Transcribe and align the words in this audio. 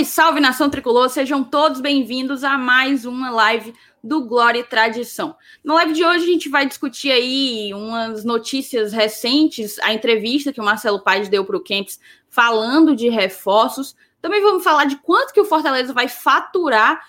Salve, 0.00 0.04
salve 0.04 0.40
nação 0.40 0.70
tricolor, 0.70 1.08
sejam 1.08 1.42
todos 1.42 1.80
bem-vindos 1.80 2.44
a 2.44 2.56
mais 2.56 3.04
uma 3.04 3.30
live 3.30 3.74
do 4.02 4.24
Glória 4.24 4.60
e 4.60 4.64
Tradição. 4.64 5.36
Na 5.64 5.74
live 5.74 5.92
de 5.92 6.04
hoje 6.04 6.24
a 6.24 6.26
gente 6.26 6.48
vai 6.48 6.66
discutir 6.66 7.10
aí 7.10 7.72
umas 7.74 8.24
notícias 8.24 8.92
recentes, 8.92 9.78
a 9.80 9.92
entrevista 9.92 10.52
que 10.52 10.60
o 10.60 10.64
Marcelo 10.64 11.00
Paes 11.00 11.28
deu 11.28 11.44
para 11.44 11.56
o 11.56 11.62
Camps 11.62 11.98
falando 12.28 12.94
de 12.94 13.08
reforços. 13.08 13.96
Também 14.20 14.40
vamos 14.42 14.62
falar 14.62 14.84
de 14.84 14.96
quanto 14.96 15.32
que 15.32 15.40
o 15.40 15.44
Fortaleza 15.44 15.92
vai 15.92 16.08
faturar 16.08 17.02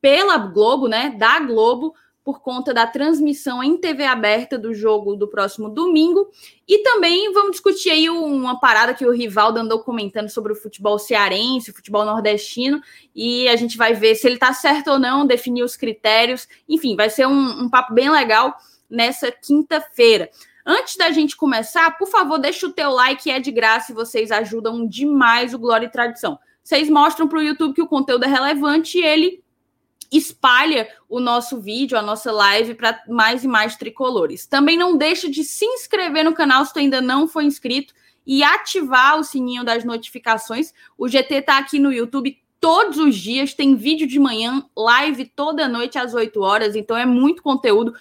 pela 0.00 0.36
Globo, 0.38 0.88
né, 0.88 1.14
da 1.18 1.40
Globo, 1.40 1.94
por 2.24 2.40
conta 2.40 2.72
da 2.72 2.86
transmissão 2.86 3.62
em 3.62 3.76
TV 3.76 4.04
aberta 4.04 4.56
do 4.56 4.72
jogo 4.72 5.16
do 5.16 5.26
próximo 5.26 5.68
domingo. 5.68 6.30
E 6.68 6.78
também 6.78 7.32
vamos 7.32 7.52
discutir 7.52 7.90
aí 7.90 8.08
uma 8.08 8.60
parada 8.60 8.94
que 8.94 9.04
o 9.04 9.10
Rivaldo 9.10 9.58
andou 9.58 9.80
comentando 9.80 10.28
sobre 10.28 10.52
o 10.52 10.56
futebol 10.56 10.98
cearense, 10.98 11.70
o 11.70 11.74
futebol 11.74 12.04
nordestino, 12.04 12.80
e 13.14 13.48
a 13.48 13.56
gente 13.56 13.76
vai 13.76 13.94
ver 13.94 14.14
se 14.14 14.26
ele 14.26 14.36
está 14.36 14.52
certo 14.52 14.92
ou 14.92 14.98
não, 14.98 15.26
definir 15.26 15.64
os 15.64 15.76
critérios. 15.76 16.46
Enfim, 16.68 16.94
vai 16.94 17.10
ser 17.10 17.26
um, 17.26 17.62
um 17.62 17.68
papo 17.68 17.92
bem 17.92 18.08
legal 18.08 18.56
nessa 18.88 19.32
quinta-feira. 19.32 20.30
Antes 20.64 20.96
da 20.96 21.10
gente 21.10 21.36
começar, 21.36 21.98
por 21.98 22.06
favor, 22.06 22.38
deixa 22.38 22.66
o 22.68 22.72
teu 22.72 22.90
like, 22.90 23.28
é 23.28 23.40
de 23.40 23.50
graça 23.50 23.90
e 23.90 23.94
vocês 23.94 24.30
ajudam 24.30 24.86
demais 24.86 25.52
o 25.52 25.58
Glória 25.58 25.86
e 25.86 25.90
Tradição. 25.90 26.38
Vocês 26.62 26.88
mostram 26.88 27.26
para 27.26 27.38
o 27.38 27.42
YouTube 27.42 27.74
que 27.74 27.82
o 27.82 27.88
conteúdo 27.88 28.24
é 28.24 28.28
relevante 28.28 28.98
e 28.98 29.02
ele 29.02 29.42
espalha 30.12 30.88
o 31.08 31.18
nosso 31.18 31.60
vídeo, 31.60 31.96
a 31.98 32.02
nossa 32.02 32.30
live 32.30 32.74
para 32.74 33.02
mais 33.08 33.42
e 33.44 33.48
mais 33.48 33.76
tricolores. 33.76 34.46
Também 34.46 34.76
não 34.76 34.96
deixa 34.96 35.30
de 35.30 35.42
se 35.42 35.64
inscrever 35.64 36.24
no 36.24 36.34
canal 36.34 36.64
se 36.64 36.72
tu 36.72 36.78
ainda 36.78 37.00
não 37.00 37.26
for 37.26 37.42
inscrito 37.42 37.94
e 38.26 38.42
ativar 38.42 39.18
o 39.18 39.24
sininho 39.24 39.64
das 39.64 39.84
notificações. 39.84 40.72
O 40.96 41.08
GT 41.08 41.36
está 41.36 41.58
aqui 41.58 41.78
no 41.78 41.92
YouTube 41.92 42.38
todos 42.60 42.98
os 42.98 43.16
dias, 43.16 43.54
tem 43.54 43.74
vídeo 43.74 44.06
de 44.06 44.20
manhã, 44.20 44.64
live 44.76 45.24
toda 45.34 45.66
noite 45.66 45.98
às 45.98 46.14
8 46.14 46.40
horas, 46.40 46.76
então 46.76 46.96
é 46.96 47.04
muito 47.04 47.42
conteúdo. 47.42 47.92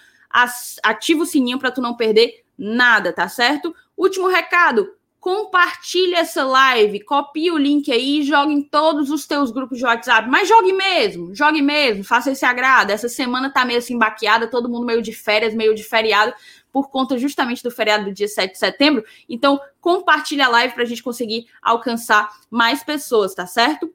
Ativa 0.83 1.23
o 1.23 1.25
sininho 1.25 1.57
para 1.57 1.71
tu 1.71 1.81
não 1.81 1.95
perder 1.95 2.43
nada, 2.55 3.11
tá 3.11 3.27
certo? 3.27 3.75
Último 3.97 4.27
recado, 4.27 4.93
compartilhe 5.21 6.15
essa 6.15 6.43
live, 6.43 6.99
copie 7.01 7.51
o 7.51 7.57
link 7.57 7.91
aí 7.91 8.23
jogue 8.23 8.53
em 8.53 8.61
todos 8.63 9.11
os 9.11 9.27
teus 9.27 9.51
grupos 9.51 9.77
de 9.77 9.85
WhatsApp. 9.85 10.27
Mas 10.27 10.49
jogue 10.49 10.73
mesmo, 10.73 11.33
jogue 11.35 11.61
mesmo, 11.61 12.03
faça 12.03 12.31
esse 12.31 12.43
agrado. 12.43 12.89
Essa 12.89 13.07
semana 13.07 13.51
tá 13.51 13.63
meio 13.63 13.77
assim 13.77 13.99
baqueada, 13.99 14.47
todo 14.47 14.67
mundo 14.67 14.83
meio 14.83 14.99
de 14.99 15.13
férias, 15.13 15.53
meio 15.53 15.75
de 15.75 15.83
feriado, 15.83 16.33
por 16.73 16.89
conta 16.89 17.19
justamente 17.19 17.61
do 17.61 17.69
feriado 17.69 18.05
do 18.05 18.11
dia 18.11 18.27
7 18.27 18.53
de 18.53 18.57
setembro. 18.57 19.05
Então, 19.29 19.61
compartilhe 19.79 20.41
a 20.41 20.49
live 20.49 20.73
para 20.73 20.83
a 20.83 20.87
gente 20.87 21.03
conseguir 21.03 21.45
alcançar 21.61 22.31
mais 22.49 22.83
pessoas, 22.83 23.35
tá 23.35 23.45
certo? 23.45 23.93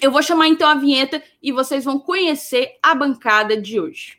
Eu 0.00 0.10
vou 0.10 0.22
chamar 0.22 0.48
então 0.48 0.66
a 0.66 0.74
vinheta 0.74 1.22
e 1.42 1.52
vocês 1.52 1.84
vão 1.84 1.98
conhecer 1.98 2.78
a 2.82 2.94
bancada 2.94 3.60
de 3.60 3.78
hoje. 3.78 4.18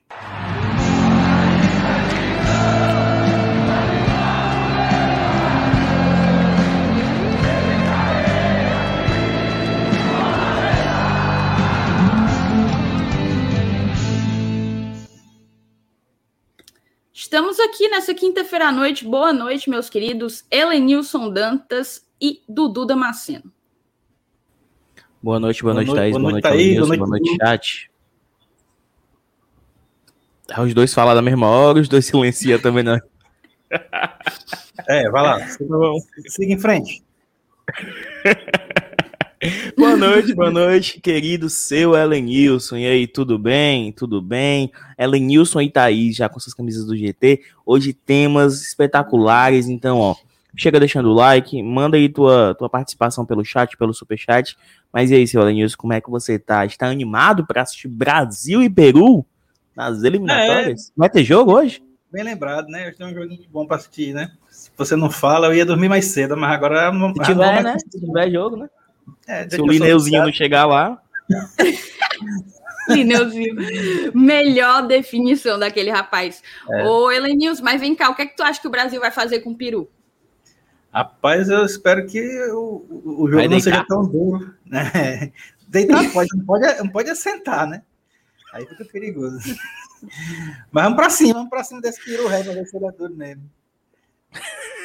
Estamos 17.27 17.59
aqui 17.59 17.89
nessa 17.89 18.13
quinta-feira 18.13 18.69
à 18.69 18.71
noite. 18.71 19.03
Boa 19.03 19.33
noite, 19.33 19.69
meus 19.69 19.89
queridos 19.89 20.45
Helenilson 20.49 21.29
Dantas 21.29 22.07
e 22.21 22.41
Dudu 22.47 22.85
Damasceno. 22.85 23.51
Boa 25.21 25.37
noite, 25.37 25.61
boa, 25.61 25.73
boa 25.73 25.83
noite, 25.83 25.93
Thaís. 25.93 26.17
Boa 26.17 26.31
noite, 26.31 26.43
Thaís. 26.43 26.77
Boa 26.77 26.87
noite, 26.87 26.99
boa 26.99 27.09
noite, 27.09 27.35
chat. 27.35 27.91
Os 30.57 30.73
dois 30.73 30.93
falam 30.93 31.13
da 31.13 31.21
mesma 31.21 31.47
hora, 31.47 31.79
os 31.81 31.89
dois 31.89 32.05
silenciam 32.07 32.59
também, 32.59 32.85
né? 32.85 32.97
É, 34.87 35.09
vai 35.09 35.21
lá. 35.21 35.45
Siga 35.49 36.53
em 36.53 36.57
frente. 36.57 37.03
boa 39.77 39.95
noite, 39.95 40.33
boa 40.33 40.49
noite, 40.49 40.99
querido 40.99 41.49
seu 41.49 41.95
Elenilson. 41.95 42.77
E 42.77 42.87
aí, 42.87 43.07
tudo 43.07 43.37
bem? 43.37 43.91
Tudo 43.91 44.21
bem? 44.21 44.71
Elenilson 44.97 45.61
e 45.61 45.69
Thaís, 45.69 46.15
já 46.15 46.27
com 46.27 46.39
suas 46.39 46.55
camisas 46.55 46.85
do 46.85 46.97
GT. 46.97 47.41
Hoje 47.65 47.93
temas 47.93 48.61
espetaculares, 48.61 49.67
então, 49.67 49.99
ó, 49.99 50.15
chega 50.55 50.79
deixando 50.79 51.09
o 51.09 51.13
like, 51.13 51.61
manda 51.61 51.97
aí 51.97 52.09
tua, 52.09 52.55
tua 52.57 52.69
participação 52.69 53.25
pelo 53.25 53.45
chat, 53.45 53.77
pelo 53.77 53.93
superchat. 53.93 54.57
Mas 54.91 55.11
e 55.11 55.15
aí, 55.15 55.27
seu 55.27 55.41
Elenilson, 55.41 55.77
como 55.77 55.93
é 55.93 56.01
que 56.01 56.09
você 56.09 56.39
tá? 56.39 56.65
Está 56.65 56.87
animado 56.87 57.45
para 57.45 57.61
assistir 57.61 57.87
Brasil 57.87 58.63
e 58.63 58.69
Peru 58.69 59.23
nas 59.75 60.03
eliminatórias? 60.03 60.89
É. 60.89 60.91
Vai 60.97 61.09
ter 61.09 61.23
jogo 61.23 61.53
hoje? 61.53 61.83
Bem 62.11 62.23
lembrado, 62.23 62.69
né? 62.69 62.87
Hoje 62.87 62.97
tem 62.97 63.05
um 63.05 63.13
joguinho 63.13 63.45
bom 63.51 63.67
para 63.67 63.75
assistir, 63.75 64.13
né? 64.13 64.31
Se 64.49 64.71
você 64.75 64.95
não 64.95 65.11
fala, 65.11 65.47
eu 65.47 65.53
ia 65.53 65.65
dormir 65.65 65.89
mais 65.89 66.05
cedo, 66.05 66.35
mas 66.35 66.51
agora... 66.51 66.91
Se 66.91 67.31
tiver, 67.31 67.63
né? 67.63 67.77
Se 67.77 67.99
tiver 67.99 68.31
jogo, 68.31 68.55
né? 68.55 68.67
É, 69.27 69.49
Se 69.49 69.61
o 69.61 69.67
Lineuzinho 69.67 70.23
não 70.23 70.31
chegar 70.31 70.65
lá. 70.65 71.01
Lineuzinho. 72.89 73.55
Melhor 74.13 74.87
definição 74.87 75.59
daquele 75.59 75.91
rapaz. 75.91 76.41
É. 76.69 76.85
Ô, 76.85 77.11
Elenils, 77.11 77.59
mas 77.59 77.81
vem 77.81 77.95
cá, 77.95 78.09
o 78.09 78.15
que 78.15 78.21
é 78.21 78.25
que 78.25 78.35
tu 78.35 78.43
acha 78.43 78.61
que 78.61 78.67
o 78.67 78.71
Brasil 78.71 78.99
vai 78.99 79.11
fazer 79.11 79.41
com 79.41 79.51
o 79.51 79.57
Peru? 79.57 79.89
Rapaz, 80.93 81.49
eu 81.49 81.65
espero 81.65 82.07
que 82.07 82.19
o, 82.51 82.85
o 82.89 83.29
jogo 83.29 83.47
não 83.49 83.59
seja 83.59 83.85
tão 83.87 84.05
duro. 84.05 84.53
Né? 84.65 85.31
Deitar 85.67 86.11
pode, 86.11 86.29
não 86.35 86.45
pode, 86.45 86.77
não 86.79 86.87
pode 86.87 87.09
assentar, 87.09 87.67
né? 87.67 87.83
Aí 88.53 88.65
fica 88.65 88.85
perigoso. 88.85 89.37
Mas 90.71 90.83
vamos 90.83 90.95
pra 90.95 91.09
cima, 91.09 91.33
vamos 91.33 91.49
pra 91.49 91.63
cima 91.63 91.81
desse 91.81 92.03
peru 92.03 92.27
ré, 92.27 92.43
pra 92.43 92.53
ver 92.53 92.65
se 92.65 92.77
ele 92.77 92.85
é 92.85 92.91
duro 92.91 93.13
mesmo. 93.13 93.43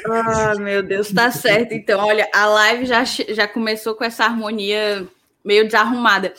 Ah, 0.05 0.55
meu 0.59 0.83
Deus, 0.83 1.13
tá 1.13 1.31
certo. 1.31 1.73
Então, 1.73 2.05
olha, 2.05 2.29
a 2.35 2.47
live 2.47 2.87
já, 2.87 3.05
já 3.05 3.47
começou 3.47 3.95
com 3.95 4.05
essa 4.05 4.25
harmonia 4.25 5.07
meio 5.45 5.65
desarrumada. 5.65 6.35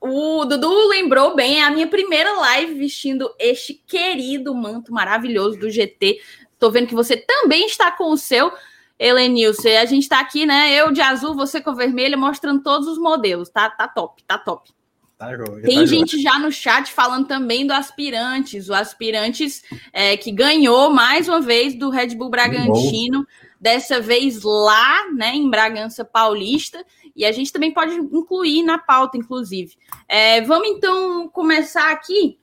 O 0.00 0.44
Dudu 0.44 0.88
lembrou 0.88 1.34
bem, 1.34 1.60
é 1.60 1.64
a 1.64 1.70
minha 1.70 1.86
primeira 1.86 2.32
live 2.32 2.74
vestindo 2.74 3.28
este 3.38 3.74
querido 3.74 4.54
manto 4.54 4.92
maravilhoso 4.92 5.58
do 5.58 5.70
GT. 5.70 6.20
Tô 6.58 6.70
vendo 6.70 6.86
que 6.86 6.94
você 6.94 7.16
também 7.16 7.66
está 7.66 7.90
com 7.90 8.10
o 8.12 8.16
seu, 8.16 8.52
Helenilson. 8.98 9.68
A 9.80 9.84
gente 9.84 10.08
tá 10.08 10.20
aqui, 10.20 10.46
né? 10.46 10.72
Eu 10.74 10.92
de 10.92 11.00
azul, 11.00 11.34
você 11.34 11.60
com 11.60 11.74
vermelho, 11.74 12.18
mostrando 12.18 12.62
todos 12.62 12.86
os 12.86 12.98
modelos. 12.98 13.48
Tá, 13.48 13.68
tá 13.70 13.88
top, 13.88 14.22
tá 14.24 14.38
top. 14.38 14.70
Tá 15.18 15.36
Tem 15.64 15.80
tá 15.80 15.86
gente 15.86 16.22
já 16.22 16.38
no 16.38 16.52
chat 16.52 16.92
falando 16.92 17.26
também 17.26 17.66
do 17.66 17.72
Aspirantes, 17.72 18.68
o 18.68 18.74
Aspirantes 18.74 19.64
é, 19.92 20.16
que 20.16 20.30
ganhou 20.30 20.90
mais 20.90 21.28
uma 21.28 21.40
vez 21.40 21.76
do 21.76 21.90
Red 21.90 22.14
Bull 22.14 22.30
Bragantino, 22.30 23.26
dessa 23.60 24.00
vez 24.00 24.44
lá, 24.44 25.10
né, 25.12 25.34
em 25.34 25.50
Bragança 25.50 26.04
Paulista, 26.04 26.86
e 27.16 27.24
a 27.24 27.32
gente 27.32 27.52
também 27.52 27.74
pode 27.74 27.94
incluir 27.94 28.62
na 28.62 28.78
pauta, 28.78 29.18
inclusive. 29.18 29.74
É, 30.06 30.40
vamos 30.42 30.68
então 30.68 31.28
começar 31.30 31.90
aqui 31.90 32.38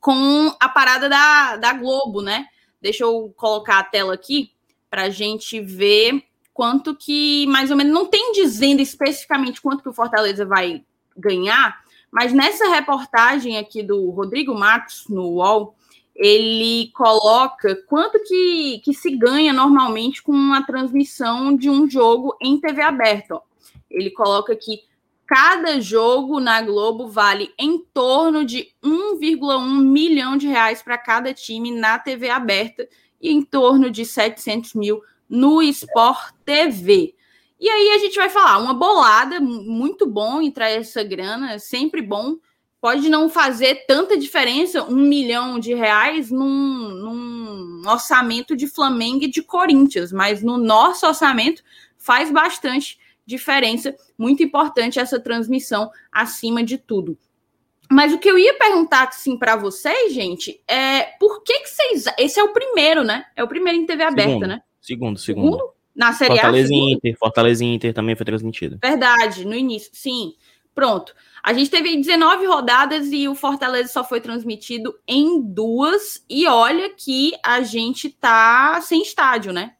com 0.00 0.52
a 0.58 0.68
parada 0.68 1.08
da, 1.08 1.56
da 1.56 1.72
Globo, 1.72 2.20
né? 2.20 2.46
Deixa 2.82 3.04
eu 3.04 3.32
colocar 3.36 3.78
a 3.78 3.84
tela 3.84 4.12
aqui 4.12 4.50
para 4.90 5.04
a 5.04 5.10
gente 5.10 5.60
ver 5.60 6.20
quanto 6.52 6.96
que, 6.96 7.46
mais 7.46 7.70
ou 7.70 7.76
menos, 7.76 7.92
não 7.92 8.06
tem 8.06 8.32
dizendo 8.32 8.82
especificamente 8.82 9.62
quanto 9.62 9.84
que 9.84 9.88
o 9.88 9.94
Fortaleza 9.94 10.44
vai 10.44 10.84
ganhar, 11.16 11.80
mas 12.10 12.32
nessa 12.32 12.68
reportagem 12.68 13.58
aqui 13.58 13.82
do 13.82 14.10
Rodrigo 14.10 14.54
Matos 14.54 15.04
no 15.08 15.22
UOL, 15.34 15.74
ele 16.14 16.90
coloca 16.94 17.76
quanto 17.86 18.18
que, 18.22 18.80
que 18.82 18.94
se 18.94 19.10
ganha 19.16 19.52
normalmente 19.52 20.22
com 20.22 20.52
a 20.54 20.62
transmissão 20.62 21.54
de 21.54 21.68
um 21.68 21.88
jogo 21.88 22.34
em 22.40 22.58
TV 22.58 22.80
aberta. 22.80 23.38
Ele 23.90 24.10
coloca 24.10 24.56
que 24.56 24.80
cada 25.26 25.80
jogo 25.80 26.40
na 26.40 26.62
Globo 26.62 27.08
vale 27.08 27.52
em 27.58 27.78
torno 27.92 28.44
de 28.44 28.68
1,1 28.82 29.80
milhão 29.80 30.36
de 30.36 30.46
reais 30.46 30.82
para 30.82 30.96
cada 30.96 31.34
time 31.34 31.70
na 31.70 31.98
TV 31.98 32.30
aberta 32.30 32.88
e 33.20 33.30
em 33.30 33.42
torno 33.42 33.90
de 33.90 34.06
700 34.06 34.74
mil 34.74 35.02
no 35.28 35.60
Sport 35.62 36.32
TV. 36.44 37.15
E 37.58 37.68
aí 37.68 37.90
a 37.90 37.98
gente 37.98 38.16
vai 38.16 38.28
falar, 38.28 38.58
uma 38.58 38.74
bolada, 38.74 39.40
muito 39.40 40.06
bom 40.06 40.42
entrar 40.42 40.68
essa 40.68 41.02
grana, 41.02 41.52
é 41.52 41.58
sempre 41.58 42.02
bom. 42.02 42.36
Pode 42.80 43.08
não 43.08 43.28
fazer 43.28 43.86
tanta 43.86 44.16
diferença, 44.16 44.84
um 44.84 44.96
milhão 44.96 45.58
de 45.58 45.74
reais 45.74 46.30
num, 46.30 46.88
num 46.90 47.82
orçamento 47.88 48.54
de 48.54 48.66
Flamengo 48.66 49.24
e 49.24 49.30
de 49.30 49.42
Corinthians, 49.42 50.12
mas 50.12 50.42
no 50.42 50.58
nosso 50.58 51.06
orçamento 51.06 51.62
faz 51.96 52.30
bastante 52.30 52.98
diferença. 53.24 53.96
Muito 54.16 54.42
importante 54.42 55.00
essa 55.00 55.18
transmissão 55.18 55.90
acima 56.12 56.62
de 56.62 56.76
tudo. 56.76 57.18
Mas 57.90 58.12
o 58.12 58.18
que 58.18 58.28
eu 58.28 58.38
ia 58.38 58.58
perguntar 58.58 59.08
assim 59.08 59.38
para 59.38 59.56
vocês, 59.56 60.12
gente, 60.12 60.60
é 60.68 61.02
por 61.18 61.42
que 61.42 61.60
que 61.60 61.68
vocês. 61.68 62.04
Esse 62.18 62.38
é 62.38 62.44
o 62.44 62.52
primeiro, 62.52 63.02
né? 63.02 63.24
É 63.34 63.42
o 63.42 63.48
primeiro 63.48 63.78
em 63.78 63.86
TV 63.86 64.02
aberta, 64.02 64.30
segundo, 64.30 64.46
né? 64.46 64.62
Segundo, 64.80 65.18
segundo. 65.18 65.56
segundo? 65.56 65.75
Na 65.96 66.12
Série 66.12 66.34
Fortaleza 66.34 66.72
A. 66.72 66.76
Inter, 66.76 67.16
Fortaleza 67.18 67.64
Inter 67.64 67.94
também 67.94 68.14
foi 68.14 68.26
transmitido. 68.26 68.78
Verdade, 68.82 69.46
no 69.46 69.54
início, 69.54 69.90
sim. 69.94 70.34
Pronto. 70.74 71.14
A 71.42 71.54
gente 71.54 71.70
teve 71.70 71.96
19 71.96 72.44
rodadas 72.44 73.10
e 73.10 73.26
o 73.26 73.34
Fortaleza 73.34 73.88
só 73.88 74.04
foi 74.04 74.20
transmitido 74.20 74.94
em 75.08 75.40
duas. 75.40 76.22
E 76.28 76.46
olha 76.46 76.90
que 76.90 77.32
a 77.42 77.62
gente 77.62 78.10
tá 78.10 78.78
sem 78.82 79.00
estádio, 79.00 79.52
né? 79.52 79.72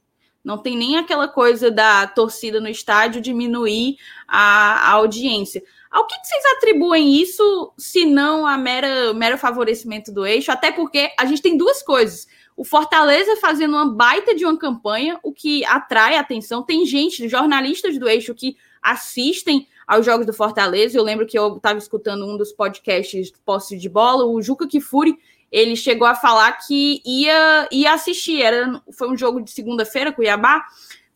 Não 0.42 0.56
tem 0.56 0.76
nem 0.76 0.96
aquela 0.96 1.28
coisa 1.28 1.70
da 1.70 2.06
torcida 2.06 2.60
no 2.60 2.68
estádio 2.68 3.20
diminuir 3.20 3.98
a, 4.26 4.88
a 4.88 4.92
audiência. 4.92 5.62
Ao 5.90 6.06
que, 6.06 6.16
que, 6.18 6.26
vocês 6.26 6.44
atribuem 6.56 7.20
isso, 7.20 7.74
se 7.76 8.04
não 8.06 8.46
a 8.46 8.56
mera, 8.56 9.12
mero 9.12 9.36
favorecimento 9.36 10.12
do 10.12 10.24
eixo? 10.24 10.52
Até 10.52 10.70
porque 10.70 11.10
a 11.18 11.24
gente 11.24 11.42
tem 11.42 11.56
duas 11.56 11.82
coisas. 11.82 12.28
O 12.56 12.64
Fortaleza 12.64 13.36
fazendo 13.36 13.74
uma 13.74 13.86
baita 13.86 14.34
de 14.34 14.44
uma 14.44 14.56
campanha, 14.56 15.20
o 15.22 15.32
que 15.32 15.64
atrai 15.66 16.16
atenção. 16.16 16.62
Tem 16.62 16.86
gente, 16.86 17.28
jornalistas 17.28 17.98
do 17.98 18.08
eixo, 18.08 18.34
que 18.34 18.56
assistem 18.80 19.68
aos 19.86 20.06
jogos 20.06 20.26
do 20.26 20.32
Fortaleza. 20.32 20.96
Eu 20.96 21.04
lembro 21.04 21.26
que 21.26 21.38
eu 21.38 21.56
estava 21.56 21.78
escutando 21.78 22.26
um 22.26 22.36
dos 22.36 22.52
podcasts 22.52 23.30
posse 23.44 23.76
de 23.76 23.88
bola, 23.88 24.24
o 24.24 24.40
Juca 24.40 24.66
Kifuri, 24.66 25.18
ele 25.50 25.76
chegou 25.76 26.06
a 26.06 26.14
falar 26.14 26.52
que 26.52 27.00
ia, 27.04 27.68
ia 27.70 27.92
assistir. 27.92 28.42
Era, 28.42 28.82
foi 28.92 29.08
um 29.08 29.16
jogo 29.16 29.40
de 29.40 29.50
segunda-feira, 29.50 30.12
Cuiabá, 30.12 30.64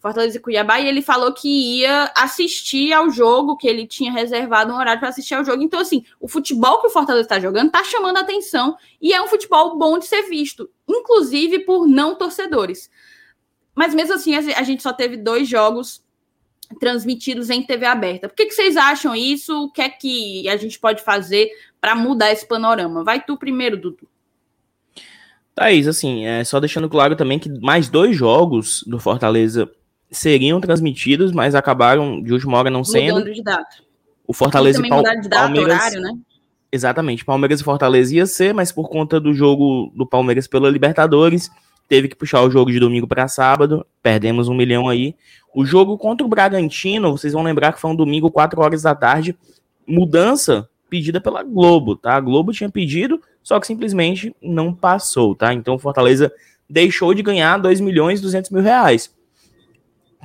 Fortaleza 0.00 0.38
e 0.38 0.40
Cuiabá, 0.40 0.80
e 0.80 0.88
ele 0.88 1.02
falou 1.02 1.32
que 1.32 1.78
ia 1.80 2.10
assistir 2.16 2.90
ao 2.92 3.10
jogo, 3.10 3.56
que 3.56 3.68
ele 3.68 3.86
tinha 3.86 4.10
reservado 4.10 4.72
um 4.72 4.76
horário 4.76 4.98
para 4.98 5.10
assistir 5.10 5.34
ao 5.34 5.44
jogo. 5.44 5.62
Então, 5.62 5.78
assim, 5.78 6.04
o 6.18 6.26
futebol 6.26 6.80
que 6.80 6.86
o 6.86 6.90
Fortaleza 6.90 7.26
está 7.26 7.38
jogando 7.38 7.66
está 7.66 7.84
chamando 7.84 8.16
a 8.16 8.20
atenção 8.20 8.76
e 9.00 9.12
é 9.12 9.20
um 9.20 9.28
futebol 9.28 9.76
bom 9.76 9.98
de 9.98 10.06
ser 10.06 10.22
visto, 10.22 10.70
inclusive 10.88 11.60
por 11.60 11.86
não 11.86 12.14
torcedores. 12.14 12.90
Mas 13.74 13.94
mesmo 13.94 14.14
assim, 14.14 14.34
a 14.34 14.62
gente 14.62 14.82
só 14.82 14.92
teve 14.92 15.18
dois 15.18 15.46
jogos 15.46 16.02
transmitidos 16.78 17.50
em 17.50 17.62
TV 17.62 17.84
aberta. 17.84 18.28
Por 18.28 18.34
que, 18.34 18.46
que 18.46 18.54
vocês 18.54 18.76
acham 18.78 19.14
isso? 19.14 19.64
O 19.64 19.70
que 19.70 19.82
é 19.82 19.88
que 19.88 20.48
a 20.48 20.56
gente 20.56 20.78
pode 20.78 21.02
fazer 21.02 21.50
para 21.78 21.94
mudar 21.94 22.32
esse 22.32 22.46
panorama? 22.46 23.04
Vai 23.04 23.22
tu 23.22 23.36
primeiro, 23.36 23.76
Dudu. 23.76 24.08
Thaís, 25.54 25.86
assim, 25.86 26.24
é, 26.24 26.42
só 26.42 26.58
deixando 26.58 26.88
claro 26.88 27.16
também 27.16 27.38
que 27.38 27.50
mais 27.60 27.88
dois 27.88 28.16
jogos 28.16 28.82
do 28.86 28.98
Fortaleza 28.98 29.70
seriam 30.10 30.60
transmitidos, 30.60 31.32
mas 31.32 31.54
acabaram 31.54 32.20
de 32.22 32.32
última 32.32 32.58
hora 32.58 32.70
não 32.70 32.82
sendo. 32.82 33.18
Mudando 33.18 33.34
de 33.34 33.42
data. 33.42 33.76
O 34.26 34.32
Fortaleza 34.32 34.84
e, 34.84 34.88
Pal 34.88 35.02
de 35.02 35.28
data, 35.28 35.28
Palmeiras. 35.28 35.74
Horário, 35.74 36.00
né? 36.00 36.12
Exatamente, 36.72 37.24
Palmeiras 37.24 37.60
e 37.60 37.64
Fortaleza 37.64 38.14
ia 38.14 38.26
ser, 38.26 38.54
mas 38.54 38.70
por 38.70 38.88
conta 38.88 39.18
do 39.18 39.34
jogo 39.34 39.92
do 39.94 40.06
Palmeiras 40.06 40.46
pela 40.46 40.70
Libertadores, 40.70 41.50
teve 41.88 42.06
que 42.06 42.14
puxar 42.14 42.42
o 42.42 42.50
jogo 42.50 42.70
de 42.70 42.78
domingo 42.78 43.08
para 43.08 43.26
sábado, 43.26 43.84
perdemos 44.00 44.46
um 44.46 44.54
milhão 44.54 44.88
aí. 44.88 45.16
O 45.52 45.64
jogo 45.64 45.98
contra 45.98 46.24
o 46.24 46.30
Bragantino, 46.30 47.10
vocês 47.10 47.32
vão 47.32 47.42
lembrar 47.42 47.72
que 47.72 47.80
foi 47.80 47.90
um 47.90 47.96
domingo, 47.96 48.30
4 48.30 48.60
horas 48.60 48.82
da 48.82 48.94
tarde, 48.94 49.36
mudança 49.84 50.68
pedida 50.88 51.20
pela 51.20 51.42
Globo, 51.42 51.96
tá? 51.96 52.14
A 52.14 52.20
Globo 52.20 52.52
tinha 52.52 52.70
pedido, 52.70 53.20
só 53.42 53.58
que 53.58 53.66
simplesmente 53.66 54.34
não 54.40 54.72
passou, 54.72 55.34
tá? 55.34 55.52
Então 55.52 55.74
o 55.74 55.78
Fortaleza 55.78 56.32
deixou 56.68 57.12
de 57.14 57.22
ganhar 57.22 57.58
2 57.58 57.80
milhões 57.80 58.20
e 58.20 58.22
200 58.22 58.50
mil 58.50 58.62
reais 58.62 59.12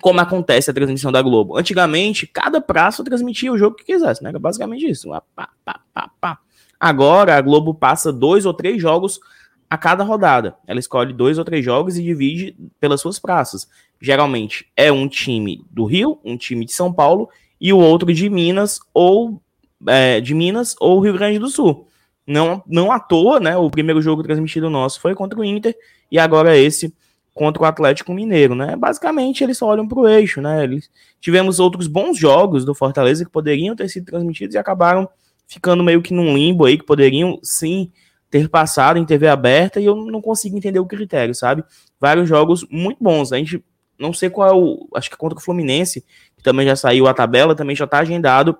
como 0.05 0.21
acontece 0.21 0.69
a 0.69 0.73
transmissão 0.73 1.11
da 1.11 1.19
Globo. 1.19 1.57
Antigamente, 1.57 2.27
cada 2.27 2.61
praça 2.61 3.03
transmitia 3.03 3.51
o 3.51 3.57
jogo 3.57 3.75
que 3.75 3.85
quisesse, 3.85 4.23
né? 4.23 4.31
Basicamente 4.33 4.87
isso. 4.87 5.09
Pá, 5.35 5.49
pá, 5.65 5.79
pá, 6.21 6.37
Agora, 6.79 7.35
a 7.35 7.41
Globo 7.41 7.73
passa 7.73 8.13
dois 8.13 8.45
ou 8.45 8.53
três 8.53 8.79
jogos 8.79 9.19
a 9.67 9.75
cada 9.79 10.03
rodada. 10.03 10.57
Ela 10.67 10.79
escolhe 10.79 11.11
dois 11.11 11.39
ou 11.39 11.43
três 11.43 11.65
jogos 11.65 11.97
e 11.97 12.03
divide 12.03 12.55
pelas 12.79 13.01
suas 13.01 13.17
praças. 13.17 13.67
Geralmente 13.99 14.67
é 14.77 14.91
um 14.91 15.07
time 15.07 15.65
do 15.71 15.85
Rio, 15.85 16.19
um 16.23 16.37
time 16.37 16.65
de 16.65 16.73
São 16.73 16.93
Paulo 16.93 17.27
e 17.59 17.73
o 17.73 17.79
outro 17.79 18.13
de 18.13 18.29
Minas 18.29 18.79
ou 18.93 19.41
é, 19.87 20.21
de 20.21 20.35
Minas 20.35 20.75
ou 20.79 20.99
Rio 20.99 21.13
Grande 21.13 21.39
do 21.39 21.49
Sul. 21.49 21.87
Não, 22.27 22.61
não 22.67 22.91
à 22.91 22.99
toa, 22.99 23.39
né? 23.39 23.57
O 23.57 23.71
primeiro 23.71 24.03
jogo 24.03 24.21
transmitido 24.21 24.69
nosso 24.69 25.01
foi 25.01 25.15
contra 25.15 25.39
o 25.39 25.43
Inter 25.43 25.75
e 26.11 26.19
agora 26.19 26.55
esse 26.55 26.93
contra 27.35 27.61
o 27.61 27.65
Atlético 27.65 28.13
Mineiro, 28.13 28.55
né? 28.55 28.77
Basicamente, 28.77 29.43
eles 29.43 29.57
só 29.57 29.67
olham 29.67 29.85
para 29.85 29.99
o 29.99 30.07
eixo, 30.07 30.41
né? 30.41 30.63
Eles... 30.63 30.89
Tivemos 31.19 31.59
outros 31.59 31.85
bons 31.85 32.17
jogos 32.17 32.63
do 32.63 32.73
Fortaleza 32.73 33.25
que 33.25 33.29
poderiam 33.29 33.75
ter 33.75 33.89
sido 33.89 34.05
transmitidos 34.05 34.55
e 34.55 34.57
acabaram 34.57 35.07
ficando 35.45 35.83
meio 35.83 36.01
que 36.01 36.13
num 36.13 36.33
limbo 36.33 36.65
aí, 36.65 36.77
que 36.77 36.85
poderiam 36.85 37.37
sim 37.43 37.91
ter 38.31 38.47
passado 38.47 38.97
em 38.97 39.05
TV 39.05 39.27
aberta 39.27 39.81
e 39.81 39.85
eu 39.85 39.95
não 39.95 40.21
consigo 40.21 40.57
entender 40.57 40.79
o 40.79 40.85
critério, 40.85 41.35
sabe? 41.35 41.63
Vários 41.99 42.27
jogos 42.27 42.65
muito 42.71 43.03
bons. 43.03 43.33
A 43.33 43.37
gente 43.37 43.61
não 43.99 44.13
sei 44.13 44.29
qual 44.29 44.87
é. 44.93 44.97
Acho 44.97 45.09
que 45.09 45.17
contra 45.17 45.37
o 45.37 45.41
Fluminense, 45.41 46.05
que 46.37 46.43
também 46.43 46.65
já 46.65 46.75
saiu 46.77 47.05
a 47.05 47.13
tabela, 47.13 47.53
também 47.53 47.75
já 47.75 47.83
está 47.83 47.99
agendado 47.99 48.57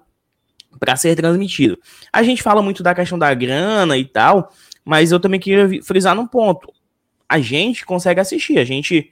para 0.77 0.97
ser 0.97 1.15
transmitido. 1.15 1.79
A 2.11 2.21
gente 2.23 2.43
fala 2.43 2.61
muito 2.61 2.83
da 2.83 2.93
questão 2.93 3.17
da 3.17 3.33
grana 3.33 3.97
e 3.97 4.03
tal, 4.03 4.51
mas 4.83 5.13
eu 5.13 5.19
também 5.19 5.39
queria 5.39 5.81
frisar 5.81 6.13
num 6.13 6.27
ponto 6.27 6.74
a 7.27 7.39
gente 7.39 7.85
consegue 7.85 8.19
assistir. 8.19 8.57
A 8.57 8.63
gente 8.63 9.11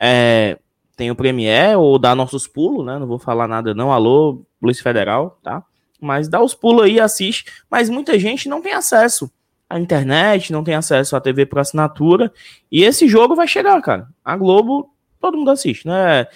é, 0.00 0.58
tem 0.96 1.10
o 1.10 1.14
Premiere 1.14 1.76
ou 1.76 1.98
dá 1.98 2.14
nossos 2.14 2.46
pulos, 2.46 2.84
né? 2.84 2.98
Não 2.98 3.06
vou 3.06 3.18
falar 3.18 3.46
nada 3.48 3.74
não. 3.74 3.92
Alô, 3.92 4.44
Polícia 4.60 4.82
Federal, 4.82 5.38
tá? 5.42 5.62
Mas 6.00 6.28
dá 6.28 6.40
os 6.42 6.54
pulos 6.54 6.84
aí, 6.84 7.00
assiste. 7.00 7.44
Mas 7.70 7.88
muita 7.88 8.18
gente 8.18 8.48
não 8.48 8.60
tem 8.60 8.72
acesso 8.72 9.30
à 9.68 9.78
internet, 9.78 10.52
não 10.52 10.64
tem 10.64 10.74
acesso 10.74 11.16
à 11.16 11.20
TV 11.20 11.46
por 11.46 11.58
assinatura. 11.58 12.32
E 12.70 12.84
esse 12.84 13.08
jogo 13.08 13.34
vai 13.34 13.48
chegar, 13.48 13.80
cara. 13.82 14.08
A 14.24 14.36
Globo, 14.36 14.90
todo 15.20 15.36
mundo 15.36 15.50
assiste, 15.50 15.86
né? 15.86 16.26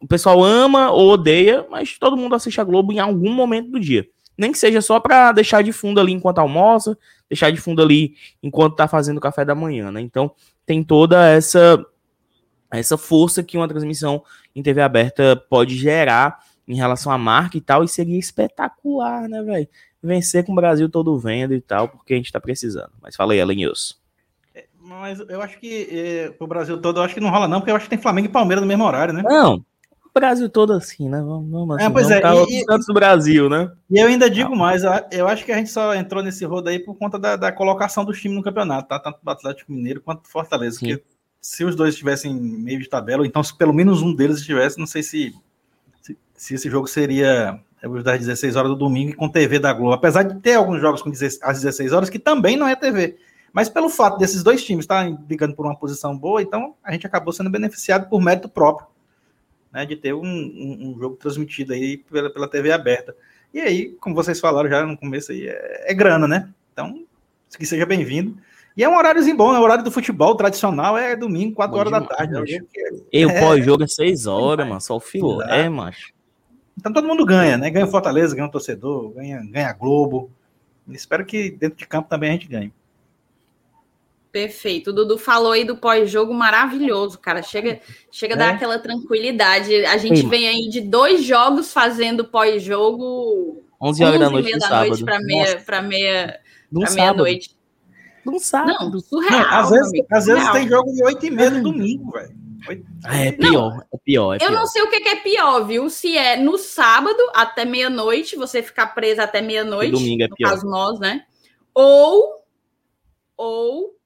O 0.00 0.06
pessoal 0.06 0.42
ama 0.44 0.90
ou 0.90 1.10
odeia, 1.10 1.66
mas 1.70 1.98
todo 1.98 2.16
mundo 2.16 2.34
assiste 2.34 2.60
a 2.60 2.64
Globo 2.64 2.92
em 2.92 3.00
algum 3.00 3.32
momento 3.32 3.70
do 3.70 3.80
dia. 3.80 4.06
Nem 4.36 4.52
que 4.52 4.58
seja 4.58 4.80
só 4.80 5.00
para 5.00 5.32
deixar 5.32 5.62
de 5.62 5.72
fundo 5.72 5.98
ali 5.98 6.12
enquanto 6.12 6.38
almoça, 6.38 6.96
deixar 7.28 7.50
de 7.50 7.60
fundo 7.60 7.82
ali 7.82 8.14
enquanto 8.42 8.76
tá 8.76 8.88
fazendo 8.88 9.18
o 9.18 9.20
café 9.20 9.44
da 9.44 9.54
manhã, 9.54 9.90
né? 9.90 10.00
Então 10.00 10.32
tem 10.64 10.82
toda 10.82 11.26
essa 11.26 11.84
essa 12.70 12.98
força 12.98 13.42
que 13.42 13.56
uma 13.56 13.68
transmissão 13.68 14.22
em 14.54 14.62
TV 14.62 14.82
aberta 14.82 15.36
pode 15.48 15.76
gerar 15.76 16.40
em 16.66 16.74
relação 16.74 17.10
à 17.10 17.16
marca 17.16 17.56
e 17.56 17.60
tal, 17.62 17.82
e 17.82 17.88
seria 17.88 18.18
espetacular, 18.18 19.26
né, 19.26 19.42
velho? 19.42 19.66
Vencer 20.02 20.44
com 20.44 20.52
o 20.52 20.54
Brasil 20.54 20.88
todo 20.88 21.18
vendo 21.18 21.54
e 21.54 21.60
tal, 21.62 21.88
porque 21.88 22.12
a 22.12 22.16
gente 22.16 22.30
tá 22.30 22.38
precisando. 22.38 22.92
Mas 23.00 23.16
fala 23.16 23.32
aí, 23.32 23.42
News. 23.56 23.98
É, 24.54 24.66
mas 24.78 25.18
eu 25.18 25.40
acho 25.40 25.58
que 25.58 25.88
é, 25.90 26.34
o 26.38 26.46
Brasil 26.46 26.78
todo, 26.78 27.00
eu 27.00 27.04
acho 27.04 27.14
que 27.14 27.20
não 27.20 27.30
rola 27.30 27.48
não, 27.48 27.60
porque 27.60 27.70
eu 27.70 27.76
acho 27.76 27.86
que 27.86 27.90
tem 27.90 27.98
Flamengo 27.98 28.28
e 28.28 28.30
Palmeiras 28.30 28.60
no 28.60 28.68
mesmo 28.68 28.84
horário, 28.84 29.14
né? 29.14 29.22
Não, 29.24 29.64
Brasil 30.18 30.48
todo 30.48 30.72
assim, 30.72 31.08
né? 31.08 31.18
Vamos, 31.18 31.50
vamos 31.50 31.76
assim, 31.76 31.86
é, 31.86 31.90
pois 31.90 32.10
é, 32.10 32.20
e, 32.48 32.62
e, 32.62 32.64
do 32.64 32.94
Brasil, 32.94 33.48
né? 33.48 33.70
E 33.90 33.98
eu 33.98 34.06
ainda 34.06 34.30
digo 34.30 34.54
mais, 34.56 34.82
eu 35.10 35.28
acho 35.28 35.44
que 35.44 35.52
a 35.52 35.56
gente 35.56 35.70
só 35.70 35.94
entrou 35.94 36.22
nesse 36.22 36.44
rodo 36.44 36.68
aí 36.68 36.78
por 36.78 36.96
conta 36.96 37.18
da, 37.18 37.36
da 37.36 37.52
colocação 37.52 38.04
dos 38.04 38.20
times 38.20 38.36
no 38.36 38.42
campeonato, 38.42 38.88
tá? 38.88 38.98
Tanto 38.98 39.18
do 39.22 39.30
Atlético 39.30 39.72
Mineiro 39.72 40.00
quanto 40.00 40.22
do 40.22 40.28
Fortaleza. 40.28 40.78
Sim. 40.78 40.96
Porque 40.96 41.04
se 41.40 41.64
os 41.64 41.76
dois 41.76 41.94
estivessem 41.94 42.34
meio 42.34 42.80
de 42.80 42.88
tabela, 42.88 43.20
ou 43.20 43.26
então 43.26 43.42
se 43.42 43.56
pelo 43.56 43.72
menos 43.72 44.02
um 44.02 44.14
deles 44.14 44.38
estivesse, 44.38 44.78
não 44.78 44.86
sei 44.86 45.02
se, 45.02 45.34
se, 46.00 46.16
se 46.34 46.54
esse 46.54 46.68
jogo 46.68 46.86
seria 46.86 47.60
das 48.02 48.18
16 48.18 48.56
horas 48.56 48.70
do 48.70 48.76
domingo 48.76 49.10
e 49.10 49.14
com 49.14 49.28
TV 49.28 49.58
da 49.58 49.72
Globo. 49.72 49.92
Apesar 49.92 50.24
de 50.24 50.40
ter 50.40 50.54
alguns 50.54 50.80
jogos 50.80 51.00
com 51.00 51.10
às 51.10 51.60
16 51.60 51.92
horas, 51.92 52.10
que 52.10 52.18
também 52.18 52.56
não 52.56 52.66
é 52.66 52.74
TV. 52.74 53.16
Mas 53.52 53.68
pelo 53.68 53.88
fato 53.88 54.18
desses 54.18 54.42
dois 54.42 54.64
times 54.64 54.82
estarem 54.82 55.14
brigando 55.14 55.54
por 55.54 55.64
uma 55.64 55.76
posição 55.76 56.16
boa, 56.16 56.42
então 56.42 56.74
a 56.82 56.92
gente 56.92 57.06
acabou 57.06 57.32
sendo 57.32 57.50
beneficiado 57.50 58.08
por 58.08 58.20
mérito 58.20 58.48
próprio 58.48 58.86
né, 59.72 59.86
de 59.86 59.96
ter 59.96 60.14
um, 60.14 60.24
um, 60.24 60.90
um, 60.90 60.98
jogo 60.98 61.16
transmitido 61.16 61.72
aí 61.72 61.98
pela, 61.98 62.30
pela 62.30 62.48
TV 62.48 62.72
aberta. 62.72 63.14
E 63.52 63.60
aí, 63.60 63.90
como 64.00 64.14
vocês 64.14 64.40
falaram 64.40 64.68
já 64.68 64.84
no 64.84 64.96
começo, 64.96 65.32
aí, 65.32 65.48
é, 65.48 65.90
é 65.90 65.94
grana, 65.94 66.26
né? 66.26 66.48
Então, 66.72 67.04
que 67.58 67.66
seja 67.66 67.86
bem-vindo. 67.86 68.36
E 68.76 68.84
é 68.84 68.88
um 68.88 68.96
horáriozinho 68.96 69.36
bom, 69.36 69.54
é 69.54 69.58
o 69.58 69.62
horário 69.62 69.82
do 69.82 69.90
futebol 69.90 70.36
tradicional, 70.36 70.96
é 70.96 71.16
domingo, 71.16 71.56
4 71.56 71.76
horas 71.76 71.92
da 71.92 72.00
tarde. 72.00 72.32
Né? 72.32 72.60
E 73.12 73.26
o 73.26 73.30
é, 73.30 73.40
pós-jogo 73.40 73.82
é 73.82 73.88
6 73.88 74.26
horas, 74.26 74.68
mano, 74.68 74.80
só 74.80 74.96
o 74.96 75.00
filé, 75.00 75.68
macho. 75.68 76.12
Então 76.78 76.92
todo 76.92 77.08
mundo 77.08 77.26
ganha, 77.26 77.58
né? 77.58 77.70
Ganha 77.70 77.86
o 77.86 77.90
Fortaleza, 77.90 78.36
ganha 78.36 78.46
o 78.46 78.50
torcedor, 78.50 79.10
ganha, 79.10 79.42
ganha 79.50 79.68
a 79.68 79.72
Globo. 79.72 80.30
Espero 80.90 81.26
que 81.26 81.50
dentro 81.50 81.76
de 81.76 81.86
campo 81.88 82.08
também 82.08 82.30
a 82.30 82.32
gente 82.34 82.46
ganhe. 82.46 82.72
Perfeito. 84.30 84.90
O 84.90 84.92
Dudu 84.92 85.16
falou 85.16 85.52
aí 85.52 85.64
do 85.64 85.76
pós-jogo 85.76 86.34
maravilhoso, 86.34 87.18
cara. 87.18 87.42
Chega, 87.42 87.80
chega 88.10 88.34
é. 88.34 88.36
a 88.36 88.38
dar 88.38 88.54
aquela 88.54 88.78
tranquilidade. 88.78 89.74
A 89.86 89.96
gente 89.96 90.20
Sim. 90.20 90.28
vem 90.28 90.46
aí 90.48 90.68
de 90.68 90.80
dois 90.80 91.24
jogos 91.24 91.72
fazendo 91.72 92.24
pós-jogo. 92.24 93.62
11 93.80 94.04
horas 94.04 94.20
da 94.20 94.30
noite, 94.30 94.58
da 94.58 94.84
noite 94.84 95.04
para 95.04 95.20
meia, 95.20 95.60
para 95.60 95.82
meia, 95.82 96.40
para 96.70 96.90
meia 96.90 97.12
noite. 97.14 97.56
Não 98.24 98.38
sabe. 98.38 98.72
Não, 98.72 99.00
surreal. 99.00 99.40
Não, 99.40 99.50
às 99.50 99.70
vezes, 99.70 99.92
às 100.10 100.26
vezes 100.26 100.50
tem 100.50 100.68
jogo 100.68 100.92
de 100.92 101.02
8 101.02 101.26
e 101.26 101.30
meia 101.30 101.50
no 101.50 101.62
domingo, 101.62 102.10
velho. 102.10 102.36
É 103.06 103.32
pior, 103.32 103.70
não, 103.70 103.80
é 103.80 103.98
pior. 104.04 104.36
É 104.40 104.44
eu 104.44 104.50
não 104.50 104.66
sei 104.66 104.82
o 104.82 104.90
que 104.90 104.96
é 104.96 105.16
pior, 105.16 105.64
viu? 105.64 105.88
Se 105.88 106.18
é 106.18 106.36
no 106.36 106.58
sábado 106.58 107.18
até 107.32 107.64
meia-noite, 107.64 108.36
você 108.36 108.62
ficar 108.62 108.88
preso 108.88 109.22
até 109.22 109.40
meia-noite. 109.40 109.92
Domingo 109.92 110.24
é 110.24 110.28
pior. 110.28 110.48
No 110.48 110.54
caso 110.54 110.66
nós, 110.66 110.98
né? 110.98 111.24
Ou, 111.72 112.44
ou 113.36 113.97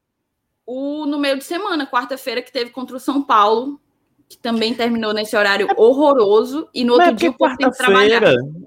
o 0.67 1.07
no 1.07 1.19
meio 1.19 1.39
de 1.39 1.45
semana, 1.45 1.87
quarta-feira, 1.87 2.43
que 2.43 2.53
teve 2.53 2.71
contra 2.71 2.97
o 2.97 3.01
São 3.01 3.23
Paulo, 3.23 3.81
que 4.29 4.39
também 4.39 4.73
terminou 4.73 5.13
nesse 5.13 5.37
horário 5.37 5.69
horroroso, 5.77 6.69
e 6.73 6.85
no 6.85 6.95
outro 6.95 7.09
é 7.09 7.13
dia 7.13 7.31
o 7.31 7.35
povo 7.35 7.57
tem 7.57 7.71
que 7.71 7.77
trabalhar. 7.77 8.23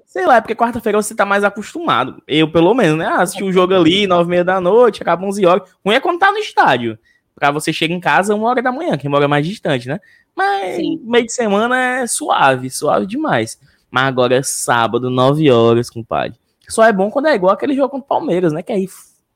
Sei 0.05 0.25
lá, 0.25 0.37
é 0.37 0.41
porque 0.41 0.55
quarta-feira 0.55 1.01
você 1.01 1.15
tá 1.15 1.25
mais 1.25 1.43
acostumado. 1.43 2.21
Eu, 2.27 2.51
pelo 2.51 2.73
menos, 2.73 2.97
né? 2.97 3.07
Assistir 3.07 3.43
o 3.43 3.51
jogo 3.51 3.73
ali, 3.73 4.05
nove 4.05 4.27
e 4.27 4.29
meia 4.29 4.43
da 4.43 4.61
noite, 4.61 5.01
acaba 5.01 5.25
11 5.25 5.45
horas. 5.45 5.69
Ruim 5.83 5.95
é 5.95 5.99
quando 5.99 6.19
tá 6.19 6.31
no 6.31 6.37
estádio. 6.37 6.99
Pra 7.33 7.51
você 7.51 7.73
chegar 7.73 7.93
em 7.93 7.99
casa 7.99 8.33
uma 8.33 8.47
hora 8.47 8.61
da 8.61 8.71
manhã, 8.71 8.97
quem 8.97 9.09
mora 9.09 9.27
mais 9.27 9.45
distante, 9.45 9.87
né? 9.87 9.99
Mas 10.35 10.75
Sim. 10.75 11.01
meio 11.03 11.25
de 11.25 11.33
semana 11.33 11.99
é 11.99 12.07
suave, 12.07 12.69
suave 12.69 13.05
demais. 13.05 13.59
Mas 13.89 14.05
agora 14.05 14.35
é 14.35 14.43
sábado, 14.43 15.09
9 15.09 15.49
horas, 15.51 15.89
compadre. 15.89 16.37
Só 16.69 16.83
é 16.83 16.93
bom 16.93 17.09
quando 17.09 17.27
é 17.27 17.35
igual 17.35 17.53
aquele 17.53 17.75
jogo 17.75 17.89
contra 17.89 18.05
o 18.05 18.07
Palmeiras, 18.07 18.53
né? 18.53 18.61
Que 18.61 18.71
aí 18.71 18.87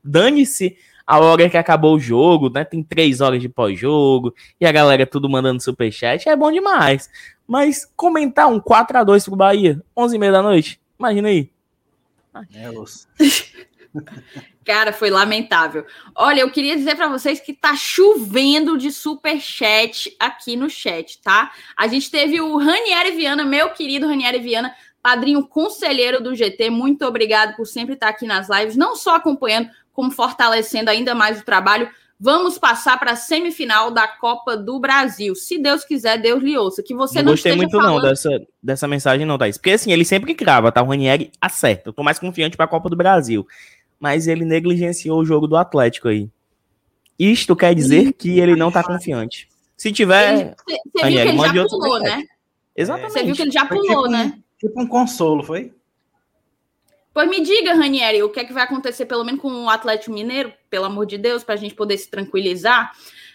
dane-se 0.02 0.76
a 1.10 1.18
hora 1.18 1.50
que 1.50 1.56
acabou 1.56 1.96
o 1.96 1.98
jogo, 1.98 2.48
né? 2.48 2.64
Tem 2.64 2.84
três 2.84 3.20
horas 3.20 3.40
de 3.40 3.48
pós-jogo 3.48 4.32
e 4.60 4.64
a 4.64 4.70
galera 4.70 5.04
tudo 5.04 5.28
mandando 5.28 5.60
superchat. 5.60 6.28
É 6.28 6.36
bom 6.36 6.52
demais. 6.52 7.10
Mas 7.48 7.84
comentar 7.96 8.46
um 8.46 8.60
4 8.60 8.96
a 8.96 9.02
2 9.02 9.24
pro 9.24 9.34
Bahia, 9.34 9.82
11 9.96 10.14
e 10.14 10.18
meia 10.20 10.30
da 10.30 10.40
noite, 10.40 10.80
imagina 10.96 11.26
aí. 11.26 11.50
É, 12.54 12.70
Cara, 14.64 14.92
foi 14.92 15.10
lamentável. 15.10 15.84
Olha, 16.14 16.42
eu 16.42 16.50
queria 16.52 16.76
dizer 16.76 16.94
para 16.94 17.08
vocês 17.08 17.40
que 17.40 17.54
tá 17.54 17.74
chovendo 17.74 18.78
de 18.78 18.92
super 18.92 19.40
chat 19.40 20.14
aqui 20.16 20.54
no 20.54 20.70
chat, 20.70 21.20
tá? 21.22 21.50
A 21.76 21.88
gente 21.88 22.08
teve 22.08 22.40
o 22.40 22.56
Ranieri 22.56 23.10
Viana, 23.16 23.44
meu 23.44 23.70
querido 23.70 24.06
Ranieri 24.06 24.38
Viana, 24.38 24.72
padrinho 25.02 25.44
conselheiro 25.44 26.22
do 26.22 26.36
GT. 26.36 26.70
Muito 26.70 27.04
obrigado 27.04 27.56
por 27.56 27.66
sempre 27.66 27.94
estar 27.94 28.10
aqui 28.10 28.26
nas 28.26 28.48
lives, 28.48 28.76
não 28.76 28.94
só 28.94 29.16
acompanhando, 29.16 29.70
como 29.92 30.10
fortalecendo 30.10 30.90
ainda 30.90 31.14
mais 31.14 31.40
o 31.40 31.44
trabalho. 31.44 31.88
Vamos 32.18 32.58
passar 32.58 32.98
para 32.98 33.12
a 33.12 33.16
semifinal 33.16 33.90
da 33.90 34.06
Copa 34.06 34.56
do 34.56 34.78
Brasil. 34.78 35.34
Se 35.34 35.58
Deus 35.58 35.84
quiser, 35.84 36.18
Deus 36.18 36.42
lhe 36.42 36.56
ouça. 36.56 36.82
Que 36.82 36.94
você 36.94 37.18
não, 37.18 37.24
não 37.26 37.32
gostei 37.32 37.56
muito 37.56 37.70
falando... 37.70 38.02
não 38.02 38.08
dessa, 38.08 38.28
dessa 38.62 38.86
mensagem 38.86 39.24
não, 39.24 39.38
Thaís. 39.38 39.56
Porque 39.56 39.70
assim, 39.70 39.90
ele 39.90 40.04
sempre 40.04 40.34
crava, 40.34 40.70
tá? 40.70 40.82
O 40.82 40.86
Ranieri 40.86 41.32
acerta. 41.40 41.88
Eu 41.88 41.92
tô 41.94 42.02
mais 42.02 42.18
confiante 42.18 42.56
para 42.56 42.66
a 42.66 42.68
Copa 42.68 42.90
do 42.90 42.96
Brasil 42.96 43.46
mas 44.00 44.26
ele 44.26 44.46
negligenciou 44.46 45.20
o 45.20 45.24
jogo 45.24 45.46
do 45.46 45.56
Atlético 45.56 46.08
aí. 46.08 46.30
Isto 47.18 47.54
quer 47.54 47.74
dizer 47.74 48.14
que 48.14 48.40
ele 48.40 48.56
não 48.56 48.72
tá 48.72 48.82
confiante. 48.82 49.46
Se 49.76 49.92
tiver. 49.92 50.54
Você 50.56 50.74
viu 50.74 50.92
que 50.94 51.06
ele 51.06 51.36
já 51.38 51.68
pulou, 51.68 52.00
né? 52.00 52.24
Exatamente. 52.74 53.12
Você 53.12 53.24
viu 53.24 53.34
que 53.34 53.42
ele 53.42 53.50
já 53.50 53.66
pulou, 53.66 53.82
tipo 53.84 54.08
né? 54.08 54.38
tipo 54.58 54.80
um 54.80 54.86
consolo, 54.86 55.42
foi? 55.42 55.70
Pois 57.20 57.28
me 57.28 57.42
diga, 57.42 57.74
Ranieri, 57.74 58.22
o 58.22 58.30
que 58.30 58.40
é 58.40 58.44
que 58.44 58.52
vai 58.52 58.62
acontecer, 58.62 59.04
pelo 59.04 59.24
menos 59.24 59.42
com 59.42 59.64
o 59.64 59.68
Atlético 59.68 60.10
Mineiro, 60.10 60.50
pelo 60.70 60.86
amor 60.86 61.04
de 61.04 61.18
Deus, 61.18 61.44
para 61.44 61.54
a 61.54 61.58
gente 61.58 61.74
poder 61.74 61.98
se 61.98 62.08
tranquilizar. 62.08 62.92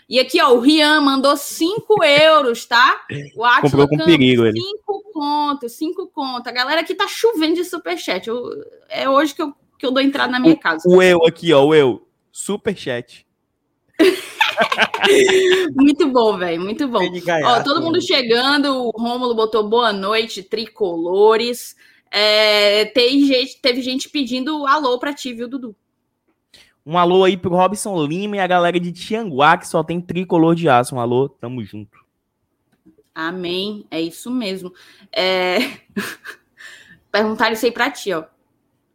E 0.09 0.19
aqui, 0.19 0.41
ó, 0.41 0.53
o 0.53 0.59
Rian 0.59 1.01
mandou 1.01 1.37
5 1.37 2.01
euros, 2.03 2.65
tá? 2.65 3.05
O 3.35 3.61
Comprou 3.61 3.87
com 3.87 3.97
perigo 3.97 4.43
ele. 4.43 4.59
5 4.59 5.03
contos, 5.13 5.71
5 5.73 6.07
contos. 6.07 6.47
A 6.47 6.51
galera 6.51 6.81
aqui 6.81 6.95
tá 6.95 7.07
chovendo 7.07 7.53
de 7.53 7.63
superchat. 7.63 8.27
Eu, 8.27 8.49
é 8.89 9.07
hoje 9.07 9.35
que 9.35 9.43
eu 9.43 9.53
que 9.77 9.85
eu 9.85 9.91
dou 9.91 10.01
entrada 10.01 10.31
na 10.31 10.39
minha 10.39 10.55
casa. 10.55 10.87
O 10.87 10.99
eu 10.99 11.23
aqui, 11.23 11.53
ó, 11.53 11.63
o 11.63 11.75
eu. 11.75 12.07
Super 12.31 12.75
chat. 12.75 13.23
muito 15.75 16.07
bom, 16.07 16.37
velho, 16.37 16.59
muito 16.59 16.87
bom. 16.87 17.01
Ó, 17.43 17.61
todo 17.61 17.83
mundo 17.83 18.01
chegando, 18.01 18.87
o 18.87 18.89
Rômulo 18.89 19.35
botou 19.35 19.69
boa 19.69 19.93
noite, 19.93 20.41
tricolores. 20.41 21.75
É, 22.11 22.85
tem 22.85 23.25
gente, 23.25 23.59
teve 23.61 23.81
gente 23.81 24.09
pedindo 24.09 24.65
alô 24.65 24.97
pra 24.99 25.13
ti, 25.13 25.33
viu, 25.33 25.47
Dudu? 25.47 25.75
Um 26.85 26.97
alô 26.97 27.23
aí 27.23 27.35
pro 27.35 27.55
Robson 27.55 28.05
Lima 28.05 28.37
e 28.37 28.39
a 28.39 28.47
galera 28.47 28.79
de 28.79 28.91
Tianguá, 28.91 29.57
que 29.57 29.67
só 29.67 29.83
tem 29.83 29.99
tricolor 29.99 30.53
de 30.55 30.69
aço. 30.69 30.95
Um 30.95 30.99
alô, 30.99 31.27
tamo 31.27 31.63
junto. 31.63 31.97
Amém, 33.13 33.85
é 33.89 33.99
isso 33.99 34.29
mesmo. 34.29 34.73
É... 35.11 35.57
Perguntaram 37.11 37.53
isso 37.53 37.65
aí 37.65 37.71
pra 37.71 37.89
ti, 37.89 38.13
ó. 38.13 38.25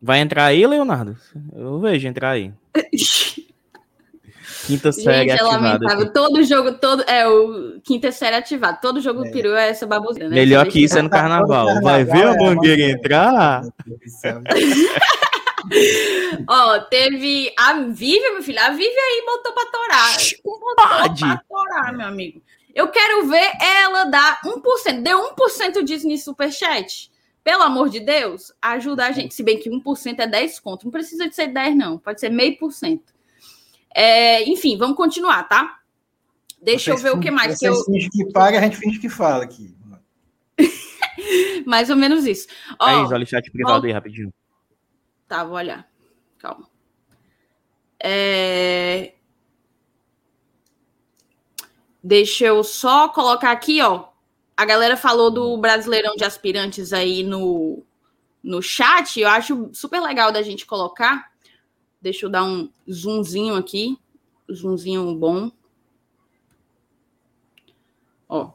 Vai 0.00 0.21
entrar 0.21 0.47
aí, 0.47 0.67
Leonardo? 0.67 1.17
Eu 1.52 1.81
vejo 1.81 2.07
entrar 2.07 2.31
aí. 2.31 2.52
Quinta 4.67 4.93
série 4.93 5.31
Gente, 5.31 5.40
é 5.40 5.43
lamentável. 5.43 6.12
Todo 6.12 6.43
jogo, 6.45 6.73
todo. 6.73 7.02
É, 7.02 7.26
o 7.26 7.81
quinta 7.83 8.12
série 8.12 8.37
ativado. 8.37 8.79
Todo 8.81 9.00
jogo 9.00 9.25
é. 9.25 9.31
peru 9.31 9.55
é 9.55 9.71
essa 9.71 9.87
baboseira, 9.87 10.29
né? 10.29 10.35
Melhor 10.35 10.67
que 10.67 10.85
isso 10.85 10.99
é 10.99 11.02
no 11.02 11.11
carnaval. 11.11 11.81
Vai 11.83 12.05
ver 12.05 12.26
a 12.26 12.35
mangueira 12.37 12.83
entrar? 12.83 13.62
Ó, 16.49 16.79
teve 16.81 17.52
a 17.59 17.75
Vivian, 17.75 18.33
meu 18.33 18.43
filho. 18.43 18.61
A 18.61 18.71
Vivian 18.71 18.88
aí 18.88 19.25
botou 19.26 19.52
pra 19.52 19.67
torar. 19.67 20.17
Botou 20.45 20.75
pra 20.75 21.43
torar, 21.49 21.93
meu 21.93 22.07
amigo. 22.07 22.43
Eu 22.75 22.88
quero 22.88 23.26
ver 23.26 23.50
ela 23.61 24.05
dar 24.05 24.40
1%. 24.45 25.02
Deu 25.02 25.35
1% 25.35 25.83
disso 25.83 26.09
no 26.09 26.17
Superchat. 26.17 27.11
Pelo 27.43 27.62
amor 27.62 27.88
de 27.88 28.00
Deus, 28.00 28.52
ajuda 28.61 29.07
a 29.07 29.12
gente. 29.12 29.35
Se 29.35 29.43
bem 29.43 29.59
que 29.59 29.71
1% 29.71 30.19
é 30.19 30.26
10 30.26 30.61
conto. 30.61 30.85
Não 30.85 30.93
precisa 30.93 31.29
de 31.29 31.35
ser 31.35 31.49
10, 31.49 31.76
não. 31.76 31.99
Pode 31.99 32.21
ser 32.21 32.31
meio 32.31 32.57
por 32.59 32.73
cento. 32.73 33.12
É, 33.94 34.49
enfim, 34.49 34.76
vamos 34.76 34.97
continuar, 34.97 35.44
tá? 35.44 35.78
Deixa 36.62 36.92
vocês 36.92 37.04
eu 37.04 37.12
ver 37.12 37.18
o 37.18 37.20
que 37.20 37.30
mais. 37.30 37.59
Vocês 37.59 37.73
que 37.73 37.80
eu... 37.80 37.85
fingem 37.85 38.11
que 38.11 38.32
paga, 38.32 38.59
a 38.59 38.62
gente 38.62 38.76
finge 38.76 38.99
que 38.99 39.09
fala 39.09 39.44
aqui. 39.44 39.75
mais 41.66 41.90
ou 41.90 41.97
menos 41.97 42.25
isso. 42.26 42.47
Ó, 42.78 42.88
é 42.88 43.02
isso, 43.02 43.14
olha 43.14 43.25
o 43.25 43.26
chat 43.26 43.50
privado 43.50 43.85
ó... 43.85 43.87
aí 43.87 43.92
rapidinho. 43.92 44.32
Tá, 45.26 45.44
vou 45.44 45.56
olhar. 45.56 45.88
Calma. 46.38 46.68
É... 48.02 49.14
Deixa 52.02 52.47
eu 52.47 52.64
só 52.64 53.09
colocar 53.09 53.50
aqui, 53.50 53.80
ó. 53.82 54.09
A 54.56 54.64
galera 54.64 54.97
falou 54.97 55.30
do 55.30 55.56
Brasileirão 55.59 56.14
de 56.16 56.25
Aspirantes 56.25 56.92
aí 56.92 57.23
no, 57.23 57.85
no 58.42 58.62
chat. 58.62 59.20
Eu 59.20 59.28
acho 59.28 59.70
super 59.73 60.00
legal 60.00 60.32
da 60.32 60.42
gente 60.42 60.66
colocar. 60.66 61.29
Deixa 62.00 62.26
eu 62.26 62.30
dar 62.30 62.45
um 62.45 62.71
zoomzinho 62.90 63.54
aqui. 63.54 63.99
Zoomzinho 64.50 65.14
bom. 65.14 65.50
Ó. 68.28 68.52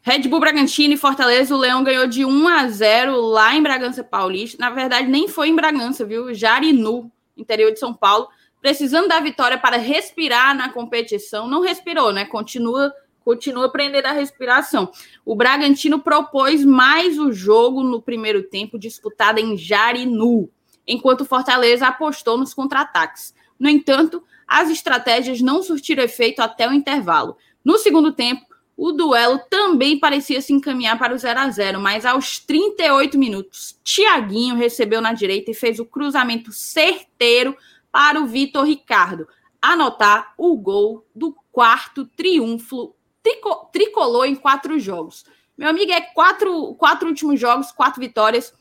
Red 0.00 0.28
Bull 0.28 0.38
Bragantino 0.38 0.94
e 0.94 0.96
Fortaleza, 0.96 1.54
o 1.54 1.58
Leão 1.58 1.82
ganhou 1.82 2.06
de 2.06 2.24
1 2.24 2.48
a 2.48 2.68
0 2.68 3.20
lá 3.20 3.54
em 3.54 3.62
Bragança 3.62 4.04
Paulista. 4.04 4.56
Na 4.60 4.70
verdade, 4.70 5.08
nem 5.08 5.26
foi 5.26 5.48
em 5.48 5.56
Bragança, 5.56 6.04
viu? 6.04 6.32
Jarinu, 6.32 7.10
interior 7.36 7.72
de 7.72 7.80
São 7.80 7.92
Paulo. 7.92 8.28
Precisando 8.60 9.08
da 9.08 9.20
vitória 9.20 9.58
para 9.58 9.76
respirar 9.76 10.56
na 10.56 10.72
competição. 10.72 11.48
Não 11.48 11.60
respirou, 11.60 12.12
né? 12.12 12.24
Continua 12.24 12.92
continua 13.26 13.68
prendendo 13.68 14.06
a 14.06 14.12
respiração. 14.12 14.88
O 15.24 15.34
Bragantino 15.34 15.98
propôs 15.98 16.64
mais 16.64 17.18
o 17.18 17.32
jogo 17.32 17.82
no 17.82 18.00
primeiro 18.00 18.44
tempo, 18.44 18.78
disputado 18.78 19.40
em 19.40 19.56
Jarinu, 19.56 20.48
enquanto 20.86 21.24
Fortaleza 21.24 21.86
apostou 21.86 22.38
nos 22.38 22.54
contra-ataques. 22.54 23.34
No 23.58 23.68
entanto, 23.68 24.22
as 24.46 24.70
estratégias 24.70 25.40
não 25.40 25.62
surtiram 25.62 26.04
efeito 26.04 26.40
até 26.40 26.68
o 26.68 26.72
intervalo. 26.72 27.36
No 27.64 27.78
segundo 27.78 28.12
tempo, 28.12 28.46
o 28.76 28.92
duelo 28.92 29.40
também 29.50 29.98
parecia 29.98 30.40
se 30.40 30.52
encaminhar 30.52 30.98
para 30.98 31.14
o 31.14 31.18
0 31.18 31.40
a 31.40 31.50
0 31.50 31.80
mas 31.80 32.04
aos 32.04 32.38
38 32.38 33.18
minutos, 33.18 33.80
Thiaguinho 33.82 34.54
recebeu 34.54 35.00
na 35.00 35.14
direita 35.14 35.50
e 35.50 35.54
fez 35.54 35.78
o 35.78 35.86
cruzamento 35.86 36.52
certeiro 36.52 37.56
para 37.90 38.20
o 38.20 38.26
Vitor 38.26 38.64
Ricardo 38.64 39.26
anotar 39.62 40.34
o 40.36 40.54
gol 40.56 41.06
do 41.14 41.34
quarto 41.50 42.04
triunfo 42.04 42.94
trico, 43.22 43.68
tricolou 43.72 44.24
em 44.24 44.36
quatro 44.36 44.78
jogos. 44.78 45.24
Meu 45.58 45.68
amigo, 45.68 45.90
é 45.90 46.00
quatro, 46.00 46.74
quatro 46.74 47.08
últimos 47.08 47.40
jogos, 47.40 47.72
quatro 47.72 48.00
vitórias. 48.00 48.54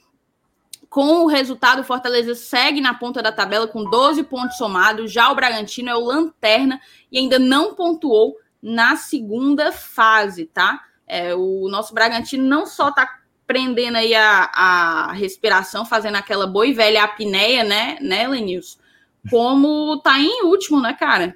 Com 0.90 1.24
o 1.24 1.28
resultado, 1.28 1.82
o 1.82 1.84
Fortaleza 1.84 2.36
segue 2.36 2.80
na 2.82 2.94
ponta 2.94 3.22
da 3.22 3.32
tabela 3.32 3.68
com 3.68 3.84
12 3.90 4.24
pontos 4.24 4.58
somados. 4.58 5.12
Já 5.12 5.32
o 5.32 5.36
Bragantino 5.36 5.90
é 5.90 5.96
o 5.96 6.06
lanterna 6.06 6.80
e 7.12 7.18
ainda 7.18 7.40
não 7.40 7.76
pontuou 7.76 8.36
na 8.62 8.96
segunda 8.96 9.72
fase, 9.72 10.46
tá? 10.46 10.82
É, 11.08 11.36
o 11.36 11.68
nosso 11.70 11.94
Bragantino 11.94 12.44
não 12.44 12.66
só 12.66 12.92
tá 12.92 13.20
prendendo 13.46 13.98
aí 13.98 14.16
a, 14.16 14.50
a 14.54 15.12
respiração, 15.14 15.86
fazendo 15.86 16.16
aquela 16.16 16.48
boa 16.48 16.66
e 16.66 16.74
velha 16.74 17.04
apneia, 17.04 17.64
né, 17.64 17.98
né, 18.02 18.28
Lenils? 18.28 18.80
Como 19.30 20.00
tá 20.02 20.20
em 20.20 20.46
último, 20.46 20.82
né, 20.82 20.94
cara? 20.94 21.36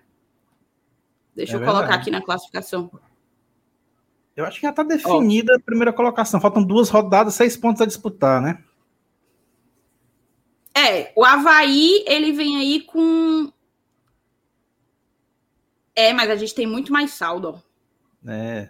Deixa 1.35 1.53
é 1.53 1.55
eu 1.55 1.59
verdade. 1.59 1.77
colocar 1.77 1.95
aqui 1.95 2.11
na 2.11 2.21
classificação. 2.21 2.89
Eu 4.35 4.45
acho 4.45 4.55
que 4.55 4.63
já 4.63 4.69
está 4.69 4.83
definida 4.83 5.53
oh. 5.53 5.57
a 5.57 5.59
primeira 5.59 5.93
colocação. 5.93 6.39
Faltam 6.39 6.63
duas 6.63 6.89
rodadas, 6.89 7.35
seis 7.35 7.57
pontos 7.57 7.81
a 7.81 7.85
disputar, 7.85 8.41
né? 8.41 8.63
É, 10.75 11.11
o 11.15 11.25
Havaí, 11.25 12.03
ele 12.07 12.31
vem 12.31 12.57
aí 12.57 12.81
com. 12.81 13.51
É, 15.95 16.13
mas 16.13 16.29
a 16.29 16.35
gente 16.35 16.55
tem 16.55 16.67
muito 16.67 16.93
mais 16.93 17.11
saldo, 17.11 17.49
ó. 17.55 18.29
É. 18.29 18.69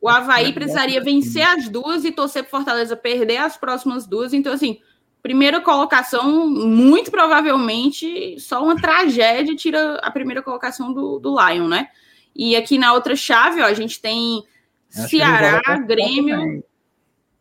O 0.00 0.08
Havaí 0.08 0.52
precisaria 0.52 1.02
vencer 1.02 1.46
as 1.46 1.68
duas 1.68 2.04
e 2.04 2.12
torcer 2.12 2.42
para 2.42 2.50
Fortaleza 2.50 2.96
perder 2.96 3.36
as 3.36 3.56
próximas 3.58 4.06
duas. 4.06 4.32
Então, 4.32 4.52
assim, 4.52 4.80
primeira 5.22 5.60
colocação, 5.60 6.48
muito 6.48 7.10
provavelmente, 7.10 8.40
só 8.40 8.64
uma 8.64 8.80
tragédia 8.80 9.54
tira 9.54 9.96
a 9.96 10.10
primeira 10.10 10.42
colocação 10.42 10.92
do, 10.92 11.18
do 11.18 11.36
Lion, 11.38 11.68
né? 11.68 11.88
E 12.34 12.56
aqui 12.56 12.78
na 12.78 12.94
outra 12.94 13.14
chave, 13.14 13.60
ó, 13.60 13.66
a 13.66 13.74
gente 13.74 14.00
tem 14.00 14.42
Ceará, 14.88 15.60
Grêmio. 15.86 16.64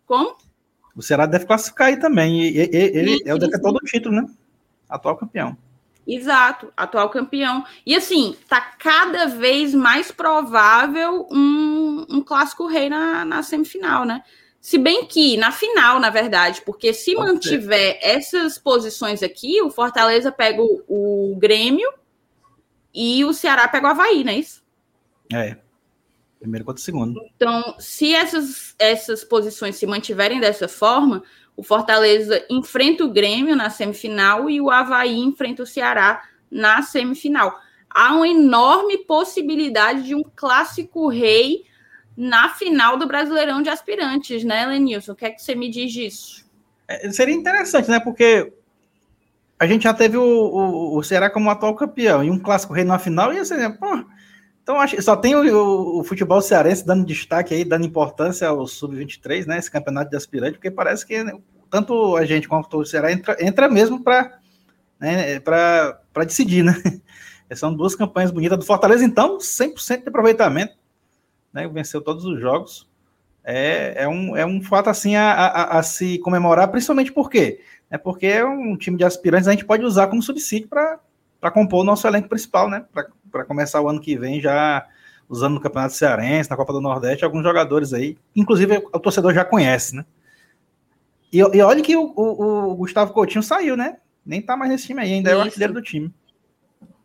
Como? 0.06 0.36
O 1.00 1.02
Ceará 1.02 1.26
deve 1.26 1.46
classificar 1.46 1.88
aí 1.88 1.98
também. 1.98 2.42
E, 2.42 2.58
e, 2.58 2.70
ele 2.76 3.20
sim, 3.20 3.24
é 3.26 3.34
o 3.34 3.38
detentor 3.38 3.72
do 3.72 3.80
título, 3.80 4.18
né? 4.18 4.30
Atual 4.90 5.16
campeão. 5.16 5.58
Exato, 6.06 6.74
atual 6.76 7.10
campeão. 7.10 7.64
E 7.86 7.96
assim, 7.96 8.36
tá 8.50 8.60
cada 8.60 9.28
vez 9.28 9.74
mais 9.74 10.12
provável 10.12 11.26
um, 11.32 12.06
um 12.10 12.22
clássico 12.22 12.68
rei 12.68 12.90
na, 12.90 13.24
na 13.24 13.42
semifinal, 13.42 14.04
né? 14.04 14.22
Se 14.60 14.78
bem 14.78 15.06
que 15.06 15.38
na 15.38 15.54
final, 15.54 16.02
na 16.02 16.10
verdade, 16.10 16.62
porque 16.66 16.94
se 16.94 17.16
Pode 17.16 17.32
mantiver 17.32 17.94
ser. 17.94 18.00
essas 18.02 18.58
posições 18.58 19.24
aqui, 19.24 19.62
o 19.62 19.72
Fortaleza 19.72 20.34
pega 20.34 20.62
o, 20.62 20.84
o, 20.86 21.36
Grêmio 21.38 21.90
e 22.94 23.24
o 23.24 23.32
Ceará 23.32 23.70
pega 23.70 23.88
o 23.88 23.92
Havaí, 23.92 24.26
não 24.26 24.34
é 24.34 24.36
isso? 24.36 24.62
É. 25.32 25.56
Primeiro 26.40 26.66
contra 26.66 26.80
o 26.80 26.84
segundo. 26.84 27.22
Então, 27.36 27.76
se 27.80 28.14
essas, 28.14 28.74
essas 28.80 29.24
posições 29.24 29.76
se 29.76 29.86
mantiverem 29.86 30.40
dessa 30.40 30.68
forma, 30.68 31.22
o 31.56 31.64
Fortaleza 31.64 32.46
enfrenta 32.50 33.04
o 33.04 33.12
Grêmio 33.12 33.56
na 33.56 33.70
semifinal 33.70 34.50
e 34.50 34.62
o 34.62 34.70
Havaí 34.70 35.20
enfrenta 35.20 35.64
o 35.64 35.68
Ceará 35.68 36.24
na 36.50 36.82
semifinal. 36.82 37.60
Há 37.90 38.14
uma 38.14 38.28
enorme 38.28 39.00
possibilidade 39.00 40.04
de 40.04 40.16
um 40.16 40.24
clássico 40.36 41.10
rei 41.10 41.66
na 42.16 42.50
final 42.50 42.98
do 42.98 43.08
Brasileirão 43.08 43.62
de 43.62 43.70
Aspirantes, 43.70 44.44
né, 44.44 44.66
Lenilson? 44.66 45.12
O 45.12 45.16
que 45.16 45.26
é 45.26 45.32
que 45.32 45.42
você 45.42 45.56
me 45.56 45.70
diz 45.70 45.92
disso? 45.92 46.46
É, 46.88 47.12
seria 47.12 47.36
interessante, 47.36 47.90
né? 47.90 48.00
Porque 48.00 48.54
a 49.60 49.68
gente 49.68 49.84
já 49.84 49.94
teve 49.94 50.18
o, 50.18 50.24
o, 50.24 50.98
o 50.98 51.04
Ceará 51.04 51.30
como 51.30 51.50
atual 51.50 51.76
campeão 51.76 52.24
e 52.24 52.30
um 52.30 52.40
clássico 52.40 52.74
rei 52.74 52.86
na 52.86 52.98
final, 52.98 53.34
e 53.34 53.40
assim, 53.40 53.56
né? 53.56 53.70
Pô, 53.70 54.06
então 54.70 54.80
acho, 54.80 55.02
só 55.02 55.16
tem 55.16 55.36
o, 55.36 56.00
o, 56.00 56.04
futebol 56.04 56.40
cearense 56.44 56.86
dando 56.86 57.04
destaque 57.04 57.56
aí, 57.56 57.66
dando 57.66 57.88
importância 57.88 58.48
ao 58.48 58.68
Sub-23, 58.68 59.48
né? 59.48 59.58
Esse 59.58 59.72
campeonato 59.72 60.12
de 60.12 60.16
aspirante, 60.16 60.60
porque 60.60 60.70
parece 60.70 61.04
que 61.04 61.24
né, 61.24 61.34
tanto 61.72 62.16
a 62.16 62.24
gente 62.24 62.48
quanto 62.48 62.78
o 62.78 62.86
Ceará 62.86 63.12
entra, 63.12 63.36
entra 63.40 63.68
mesmo 63.68 64.04
para 64.04 64.40
né, 65.00 65.42
decidir, 66.24 66.64
né? 66.64 66.76
São 67.56 67.74
duas 67.74 67.96
campanhas 67.96 68.30
bonitas 68.30 68.60
do 68.60 68.64
Fortaleza, 68.64 69.04
então, 69.04 69.40
100% 69.40 70.04
de 70.04 70.10
aproveitamento 70.10 70.78
né, 71.52 71.68
venceu 71.68 72.00
todos 72.00 72.24
os 72.24 72.40
jogos. 72.40 72.88
É, 73.44 74.04
é, 74.04 74.08
um, 74.08 74.38
é 74.38 74.46
um 74.46 74.62
fato 74.62 74.88
assim 74.88 75.16
a, 75.16 75.32
a, 75.32 75.80
a 75.80 75.82
se 75.84 76.20
comemorar, 76.20 76.68
principalmente 76.68 77.12
porque 77.12 77.60
é 77.90 77.98
porque 77.98 78.28
é 78.28 78.46
um 78.46 78.78
time 78.78 78.98
de 78.98 79.04
aspirantes 79.04 79.48
a 79.48 79.52
gente 79.52 79.66
pode 79.66 79.84
usar 79.84 80.06
como 80.06 80.22
subsídio 80.22 80.68
para 80.68 81.00
compor 81.52 81.82
o 81.82 81.84
nosso 81.84 82.08
elenco 82.08 82.30
principal, 82.30 82.70
né? 82.70 82.86
Para 83.32 83.46
começar 83.46 83.82
o 83.82 83.90
ano 83.90 84.02
que 84.02 84.18
vem 84.18 84.42
já 84.42 84.86
usando 85.28 85.54
no 85.54 85.62
Campeonato 85.62 85.94
Cearense, 85.94 86.50
na 86.50 86.58
Copa 86.58 86.74
do 86.74 86.82
Nordeste, 86.82 87.24
alguns 87.24 87.44
jogadores 87.44 87.94
aí, 87.94 88.18
inclusive 88.36 88.84
o 88.92 89.00
torcedor 89.00 89.34
já 89.34 89.46
conhece, 89.46 89.96
né? 89.96 90.06
E, 91.32 91.38
e 91.38 91.62
olha 91.62 91.82
que 91.84 91.96
o, 91.96 92.14
o, 92.16 92.72
o, 92.72 92.76
Gustavo 92.76 93.14
Coutinho 93.14 93.44
saiu, 93.44 93.78
né? 93.78 93.98
Nem 94.26 94.42
tá 94.42 94.58
mais 94.58 94.72
nesse 94.72 94.88
time 94.88 95.02
aí, 95.02 95.14
ainda 95.14 95.30
Isso. 95.30 95.40
é 95.40 95.42
o 95.42 95.46
artilheiro 95.46 95.74
do 95.74 95.82
time. 95.82 96.12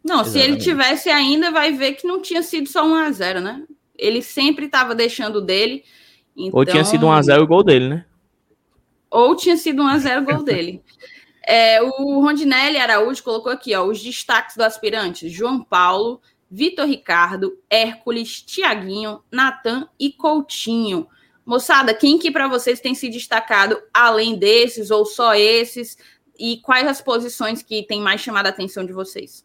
Não, 0.03 0.23
Exatamente. 0.23 0.31
se 0.31 0.39
ele 0.39 0.57
tivesse 0.57 1.11
ainda, 1.11 1.51
vai 1.51 1.73
ver 1.73 1.93
que 1.93 2.07
não 2.07 2.23
tinha 2.23 2.43
sido 2.43 2.69
só 2.69 2.87
1 2.87 2.95
a 2.95 3.11
0 3.11 3.41
né? 3.41 3.63
ele 3.97 4.23
sempre 4.23 4.67
estava 4.67 4.95
deixando 4.95 5.41
dele. 5.41 5.85
Então... 6.37 6.59
Ou 6.59 6.65
tinha 6.65 6.85
sido 6.85 7.07
1x0 7.07 7.43
o 7.43 7.47
gol 7.47 7.63
dele, 7.63 7.89
né? 7.89 8.05
Ou 9.11 9.37
tinha 9.37 9.57
sido 9.57 9.83
1x0 9.83 10.23
o 10.23 10.25
gol 10.25 10.43
dele. 10.43 10.83
É, 11.47 11.83
o 11.83 12.21
Rondinelli 12.21 12.79
Araújo 12.79 13.23
colocou 13.23 13.53
aqui 13.53 13.75
ó, 13.75 13.85
os 13.85 14.03
destaques 14.03 14.57
do 14.57 14.63
aspirante: 14.63 15.29
João 15.29 15.63
Paulo, 15.63 16.21
Vitor 16.51 16.87
Ricardo, 16.87 17.59
Hércules, 17.69 18.41
Tiaguinho, 18.43 19.21
Natan 19.31 19.89
e 19.99 20.13
Coutinho. 20.13 21.07
Moçada, 21.45 21.93
quem 21.93 22.19
que 22.19 22.31
para 22.31 22.49
vocês 22.49 22.81
tem 22.81 22.95
se 22.95 23.11
destacado 23.11 23.79
além 23.93 24.39
desses 24.39 24.91
ou 24.91 25.05
só 25.05 25.35
esses? 25.35 25.99
E 26.39 26.57
quais 26.59 26.87
as 26.87 27.03
posições 27.03 27.63
que 27.63 27.83
tem 27.83 28.01
mais 28.01 28.21
chamado 28.21 28.47
a 28.47 28.51
atenção 28.51 28.85
de 28.85 28.93
vocês? 28.93 29.45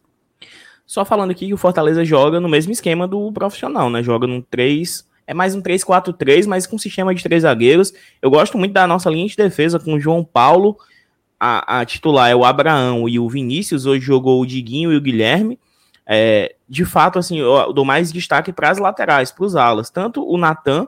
Só 0.86 1.04
falando 1.04 1.30
aqui 1.30 1.46
que 1.46 1.54
o 1.54 1.58
Fortaleza 1.58 2.04
joga 2.04 2.40
no 2.40 2.48
mesmo 2.48 2.72
esquema 2.72 3.06
do 3.06 3.30
profissional, 3.30 3.90
né? 3.90 4.02
Joga 4.02 4.26
num 4.26 4.40
3, 4.40 5.06
é 5.26 5.34
mais 5.34 5.54
um 5.54 5.62
3-4-3, 5.62 6.46
mas 6.46 6.66
com 6.66 6.76
sistema 6.78 7.14
de 7.14 7.22
três 7.22 7.42
zagueiros. 7.42 7.92
Eu 8.20 8.30
gosto 8.30 8.58
muito 8.58 8.72
da 8.72 8.86
nossa 8.86 9.08
linha 9.08 9.28
de 9.28 9.36
defesa 9.36 9.78
com 9.78 9.94
o 9.94 10.00
João 10.00 10.24
Paulo, 10.24 10.76
a, 11.40 11.80
a 11.80 11.84
titular 11.84 12.30
é 12.30 12.36
o 12.36 12.44
Abraão 12.44 13.08
e 13.08 13.18
o 13.18 13.28
Vinícius, 13.28 13.86
hoje 13.86 14.04
jogou 14.04 14.40
o 14.40 14.46
Diguinho 14.46 14.92
e 14.92 14.96
o 14.96 15.00
Guilherme. 15.00 15.58
É, 16.06 16.54
de 16.68 16.84
fato, 16.84 17.18
assim, 17.18 17.38
eu 17.38 17.72
dou 17.72 17.84
mais 17.84 18.12
destaque 18.12 18.52
para 18.52 18.70
as 18.70 18.78
laterais, 18.78 19.32
para 19.32 19.44
os 19.44 19.56
alas, 19.56 19.90
tanto 19.90 20.22
o 20.28 20.36
Natan 20.36 20.86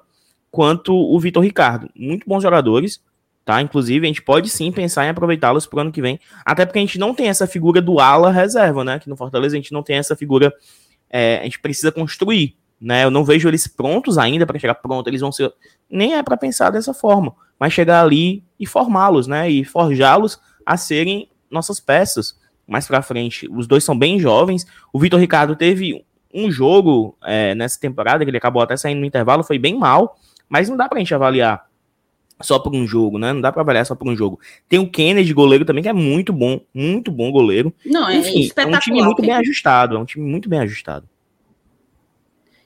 quanto 0.50 0.94
o 0.94 1.18
Vitor 1.18 1.42
Ricardo. 1.42 1.88
Muito 1.96 2.28
bons 2.28 2.42
jogadores 2.42 3.00
tá? 3.44 3.60
Inclusive, 3.60 4.06
a 4.06 4.08
gente 4.08 4.22
pode 4.22 4.48
sim 4.48 4.70
pensar 4.70 5.04
em 5.06 5.08
aproveitá-los 5.08 5.66
para 5.66 5.78
o 5.78 5.80
ano 5.80 5.92
que 5.92 6.02
vem, 6.02 6.18
até 6.44 6.64
porque 6.64 6.78
a 6.78 6.82
gente 6.82 6.98
não 6.98 7.14
tem 7.14 7.28
essa 7.28 7.46
figura 7.46 7.80
do 7.80 8.00
ala 8.00 8.30
reserva, 8.30 8.84
né? 8.84 8.94
Aqui 8.94 9.08
no 9.08 9.16
Fortaleza 9.16 9.56
a 9.56 9.58
gente 9.58 9.72
não 9.72 9.82
tem 9.82 9.96
essa 9.96 10.16
figura, 10.16 10.52
é, 11.10 11.38
a 11.38 11.44
gente 11.44 11.58
precisa 11.58 11.90
construir, 11.90 12.56
né? 12.80 13.04
Eu 13.04 13.10
não 13.10 13.24
vejo 13.24 13.48
eles 13.48 13.66
prontos 13.66 14.18
ainda 14.18 14.46
para 14.46 14.58
chegar 14.58 14.74
pronto, 14.74 15.08
eles 15.08 15.20
vão 15.20 15.32
ser, 15.32 15.52
nem 15.90 16.14
é 16.14 16.22
para 16.22 16.36
pensar 16.36 16.70
dessa 16.70 16.94
forma, 16.94 17.34
mas 17.62 17.72
chegar 17.72 18.02
ali 18.02 18.42
e 18.58 18.66
formá-los, 18.66 19.28
né? 19.28 19.48
E 19.48 19.64
forjá-los 19.64 20.40
a 20.66 20.76
serem 20.76 21.28
nossas 21.48 21.78
peças 21.78 22.36
mais 22.66 22.88
para 22.88 23.00
frente. 23.02 23.48
Os 23.48 23.68
dois 23.68 23.84
são 23.84 23.96
bem 23.96 24.18
jovens. 24.18 24.66
O 24.92 24.98
Vitor 24.98 25.20
Ricardo 25.20 25.54
teve 25.54 26.04
um 26.34 26.50
jogo 26.50 27.16
é, 27.22 27.54
nessa 27.54 27.78
temporada 27.78 28.24
que 28.24 28.30
ele 28.30 28.36
acabou 28.36 28.60
até 28.60 28.76
saindo 28.76 28.98
no 28.98 29.06
intervalo, 29.06 29.44
foi 29.44 29.60
bem 29.60 29.78
mal, 29.78 30.16
mas 30.48 30.68
não 30.68 30.76
dá 30.76 30.88
para 30.88 30.98
a 30.98 30.98
gente 30.98 31.14
avaliar 31.14 31.64
só 32.40 32.58
por 32.58 32.74
um 32.74 32.84
jogo, 32.84 33.16
né? 33.16 33.32
Não 33.32 33.40
dá 33.40 33.52
para 33.52 33.62
avaliar 33.62 33.86
só 33.86 33.94
por 33.94 34.08
um 34.08 34.16
jogo. 34.16 34.40
Tem 34.68 34.80
o 34.80 34.90
Kennedy, 34.90 35.32
goleiro 35.32 35.64
também, 35.64 35.84
que 35.84 35.88
é 35.88 35.92
muito 35.92 36.32
bom, 36.32 36.62
muito 36.74 37.12
bom 37.12 37.30
goleiro. 37.30 37.72
Não, 37.86 38.08
é 38.08 38.16
Enfim, 38.16 38.50
é 38.56 38.66
um 38.66 38.78
time 38.80 39.00
muito 39.00 39.22
bem 39.22 39.34
ajustado, 39.34 39.94
é 39.94 40.00
um 40.00 40.04
time 40.04 40.28
muito 40.28 40.48
bem 40.48 40.58
ajustado. 40.58 41.08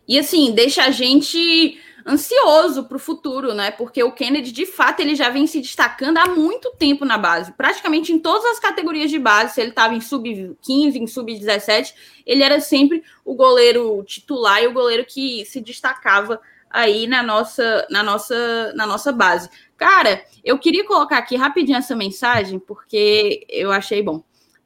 E 0.09 0.19
assim, 0.19 0.55
deixa 0.55 0.85
a 0.85 0.91
gente 0.91 1.79
ansioso 2.07 2.85
para 2.85 2.97
o 2.97 3.01
futuro, 3.01 3.53
né? 3.53 3.71
Porque 3.73 4.03
o 4.03 4.13
Kennedy, 4.13 4.53
de 4.53 4.65
fato, 4.65 5.01
ele 5.01 5.17
já 5.17 5.29
vem 5.29 5.47
se 5.47 5.61
destacando 5.61 6.19
há 6.19 6.27
muito 6.27 6.71
tempo 6.79 7.05
na 7.05 7.19
base, 7.19 7.53
praticamente 7.53 8.13
em 8.13 8.19
todas 8.19 8.45
as 8.45 8.61
categorias 8.61 9.11
de 9.11 9.19
base. 9.19 9.55
Se 9.55 9.61
ele 9.61 9.71
estava 9.71 9.95
em 9.95 10.01
sub-15, 10.01 10.97
em 10.97 11.07
sub-17, 11.07 11.93
ele 12.25 12.43
era 12.43 12.61
sempre 12.61 13.03
o 13.25 13.35
goleiro 13.35 14.03
titular 14.05 14.63
e 14.63 14.69
o 14.69 14.73
goleiro 14.73 15.05
que 15.05 15.45
se 15.47 15.61
destacava 15.61 16.41
aí 16.71 17.07
na 17.07 17.23
nossa, 17.23 17.87
na 17.91 18.03
nossa, 18.03 18.73
na 18.75 18.87
nossa 18.87 19.11
base. 19.11 19.49
Cara, 19.77 20.25
eu 20.45 20.59
queria 20.59 20.87
colocar 20.87 21.19
aqui 21.19 21.37
rapidinho 21.37 21.79
essa 21.79 21.97
mensagem, 21.97 22.59
porque 22.59 23.47
eu 23.49 23.73
achei 23.73 24.03
bom. 24.03 24.23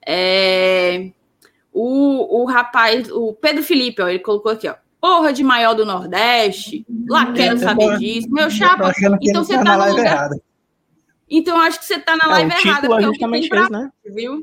É, 0.07 1.11
o, 1.73 2.43
o 2.43 2.45
rapaz, 2.45 3.11
o 3.11 3.33
Pedro 3.33 3.63
Felipe, 3.63 4.03
ó, 4.03 4.09
ele 4.09 4.19
colocou 4.19 4.53
aqui, 4.53 4.69
ó. 4.69 4.75
Porra 5.01 5.33
de 5.33 5.43
maior 5.43 5.75
do 5.75 5.87
Nordeste. 5.87 6.85
Lá 7.09 7.33
quero 7.33 7.59
saber 7.59 7.99
disso. 7.99 8.29
Meu 8.31 8.51
chapa, 8.51 8.93
então 9.23 9.43
você 9.43 9.57
tá, 9.57 9.65
tá 9.65 9.77
no 9.77 9.91
lugar. 9.91 10.05
Errada. 10.05 10.43
Então 11.31 11.59
acho 11.61 11.79
que 11.79 11.85
você 11.87 11.99
tá 11.99 12.17
na 12.17 12.25
é, 12.25 12.29
live 12.29 12.53
é, 12.53 12.61
errada, 12.61 12.89
porque 12.89 13.05
é 13.05 13.09
o 13.09 13.13
que 13.13 13.29
tem 13.31 13.49
pra 13.49 13.71
né? 13.71 13.91
hoje, 14.05 14.15
viu? 14.15 14.43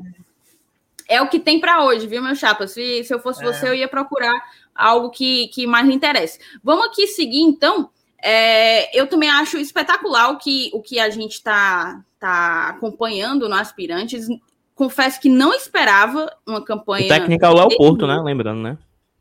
É 1.10 1.22
o 1.22 1.30
que 1.30 1.39
tem 1.39 1.60
para 1.60 1.84
hoje, 1.84 2.08
viu, 2.08 2.22
meu 2.22 2.36
chapa? 2.36 2.67
Se, 2.67 3.04
se 3.04 3.13
eu 3.13 3.20
fosse 3.20 3.43
é. 3.43 3.46
você, 3.46 3.67
eu 3.67 3.74
ia 3.74 3.88
procurar 3.88 4.34
algo 4.74 5.10
que, 5.10 5.48
que 5.50 5.67
mais 5.67 5.86
lhe 5.86 5.93
interesse. 5.93 6.39
Vamos 6.63 6.88
aqui 6.88 7.08
seguir, 7.08 7.41
então. 7.41 7.89
É, 8.20 9.00
eu 9.00 9.06
também 9.06 9.30
acho 9.30 9.58
espetacular 9.58 10.32
o 10.32 10.38
que, 10.38 10.72
o 10.74 10.82
que 10.82 11.00
a 11.00 11.08
gente 11.10 11.34
está 11.34 12.02
tá 12.20 12.70
acompanhando 12.70 13.48
no 13.48 13.56
Aspirantes. 13.56 14.28
Confesso 14.74 15.20
que 15.22 15.30
não 15.30 15.54
esperava 15.54 16.32
uma 16.46 16.63
campanha. 16.63 17.06
O 17.06 17.10
técnico 17.10 17.46
é 17.46 17.50
o 17.50 17.54
Léo 17.54 17.78
Porto, 17.78 18.08
né? 18.08 18.20
Lembrando, 18.24 18.62
né? 18.62 18.78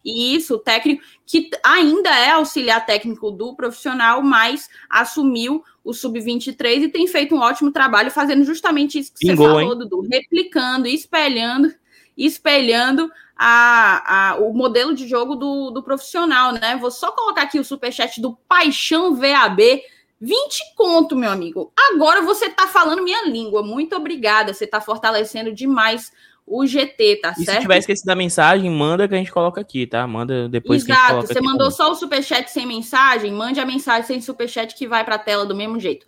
Isso, 0.07 0.55
o 0.55 0.59
técnico 0.59 1.03
que 1.27 1.51
ainda 1.65 2.09
é 2.11 2.31
auxiliar 2.31 2.87
técnico 2.87 3.33
do 3.33 3.57
profissional, 3.57 4.23
mas 4.23 4.71
assumiu 4.89 5.65
o 5.83 5.93
sub-23 5.93 6.83
e 6.83 6.89
tem 6.89 7.09
feito 7.09 7.35
um 7.35 7.41
ótimo 7.41 7.73
trabalho 7.73 8.11
fazendo 8.11 8.45
justamente 8.45 9.01
isso 9.01 9.13
que 9.13 9.27
Pingou, 9.27 9.37
você 9.37 9.53
falou, 9.53 9.73
hein? 9.73 9.79
Dudu, 9.79 10.01
replicando, 10.09 10.87
espelhando, 10.87 11.75
espelhando 12.17 13.11
a, 13.37 14.31
a, 14.31 14.37
o 14.37 14.53
modelo 14.55 14.95
de 14.95 15.09
jogo 15.09 15.35
do, 15.35 15.71
do 15.73 15.83
profissional, 15.83 16.53
né? 16.53 16.77
Vou 16.77 16.91
só 16.93 17.11
colocar 17.11 17.43
aqui 17.43 17.59
o 17.59 17.65
superchat 17.65 18.21
do 18.21 18.37
Paixão 18.49 19.17
VAB. 19.17 19.83
20 20.19 20.75
conto, 20.77 21.15
meu 21.15 21.31
amigo. 21.31 21.73
Agora 21.93 22.23
você 22.23 22.49
tá 22.49 22.67
falando 22.69 23.03
minha 23.03 23.29
língua. 23.29 23.63
Muito 23.63 23.95
obrigada. 23.95 24.55
Você 24.55 24.67
tá 24.67 24.81
fortalecendo 24.81 25.53
demais 25.53 26.11
o 26.47 26.65
GT, 26.65 27.17
tá 27.17 27.35
e 27.37 27.45
certo? 27.45 27.57
se 27.57 27.63
tiver 27.63 27.79
esquecido 27.79 28.07
da 28.07 28.15
mensagem, 28.15 28.71
manda 28.71 29.09
que 29.09 29.15
a 29.15 29.19
gente 29.19 29.33
coloca 29.33 29.61
aqui, 29.61 29.87
tá? 29.87 30.07
Manda 30.07 30.49
depois 30.49 30.85
Exato. 30.85 31.27
Você 31.27 31.41
mandou 31.41 31.71
só 31.73 31.91
o 31.91 31.97
superchat 31.97 32.49
sem 32.51 32.65
mensagem? 32.65 33.33
Mande 33.33 33.59
a 33.59 33.67
mensagem 33.67 34.05
sem 34.05 34.21
superchat 34.21 34.75
que 34.77 34.87
vai 34.87 35.05
pra 35.05 35.19
tela 35.19 35.45
do 35.45 35.57
mesmo 35.57 35.81
jeito. 35.81 36.07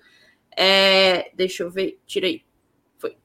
É... 0.57 1.33
Deixa 1.35 1.65
eu 1.65 1.71
ver. 1.71 2.01
Tirei. 2.07 2.45
Foi. 2.99 3.17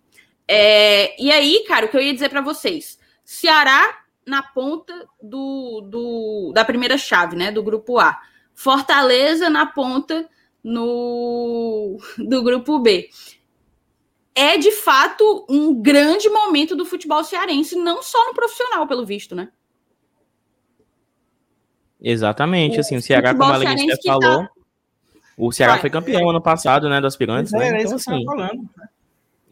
É... 0.47 1.21
E 1.21 1.31
aí, 1.31 1.63
cara, 1.67 1.85
o 1.85 1.89
que 1.89 1.95
eu 1.95 2.01
ia 2.01 2.13
dizer 2.13 2.29
para 2.29 2.41
vocês? 2.41 2.97
Ceará 3.23 3.99
na 4.25 4.41
ponta 4.41 4.93
do, 5.21 5.81
do, 5.81 6.51
da 6.53 6.65
primeira 6.65 6.97
chave, 6.97 7.35
né? 7.35 7.51
Do 7.51 7.61
grupo 7.61 7.99
A. 7.99 8.19
Fortaleza 8.55 9.49
na 9.49 9.67
ponta 9.67 10.27
no 10.63 11.97
do 12.17 12.41
grupo 12.41 12.79
B. 12.79 13.09
É 14.35 14.57
de 14.57 14.71
fato 14.71 15.45
um 15.49 15.79
grande 15.81 16.27
momento 16.29 16.75
do 16.75 16.85
futebol 16.85 17.23
cearense, 17.23 17.75
não 17.75 18.01
só 18.01 18.25
no 18.27 18.33
profissional, 18.33 18.87
pelo 18.87 19.05
visto, 19.05 19.35
né? 19.35 19.49
Exatamente, 22.01 22.77
o 22.77 22.79
assim, 22.81 22.97
o 22.97 23.01
Ceará, 23.01 23.33
como 23.33 23.51
a 23.51 23.57
Lenícia 23.57 23.97
falou, 24.03 24.43
tá... 24.43 24.49
o 25.37 25.51
Ceará 25.51 25.73
Vai. 25.73 25.81
foi 25.81 25.89
campeão 25.89 26.29
ano 26.29 26.41
passado, 26.41 26.89
né, 26.89 26.99
do 26.99 27.07
aspirantes, 27.07 27.53
né? 27.53 27.81
Então, 27.81 27.95
assim, 27.95 28.25
falando, 28.25 28.69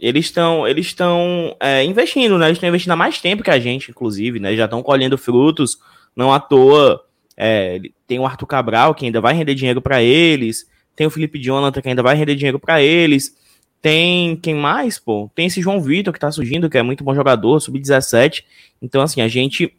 eles 0.01 0.25
estão 0.25 0.67
eles 0.67 0.87
estão 0.87 1.55
é, 1.59 1.83
investindo, 1.85 2.37
né? 2.37 2.47
Eles 2.47 2.57
estão 2.57 2.67
investindo 2.67 2.91
há 2.91 2.95
mais 2.95 3.21
tempo 3.21 3.43
que 3.43 3.51
a 3.51 3.59
gente, 3.59 3.91
inclusive, 3.91 4.39
né? 4.39 4.55
Já 4.55 4.65
estão 4.65 4.81
colhendo 4.81 5.15
frutos, 5.15 5.77
não 6.15 6.33
à 6.33 6.39
toa. 6.39 7.05
É, 7.37 7.79
tem 8.07 8.19
o 8.19 8.25
Arthur 8.25 8.47
Cabral, 8.47 8.95
que 8.95 9.05
ainda 9.05 9.21
vai 9.21 9.33
render 9.35 9.53
dinheiro 9.53 9.79
para 9.79 10.01
eles. 10.01 10.67
Tem 10.95 11.05
o 11.05 11.11
Felipe 11.11 11.39
Jonathan, 11.39 11.81
que 11.81 11.89
ainda 11.89 12.01
vai 12.01 12.15
render 12.15 12.35
dinheiro 12.35 12.59
para 12.59 12.81
eles. 12.81 13.37
Tem 13.81 14.35
quem 14.35 14.53
mais, 14.53 14.99
pô? 14.99 15.29
Tem 15.33 15.47
esse 15.47 15.61
João 15.61 15.81
Vitor 15.81 16.13
que 16.13 16.19
tá 16.19 16.31
surgindo, 16.31 16.69
que 16.69 16.77
é 16.77 16.83
muito 16.83 17.03
bom 17.03 17.15
jogador, 17.15 17.59
sub-17. 17.59 18.43
Então, 18.81 19.01
assim, 19.01 19.21
a 19.21 19.27
gente 19.27 19.73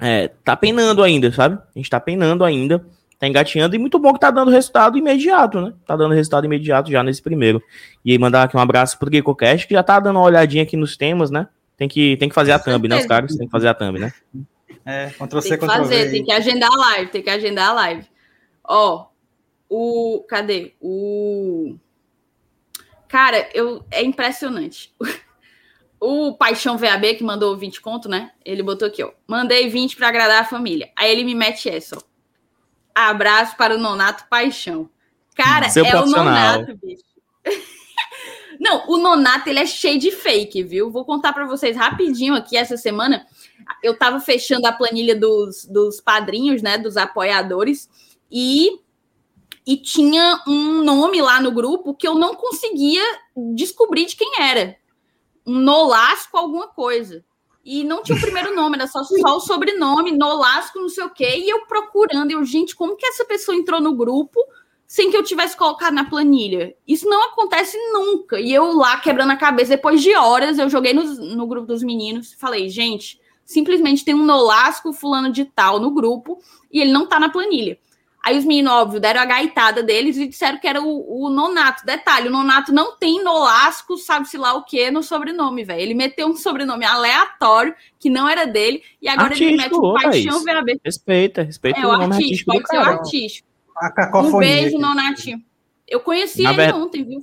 é, 0.00 0.28
tá 0.44 0.56
penando 0.56 1.02
ainda, 1.02 1.30
sabe? 1.32 1.54
A 1.54 1.78
gente 1.78 1.88
tá 1.88 2.00
penando 2.00 2.44
ainda 2.44 2.84
tá 3.22 3.28
engatinhando 3.28 3.76
e 3.76 3.78
muito 3.78 4.00
bom 4.00 4.12
que 4.12 4.18
tá 4.18 4.32
dando 4.32 4.50
resultado 4.50 4.98
imediato, 4.98 5.60
né? 5.60 5.72
Tá 5.86 5.94
dando 5.94 6.12
resultado 6.12 6.44
imediato 6.44 6.90
já 6.90 7.04
nesse 7.04 7.22
primeiro. 7.22 7.62
E 8.04 8.10
aí 8.10 8.18
mandar 8.18 8.42
aqui 8.42 8.56
um 8.56 8.60
abraço 8.60 8.98
pro 8.98 9.08
GekoCast, 9.08 9.68
que 9.68 9.74
já 9.74 9.82
tá 9.84 10.00
dando 10.00 10.16
uma 10.16 10.24
olhadinha 10.24 10.64
aqui 10.64 10.76
nos 10.76 10.96
temas, 10.96 11.30
né? 11.30 11.46
Tem 11.76 11.86
que, 11.88 12.16
tem 12.16 12.28
que 12.28 12.34
fazer 12.34 12.50
a 12.50 12.58
thumb, 12.58 12.88
né? 12.88 12.98
Os 12.98 13.06
caras 13.06 13.36
tem 13.36 13.46
que 13.46 13.52
fazer 13.52 13.68
a 13.68 13.74
thumb, 13.74 13.96
né? 13.96 14.12
É, 14.84 15.10
Ctrl 15.10 15.40
C, 15.40 15.48
tem 15.50 15.58
que 15.58 15.66
fazer, 15.66 16.10
tem 16.10 16.24
que 16.24 16.32
agendar 16.32 16.68
a 16.72 16.76
live, 16.76 17.10
tem 17.12 17.22
que 17.22 17.30
agendar 17.30 17.70
a 17.70 17.72
live. 17.74 18.06
Ó, 18.64 19.06
o... 19.70 20.24
Cadê? 20.28 20.74
O... 20.80 21.76
Cara, 23.12 23.46
eu, 23.52 23.84
é 23.90 24.02
impressionante. 24.02 24.92
O 26.04 26.32
Paixão 26.32 26.76
VAB, 26.76 27.14
que 27.14 27.22
mandou 27.22 27.56
20 27.56 27.80
conto, 27.80 28.08
né? 28.08 28.32
Ele 28.44 28.60
botou 28.60 28.88
aqui, 28.88 29.04
ó. 29.04 29.12
Mandei 29.24 29.68
20 29.68 29.94
para 29.94 30.08
agradar 30.08 30.42
a 30.42 30.44
família. 30.44 30.90
Aí 30.96 31.12
ele 31.12 31.22
me 31.22 31.32
mete 31.32 31.68
essa, 31.68 31.96
ó. 31.96 32.00
Abraço 32.92 33.56
para 33.56 33.76
o 33.76 33.78
Nonato 33.78 34.26
Paixão. 34.28 34.90
Cara, 35.36 35.68
Seu 35.68 35.84
é 35.84 36.02
o 36.02 36.06
Nonato, 36.06 36.76
bicho. 36.76 37.04
Não, 38.58 38.84
o 38.88 38.96
Nonato 38.96 39.48
ele 39.48 39.60
é 39.60 39.66
cheio 39.66 39.96
de 39.96 40.10
fake, 40.10 40.64
viu? 40.64 40.90
Vou 40.90 41.04
contar 41.04 41.32
para 41.32 41.46
vocês 41.46 41.76
rapidinho 41.76 42.34
aqui 42.34 42.56
essa 42.56 42.76
semana. 42.76 43.24
Eu 43.80 43.96
tava 43.96 44.18
fechando 44.18 44.66
a 44.66 44.72
planilha 44.72 45.14
dos, 45.14 45.64
dos 45.66 46.00
padrinhos, 46.00 46.62
né? 46.62 46.78
Dos 46.78 46.96
apoiadores, 46.96 47.88
e, 48.28 48.80
e 49.66 49.76
tinha 49.76 50.42
um 50.46 50.82
nome 50.82 51.22
lá 51.22 51.40
no 51.40 51.52
grupo 51.52 51.94
que 51.94 52.06
eu 52.06 52.14
não 52.14 52.34
conseguia 52.34 53.02
descobrir 53.54 54.06
de 54.06 54.16
quem 54.16 54.40
era. 54.40 54.76
Um 55.46 55.58
Nolasco 55.58 56.36
alguma 56.36 56.68
coisa. 56.68 57.24
E 57.64 57.84
não 57.84 58.02
tinha 58.02 58.18
o 58.18 58.20
primeiro 58.22 58.54
nome, 58.54 58.76
era 58.76 58.86
só, 58.86 59.04
só 59.04 59.36
o 59.36 59.40
sobrenome, 59.40 60.16
Nolasco, 60.16 60.80
não 60.80 60.88
sei 60.88 61.04
o 61.04 61.10
quê. 61.10 61.38
E 61.38 61.48
eu 61.48 61.66
procurando, 61.66 62.30
eu, 62.30 62.44
gente, 62.44 62.74
como 62.74 62.96
que 62.96 63.06
essa 63.06 63.24
pessoa 63.24 63.56
entrou 63.56 63.80
no 63.80 63.94
grupo 63.94 64.38
sem 64.86 65.10
que 65.10 65.16
eu 65.16 65.22
tivesse 65.22 65.56
colocado 65.56 65.94
na 65.94 66.04
planilha? 66.04 66.74
Isso 66.86 67.08
não 67.08 67.28
acontece 67.28 67.78
nunca. 67.92 68.40
E 68.40 68.52
eu 68.52 68.72
lá 68.72 68.98
quebrando 68.98 69.30
a 69.30 69.36
cabeça, 69.36 69.76
depois 69.76 70.02
de 70.02 70.14
horas, 70.14 70.58
eu 70.58 70.68
joguei 70.68 70.92
no, 70.92 71.04
no 71.04 71.46
grupo 71.46 71.68
dos 71.68 71.84
meninos, 71.84 72.34
falei, 72.34 72.68
gente, 72.68 73.20
simplesmente 73.44 74.04
tem 74.04 74.14
um 74.14 74.24
Nolasco 74.24 74.92
fulano 74.92 75.30
de 75.30 75.44
tal 75.44 75.78
no 75.78 75.92
grupo 75.92 76.40
e 76.70 76.80
ele 76.80 76.92
não 76.92 77.06
tá 77.06 77.20
na 77.20 77.28
planilha. 77.28 77.78
Aí 78.24 78.38
os 78.38 78.44
meninos, 78.44 78.72
óbvio, 78.72 79.00
deram 79.00 79.20
a 79.20 79.24
gaitada 79.24 79.82
deles 79.82 80.16
e 80.16 80.28
disseram 80.28 80.60
que 80.60 80.68
era 80.68 80.80
o, 80.80 81.24
o 81.24 81.28
Nonato. 81.28 81.84
Detalhe, 81.84 82.28
o 82.28 82.30
Nonato 82.30 82.72
não 82.72 82.96
tem 82.96 83.22
Nolasco, 83.22 83.96
sabe-se 83.98 84.38
lá 84.38 84.54
o 84.54 84.62
que, 84.62 84.92
no 84.92 85.02
sobrenome, 85.02 85.64
velho. 85.64 85.80
Ele 85.80 85.94
meteu 85.94 86.28
um 86.28 86.36
sobrenome 86.36 86.84
aleatório, 86.84 87.74
que 87.98 88.08
não 88.08 88.28
era 88.28 88.46
dele, 88.46 88.80
e 89.02 89.08
agora 89.08 89.30
artístico, 89.30 89.50
ele 89.50 89.56
mete 89.56 89.74
um 89.74 89.94
paixão 89.94 90.44
VAB. 90.44 90.80
Respeita, 90.84 91.42
respeita 91.42 91.80
é, 91.80 91.86
o, 91.86 91.98
nome 91.98 92.14
artístico. 92.14 92.52
Pode 92.52 92.68
ser 92.68 92.76
o 92.76 92.80
artístico. 92.80 93.48
Um 94.14 94.38
beijo, 94.38 94.78
Nonatinho. 94.78 95.42
Eu 95.88 95.98
conheci 95.98 96.44
Na 96.44 96.52
ele 96.52 96.66
ver... 96.66 96.74
ontem, 96.74 97.02
viu? 97.02 97.20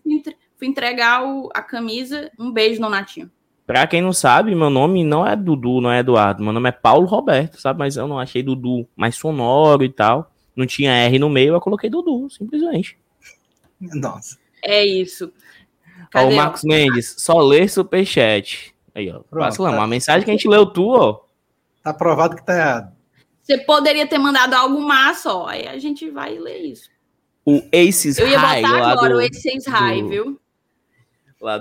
Fui 0.57 0.67
entregar 0.67 1.23
o, 1.23 1.49
a 1.55 1.62
camisa. 1.62 2.29
Um 2.38 2.51
beijo, 2.51 2.81
Nonatinho. 2.81 3.31
Pra 3.65 3.88
quem 3.88 4.01
não 4.01 4.12
sabe, 4.12 4.53
meu 4.53 4.69
nome 4.69 5.05
não 5.05 5.25
é 5.25 5.33
Dudu, 5.33 5.79
não 5.79 5.91
é 5.91 5.99
Eduardo. 5.99 6.43
Meu 6.43 6.51
nome 6.51 6.67
é 6.67 6.73
Paulo 6.73 7.05
Roberto, 7.07 7.62
sabe? 7.62 7.79
Mas 7.79 7.95
eu 7.95 8.07
não 8.07 8.19
achei 8.19 8.43
Dudu 8.43 8.85
mais 8.97 9.15
sonoro 9.15 9.81
e 9.85 9.89
tal 9.89 10.29
não 10.60 10.65
tinha 10.65 10.91
R 10.91 11.17
no 11.17 11.30
meio, 11.30 11.54
eu 11.54 11.62
coloquei 11.62 11.89
Dudu, 11.89 12.30
simplesmente. 12.30 12.98
Nossa. 13.80 14.38
É 14.62 14.86
isso. 14.86 15.32
Ó, 16.13 16.28
o 16.28 16.36
Marcos 16.36 16.63
Mendes, 16.63 17.15
só 17.17 17.39
ler 17.39 17.69
superchat. 17.69 18.76
Aí, 18.93 19.10
ó. 19.10 19.22
Pronto, 19.22 19.56
tá. 19.56 19.72
uma 19.72 19.88
mensagem 19.88 20.26
que 20.26 20.32
a 20.32 20.34
gente 20.34 20.48
leu 20.48 20.65
tu, 20.65 20.89
ó. 20.89 21.22
Tá 21.82 21.93
provado 21.93 22.36
que 22.36 22.45
tá 22.45 22.56
errado. 22.56 22.95
Você 23.41 23.58
poderia 23.60 24.06
ter 24.06 24.17
mandado 24.17 24.54
algo 24.54 24.82
massa, 24.82 25.34
ó. 25.34 25.48
Aí 25.48 25.67
a 25.67 25.78
gente 25.80 26.10
vai 26.10 26.38
ler 26.38 26.60
isso. 26.60 26.89
O 27.45 27.63
Aces 27.74 28.19
Eu 28.19 28.28
ia 28.28 28.38
High, 28.38 28.62
botar 28.62 28.91
agora 28.91 29.13
do, 29.13 29.19
o 29.19 29.26
Aces 29.26 29.65
High, 29.65 30.02
do, 30.02 30.10
viu? 30.10 30.39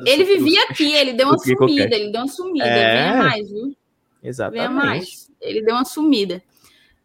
ele 0.07 0.25
do, 0.25 0.27
vivia 0.27 0.65
aqui, 0.65 0.93
ele 0.93 1.13
deu 1.13 1.29
uma 1.29 1.39
sumida, 1.39 1.95
ele 1.95 2.11
deu 2.11 2.21
uma 2.21 2.29
sumida. 2.29 2.67
É... 2.67 3.13
Venha 3.13 3.23
mais, 3.23 3.51
viu? 3.51 3.77
Exatamente. 4.23 4.61
Venha 4.61 4.71
mais. 4.71 5.31
Ele 5.41 5.63
deu 5.63 5.75
uma 5.77 5.85
sumida. 5.85 6.43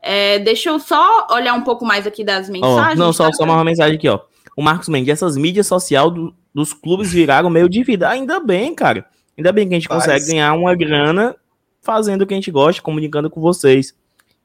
É, 0.05 0.37
deixa 0.39 0.69
eu 0.69 0.79
só 0.79 1.27
olhar 1.31 1.53
um 1.53 1.61
pouco 1.61 1.85
mais 1.85 2.05
aqui 2.05 2.25
das 2.25 2.49
mensagens. 2.49 2.99
Oh, 2.99 3.03
não, 3.03 3.13
só, 3.13 3.27
tá? 3.27 3.33
só 3.33 3.45
uma 3.45 3.63
mensagem 3.63 3.95
aqui, 3.95 4.09
ó. 4.09 4.19
O 4.55 4.61
Marcos 4.61 4.89
Mendes, 4.89 5.09
essas 5.09 5.37
mídias 5.37 5.65
sociais 5.65 6.11
do, 6.11 6.35
dos 6.53 6.73
clubes 6.73 7.11
viraram 7.11 7.49
meio 7.49 7.69
de 7.69 7.81
vida. 7.83 8.09
Ainda 8.09 8.41
bem, 8.41 8.75
cara. 8.75 9.05
Ainda 9.37 9.53
bem 9.53 9.67
que 9.67 9.73
a 9.73 9.79
gente 9.79 9.87
Faz. 9.87 10.03
consegue 10.03 10.27
ganhar 10.27 10.53
uma 10.53 10.75
grana 10.75 11.33
fazendo 11.81 12.23
o 12.23 12.27
que 12.27 12.33
a 12.33 12.37
gente 12.37 12.51
gosta, 12.51 12.81
comunicando 12.81 13.29
com 13.29 13.39
vocês. 13.39 13.95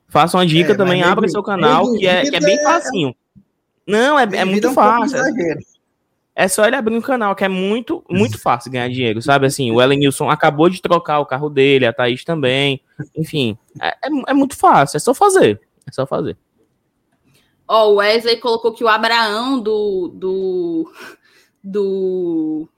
Faça 0.08 0.36
uma 0.38 0.46
dica 0.46 0.72
é, 0.72 0.76
também, 0.76 1.02
abra 1.02 1.28
seu 1.28 1.42
canal, 1.42 1.92
que 1.96 2.06
é, 2.06 2.22
que 2.22 2.36
é 2.36 2.40
bem 2.40 2.56
é 2.56 2.62
facinho. 2.62 3.14
Não, 3.84 4.18
é, 4.18 4.28
é 4.32 4.44
muito 4.44 4.72
fácil. 4.72 5.18
É 6.40 6.46
só 6.46 6.64
ele 6.64 6.76
abrir 6.76 6.96
um 6.96 7.00
canal, 7.00 7.34
que 7.34 7.42
é 7.42 7.48
muito, 7.48 8.04
muito 8.08 8.40
fácil 8.40 8.70
ganhar 8.70 8.88
dinheiro, 8.88 9.20
sabe? 9.20 9.46
Assim, 9.46 9.72
o 9.72 9.82
Elenilson 9.82 10.30
acabou 10.30 10.70
de 10.70 10.80
trocar 10.80 11.18
o 11.18 11.26
carro 11.26 11.50
dele, 11.50 11.84
a 11.84 11.92
Thaís 11.92 12.22
também. 12.22 12.80
Enfim, 13.16 13.58
é, 13.82 13.88
é, 13.88 14.08
é 14.28 14.32
muito 14.32 14.56
fácil, 14.56 14.98
é 14.98 15.00
só 15.00 15.12
fazer. 15.12 15.60
É 15.84 15.90
só 15.90 16.06
fazer. 16.06 16.38
Ó, 17.66 17.88
oh, 17.88 17.90
o 17.90 17.94
Wesley 17.96 18.36
colocou 18.36 18.72
que 18.72 18.84
o 18.84 18.88
Abraão 18.88 19.58
do, 19.58 20.12
do, 20.14 20.92
do, 21.64 22.68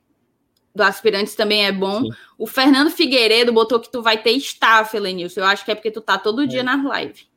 do 0.74 0.82
Aspirantes 0.82 1.34
também 1.34 1.66
é 1.66 1.70
bom. 1.70 2.00
Sim. 2.00 2.10
O 2.38 2.46
Fernando 2.46 2.90
Figueiredo 2.90 3.52
botou 3.52 3.78
que 3.78 3.92
tu 3.92 4.00
vai 4.00 4.16
ter 4.16 4.30
staff, 4.38 4.96
Elenilson. 4.96 5.40
Eu 5.40 5.46
acho 5.46 5.66
que 5.66 5.70
é 5.70 5.74
porque 5.74 5.90
tu 5.90 6.00
tá 6.00 6.16
todo 6.16 6.46
dia 6.46 6.60
é. 6.60 6.62
nas 6.62 6.82
lives. 6.82 7.28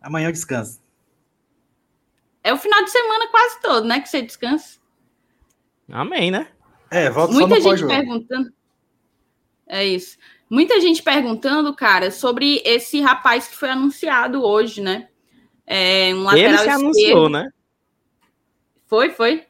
Amanhã 0.00 0.28
eu 0.28 0.32
descanso. 0.32 0.80
É 2.42 2.50
o 2.50 2.56
final 2.56 2.82
de 2.82 2.90
semana 2.90 3.28
quase 3.28 3.60
todo, 3.60 3.86
né? 3.86 4.00
Que 4.00 4.08
você 4.08 4.22
descansa. 4.22 4.80
Amém, 5.90 6.30
né? 6.30 6.48
É, 6.90 7.08
volta 7.10 7.32
Muita 7.32 7.60
gente 7.60 7.86
perguntando. 7.86 8.52
É 9.66 9.84
isso. 9.84 10.18
Muita 10.48 10.80
gente 10.80 11.02
perguntando, 11.02 11.74
cara, 11.74 12.10
sobre 12.10 12.60
esse 12.64 13.00
rapaz 13.00 13.48
que 13.48 13.56
foi 13.56 13.70
anunciado 13.70 14.44
hoje, 14.44 14.82
né? 14.82 15.08
É, 15.66 16.14
um 16.14 16.24
lateral 16.24 16.48
Ele 16.48 16.58
se 16.58 16.64
esquerdo. 16.64 16.80
anunciou, 16.80 17.28
né? 17.30 17.48
Foi, 18.86 19.10
foi. 19.10 19.46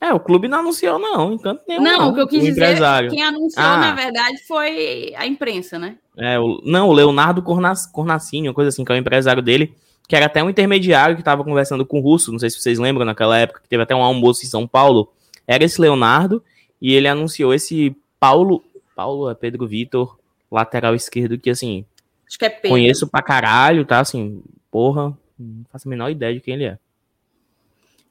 É, 0.00 0.12
o 0.12 0.18
clube 0.18 0.48
não 0.48 0.60
anunciou, 0.60 0.98
não, 0.98 1.34
enquanto 1.34 1.62
nenhum. 1.68 1.82
Não, 1.82 1.98
não, 1.98 2.10
o 2.10 2.14
que 2.14 2.20
eu 2.20 2.26
quis 2.26 2.42
dizer 2.42 2.62
é 2.62 2.64
empresário. 2.70 3.10
quem 3.10 3.22
anunciou, 3.22 3.64
ah. 3.64 3.76
na 3.76 3.94
verdade, 3.94 4.38
foi 4.48 5.14
a 5.14 5.26
imprensa, 5.26 5.78
né? 5.78 5.98
É, 6.16 6.40
o, 6.40 6.60
não, 6.64 6.88
o 6.88 6.92
Leonardo 6.92 7.42
Cornac, 7.42 7.92
Cornacini, 7.92 8.48
uma 8.48 8.54
coisa 8.54 8.70
assim, 8.70 8.84
que 8.84 8.90
é 8.90 8.94
o 8.94 8.98
empresário 8.98 9.42
dele, 9.42 9.74
que 10.08 10.16
era 10.16 10.26
até 10.26 10.42
um 10.42 10.50
intermediário 10.50 11.14
que 11.14 11.20
estava 11.20 11.44
conversando 11.44 11.86
com 11.86 12.00
o 12.00 12.02
Russo, 12.02 12.32
não 12.32 12.38
sei 12.38 12.50
se 12.50 12.60
vocês 12.60 12.78
lembram, 12.78 13.04
naquela 13.04 13.38
época, 13.38 13.60
que 13.60 13.68
teve 13.68 13.82
até 13.82 13.94
um 13.94 14.02
almoço 14.02 14.44
em 14.44 14.48
São 14.48 14.66
Paulo, 14.66 15.12
era 15.50 15.64
esse 15.64 15.80
Leonardo, 15.80 16.44
e 16.80 16.94
ele 16.94 17.08
anunciou 17.08 17.52
esse 17.52 17.94
Paulo, 18.20 18.62
Paulo 18.94 19.28
é 19.28 19.34
Pedro 19.34 19.66
Vitor, 19.66 20.16
lateral 20.48 20.94
esquerdo, 20.94 21.36
que 21.36 21.50
assim, 21.50 21.84
Acho 22.24 22.38
que 22.38 22.44
é 22.44 22.48
Pedro. 22.48 22.70
conheço 22.70 23.08
pra 23.08 23.20
caralho, 23.20 23.84
tá? 23.84 23.98
Assim, 23.98 24.40
porra, 24.70 25.12
não 25.36 25.64
faço 25.72 25.88
a 25.88 25.90
menor 25.90 26.08
ideia 26.08 26.32
de 26.32 26.40
quem 26.40 26.54
ele 26.54 26.66
é. 26.66 26.78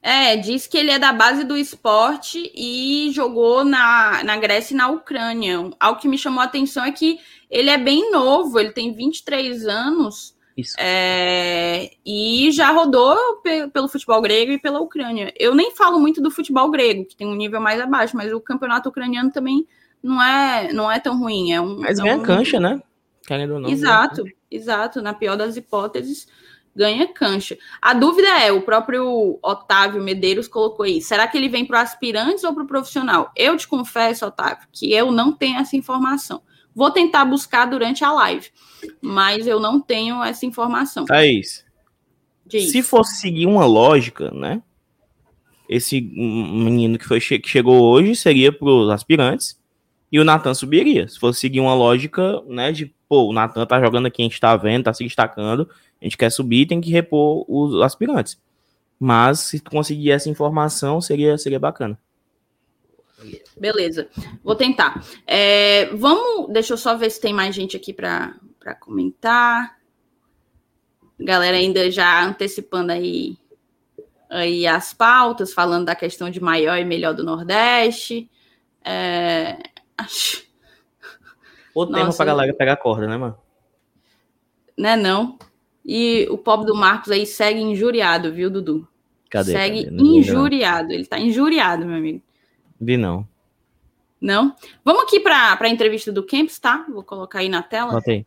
É, 0.02 0.36
diz 0.36 0.66
que 0.66 0.76
ele 0.76 0.90
é 0.90 0.98
da 0.98 1.14
base 1.14 1.42
do 1.44 1.56
esporte 1.56 2.52
e 2.54 3.10
jogou 3.12 3.64
na, 3.64 4.22
na 4.22 4.36
Grécia 4.36 4.74
e 4.74 4.76
na 4.76 4.88
Ucrânia. 4.88 5.70
Algo 5.80 5.98
que 5.98 6.08
me 6.08 6.18
chamou 6.18 6.42
a 6.42 6.44
atenção 6.44 6.84
é 6.84 6.92
que 6.92 7.18
ele 7.50 7.70
é 7.70 7.78
bem 7.78 8.10
novo, 8.10 8.60
ele 8.60 8.72
tem 8.72 8.92
23 8.92 9.66
anos 9.66 10.34
isso. 10.60 10.74
É, 10.78 11.90
e 12.04 12.50
já 12.52 12.70
rodou 12.70 13.16
pelo 13.72 13.88
futebol 13.88 14.20
grego 14.20 14.52
e 14.52 14.58
pela 14.58 14.80
Ucrânia. 14.80 15.32
Eu 15.38 15.54
nem 15.54 15.74
falo 15.74 15.98
muito 15.98 16.20
do 16.20 16.30
futebol 16.30 16.70
grego, 16.70 17.04
que 17.04 17.16
tem 17.16 17.26
um 17.26 17.34
nível 17.34 17.60
mais 17.60 17.80
abaixo, 17.80 18.16
mas 18.16 18.32
o 18.32 18.40
campeonato 18.40 18.88
ucraniano 18.88 19.30
também 19.30 19.66
não 20.02 20.22
é, 20.22 20.72
não 20.72 20.90
é 20.90 20.98
tão 20.98 21.18
ruim. 21.18 21.52
É 21.52 21.60
um, 21.60 21.80
mas 21.80 21.98
é 21.98 22.02
ganha 22.02 22.16
um... 22.16 22.22
cancha, 22.22 22.60
né? 22.60 22.82
Querendo 23.26 23.54
ou 23.54 23.60
não. 23.60 23.68
Exato, 23.68 24.24
exato. 24.50 25.02
Na 25.02 25.14
pior 25.14 25.36
das 25.36 25.56
hipóteses, 25.56 26.26
ganha 26.74 27.08
cancha. 27.08 27.58
A 27.80 27.92
dúvida 27.92 28.28
é, 28.40 28.52
o 28.52 28.62
próprio 28.62 29.38
Otávio 29.42 30.02
Medeiros 30.02 30.48
colocou 30.48 30.84
aí, 30.84 31.00
será 31.00 31.26
que 31.26 31.36
ele 31.36 31.48
vem 31.48 31.64
para 31.64 31.80
aspirantes 31.80 32.44
ou 32.44 32.54
para 32.54 32.64
o 32.64 32.66
profissional? 32.66 33.30
Eu 33.36 33.56
te 33.56 33.66
confesso, 33.66 34.26
Otávio, 34.26 34.66
que 34.72 34.92
eu 34.92 35.10
não 35.10 35.32
tenho 35.32 35.58
essa 35.58 35.76
informação. 35.76 36.42
Vou 36.74 36.90
tentar 36.90 37.24
buscar 37.24 37.66
durante 37.66 38.04
a 38.04 38.12
live, 38.12 38.48
mas 39.00 39.46
eu 39.46 39.58
não 39.58 39.80
tenho 39.80 40.22
essa 40.22 40.46
informação. 40.46 41.04
Thaís, 41.04 41.64
Diz. 42.46 42.70
se 42.70 42.82
fosse 42.82 43.16
seguir 43.16 43.46
uma 43.46 43.66
lógica, 43.66 44.30
né? 44.30 44.62
Esse 45.68 46.00
menino 46.00 46.98
que, 46.98 47.04
foi, 47.04 47.20
que 47.20 47.48
chegou 47.48 47.80
hoje 47.82 48.16
seria 48.16 48.50
para 48.50 48.68
os 48.68 48.90
aspirantes 48.90 49.56
e 50.10 50.18
o 50.18 50.24
Natan 50.24 50.52
subiria. 50.52 51.06
Se 51.06 51.18
fosse 51.18 51.38
seguir 51.38 51.60
uma 51.60 51.74
lógica, 51.74 52.42
né, 52.48 52.72
de, 52.72 52.92
pô, 53.08 53.28
o 53.28 53.32
Natan 53.32 53.64
tá 53.66 53.80
jogando 53.80 54.06
aqui, 54.06 54.22
a 54.22 54.24
gente 54.24 54.40
tá 54.40 54.56
vendo, 54.56 54.84
tá 54.84 54.92
se 54.92 55.04
destacando, 55.04 55.68
a 56.00 56.04
gente 56.04 56.16
quer 56.16 56.30
subir, 56.30 56.66
tem 56.66 56.80
que 56.80 56.90
repor 56.90 57.44
os 57.48 57.80
aspirantes. 57.82 58.36
Mas 58.98 59.40
se 59.40 59.60
tu 59.60 59.70
conseguir 59.70 60.10
essa 60.10 60.28
informação, 60.28 61.00
seria, 61.00 61.38
seria 61.38 61.58
bacana. 61.60 61.98
Beleza, 63.58 64.08
vou 64.42 64.54
tentar. 64.54 65.04
É, 65.26 65.86
vamos, 65.94 66.52
deixa 66.52 66.72
eu 66.72 66.78
só 66.78 66.96
ver 66.96 67.10
se 67.10 67.20
tem 67.20 67.32
mais 67.32 67.54
gente 67.54 67.76
aqui 67.76 67.92
para 67.92 68.34
comentar. 68.80 69.78
Galera 71.18 71.56
ainda 71.56 71.90
já 71.90 72.24
antecipando 72.24 72.92
aí, 72.92 73.36
aí 74.28 74.66
as 74.66 74.94
pautas, 74.94 75.52
falando 75.52 75.86
da 75.86 75.94
questão 75.94 76.30
de 76.30 76.40
maior 76.40 76.78
e 76.78 76.84
melhor 76.84 77.14
do 77.14 77.24
Nordeste. 77.24 78.30
É, 78.84 79.58
acho... 79.96 80.48
O 81.74 81.86
tema 81.86 82.12
pra 82.12 82.24
galera 82.24 82.52
pegar 82.52 82.76
corda, 82.76 83.06
né, 83.06 83.16
mano? 83.16 83.38
Né, 84.76 84.96
não. 84.96 85.38
E 85.84 86.26
o 86.30 86.36
pobre 86.36 86.66
do 86.66 86.74
Marcos 86.74 87.10
aí 87.10 87.24
segue 87.24 87.60
injuriado, 87.60 88.32
viu, 88.32 88.50
Dudu? 88.50 88.88
Cadê? 89.30 89.52
Segue 89.52 89.84
cadê? 89.84 90.02
injuriado. 90.02 90.92
Ele 90.92 91.06
tá 91.06 91.18
injuriado, 91.18 91.86
meu 91.86 91.96
amigo. 91.96 92.22
Vi 92.80 92.96
não. 92.96 93.26
Não? 94.20 94.54
Vamos 94.84 95.02
aqui 95.02 95.20
para 95.20 95.56
a 95.58 95.68
entrevista 95.68 96.12
do 96.12 96.24
Kempis, 96.24 96.58
tá? 96.58 96.84
Vou 96.88 97.02
colocar 97.02 97.40
aí 97.40 97.48
na 97.48 97.62
tela. 97.62 97.92
Botei. 97.92 98.26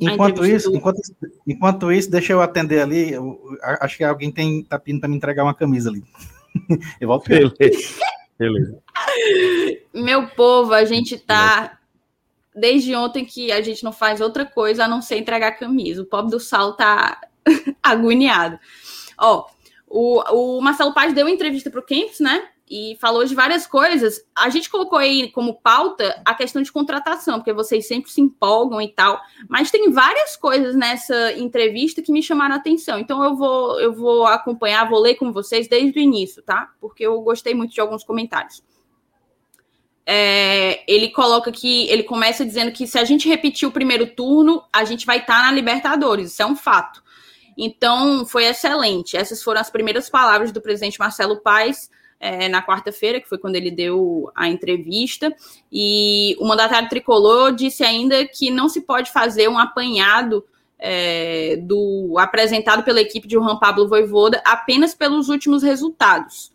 Enquanto 0.00 0.44
isso, 0.44 0.70
do... 0.70 0.76
enquanto, 0.76 1.00
enquanto 1.46 1.92
isso, 1.92 2.10
deixa 2.10 2.32
eu 2.32 2.42
atender 2.42 2.80
ali. 2.80 3.12
Eu, 3.12 3.40
acho 3.80 3.96
que 3.96 4.04
alguém 4.04 4.30
tem, 4.30 4.62
tá 4.62 4.78
pedindo 4.78 5.00
para 5.00 5.08
me 5.08 5.16
entregar 5.16 5.42
uma 5.42 5.54
camisa 5.54 5.90
ali. 5.90 6.04
eu 7.00 7.08
volto. 7.08 7.28
Beleza. 7.28 7.54
Beleza. 8.38 8.78
Meu 9.94 10.28
povo, 10.28 10.74
a 10.74 10.84
gente 10.84 11.18
tá 11.18 11.78
desde 12.54 12.94
ontem 12.94 13.24
que 13.24 13.50
a 13.50 13.62
gente 13.62 13.82
não 13.82 13.92
faz 13.92 14.20
outra 14.20 14.44
coisa 14.44 14.84
a 14.84 14.88
não 14.88 15.00
ser 15.00 15.16
entregar 15.16 15.52
camisa. 15.52 16.02
O 16.02 16.06
pobre 16.06 16.30
do 16.30 16.40
Sal 16.40 16.74
tá 16.74 17.20
agoniado. 17.82 18.58
Ó, 19.18 19.46
o, 19.88 20.58
o 20.58 20.60
Marcelo 20.60 20.92
Paz 20.92 21.14
deu 21.14 21.28
entrevista 21.28 21.70
para 21.70 21.80
o 21.80 21.84
Kempis, 21.84 22.20
né? 22.20 22.48
E 22.70 22.96
falou 23.00 23.24
de 23.24 23.34
várias 23.34 23.66
coisas. 23.66 24.24
A 24.34 24.48
gente 24.48 24.70
colocou 24.70 24.98
aí 24.98 25.30
como 25.32 25.60
pauta 25.60 26.22
a 26.24 26.34
questão 26.34 26.62
de 26.62 26.72
contratação, 26.72 27.38
porque 27.38 27.52
vocês 27.52 27.86
sempre 27.86 28.10
se 28.10 28.20
empolgam 28.20 28.80
e 28.80 28.88
tal. 28.88 29.20
Mas 29.48 29.70
tem 29.70 29.90
várias 29.90 30.36
coisas 30.36 30.74
nessa 30.74 31.32
entrevista 31.32 32.00
que 32.00 32.12
me 32.12 32.22
chamaram 32.22 32.54
a 32.54 32.58
atenção. 32.58 32.98
Então 32.98 33.22
eu 33.22 33.36
vou, 33.36 33.80
eu 33.80 33.92
vou 33.92 34.26
acompanhar, 34.26 34.88
vou 34.88 35.00
ler 35.00 35.16
com 35.16 35.32
vocês 35.32 35.68
desde 35.68 35.98
o 35.98 36.02
início, 36.02 36.42
tá? 36.42 36.70
Porque 36.80 37.04
eu 37.04 37.20
gostei 37.20 37.52
muito 37.52 37.74
de 37.74 37.80
alguns 37.80 38.04
comentários. 38.04 38.62
É, 40.04 40.82
ele 40.90 41.10
coloca 41.10 41.52
que 41.52 41.88
ele 41.88 42.02
começa 42.02 42.44
dizendo 42.44 42.72
que 42.72 42.86
se 42.86 42.98
a 42.98 43.04
gente 43.04 43.28
repetir 43.28 43.68
o 43.68 43.72
primeiro 43.72 44.06
turno, 44.06 44.64
a 44.72 44.84
gente 44.84 45.06
vai 45.06 45.18
estar 45.18 45.36
tá 45.36 45.42
na 45.42 45.52
Libertadores. 45.52 46.32
Isso 46.32 46.42
é 46.42 46.46
um 46.46 46.56
fato. 46.56 47.02
Então, 47.56 48.24
foi 48.24 48.46
excelente. 48.46 49.16
Essas 49.16 49.42
foram 49.42 49.60
as 49.60 49.70
primeiras 49.70 50.08
palavras 50.08 50.52
do 50.52 50.60
presidente 50.60 50.98
Marcelo 50.98 51.40
Paes 51.40 51.90
é, 52.22 52.48
na 52.48 52.64
quarta-feira, 52.64 53.20
que 53.20 53.28
foi 53.28 53.36
quando 53.36 53.56
ele 53.56 53.70
deu 53.70 54.30
a 54.34 54.48
entrevista. 54.48 55.34
E 55.70 56.36
o 56.38 56.46
mandatário 56.46 56.88
tricolor 56.88 57.52
disse 57.52 57.82
ainda 57.82 58.24
que 58.26 58.50
não 58.50 58.68
se 58.68 58.82
pode 58.82 59.10
fazer 59.10 59.48
um 59.48 59.58
apanhado 59.58 60.44
é, 60.78 61.56
do 61.56 62.14
apresentado 62.18 62.84
pela 62.84 63.00
equipe 63.00 63.26
de 63.26 63.34
Juan 63.34 63.58
Pablo 63.58 63.88
Voivoda 63.88 64.40
apenas 64.44 64.94
pelos 64.94 65.28
últimos 65.28 65.62
resultados 65.62 66.52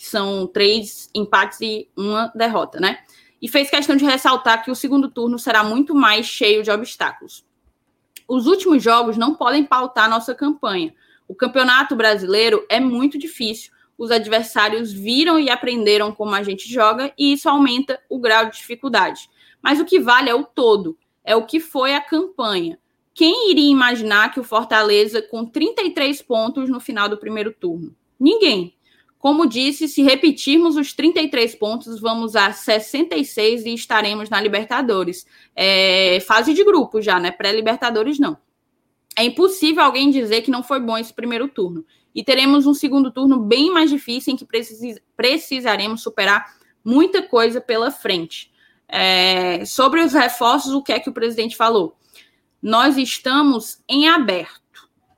que 0.00 0.06
são 0.06 0.46
três 0.46 1.10
empates 1.14 1.60
e 1.60 1.86
uma 1.94 2.32
derrota, 2.34 2.80
né? 2.80 3.00
E 3.40 3.46
fez 3.46 3.68
questão 3.68 3.94
de 3.94 4.04
ressaltar 4.06 4.64
que 4.64 4.70
o 4.70 4.74
segundo 4.74 5.10
turno 5.10 5.38
será 5.38 5.62
muito 5.62 5.94
mais 5.94 6.24
cheio 6.24 6.62
de 6.62 6.70
obstáculos. 6.70 7.44
Os 8.26 8.46
últimos 8.46 8.82
jogos 8.82 9.18
não 9.18 9.34
podem 9.34 9.62
pautar 9.62 10.08
nossa 10.08 10.34
campanha. 10.34 10.94
O 11.28 11.34
campeonato 11.34 11.94
brasileiro 11.94 12.64
é 12.70 12.80
muito 12.80 13.18
difícil. 13.18 13.72
Os 14.00 14.10
adversários 14.10 14.90
viram 14.90 15.38
e 15.38 15.50
aprenderam 15.50 16.10
como 16.10 16.34
a 16.34 16.42
gente 16.42 16.66
joga 16.66 17.12
e 17.18 17.34
isso 17.34 17.50
aumenta 17.50 18.00
o 18.08 18.18
grau 18.18 18.46
de 18.46 18.56
dificuldade. 18.56 19.28
Mas 19.60 19.78
o 19.78 19.84
que 19.84 20.00
vale 20.00 20.30
é 20.30 20.34
o 20.34 20.42
todo, 20.42 20.96
é 21.22 21.36
o 21.36 21.44
que 21.44 21.60
foi 21.60 21.94
a 21.94 22.00
campanha. 22.00 22.78
Quem 23.12 23.50
iria 23.50 23.70
imaginar 23.70 24.32
que 24.32 24.40
o 24.40 24.42
Fortaleza, 24.42 25.20
com 25.20 25.44
33 25.44 26.22
pontos 26.22 26.70
no 26.70 26.80
final 26.80 27.10
do 27.10 27.18
primeiro 27.18 27.52
turno? 27.52 27.94
Ninguém. 28.18 28.74
Como 29.18 29.46
disse, 29.46 29.86
se 29.86 30.02
repetirmos 30.02 30.76
os 30.76 30.94
33 30.94 31.54
pontos, 31.56 32.00
vamos 32.00 32.34
a 32.34 32.54
66 32.54 33.66
e 33.66 33.74
estaremos 33.74 34.30
na 34.30 34.40
Libertadores. 34.40 35.26
É, 35.54 36.20
fase 36.20 36.54
de 36.54 36.64
grupo 36.64 37.02
já, 37.02 37.20
né? 37.20 37.30
Pré-Libertadores 37.30 38.18
não. 38.18 38.38
É 39.14 39.24
impossível 39.24 39.82
alguém 39.82 40.10
dizer 40.10 40.40
que 40.40 40.50
não 40.50 40.62
foi 40.62 40.80
bom 40.80 40.96
esse 40.96 41.12
primeiro 41.12 41.48
turno. 41.48 41.84
E 42.14 42.24
teremos 42.24 42.66
um 42.66 42.74
segundo 42.74 43.10
turno 43.10 43.38
bem 43.38 43.70
mais 43.70 43.90
difícil, 43.90 44.32
em 44.32 44.36
que 44.36 44.44
precis 44.44 44.98
precisaremos 45.16 46.02
superar 46.02 46.54
muita 46.84 47.22
coisa 47.22 47.60
pela 47.60 47.90
frente. 47.90 48.50
É, 48.88 49.64
sobre 49.64 50.00
os 50.00 50.12
reforços, 50.12 50.72
o 50.72 50.82
que 50.82 50.92
é 50.92 50.98
que 50.98 51.08
o 51.08 51.14
presidente 51.14 51.56
falou? 51.56 51.96
Nós 52.60 52.96
estamos 52.96 53.82
em 53.88 54.08
aberto. 54.08 54.60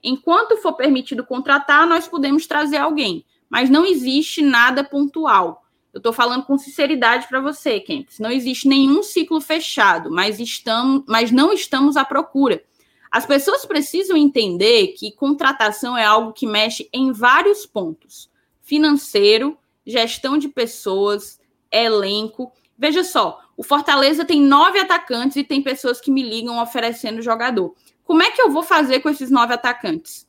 Enquanto 0.02 0.57
for 0.59 0.74
permitido 0.74 1.24
contratar, 1.24 1.87
nós 1.87 2.07
podemos 2.07 2.46
trazer 2.46 2.76
alguém 2.76 3.24
mas 3.52 3.68
não 3.68 3.85
existe 3.85 4.40
nada 4.40 4.83
pontual. 4.83 5.62
Eu 5.92 5.98
estou 5.98 6.11
falando 6.11 6.46
com 6.46 6.57
sinceridade 6.57 7.28
para 7.28 7.38
você, 7.38 7.78
Kempis. 7.81 8.18
Não 8.18 8.31
existe 8.31 8.66
nenhum 8.66 9.02
ciclo 9.02 9.42
fechado, 9.42 10.11
mas, 10.11 10.40
estamos, 10.40 11.05
mas 11.07 11.31
não 11.31 11.52
estamos 11.52 11.98
à 11.98 12.02
procura. 12.02 12.64
As 13.12 13.27
pessoas 13.27 13.66
precisam 13.66 14.16
entender 14.16 14.94
que 14.96 15.12
contratação 15.12 15.98
é 15.98 16.03
algo 16.03 16.33
que 16.33 16.46
mexe 16.46 16.88
em 16.94 17.12
vários 17.12 17.66
pontos: 17.66 18.31
financeiro, 18.62 19.59
gestão 19.87 20.38
de 20.38 20.48
pessoas, 20.48 21.38
elenco. 21.70 22.51
Veja 22.79 23.05
só, 23.05 23.42
o 23.55 23.62
Fortaleza 23.62 24.25
tem 24.25 24.40
nove 24.40 24.79
atacantes 24.79 25.37
e 25.37 25.44
tem 25.44 25.62
pessoas 25.62 26.01
que 26.01 26.11
me 26.11 26.22
ligam 26.22 26.59
oferecendo 26.62 27.20
jogador. 27.20 27.75
Como 28.03 28.22
é 28.22 28.31
que 28.31 28.40
eu 28.40 28.51
vou 28.51 28.62
fazer 28.62 29.01
com 29.01 29.11
esses 29.11 29.31
nove 29.31 29.53
atacantes? 29.53 30.27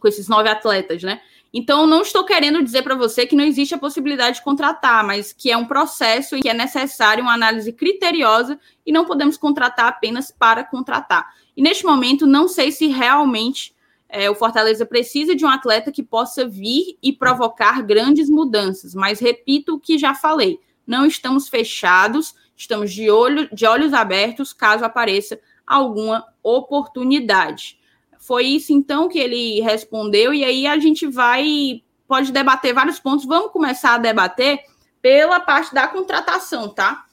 Com 0.00 0.08
esses 0.08 0.26
nove 0.26 0.48
atletas, 0.48 1.04
né? 1.04 1.20
Então, 1.54 1.86
não 1.86 2.02
estou 2.02 2.24
querendo 2.24 2.62
dizer 2.62 2.82
para 2.82 2.96
você 2.96 3.26
que 3.26 3.36
não 3.36 3.44
existe 3.44 3.74
a 3.74 3.78
possibilidade 3.78 4.38
de 4.38 4.44
contratar, 4.44 5.04
mas 5.04 5.32
que 5.32 5.50
é 5.50 5.56
um 5.56 5.64
processo 5.64 6.36
em 6.36 6.42
que 6.42 6.48
é 6.48 6.54
necessário 6.54 7.22
uma 7.22 7.32
análise 7.32 7.72
criteriosa 7.72 8.58
e 8.84 8.92
não 8.92 9.06
podemos 9.06 9.38
contratar 9.38 9.86
apenas 9.86 10.30
para 10.30 10.64
contratar. 10.64 11.32
E 11.56 11.62
neste 11.62 11.84
momento, 11.84 12.26
não 12.26 12.46
sei 12.46 12.70
se 12.70 12.86
realmente 12.88 13.74
é, 14.08 14.30
o 14.30 14.34
Fortaleza 14.34 14.84
precisa 14.84 15.34
de 15.34 15.44
um 15.44 15.48
atleta 15.48 15.90
que 15.90 16.02
possa 16.02 16.46
vir 16.46 16.98
e 17.02 17.12
provocar 17.12 17.82
grandes 17.82 18.28
mudanças, 18.28 18.94
mas 18.94 19.18
repito 19.18 19.74
o 19.74 19.80
que 19.80 19.98
já 19.98 20.14
falei: 20.14 20.60
não 20.86 21.06
estamos 21.06 21.48
fechados, 21.48 22.34
estamos 22.56 22.92
de, 22.92 23.10
olho, 23.10 23.48
de 23.54 23.66
olhos 23.66 23.92
abertos 23.92 24.52
caso 24.52 24.84
apareça 24.84 25.40
alguma 25.66 26.24
oportunidade. 26.42 27.78
Foi 28.18 28.44
isso 28.44 28.72
então 28.72 29.08
que 29.08 29.18
ele 29.18 29.60
respondeu, 29.60 30.34
e 30.34 30.44
aí 30.44 30.66
a 30.66 30.78
gente 30.78 31.06
vai, 31.06 31.82
pode 32.06 32.32
debater 32.32 32.74
vários 32.74 33.00
pontos. 33.00 33.24
Vamos 33.24 33.52
começar 33.52 33.94
a 33.94 33.98
debater 33.98 34.60
pela 35.00 35.40
parte 35.40 35.74
da 35.74 35.86
contratação, 35.88 36.68
tá? 36.68 37.05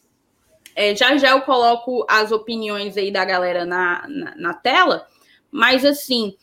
É, 0.75 0.95
já 0.95 1.15
já 1.17 1.31
eu 1.31 1.41
coloco 1.41 2.05
as 2.09 2.31
opiniões 2.31 2.97
aí 2.97 3.11
da 3.11 3.23
galera 3.23 3.65
na, 3.65 4.07
na, 4.07 4.35
na 4.35 4.53
tela, 4.53 5.07
mas 5.51 5.85
assim, 5.85 6.35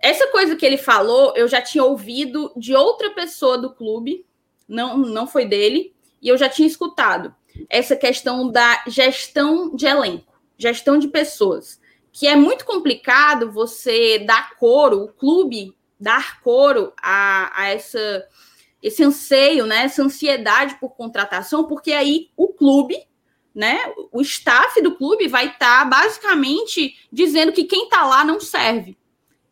essa 0.00 0.28
coisa 0.28 0.56
que 0.56 0.64
ele 0.64 0.78
falou, 0.78 1.34
eu 1.36 1.48
já 1.48 1.60
tinha 1.60 1.84
ouvido 1.84 2.52
de 2.56 2.74
outra 2.74 3.10
pessoa 3.10 3.58
do 3.58 3.74
clube, 3.74 4.24
não, 4.68 4.96
não 4.96 5.26
foi 5.26 5.44
dele, 5.44 5.94
e 6.22 6.28
eu 6.28 6.36
já 6.36 6.48
tinha 6.48 6.68
escutado 6.68 7.34
essa 7.68 7.96
questão 7.96 8.50
da 8.50 8.84
gestão 8.86 9.74
de 9.74 9.86
elenco, 9.86 10.40
gestão 10.56 10.98
de 10.98 11.08
pessoas 11.08 11.80
que 12.12 12.26
é 12.26 12.36
muito 12.36 12.64
complicado 12.64 13.50
você 13.52 14.18
dar 14.18 14.56
coro, 14.56 15.04
o 15.04 15.08
clube 15.08 15.76
dar 15.98 16.40
coro 16.40 16.92
a, 17.00 17.62
a 17.62 17.68
essa, 17.68 18.26
esse 18.82 19.02
anseio, 19.02 19.66
né, 19.66 19.84
essa 19.84 20.02
ansiedade 20.02 20.76
por 20.80 20.90
contratação, 20.96 21.64
porque 21.64 21.92
aí 21.92 22.30
o 22.36 22.48
clube, 22.48 22.96
né, 23.54 23.80
o 24.12 24.20
staff 24.20 24.80
do 24.80 24.94
clube 24.94 25.26
vai 25.28 25.46
estar 25.46 25.80
tá 25.80 25.84
basicamente 25.84 26.96
dizendo 27.12 27.52
que 27.52 27.64
quem 27.64 27.84
está 27.84 28.04
lá 28.04 28.24
não 28.24 28.40
serve. 28.40 28.96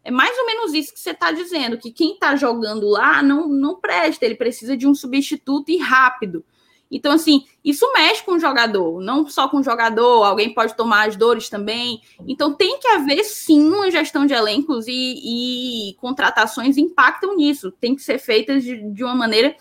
É 0.05 0.11
mais 0.11 0.37
ou 0.39 0.47
menos 0.47 0.73
isso 0.73 0.95
que 0.95 1.01
você 1.01 1.11
está 1.11 1.33
dizendo, 1.33 1.77
que 1.77 1.91
quem 1.91 2.15
está 2.15 2.35
jogando 2.35 2.89
lá 2.89 3.23
não, 3.23 3.49
não 3.49 3.77
presta, 3.79 4.25
ele 4.25 4.37
precisa 4.37 4.77
de 4.77 4.87
um 4.87 4.95
substituto 4.95 5.71
e 5.71 5.77
rápido. 5.77 6.45
Então, 6.91 7.13
assim, 7.13 7.45
isso 7.63 7.91
mexe 7.93 8.25
com 8.25 8.33
o 8.33 8.39
jogador, 8.39 9.01
não 9.03 9.29
só 9.29 9.49
com 9.49 9.59
o 9.59 9.63
jogador, 9.63 10.25
alguém 10.25 10.55
pode 10.55 10.75
tomar 10.75 11.07
as 11.07 11.17
dores 11.17 11.51
também. 11.51 12.01
Então, 12.27 12.55
tem 12.55 12.79
que 12.79 12.89
haver 12.89 13.23
sim 13.25 13.61
uma 13.61 13.91
gestão 13.91 14.25
de 14.25 14.33
elencos 14.33 14.87
e, 14.89 15.91
e 15.91 15.95
contratações 15.97 16.79
impactam 16.79 17.37
nisso. 17.37 17.71
Tem 17.73 17.95
que 17.95 18.03
ser 18.03 18.19
feitas 18.19 18.65
de, 18.65 18.91
de, 18.91 19.05
uma 19.05 19.15
maneira 19.15 19.55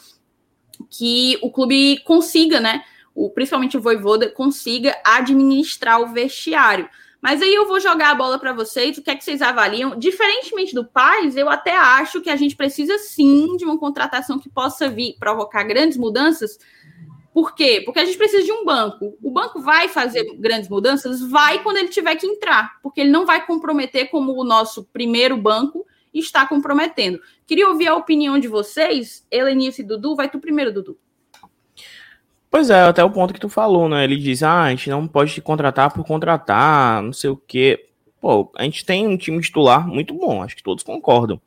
que 0.89 1.37
o 1.41 1.51
clube 1.51 1.99
consiga, 2.05 2.61
né? 2.61 2.83
O, 3.17 3.31
principalmente 3.31 3.75
o 3.75 3.81
Voivoda, 3.81 4.29
consiga 4.29 4.95
administrar 5.03 5.99
o 5.99 6.13
vestiário. 6.13 6.87
Mas 7.19 7.41
aí 7.41 7.51
eu 7.51 7.67
vou 7.67 7.79
jogar 7.79 8.11
a 8.11 8.15
bola 8.15 8.37
para 8.37 8.53
vocês, 8.53 8.95
o 8.95 9.01
que 9.01 9.09
é 9.09 9.15
que 9.15 9.23
vocês 9.23 9.41
avaliam? 9.41 9.97
Diferentemente 9.97 10.75
do 10.75 10.85
Paz, 10.85 11.35
eu 11.35 11.49
até 11.49 11.75
acho 11.75 12.21
que 12.21 12.29
a 12.29 12.35
gente 12.35 12.55
precisa 12.55 12.95
sim 12.99 13.57
de 13.57 13.65
uma 13.65 13.79
contratação 13.79 14.37
que 14.37 14.47
possa 14.47 14.87
vir 14.87 15.15
provocar 15.19 15.63
grandes 15.63 15.97
mudanças, 15.97 16.59
por 17.33 17.55
quê? 17.55 17.81
Porque 17.83 17.99
a 17.99 18.05
gente 18.05 18.19
precisa 18.19 18.43
de 18.43 18.51
um 18.51 18.63
banco. 18.63 19.17
O 19.21 19.31
banco 19.31 19.59
vai 19.59 19.87
fazer 19.87 20.23
grandes 20.37 20.69
mudanças? 20.69 21.19
Vai 21.21 21.63
quando 21.63 21.77
ele 21.77 21.89
tiver 21.89 22.15
que 22.17 22.27
entrar, 22.27 22.79
porque 22.83 23.01
ele 23.01 23.09
não 23.09 23.25
vai 23.25 23.47
comprometer 23.47 24.11
como 24.11 24.33
o 24.33 24.43
nosso 24.43 24.83
primeiro 24.85 25.35
banco 25.37 25.87
está 26.13 26.45
comprometendo. 26.45 27.19
Queria 27.47 27.67
ouvir 27.67 27.87
a 27.87 27.95
opinião 27.95 28.37
de 28.37 28.47
vocês. 28.47 29.25
Helenice 29.31 29.81
e 29.81 29.85
Dudu, 29.85 30.15
vai 30.15 30.29
tu 30.29 30.39
primeiro, 30.39 30.71
Dudu. 30.71 30.97
Pois 32.49 32.69
é, 32.69 32.81
até 32.81 33.03
o 33.03 33.09
ponto 33.09 33.33
que 33.33 33.39
tu 33.39 33.49
falou, 33.49 33.89
né? 33.89 34.03
Ele 34.03 34.15
diz, 34.15 34.41
ah, 34.41 34.63
a 34.63 34.69
gente 34.69 34.89
não 34.89 35.07
pode 35.07 35.39
contratar 35.41 35.91
por 35.93 36.05
contratar, 36.05 37.03
não 37.03 37.13
sei 37.13 37.29
o 37.29 37.35
quê. 37.35 37.87
Pô, 38.21 38.51
a 38.55 38.63
gente 38.63 38.85
tem 38.85 39.07
um 39.07 39.17
time 39.17 39.39
titular 39.41 39.87
muito 39.87 40.13
bom, 40.13 40.41
acho 40.41 40.55
que 40.55 40.63
todos 40.63 40.83
concordam. 40.83 41.39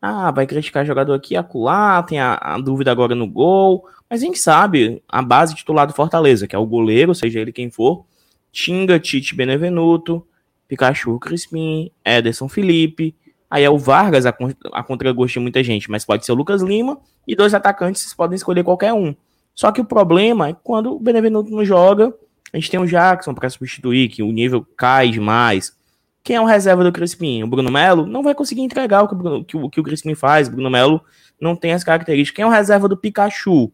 Ah, 0.00 0.30
vai 0.30 0.46
criticar 0.46 0.84
jogador 0.84 1.14
aqui, 1.14 1.36
acolá, 1.36 2.02
tem 2.02 2.20
a, 2.20 2.34
a 2.34 2.58
dúvida 2.58 2.90
agora 2.90 3.14
no 3.14 3.26
gol. 3.26 3.88
Mas 4.10 4.22
a 4.22 4.26
gente 4.26 4.38
sabe, 4.38 5.02
a 5.08 5.22
base 5.22 5.54
titular 5.54 5.86
do 5.86 5.94
Fortaleza, 5.94 6.46
que 6.46 6.54
é 6.54 6.58
o 6.58 6.66
goleiro, 6.66 7.14
seja 7.14 7.40
ele 7.40 7.52
quem 7.52 7.70
for, 7.70 8.04
Tinga, 8.50 9.00
Tite 9.00 9.34
Benevenuto, 9.34 10.26
Pikachu 10.68 11.18
Crispim, 11.18 11.90
Ederson 12.04 12.48
Felipe, 12.48 13.14
aí 13.50 13.64
é 13.64 13.70
o 13.70 13.78
Vargas, 13.78 14.26
a, 14.26 14.34
a 14.72 14.82
contragosto 14.82 15.38
de 15.38 15.40
muita 15.40 15.62
gente, 15.62 15.90
mas 15.90 16.04
pode 16.04 16.26
ser 16.26 16.32
o 16.32 16.34
Lucas 16.34 16.62
Lima, 16.62 16.98
e 17.26 17.34
dois 17.34 17.54
atacantes, 17.54 18.02
vocês 18.02 18.14
podem 18.14 18.36
escolher 18.36 18.64
qualquer 18.64 18.92
um. 18.92 19.14
Só 19.54 19.70
que 19.70 19.80
o 19.80 19.84
problema 19.84 20.48
é 20.48 20.56
quando 20.62 20.94
o 20.94 20.98
Benevenuto 20.98 21.50
não 21.50 21.64
joga, 21.64 22.14
a 22.52 22.56
gente 22.56 22.70
tem 22.70 22.80
o 22.80 22.86
Jackson 22.86 23.34
para 23.34 23.48
substituir, 23.48 24.08
que 24.08 24.22
o 24.22 24.30
nível 24.30 24.66
cai 24.76 25.10
demais. 25.10 25.76
Quem 26.22 26.36
é 26.36 26.40
o 26.40 26.44
reserva 26.44 26.84
do 26.84 26.92
Crispim? 26.92 27.42
O 27.42 27.46
Bruno 27.46 27.70
Melo 27.70 28.06
não 28.06 28.22
vai 28.22 28.34
conseguir 28.34 28.60
entregar 28.60 29.02
o 29.02 29.08
que 29.08 29.14
o, 29.14 29.16
Bruno, 29.16 29.44
que 29.44 29.56
o, 29.56 29.70
que 29.70 29.80
o 29.80 29.82
Crispim 29.82 30.14
faz. 30.14 30.48
O 30.48 30.52
Bruno 30.52 30.70
Melo 30.70 31.02
não 31.40 31.56
tem 31.56 31.72
as 31.72 31.82
características. 31.82 32.36
Quem 32.36 32.42
é 32.44 32.46
o 32.46 32.50
reserva 32.50 32.88
do 32.88 32.96
Pikachu? 32.96 33.72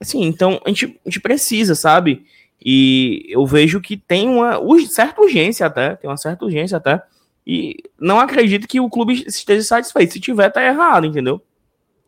Assim, 0.00 0.22
então 0.22 0.60
a 0.64 0.68
gente, 0.68 0.98
a 1.04 1.08
gente 1.08 1.20
precisa, 1.20 1.74
sabe? 1.74 2.24
E 2.64 3.26
eu 3.28 3.44
vejo 3.44 3.80
que 3.80 3.96
tem 3.96 4.28
uma 4.28 4.60
certa 4.88 5.20
urgência 5.20 5.66
até, 5.66 5.96
tem 5.96 6.08
uma 6.08 6.16
certa 6.16 6.44
urgência 6.44 6.76
até. 6.76 7.02
E 7.46 7.76
não 7.98 8.18
acredito 8.20 8.68
que 8.68 8.80
o 8.80 8.88
clube 8.88 9.24
esteja 9.26 9.62
satisfeito. 9.62 10.12
Se 10.12 10.20
tiver, 10.20 10.50
tá 10.50 10.64
errado, 10.64 11.06
entendeu? 11.06 11.42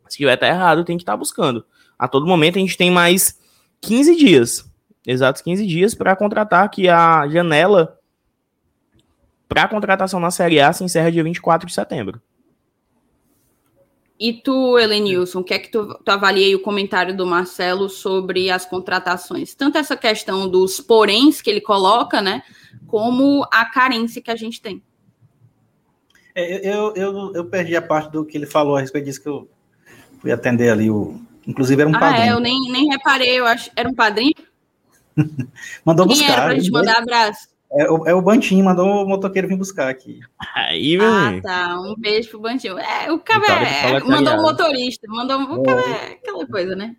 Se 0.09 0.19
tiver, 0.19 0.37
tá 0.37 0.47
errado, 0.47 0.85
tem 0.85 0.97
que 0.97 1.03
estar 1.03 1.13
tá 1.13 1.19
buscando. 1.19 1.65
A 2.01 2.09
todo 2.09 2.27
momento 2.27 2.57
a 2.57 2.61
gente 2.61 2.79
tem 2.79 2.91
mais 2.91 3.39
15 3.83 4.17
dias, 4.17 4.65
exatos 5.07 5.43
15 5.43 5.67
dias, 5.67 5.95
para 5.95 6.17
contratar 6.17 6.71
que 6.71 6.89
a 6.89 7.29
janela 7.29 7.99
para 9.47 9.69
contratação 9.69 10.19
na 10.19 10.31
Série 10.31 10.61
A 10.61 10.73
se 10.73 10.83
encerra 10.83 11.13
dia 11.13 11.23
24 11.23 11.67
de 11.67 11.75
setembro. 11.75 12.19
E 14.19 14.33
tu, 14.33 14.79
Helenilson, 14.79 15.41
o 15.41 15.45
que 15.45 15.53
é 15.53 15.59
que 15.59 15.71
tu, 15.71 15.95
tu 16.03 16.09
avalia 16.11 16.57
o 16.57 16.61
comentário 16.61 17.15
do 17.15 17.27
Marcelo 17.27 17.87
sobre 17.91 18.51
as 18.51 18.65
contratações? 18.65 19.55
Tanto 19.55 19.77
essa 19.77 19.97
questão 19.97 20.49
dos 20.49 20.81
poréns 20.81 21.43
que 21.43 21.51
ele 21.51 21.61
coloca, 21.61 22.23
né? 22.23 22.43
Como 22.87 23.47
a 23.53 23.67
carência 23.67 24.23
que 24.23 24.31
a 24.31 24.37
gente 24.37 24.63
tem. 24.63 24.83
É, 26.35 26.75
eu, 26.75 26.95
eu, 26.95 27.35
eu 27.35 27.45
perdi 27.45 27.77
a 27.77 27.83
parte 27.83 28.11
do 28.11 28.25
que 28.25 28.39
ele 28.39 28.47
falou 28.47 28.77
a 28.77 28.81
respeito 28.81 29.05
disso 29.05 29.23
que 29.23 29.29
eu 29.29 29.47
fui 30.19 30.33
atender 30.33 30.71
ali. 30.71 30.91
O, 30.91 31.21
inclusive 31.51 31.83
era 31.83 31.91
um 31.91 31.97
ah, 31.97 31.99
padrinho. 31.99 32.23
Ah, 32.23 32.27
é, 32.27 32.33
eu 32.33 32.41
nem, 32.41 32.59
nem 32.71 32.89
reparei, 32.89 33.39
eu 33.39 33.47
acho. 33.47 33.71
Era 33.77 33.89
um 33.89 33.95
padrinho? 33.95 34.35
Mandou 35.85 36.07
Quem 36.07 36.17
buscar. 36.17 36.33
Era 36.33 36.43
pra 36.43 36.55
gente 36.55 36.71
mandar 36.71 36.99
abraço? 36.99 37.49
É, 37.73 37.89
o, 37.89 38.07
é 38.07 38.15
o 38.15 38.21
Bantinho, 38.21 38.65
mandou 38.65 39.05
o 39.05 39.09
motoqueiro 39.09 39.47
vir 39.47 39.57
buscar 39.57 39.89
aqui. 39.89 40.19
Aí, 40.55 40.99
Ah, 41.01 41.41
tá. 41.41 41.81
Um 41.81 41.95
beijo 41.97 42.31
pro 42.31 42.41
Bantinho. 42.41 42.77
É, 42.79 43.13
o 43.13 43.23
é, 43.23 44.01
mandou 44.01 44.35
o 44.35 44.43
motorista, 44.43 45.07
mandou 45.09 45.39
o 45.39 45.71
é 45.71 46.15
aquela 46.15 46.47
coisa, 46.47 46.75
né? 46.75 46.97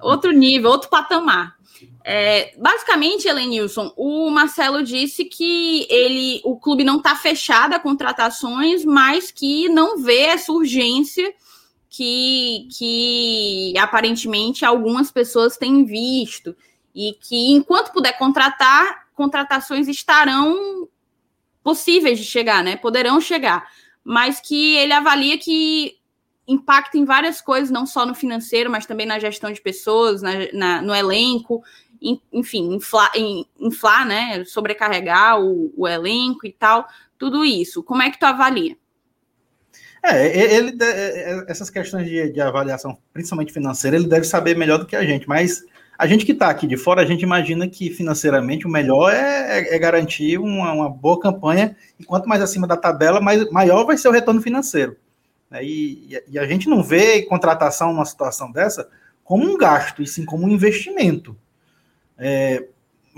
Outro 0.00 0.32
nível, 0.32 0.70
outro 0.70 0.88
patamar. 0.88 1.56
É, 2.04 2.54
basicamente, 2.58 3.28
Helenilson, 3.28 3.92
o 3.96 4.30
Marcelo 4.30 4.82
disse 4.82 5.24
que 5.24 5.86
ele, 5.88 6.40
o 6.44 6.56
clube 6.56 6.82
não 6.82 6.96
está 6.96 7.14
fechado 7.14 7.74
a 7.74 7.78
contratações, 7.78 8.84
mas 8.84 9.30
que 9.30 9.68
não 9.68 10.02
vê 10.02 10.22
essa 10.22 10.50
urgência 10.50 11.32
que, 11.88 12.68
que 12.76 13.74
aparentemente 13.78 14.64
algumas 14.64 15.10
pessoas 15.10 15.56
têm 15.56 15.84
visto. 15.84 16.54
E 16.94 17.12
que 17.20 17.52
enquanto 17.52 17.92
puder 17.92 18.16
contratar, 18.18 19.08
contratações 19.14 19.88
estarão 19.88 20.88
possíveis 21.62 22.18
de 22.18 22.24
chegar, 22.24 22.62
né? 22.62 22.76
Poderão 22.76 23.20
chegar, 23.20 23.68
mas 24.02 24.40
que 24.40 24.76
ele 24.76 24.92
avalia 24.92 25.38
que 25.38 25.98
impacta 26.46 26.96
em 26.96 27.04
várias 27.04 27.40
coisas, 27.42 27.70
não 27.70 27.84
só 27.84 28.06
no 28.06 28.14
financeiro, 28.14 28.70
mas 28.70 28.86
também 28.86 29.06
na 29.06 29.18
gestão 29.18 29.52
de 29.52 29.60
pessoas, 29.60 30.22
na, 30.22 30.32
na 30.54 30.82
no 30.82 30.94
elenco, 30.94 31.62
enfim, 32.32 32.74
inflar, 32.74 33.12
inflar, 33.60 34.06
né? 34.06 34.44
Sobrecarregar 34.44 35.40
o, 35.40 35.72
o 35.76 35.86
elenco 35.86 36.46
e 36.46 36.52
tal, 36.52 36.88
tudo 37.18 37.44
isso. 37.44 37.82
Como 37.82 38.02
é 38.02 38.10
que 38.10 38.18
tu 38.18 38.24
avalia? 38.24 38.76
É, 40.02 40.54
ele, 40.54 40.76
essas 41.48 41.70
questões 41.70 42.06
de, 42.06 42.30
de, 42.30 42.40
avaliação, 42.40 42.96
principalmente 43.12 43.52
financeira, 43.52 43.96
ele 43.96 44.06
deve 44.06 44.24
saber 44.24 44.56
melhor 44.56 44.78
do 44.78 44.86
que 44.86 44.94
a 44.94 45.04
gente, 45.04 45.28
mas 45.28 45.64
a 45.98 46.06
gente 46.06 46.24
que 46.24 46.32
está 46.32 46.48
aqui 46.48 46.66
de 46.66 46.76
fora, 46.76 47.02
a 47.02 47.04
gente 47.04 47.22
imagina 47.22 47.68
que 47.68 47.90
financeiramente 47.90 48.66
o 48.66 48.70
melhor 48.70 49.12
é, 49.12 49.58
é, 49.58 49.74
é 49.74 49.78
garantir 49.78 50.38
uma, 50.38 50.72
uma, 50.72 50.88
boa 50.88 51.18
campanha, 51.18 51.76
e 51.98 52.04
quanto 52.04 52.28
mais 52.28 52.40
acima 52.40 52.66
da 52.66 52.76
tabela, 52.76 53.20
mais, 53.20 53.50
maior 53.50 53.84
vai 53.84 53.98
ser 53.98 54.08
o 54.08 54.12
retorno 54.12 54.40
financeiro. 54.40 54.96
Né? 55.50 55.64
E, 55.64 56.22
e, 56.28 56.38
a 56.38 56.46
gente 56.46 56.68
não 56.68 56.82
vê 56.82 57.22
contratação 57.22 57.92
numa 57.92 58.04
situação 58.04 58.52
dessa 58.52 58.88
como 59.24 59.44
um 59.44 59.58
gasto, 59.58 60.00
e 60.00 60.06
sim 60.06 60.24
como 60.24 60.46
um 60.46 60.48
investimento. 60.48 61.36
É, 62.16 62.64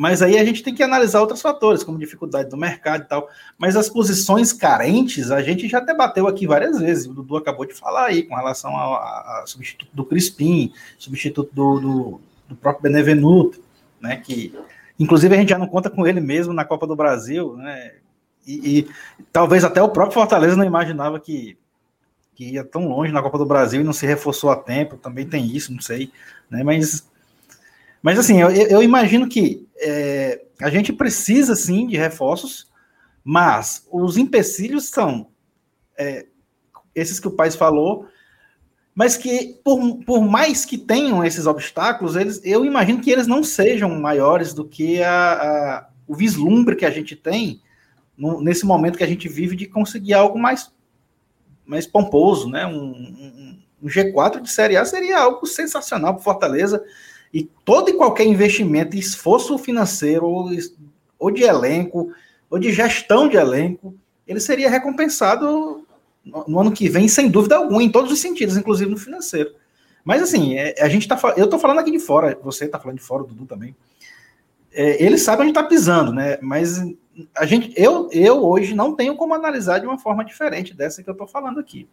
mas 0.00 0.22
aí 0.22 0.38
a 0.38 0.44
gente 0.44 0.62
tem 0.62 0.74
que 0.74 0.82
analisar 0.82 1.20
outros 1.20 1.42
fatores, 1.42 1.84
como 1.84 1.98
dificuldade 1.98 2.48
do 2.48 2.56
mercado 2.56 3.02
e 3.02 3.08
tal. 3.08 3.28
Mas 3.58 3.76
as 3.76 3.88
posições 3.88 4.52
carentes, 4.52 5.30
a 5.30 5.42
gente 5.42 5.68
já 5.68 5.80
debateu 5.80 6.26
aqui 6.26 6.46
várias 6.46 6.78
vezes. 6.78 7.06
O 7.06 7.12
Dudu 7.12 7.36
acabou 7.36 7.66
de 7.66 7.74
falar 7.74 8.06
aí 8.06 8.22
com 8.22 8.34
relação 8.34 8.74
ao, 8.74 9.46
substituto 9.46 9.90
do 9.92 10.04
Crispim, 10.04 10.72
substituto 10.98 11.50
do, 11.54 11.80
do 11.80 12.20
do 12.50 12.56
próprio 12.56 12.82
Benevenuto, 12.82 13.62
né, 14.00 14.16
que 14.16 14.52
inclusive 14.98 15.34
a 15.34 15.38
gente 15.38 15.50
já 15.50 15.58
não 15.58 15.68
conta 15.68 15.88
com 15.88 16.06
ele 16.06 16.20
mesmo 16.20 16.52
na 16.52 16.64
Copa 16.64 16.86
do 16.86 16.96
Brasil, 16.96 17.56
né, 17.56 17.92
e, 18.46 18.78
e 18.78 18.88
talvez 19.32 19.64
até 19.64 19.80
o 19.80 19.88
próprio 19.88 20.14
Fortaleza 20.14 20.56
não 20.56 20.64
imaginava 20.64 21.20
que, 21.20 21.56
que 22.34 22.50
ia 22.50 22.64
tão 22.64 22.88
longe 22.88 23.12
na 23.12 23.22
Copa 23.22 23.38
do 23.38 23.46
Brasil 23.46 23.80
e 23.80 23.84
não 23.84 23.92
se 23.92 24.04
reforçou 24.04 24.50
a 24.50 24.56
tempo, 24.56 24.96
também 24.96 25.26
tem 25.26 25.46
isso, 25.46 25.72
não 25.72 25.80
sei, 25.80 26.10
né, 26.50 26.64
mas, 26.64 27.08
mas 28.02 28.18
assim, 28.18 28.40
eu, 28.40 28.50
eu 28.50 28.82
imagino 28.82 29.28
que 29.28 29.68
é, 29.76 30.42
a 30.60 30.70
gente 30.70 30.92
precisa 30.92 31.54
sim 31.54 31.86
de 31.86 31.96
reforços, 31.96 32.70
mas 33.22 33.86
os 33.90 34.16
empecilhos 34.16 34.88
são 34.88 35.28
é, 35.96 36.26
esses 36.94 37.20
que 37.20 37.28
o 37.28 37.32
Paz 37.32 37.54
falou, 37.54 38.06
mas 38.94 39.16
que 39.16 39.60
por, 39.62 39.98
por 40.04 40.22
mais 40.22 40.64
que 40.64 40.76
tenham 40.76 41.24
esses 41.24 41.46
obstáculos, 41.46 42.16
eles, 42.16 42.40
eu 42.44 42.64
imagino 42.64 43.00
que 43.00 43.10
eles 43.10 43.26
não 43.26 43.42
sejam 43.42 43.88
maiores 44.00 44.52
do 44.52 44.66
que 44.66 45.02
a, 45.02 45.32
a 45.32 45.90
o 46.10 46.14
vislumbre 46.16 46.74
que 46.74 46.84
a 46.84 46.90
gente 46.90 47.14
tem 47.14 47.62
no, 48.18 48.42
nesse 48.42 48.66
momento 48.66 48.98
que 48.98 49.04
a 49.04 49.06
gente 49.06 49.28
vive 49.28 49.54
de 49.54 49.66
conseguir 49.66 50.12
algo 50.12 50.36
mais, 50.36 50.72
mais 51.64 51.86
pomposo, 51.86 52.48
né? 52.50 52.66
Um, 52.66 52.90
um, 52.90 53.62
um 53.82 53.86
G4 53.86 54.40
de 54.40 54.50
Série 54.50 54.76
A 54.76 54.84
seria 54.84 55.20
algo 55.20 55.46
sensacional 55.46 56.14
para 56.14 56.24
Fortaleza 56.24 56.84
e 57.32 57.44
todo 57.64 57.90
e 57.90 57.94
qualquer 57.94 58.24
investimento, 58.26 58.96
esforço 58.96 59.56
financeiro 59.58 60.26
ou, 60.26 60.50
ou 61.18 61.30
de 61.30 61.42
elenco 61.42 62.12
ou 62.48 62.58
de 62.58 62.72
gestão 62.72 63.28
de 63.28 63.36
elenco, 63.36 63.94
ele 64.26 64.40
seria 64.40 64.68
recompensado 64.68 65.86
no 66.24 66.60
ano 66.60 66.72
que 66.72 66.88
vem, 66.88 67.08
sem 67.08 67.28
dúvida 67.28 67.56
alguma, 67.56 67.82
em 67.82 67.90
todos 67.90 68.12
os 68.12 68.20
sentidos, 68.20 68.56
inclusive 68.56 68.90
no 68.90 68.96
financeiro. 68.96 69.54
Mas 70.04 70.22
assim, 70.22 70.56
é, 70.56 70.74
a 70.80 70.88
gente 70.88 71.06
tá 71.06 71.18
eu 71.36 71.48
tô 71.48 71.58
falando 71.58 71.78
aqui 71.78 71.90
de 71.90 71.98
fora, 71.98 72.38
você 72.42 72.66
tá 72.66 72.78
falando 72.78 72.98
de 72.98 73.04
fora, 73.04 73.22
o 73.22 73.26
Dudu 73.26 73.46
também. 73.46 73.76
É, 74.72 75.02
eles 75.04 75.22
sabem 75.22 75.46
onde 75.46 75.54
tá 75.54 75.62
pisando, 75.62 76.12
né? 76.12 76.38
Mas 76.40 76.80
a 77.36 77.44
gente, 77.44 77.72
eu, 77.76 78.08
eu 78.12 78.44
hoje 78.44 78.74
não 78.74 78.94
tenho 78.94 79.16
como 79.16 79.34
analisar 79.34 79.78
de 79.78 79.86
uma 79.86 79.98
forma 79.98 80.24
diferente 80.24 80.74
dessa 80.74 81.02
que 81.02 81.10
eu 81.10 81.12
estou 81.12 81.26
falando 81.26 81.58
aqui. 81.58 81.88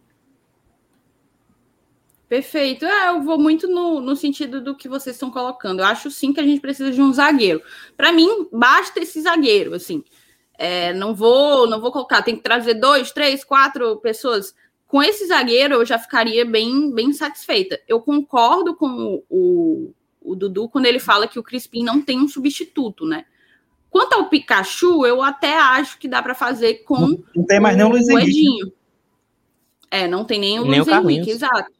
Perfeito. 2.28 2.84
É, 2.84 3.08
eu 3.08 3.22
vou 3.22 3.38
muito 3.38 3.66
no, 3.66 4.00
no 4.00 4.14
sentido 4.14 4.60
do 4.60 4.74
que 4.74 4.88
vocês 4.88 5.16
estão 5.16 5.30
colocando. 5.30 5.80
Eu 5.80 5.86
acho 5.86 6.10
sim 6.10 6.32
que 6.32 6.40
a 6.40 6.44
gente 6.44 6.60
precisa 6.60 6.90
de 6.90 7.00
um 7.00 7.12
zagueiro. 7.12 7.62
Para 7.96 8.12
mim, 8.12 8.46
basta 8.52 9.00
esse 9.00 9.20
zagueiro, 9.22 9.74
assim. 9.74 10.04
É, 10.58 10.92
não 10.92 11.14
vou, 11.14 11.66
não 11.68 11.80
vou 11.80 11.92
colocar, 11.92 12.20
tem 12.20 12.36
que 12.36 12.42
trazer 12.42 12.74
dois, 12.74 13.12
três, 13.12 13.44
quatro 13.44 13.96
pessoas. 13.98 14.54
Com 14.86 15.02
esse 15.02 15.26
zagueiro, 15.26 15.76
eu 15.76 15.86
já 15.86 15.98
ficaria 15.98 16.44
bem, 16.44 16.92
bem 16.92 17.12
satisfeita. 17.12 17.80
Eu 17.88 18.00
concordo 18.00 18.74
com 18.74 18.86
o, 18.88 19.24
o, 19.30 19.94
o 20.20 20.34
Dudu 20.34 20.68
quando 20.68 20.86
ele 20.86 20.98
fala 20.98 21.28
que 21.28 21.38
o 21.38 21.42
Crispim 21.42 21.82
não 21.82 22.02
tem 22.02 22.18
um 22.18 22.28
substituto, 22.28 23.06
né? 23.06 23.24
Quanto 23.88 24.14
ao 24.14 24.28
Pikachu, 24.28 25.06
eu 25.06 25.22
até 25.22 25.56
acho 25.56 25.98
que 25.98 26.08
dá 26.08 26.22
para 26.22 26.34
fazer 26.34 26.84
com 26.84 26.98
não, 26.98 27.24
não 27.36 27.46
tem 27.46 27.58
mais 27.58 27.76
nem 27.76 27.86
o 27.86 27.90
Luiz 27.90 28.08
Henrique. 28.08 28.72
É, 29.90 30.06
não 30.06 30.24
tem 30.24 30.38
nem 30.38 30.58
o 30.58 30.64
nem 30.64 30.80
Luiz 30.80 30.86
o 30.86 31.10
Henrique, 31.10 31.30
exato. 31.30 31.77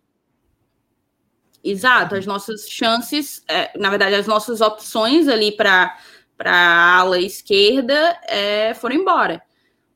Exato, 1.63 2.15
as 2.15 2.25
nossas 2.25 2.69
chances, 2.69 3.43
é, 3.49 3.77
na 3.79 3.91
verdade, 3.91 4.15
as 4.15 4.27
nossas 4.27 4.61
opções 4.61 5.27
ali 5.27 5.53
para 5.53 5.97
a 6.45 6.99
ala 6.99 7.19
esquerda 7.19 8.19
é, 8.29 8.75
foram 8.75 8.95
embora. 8.95 9.43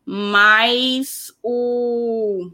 Mas 0.04 1.32
o. 1.42 2.50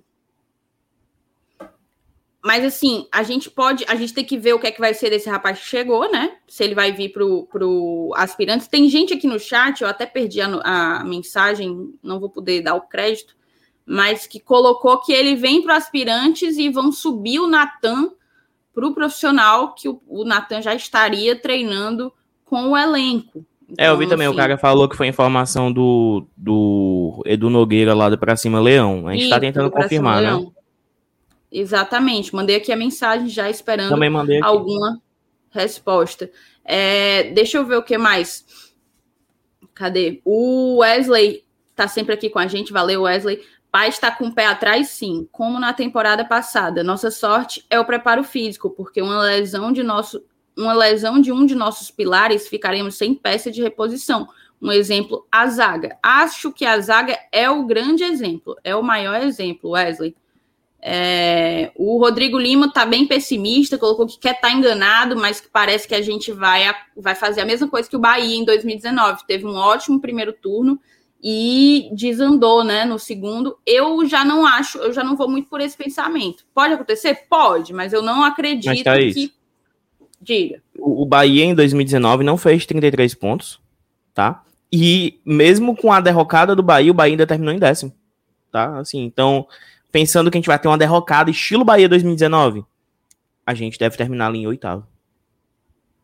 Mas 2.45 2.65
assim, 2.65 3.09
a 3.11 3.23
gente 3.23 3.51
pode, 3.51 3.85
a 3.89 3.97
gente 3.97 4.15
tem 4.15 4.25
que 4.25 4.39
ver 4.39 4.53
o 4.53 4.59
que 4.59 4.69
é 4.69 4.71
que 4.71 4.81
vai 4.81 4.95
ser 4.95 5.11
desse 5.11 5.29
rapaz 5.29 5.59
que 5.59 5.67
chegou, 5.67 6.11
né? 6.11 6.37
Se 6.47 6.63
ele 6.63 6.75
vai 6.75 6.93
vir 6.93 7.11
pro, 7.11 7.47
pro 7.47 8.13
aspirante. 8.15 8.69
Tem 8.69 8.89
gente 8.89 9.13
aqui 9.13 9.27
no 9.27 9.41
chat, 9.41 9.81
eu 9.83 9.89
até 9.89 10.07
perdi 10.07 10.41
a, 10.41 11.01
a 11.01 11.05
mensagem, 11.05 11.95
não 12.03 12.21
vou 12.21 12.31
poder 12.31 12.63
dar 12.63 12.75
o 12.75 12.83
crédito, 12.83 13.37
mas 13.85 14.27
que 14.27 14.39
colocou 14.39 15.01
que 15.01 15.13
ele 15.13 15.35
vem 15.35 15.63
para 15.63 15.77
aspirantes 15.77 16.57
e 16.59 16.69
vão 16.69 16.93
subir 16.93 17.41
o 17.41 17.49
Natan 17.49 18.13
para 18.79 18.87
o 18.87 18.95
profissional 18.95 19.74
que 19.74 19.89
o, 19.89 20.01
o 20.07 20.24
Natan 20.24 20.62
já 20.62 20.72
estaria 20.72 21.35
treinando 21.35 22.12
com 22.45 22.70
o 22.70 22.76
elenco. 22.76 23.45
Então, 23.68 23.85
é, 23.85 23.89
eu 23.89 23.99
vi 23.99 24.05
então, 24.05 24.14
também, 24.14 24.29
assim, 24.29 24.35
o 24.37 24.39
cara 24.39 24.57
falou 24.57 24.89
que 24.89 24.97
foi 24.97 25.09
informação 25.09 25.72
do, 25.72 26.24
do 26.37 27.20
Edu 27.26 27.51
Nogueira 27.51 27.93
lá 27.93 28.09
do 28.09 28.16
Pra 28.16 28.37
Cima 28.37 28.61
Leão. 28.61 29.09
A 29.09 29.12
gente 29.14 29.24
está 29.24 29.41
tentando 29.41 29.68
confirmar, 29.68 30.22
né? 30.22 30.47
Exatamente, 31.51 32.33
mandei 32.33 32.55
aqui 32.55 32.70
a 32.70 32.76
mensagem 32.76 33.29
já 33.29 33.51
esperando 33.51 33.93
alguma 34.43 35.03
resposta. 35.51 36.31
É, 36.64 37.33
deixa 37.33 37.59
eu 37.59 37.66
ver 37.66 37.79
o 37.79 37.83
que 37.83 37.99
mais. 37.99 38.47
Cadê? 39.74 40.20
O 40.24 40.76
Wesley 40.79 41.43
tá 41.74 41.89
sempre 41.89 42.14
aqui 42.14 42.31
com 42.31 42.39
a 42.39 42.47
gente, 42.47 42.72
valeu, 42.72 43.03
Wesley. 43.03 43.41
Pai 43.71 43.89
está 43.89 44.11
com 44.11 44.29
o 44.29 44.35
pé 44.35 44.47
atrás, 44.47 44.89
sim, 44.89 45.29
como 45.31 45.61
na 45.61 45.73
temporada 45.73 46.25
passada. 46.25 46.83
Nossa 46.83 47.11
sorte 47.11 47.64
é 47.69 47.79
o 47.79 47.85
preparo 47.85 48.25
físico, 48.25 48.71
porque 48.71 49.03
uma 49.03 49.23
lesão 49.23 49.71
de 49.71 49.83
nosso, 49.83 50.25
uma 50.57 50.73
lesão 50.73 51.21
de 51.21 51.31
um 51.31 51.45
de 51.45 51.55
nossos 51.55 51.91
pilares 51.91 52.49
ficaremos 52.49 52.97
sem 52.97 53.14
peça 53.14 53.51
de 53.51 53.62
reposição. 53.62 54.29
Um 54.61 54.73
exemplo, 54.73 55.27
a 55.31 55.47
zaga. 55.47 55.99
Acho 56.03 56.51
que 56.51 56.64
a 56.64 56.81
zaga 56.81 57.19
é 57.31 57.49
o 57.49 57.64
grande 57.64 58.03
exemplo, 58.03 58.57
é 58.64 58.75
o 58.75 58.83
maior 58.83 59.21
exemplo, 59.21 59.71
Wesley. 59.71 60.16
É, 60.81 61.73
o 61.75 61.99
Rodrigo 61.99 62.39
Lima 62.39 62.66
está 62.66 62.87
bem 62.87 63.07
pessimista, 63.07 63.77
colocou 63.77 64.07
que 64.07 64.19
quer 64.19 64.37
estar 64.37 64.49
tá 64.49 64.55
enganado, 64.55 65.16
mas 65.16 65.41
que 65.41 65.49
parece 65.49 65.87
que 65.87 65.95
a 65.95 66.01
gente 66.01 66.33
vai, 66.33 66.73
vai 66.97 67.14
fazer 67.14 67.41
a 67.41 67.45
mesma 67.45 67.69
coisa 67.69 67.89
que 67.89 67.97
o 67.97 68.01
Bahia 68.01 68.37
em 68.37 68.45
2019. 68.45 69.27
Teve 69.27 69.45
um 69.45 69.55
ótimo 69.55 70.01
primeiro 70.01 70.33
turno 70.33 70.81
e 71.23 71.91
desandou, 71.93 72.62
né, 72.62 72.85
no 72.85 72.99
segundo. 72.99 73.59
Eu 73.66 74.07
já 74.07 74.25
não 74.25 74.47
acho, 74.47 74.79
eu 74.79 74.93
já 74.93 75.03
não 75.03 75.16
vou 75.16 75.29
muito 75.29 75.49
por 75.49 75.61
esse 75.61 75.77
pensamento. 75.77 76.45
Pode 76.55 76.75
acontecer? 76.75 77.27
Pode, 77.29 77.73
mas 77.73 77.93
eu 77.93 78.03
não 78.03 78.23
acredito 78.23 78.85
tá 78.85 78.97
que. 78.97 79.33
Diga. 80.21 80.62
O 80.79 81.07
Bahia 81.07 81.45
em 81.45 81.55
2019 81.55 82.25
não 82.25 82.37
fez 82.37 82.66
33 82.66 83.14
pontos, 83.14 83.61
tá? 84.14 84.45
E 84.73 85.21
mesmo 85.25 85.77
com 85.77 85.93
a 85.93 86.01
derrocada 86.01 86.55
do 86.55 86.62
Bahia, 86.62 86.91
o 86.91 86.95
Bahia 86.95 87.12
ainda 87.12 87.27
terminou 87.27 87.55
em 87.55 87.59
décimo, 87.59 87.93
tá? 88.51 88.79
Assim, 88.79 89.05
então 89.05 89.47
pensando 89.91 90.31
que 90.31 90.37
a 90.37 90.41
gente 90.41 90.49
vai 90.49 90.59
ter 90.59 90.69
uma 90.69 90.79
derrocada 90.79 91.31
estilo 91.31 91.64
Bahia 91.64 91.89
2019, 91.89 92.64
a 93.47 93.55
gente 93.55 93.79
deve 93.79 93.97
terminar 93.97 94.27
ali 94.27 94.41
em 94.41 94.47
oitavo. 94.47 94.87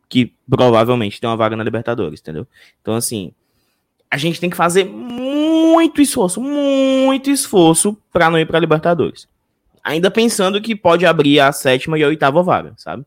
Que 0.07 0.33
provavelmente 0.49 1.19
tem 1.19 1.29
uma 1.29 1.37
vaga 1.37 1.55
na 1.55 1.63
Libertadores, 1.63 2.19
entendeu? 2.19 2.47
Então, 2.81 2.95
assim, 2.95 3.33
a 4.09 4.17
gente 4.17 4.39
tem 4.39 4.49
que 4.49 4.55
fazer 4.55 4.85
muito 4.85 6.01
esforço, 6.01 6.41
muito 6.41 7.29
esforço 7.29 7.97
para 8.11 8.29
não 8.29 8.39
ir 8.39 8.45
para 8.45 8.59
Libertadores. 8.59 9.27
Ainda 9.83 10.09
pensando 10.09 10.61
que 10.61 10.75
pode 10.75 11.05
abrir 11.05 11.39
a 11.39 11.51
sétima 11.51 11.97
e 11.97 12.03
a 12.03 12.07
oitava 12.07 12.41
vaga, 12.41 12.73
sabe? 12.77 13.05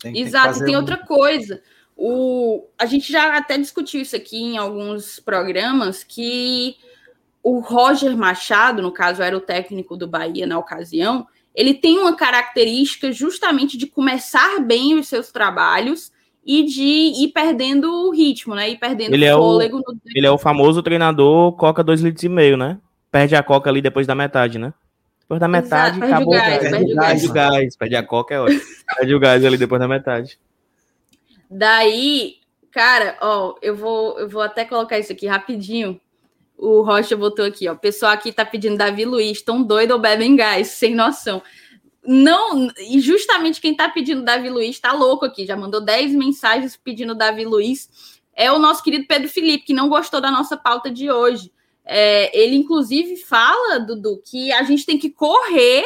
Tem, 0.00 0.18
Exato, 0.18 0.58
tem, 0.58 0.66
tem 0.66 0.76
outra 0.76 0.96
coisa. 0.96 1.62
O, 1.96 2.66
a 2.78 2.84
gente 2.84 3.10
já 3.10 3.36
até 3.36 3.56
discutiu 3.56 4.00
isso 4.00 4.16
aqui 4.16 4.36
em 4.36 4.56
alguns 4.58 5.18
programas 5.20 6.04
que 6.04 6.76
o 7.42 7.60
Roger 7.60 8.16
Machado, 8.16 8.82
no 8.82 8.90
caso, 8.90 9.22
era 9.22 9.36
o 9.36 9.40
técnico 9.40 9.96
do 9.96 10.08
Bahia 10.08 10.46
na 10.46 10.58
ocasião, 10.58 11.26
ele 11.54 11.72
tem 11.72 11.98
uma 11.98 12.14
característica 12.14 13.10
justamente 13.12 13.78
de 13.78 13.86
começar 13.86 14.60
bem 14.60 14.98
os 14.98 15.08
seus 15.08 15.30
trabalhos 15.30 16.12
e 16.46 16.64
de 16.64 17.24
ir 17.24 17.32
perdendo 17.34 17.90
o 17.90 18.10
ritmo, 18.10 18.54
né? 18.54 18.70
Ir 18.70 18.78
perdendo 18.78 19.14
ele 19.14 19.30
fôlego. 19.32 19.78
É 19.78 19.80
o, 19.80 19.92
no... 19.92 20.00
Ele 20.14 20.26
é 20.26 20.30
o 20.30 20.38
famoso 20.38 20.82
treinador 20.82 21.52
Coca 21.52 21.82
dois 21.82 22.00
litros 22.00 22.22
e 22.22 22.28
meio, 22.28 22.56
né? 22.56 22.78
Perde 23.10 23.34
a 23.34 23.42
Coca 23.42 23.68
ali 23.68 23.82
depois 23.82 24.06
da 24.06 24.14
metade, 24.14 24.58
né? 24.58 24.72
Depois 25.20 25.40
da 25.40 25.48
metade, 25.48 25.96
Exato, 25.96 26.12
acabou. 26.12 26.34
Gás, 26.34 26.58
perde, 26.58 26.70
perde, 26.70 26.92
o 26.92 26.94
gás, 26.94 27.08
perde 27.10 27.26
o 27.26 27.32
gás. 27.32 27.76
Perde 27.76 27.96
a 27.96 28.02
Coca 28.02 28.34
é 28.34 28.40
ótimo. 28.40 28.60
perde 28.96 29.14
o 29.14 29.20
gás 29.20 29.44
ali 29.44 29.58
depois 29.58 29.80
da 29.80 29.88
metade. 29.88 30.38
Daí, 31.50 32.36
cara, 32.70 33.16
ó, 33.20 33.56
eu 33.60 33.74
vou, 33.74 34.18
eu 34.20 34.28
vou 34.28 34.42
até 34.42 34.64
colocar 34.64 34.98
isso 34.98 35.12
aqui 35.12 35.26
rapidinho 35.26 36.00
o 36.58 36.82
Rocha 36.82 37.16
botou 37.16 37.44
aqui, 37.44 37.68
ó. 37.68 37.72
O 37.72 37.78
pessoal 37.78 38.12
aqui 38.12 38.32
tá 38.32 38.44
pedindo 38.44 38.76
Davi 38.76 39.04
Luiz, 39.04 39.42
tão 39.42 39.62
doido 39.62 39.92
ou 39.92 39.98
bebem 39.98 40.34
gás, 40.34 40.68
sem 40.68 40.94
noção. 40.94 41.42
Não, 42.06 42.68
e 42.78 43.00
justamente 43.00 43.60
quem 43.60 43.74
tá 43.74 43.88
pedindo 43.88 44.22
Davi 44.22 44.48
Luiz 44.48 44.78
tá 44.78 44.92
louco 44.92 45.24
aqui, 45.24 45.44
já 45.44 45.56
mandou 45.56 45.80
10 45.80 46.14
mensagens 46.14 46.76
pedindo 46.76 47.14
Davi 47.14 47.44
Luiz. 47.44 48.20
É 48.34 48.52
o 48.52 48.58
nosso 48.58 48.82
querido 48.82 49.06
Pedro 49.06 49.28
Felipe, 49.28 49.64
que 49.64 49.74
não 49.74 49.88
gostou 49.88 50.20
da 50.20 50.30
nossa 50.30 50.56
pauta 50.56 50.90
de 50.90 51.10
hoje. 51.10 51.50
É, 51.84 52.36
ele, 52.38 52.56
inclusive, 52.56 53.16
fala, 53.16 53.80
Dudu, 53.80 54.22
que 54.24 54.52
a 54.52 54.62
gente 54.62 54.84
tem 54.84 54.98
que 54.98 55.10
correr, 55.10 55.84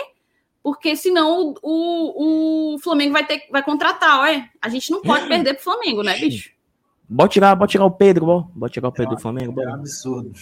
porque 0.62 0.96
senão 0.96 1.54
o, 1.62 2.72
o, 2.72 2.74
o 2.74 2.78
Flamengo 2.80 3.12
vai 3.12 3.26
ter 3.26 3.46
vai 3.50 3.62
contratar, 3.62 4.20
olha. 4.20 4.48
A 4.60 4.68
gente 4.68 4.90
não 4.90 5.00
pode 5.00 5.26
perder 5.28 5.54
pro 5.54 5.64
Flamengo, 5.64 6.02
né, 6.02 6.18
bicho? 6.18 6.50
Bota 7.08 7.28
tirar, 7.28 7.54
bota 7.54 7.70
tirar 7.70 7.84
o 7.84 7.90
Pedro. 7.90 8.50
Bota 8.54 8.72
tirar 8.72 8.88
o 8.88 8.92
Pedro 8.92 9.12
é, 9.12 9.16
do 9.16 9.20
Flamengo. 9.20 9.60
É 9.60 9.66
um 9.66 9.74
absurdo. 9.74 10.32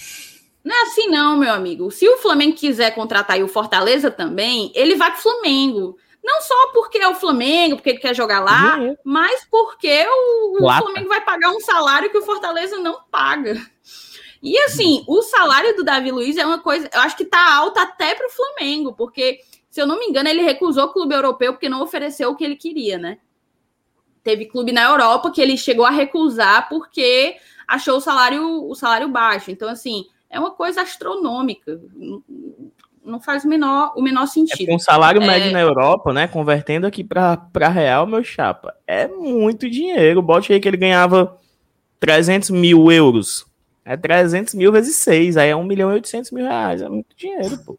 Não 0.68 0.76
é 0.76 0.82
assim, 0.82 1.08
não, 1.08 1.34
meu 1.38 1.50
amigo. 1.50 1.90
Se 1.90 2.06
o 2.06 2.18
Flamengo 2.18 2.54
quiser 2.54 2.94
contratar 2.94 3.38
e 3.38 3.42
o 3.42 3.48
Fortaleza 3.48 4.10
também, 4.10 4.70
ele 4.74 4.96
vai 4.96 5.10
pro 5.10 5.22
Flamengo. 5.22 5.96
Não 6.22 6.42
só 6.42 6.72
porque 6.74 6.98
é 6.98 7.08
o 7.08 7.14
Flamengo, 7.14 7.76
porque 7.76 7.88
ele 7.88 7.98
quer 7.98 8.14
jogar 8.14 8.40
lá, 8.40 8.76
uhum. 8.76 8.94
mas 9.02 9.46
porque 9.50 10.06
o, 10.06 10.62
o 10.62 10.70
Flamengo 10.70 11.08
vai 11.08 11.24
pagar 11.24 11.48
um 11.52 11.60
salário 11.60 12.10
que 12.10 12.18
o 12.18 12.22
Fortaleza 12.22 12.76
não 12.78 13.00
paga. 13.10 13.58
E 14.42 14.58
assim, 14.58 15.02
o 15.08 15.22
salário 15.22 15.74
do 15.74 15.82
Davi 15.82 16.10
Luiz 16.10 16.36
é 16.36 16.44
uma 16.44 16.58
coisa, 16.58 16.90
eu 16.92 17.00
acho 17.00 17.16
que 17.16 17.24
tá 17.24 17.56
alto 17.56 17.78
até 17.78 18.14
pro 18.14 18.28
Flamengo, 18.28 18.92
porque, 18.92 19.40
se 19.70 19.80
eu 19.80 19.86
não 19.86 19.98
me 19.98 20.04
engano, 20.04 20.28
ele 20.28 20.42
recusou 20.42 20.84
o 20.84 20.92
clube 20.92 21.14
europeu 21.14 21.54
porque 21.54 21.68
não 21.68 21.80
ofereceu 21.80 22.28
o 22.28 22.36
que 22.36 22.44
ele 22.44 22.56
queria, 22.56 22.98
né? 22.98 23.16
teve 24.22 24.44
clube 24.44 24.72
na 24.72 24.82
Europa 24.82 25.30
que 25.30 25.40
ele 25.40 25.56
chegou 25.56 25.86
a 25.86 25.90
recusar 25.90 26.68
porque 26.68 27.36
achou 27.66 27.96
o 27.96 28.00
salário, 28.00 28.68
o 28.68 28.74
salário 28.74 29.08
baixo. 29.08 29.50
Então, 29.50 29.70
assim, 29.70 30.04
é 30.30 30.38
uma 30.38 30.50
coisa 30.50 30.82
astronômica. 30.82 31.80
Não 33.04 33.20
faz 33.20 33.44
o 33.44 33.48
menor, 33.48 33.92
o 33.96 34.02
menor 34.02 34.26
sentido. 34.26 34.70
É 34.70 34.74
um 34.74 34.78
salário 34.78 35.20
médio 35.20 35.48
é... 35.48 35.52
na 35.52 35.60
Europa, 35.60 36.12
né? 36.12 36.28
Convertendo 36.28 36.86
aqui 36.86 37.02
para 37.02 37.68
real, 37.68 38.06
meu 38.06 38.22
chapa. 38.22 38.74
É 38.86 39.08
muito 39.08 39.68
dinheiro. 39.68 40.20
Bote 40.20 40.52
aí 40.52 40.60
que 40.60 40.68
ele 40.68 40.76
ganhava 40.76 41.38
300 41.98 42.50
mil 42.50 42.92
euros. 42.92 43.46
É 43.84 43.96
300 43.96 44.54
mil 44.54 44.70
vezes 44.70 44.96
6. 44.96 45.38
Aí 45.38 45.48
é 45.48 45.56
1 45.56 45.64
milhão 45.64 45.90
e 45.90 45.94
800 45.94 46.30
mil 46.32 46.44
reais. 46.44 46.82
É 46.82 46.88
muito 46.88 47.16
dinheiro, 47.16 47.58
pô. 47.64 47.78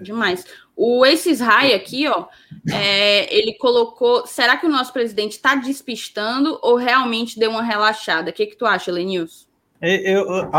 Demais. 0.00 0.46
O 0.74 1.04
Aces 1.04 1.40
High 1.40 1.74
aqui, 1.74 2.08
ó, 2.08 2.26
é, 2.72 3.36
ele 3.36 3.54
colocou. 3.54 4.26
Será 4.26 4.56
que 4.56 4.64
o 4.64 4.70
nosso 4.70 4.92
presidente 4.92 5.32
está 5.32 5.54
despistando 5.54 6.58
ou 6.62 6.76
realmente 6.76 7.38
deu 7.38 7.50
uma 7.50 7.62
relaxada? 7.62 8.30
O 8.30 8.32
que, 8.32 8.46
que 8.46 8.56
tu 8.56 8.64
acha, 8.64 8.90
Lenils? 8.90 9.49
Eu, 9.80 10.26
eu, 10.28 10.50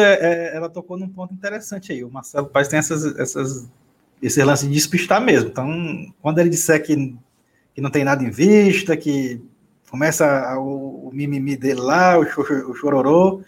é, 0.00 0.56
ela 0.56 0.68
tocou 0.68 0.98
num 0.98 1.08
ponto 1.08 1.32
interessante 1.32 1.92
aí. 1.92 2.02
O 2.02 2.10
Marcelo 2.10 2.48
Paz 2.48 2.66
tem 2.66 2.78
essas, 2.78 3.04
essas, 3.18 3.68
esse 4.20 4.42
lance 4.42 4.66
de 4.66 4.72
despistar 4.72 5.20
mesmo. 5.20 5.50
Então, 5.50 6.12
quando 6.20 6.40
ele 6.40 6.50
disser 6.50 6.82
que, 6.82 7.16
que 7.72 7.80
não 7.80 7.90
tem 7.90 8.02
nada 8.02 8.24
em 8.24 8.30
vista, 8.30 8.96
que 8.96 9.40
começa 9.88 10.58
o, 10.58 11.08
o 11.08 11.10
mimimi 11.12 11.56
dele 11.56 11.80
lá, 11.80 12.18
o, 12.18 12.22
o 12.70 12.74
chororô. 12.74 13.42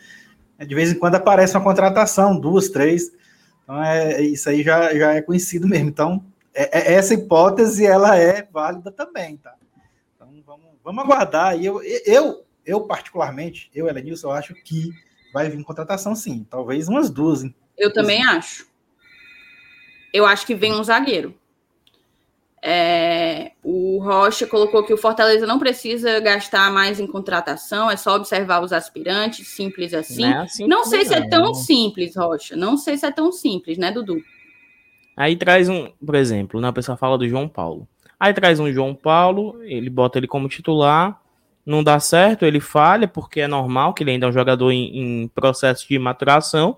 De 0.59 0.75
vez 0.75 0.93
em 0.93 0.95
quando 0.95 1.17
aparece 1.17 1.57
uma 1.57 1.65
contratação, 1.65 2.39
duas, 2.39 2.69
três. 2.69 3.13
Então, 3.65 3.83
é, 3.83 4.23
isso 4.23 4.49
aí 4.49 4.63
já, 4.63 4.95
já 4.95 5.13
é 5.15 5.21
conhecido 5.21 5.67
mesmo. 5.67 5.89
Então, 5.89 6.25
é, 6.55 6.93
é, 6.93 6.95
essa 6.95 7.15
hipótese, 7.15 7.85
ela 7.85 8.17
é 8.17 8.47
válida 8.51 8.93
também, 8.93 9.37
tá? 9.39 9.55
Então, 10.15 10.29
vamos, 10.47 10.67
vamos 10.85 11.05
aguardar. 11.05 11.59
E 11.61 11.67
eu, 11.67 11.83
eu, 11.83 12.45
eu, 12.65 12.81
particularmente, 12.83 13.69
eu, 13.75 13.89
Elenilson, 13.89 14.29
eu 14.29 14.33
acho 14.33 14.55
que 14.55 14.93
vai 15.37 15.51
vir 15.51 15.63
contratação, 15.63 16.17
sim. 16.17 16.47
Talvez 16.49 16.89
umas 16.89 17.11
duas. 17.11 17.43
Eu 17.77 17.93
também 17.93 18.25
acho. 18.25 18.67
Eu 20.11 20.25
acho 20.25 20.47
que 20.47 20.55
vem 20.55 20.73
um 20.73 20.83
zagueiro. 20.83 21.35
É, 22.63 23.53
o 23.63 23.99
Rocha 23.99 24.47
colocou 24.47 24.83
que 24.83 24.95
o 24.95 24.97
Fortaleza 24.97 25.47
não 25.47 25.59
precisa 25.59 26.19
gastar 26.21 26.73
mais 26.73 26.99
em 26.99 27.07
contratação, 27.07 27.91
é 27.91 27.99
só 27.99 28.17
observar 28.17 28.63
os 28.63 28.73
aspirantes, 28.73 29.47
simples 29.49 29.93
assim. 29.93 30.23
Não, 30.23 30.29
é 30.29 30.39
assim 30.39 30.67
não 30.67 30.85
sei 30.87 31.05
se 31.05 31.15
é 31.15 31.29
tão 31.29 31.53
simples, 31.53 32.17
Rocha. 32.17 32.57
Não 32.57 32.79
sei 32.79 32.97
se 32.97 33.05
é 33.05 33.11
tão 33.13 33.31
simples, 33.31 33.77
né, 33.77 33.93
Dudu? 33.93 34.23
Aí 35.15 35.37
traz 35.37 35.69
um, 35.69 35.93
por 36.05 36.15
exemplo, 36.15 36.61
né, 36.61 36.69
a 36.69 36.73
pessoa 36.73 36.97
fala 36.97 37.19
do 37.19 37.29
João 37.29 37.47
Paulo. 37.47 37.87
Aí 38.19 38.33
traz 38.33 38.59
um 38.59 38.73
João 38.73 38.95
Paulo, 38.95 39.63
ele 39.65 39.91
bota 39.91 40.19
ele 40.19 40.27
como 40.27 40.49
titular, 40.49 41.21
não 41.67 41.83
dá 41.83 41.99
certo, 41.99 42.45
ele 42.45 42.61
falha, 42.61 43.09
porque 43.09 43.41
é 43.41 43.49
normal 43.49 43.93
que 43.93 44.05
ele 44.05 44.13
ainda 44.13 44.27
é 44.27 44.29
um 44.29 44.33
jogador 44.33 44.71
em, 44.71 45.25
em 45.25 45.29
processo 45.29 45.87
de 45.89 45.99
maturação. 45.99 46.77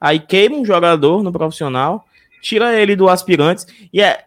Aí 0.00 0.18
queima 0.18 0.56
um 0.56 0.64
jogador 0.64 1.22
no 1.22 1.30
profissional, 1.30 2.06
tira 2.40 2.74
ele 2.74 2.96
do 2.96 3.08
aspirantes, 3.10 3.66
e 3.92 4.00
é 4.00 4.24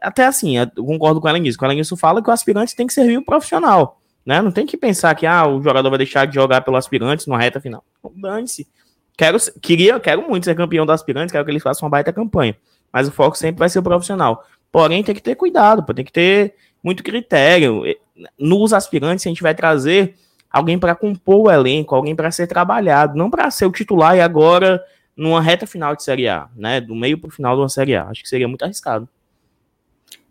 até 0.00 0.26
assim, 0.26 0.58
eu 0.58 0.84
concordo 0.84 1.20
com 1.20 1.28
o 1.28 1.36
nisso. 1.38 1.58
O 1.60 1.72
nisso 1.72 1.96
fala 1.96 2.22
que 2.22 2.28
o 2.28 2.32
aspirante 2.32 2.76
tem 2.76 2.86
que 2.86 2.92
servir 2.92 3.16
o 3.16 3.24
profissional. 3.24 4.00
Né? 4.24 4.42
Não 4.42 4.52
tem 4.52 4.66
que 4.66 4.76
pensar 4.76 5.14
que 5.14 5.26
ah, 5.26 5.46
o 5.46 5.62
jogador 5.62 5.88
vai 5.88 5.98
deixar 5.98 6.26
de 6.26 6.34
jogar 6.34 6.60
pelo 6.60 6.76
aspirante 6.76 7.28
na 7.28 7.38
reta 7.38 7.60
final. 7.60 7.82
Dane-se. 8.14 8.68
Quero, 9.16 9.38
queria, 9.60 9.98
quero 9.98 10.28
muito 10.28 10.44
ser 10.44 10.54
campeão 10.54 10.86
do 10.86 10.92
aspirante, 10.92 11.32
quero 11.32 11.44
que 11.44 11.50
eles 11.50 11.62
façam 11.62 11.86
uma 11.86 11.90
baita 11.90 12.12
campanha. 12.12 12.56
Mas 12.92 13.08
o 13.08 13.10
foco 13.10 13.36
sempre 13.36 13.58
vai 13.58 13.68
ser 13.68 13.80
o 13.80 13.82
profissional. 13.82 14.44
Porém, 14.70 15.02
tem 15.02 15.14
que 15.14 15.22
ter 15.22 15.34
cuidado, 15.34 15.82
tem 15.94 16.04
que 16.04 16.12
ter 16.12 16.54
muito 16.82 17.02
critério. 17.02 17.82
Nos 18.38 18.72
aspirantes, 18.72 19.26
a 19.26 19.28
gente 19.28 19.42
vai 19.42 19.54
trazer 19.54 20.14
alguém 20.50 20.78
para 20.78 20.94
compor 20.94 21.46
o 21.46 21.50
elenco, 21.50 21.94
alguém 21.94 22.14
para 22.14 22.30
ser 22.30 22.46
trabalhado, 22.46 23.16
não 23.16 23.30
para 23.30 23.50
ser 23.50 23.66
o 23.66 23.72
titular 23.72 24.16
e 24.16 24.20
agora 24.20 24.82
numa 25.16 25.40
reta 25.40 25.66
final 25.66 25.96
de 25.96 26.04
Série 26.04 26.28
A, 26.28 26.48
né? 26.54 26.80
Do 26.80 26.94
meio 26.94 27.18
para 27.18 27.28
o 27.28 27.32
final 27.32 27.54
de 27.56 27.62
uma 27.62 27.68
Série 27.68 27.96
A. 27.96 28.04
Acho 28.04 28.22
que 28.22 28.28
seria 28.28 28.46
muito 28.46 28.62
arriscado. 28.62 29.08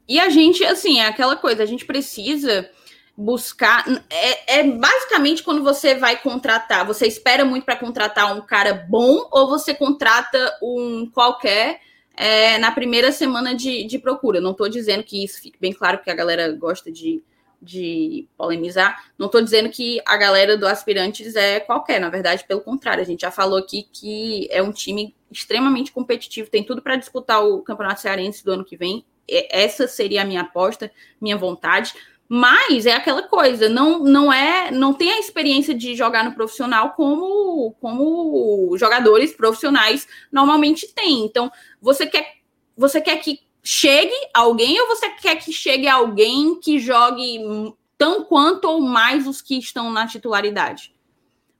E 0.07 0.19
a 0.19 0.29
gente, 0.29 0.63
assim, 0.63 0.99
é 0.99 1.07
aquela 1.07 1.35
coisa, 1.35 1.61
a 1.61 1.65
gente 1.65 1.85
precisa 1.85 2.69
buscar. 3.17 3.83
É, 4.09 4.59
é 4.59 4.63
basicamente 4.63 5.43
quando 5.43 5.63
você 5.63 5.95
vai 5.95 6.15
contratar, 6.15 6.85
você 6.85 7.05
espera 7.05 7.43
muito 7.43 7.65
para 7.65 7.75
contratar 7.75 8.33
um 8.35 8.41
cara 8.41 8.73
bom 8.73 9.27
ou 9.31 9.49
você 9.49 9.73
contrata 9.73 10.57
um 10.61 11.09
qualquer 11.13 11.81
é, 12.17 12.57
na 12.57 12.71
primeira 12.71 13.11
semana 13.11 13.55
de, 13.55 13.85
de 13.85 13.99
procura. 13.99 14.41
Não 14.41 14.51
estou 14.51 14.67
dizendo 14.67 15.03
que 15.03 15.23
isso 15.23 15.41
fique 15.41 15.59
bem 15.59 15.71
claro, 15.71 15.97
porque 15.97 16.11
a 16.11 16.15
galera 16.15 16.51
gosta 16.51 16.91
de, 16.91 17.23
de 17.61 18.27
polemizar. 18.35 19.11
Não 19.17 19.27
estou 19.27 19.41
dizendo 19.41 19.69
que 19.69 20.01
a 20.05 20.17
galera 20.17 20.57
do 20.57 20.67
Aspirantes 20.67 21.35
é 21.35 21.59
qualquer, 21.59 22.01
na 22.01 22.09
verdade, 22.09 22.43
pelo 22.47 22.61
contrário, 22.61 23.03
a 23.03 23.05
gente 23.05 23.21
já 23.21 23.31
falou 23.31 23.59
aqui 23.59 23.87
que 23.93 24.47
é 24.51 24.61
um 24.61 24.71
time 24.71 25.15
extremamente 25.31 25.91
competitivo, 25.91 26.49
tem 26.49 26.63
tudo 26.63 26.81
para 26.81 26.95
disputar 26.95 27.45
o 27.45 27.61
Campeonato 27.61 28.01
Cearense 28.01 28.43
do 28.43 28.51
ano 28.51 28.65
que 28.65 28.75
vem 28.75 29.05
essa 29.29 29.87
seria 29.87 30.21
a 30.21 30.25
minha 30.25 30.41
aposta, 30.41 30.91
minha 31.19 31.37
vontade. 31.37 31.93
Mas 32.29 32.85
é 32.85 32.93
aquela 32.93 33.23
coisa, 33.23 33.69
não, 33.69 33.99
não 33.99 34.31
é, 34.31 34.69
não 34.69 34.93
tem 34.93 35.11
a 35.11 35.19
experiência 35.19 35.73
de 35.73 35.95
jogar 35.95 36.25
no 36.25 36.33
profissional 36.33 36.91
como, 36.91 37.73
como 37.79 38.75
jogadores 38.77 39.33
profissionais 39.33 40.05
normalmente 40.31 40.93
têm. 40.93 41.23
Então, 41.23 41.49
você 41.81 42.05
quer, 42.05 42.37
você 42.75 42.99
quer 42.99 43.17
que 43.17 43.39
chegue 43.63 44.13
alguém 44.33 44.79
ou 44.81 44.87
você 44.87 45.09
quer 45.09 45.37
que 45.37 45.53
chegue 45.53 45.87
alguém 45.87 46.59
que 46.59 46.79
jogue 46.79 47.39
tão 47.97 48.25
quanto 48.25 48.65
ou 48.65 48.81
mais 48.81 49.25
os 49.25 49.41
que 49.41 49.57
estão 49.57 49.89
na 49.89 50.05
titularidade? 50.05 50.93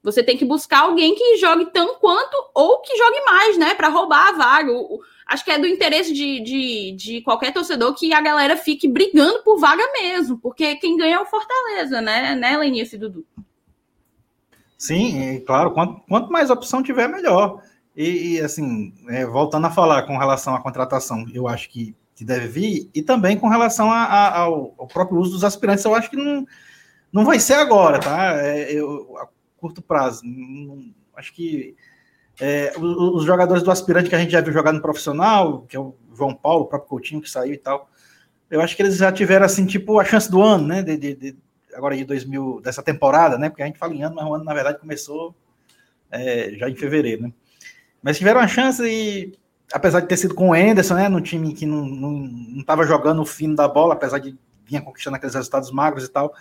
Você 0.04 0.22
tem 0.22 0.38
que 0.38 0.46
buscar 0.46 0.82
alguém 0.82 1.16
que 1.16 1.38
jogue 1.38 1.66
tão 1.68 1.96
quanto 1.96 2.36
ou 2.54 2.82
que 2.82 2.96
jogue 2.98 3.22
mais, 3.22 3.58
né, 3.58 3.74
para 3.74 3.90
roubar 3.90 4.30
a 4.30 4.32
vaga. 4.34 4.72
O, 4.72 5.02
acho 5.28 5.44
que 5.44 5.52
é 5.52 5.60
do 5.60 5.68
interesse 5.68 6.14
de, 6.14 6.40
de, 6.40 6.92
de, 6.94 7.22
qualquer 7.22 7.54
torcedor 7.54 7.94
que 7.94 8.14
a 8.14 8.22
galera 8.22 8.56
fique 8.56 8.88
brigando 8.88 9.44
por 9.44 9.60
vaga 9.60 9.84
mesmo, 9.94 10.38
porque 10.38 10.76
quem 10.78 10.96
ganha 10.96 11.18
é 11.18 11.20
o 11.20 11.26
Fortaleza, 11.26 12.02
né, 12.02 12.34
né 12.36 12.58
Lenice 12.58 12.96
e 12.96 13.00
Dudu? 13.00 13.26
Sim, 14.78 15.44
claro, 15.46 15.72
quanto, 15.72 16.02
quanto, 16.08 16.32
mais 16.32 16.50
opção 16.50 16.84
tiver, 16.84 17.08
melhor. 17.08 17.62
E, 17.96 18.36
e 18.36 18.42
assim, 18.42 18.94
é, 19.10 19.26
voltando 19.26 19.66
a 19.66 19.72
falar 19.72 20.04
com 20.04 20.18
relação 20.18 20.56
à 20.56 20.62
contratação, 20.62 21.26
eu 21.34 21.48
acho 21.48 21.70
que, 21.70 21.96
que 22.16 22.24
deve 22.24 22.48
vir, 22.48 22.90
e 22.94 23.02
também 23.02 23.38
com 23.38 23.50
relação 23.50 23.92
a, 23.92 24.04
a, 24.04 24.38
ao, 24.40 24.76
ao, 24.78 24.88
próprio 24.88 25.20
uso 25.20 25.32
dos 25.32 25.44
aspirantes, 25.44 25.84
eu 25.84 25.96
acho 25.96 26.10
que 26.10 26.16
não, 26.16 26.46
não 27.12 27.26
vai 27.26 27.40
ser 27.40 27.56
agora, 27.56 28.00
tá? 28.00 28.34
É, 28.36 28.72
eu, 28.72 29.18
a 29.18 29.28
curto 29.58 29.82
prazo, 29.82 30.22
não, 30.24 30.94
acho 31.16 31.34
que 31.34 31.76
é, 32.40 32.74
os, 32.78 33.24
jogadores 33.24 33.64
do 33.64 33.72
aspirante 33.72 34.10
que 34.10 34.16
a 34.16 34.20
gente 34.20 34.32
já 34.32 34.42
viu 34.42 34.54
jogar 34.54 34.72
no 34.72 34.82
profissional, 34.82 35.62
que 35.62 35.76
é 35.76 35.80
o 35.80 35.96
João 36.16 36.34
Paulo, 36.34 36.64
o 36.64 36.68
próprio 36.68 36.90
Coutinho 36.90 37.22
que 37.22 37.30
saiu 37.30 37.54
e 37.54 37.58
tal, 37.58 37.90
eu 38.50 38.62
acho 38.62 38.76
que 38.76 38.82
eles 38.82 38.98
já 38.98 39.12
tiveram, 39.12 39.46
assim, 39.46 39.66
tipo, 39.66 40.00
a 40.00 40.06
chance 40.06 40.30
do 40.30 40.42
ano, 40.42 40.66
né? 40.66 40.82
De, 40.82 40.98
de, 40.98 41.16
de 41.16 41.38
agora 41.74 41.96
de 41.96 42.06
2000, 42.06 42.62
dessa 42.62 42.82
temporada, 42.82 43.38
né? 43.38 43.50
Porque 43.50 43.62
a 43.62 43.66
gente 43.66 43.78
fala 43.78 43.94
em 43.94 44.04
ano, 44.04 44.16
mas 44.16 44.26
o 44.26 44.34
ano, 44.34 44.44
na 44.44 44.54
verdade, 44.54 44.80
começou 44.80 45.36
é, 46.10 46.52
já 46.52 46.70
em 46.70 46.76
fevereiro, 46.76 47.24
né? 47.24 47.34
Mas 48.02 48.18
tiveram 48.18 48.40
a 48.40 48.48
chance 48.48 48.82
e, 48.84 49.38
apesar 49.74 50.00
de 50.00 50.08
ter 50.08 50.18
sido 50.18 50.34
com 50.34 50.50
o 50.50 50.54
Anderson, 50.54 50.94
né? 50.94 51.10
No 51.10 51.20
time 51.20 51.54
que 51.54 51.66
não 51.66 52.26
estava 52.58 52.86
jogando 52.86 53.22
o 53.22 53.26
fino 53.26 53.56
da 53.56 53.68
bola, 53.68 53.96
apesar 53.96 54.20
de 54.20 54.38
vinha 54.66 54.82
conquistando 54.82 55.16
aqueles 55.16 55.36
resultados 55.36 55.72
magros 55.72 56.06
e 56.06 56.10
tal, 56.10 56.34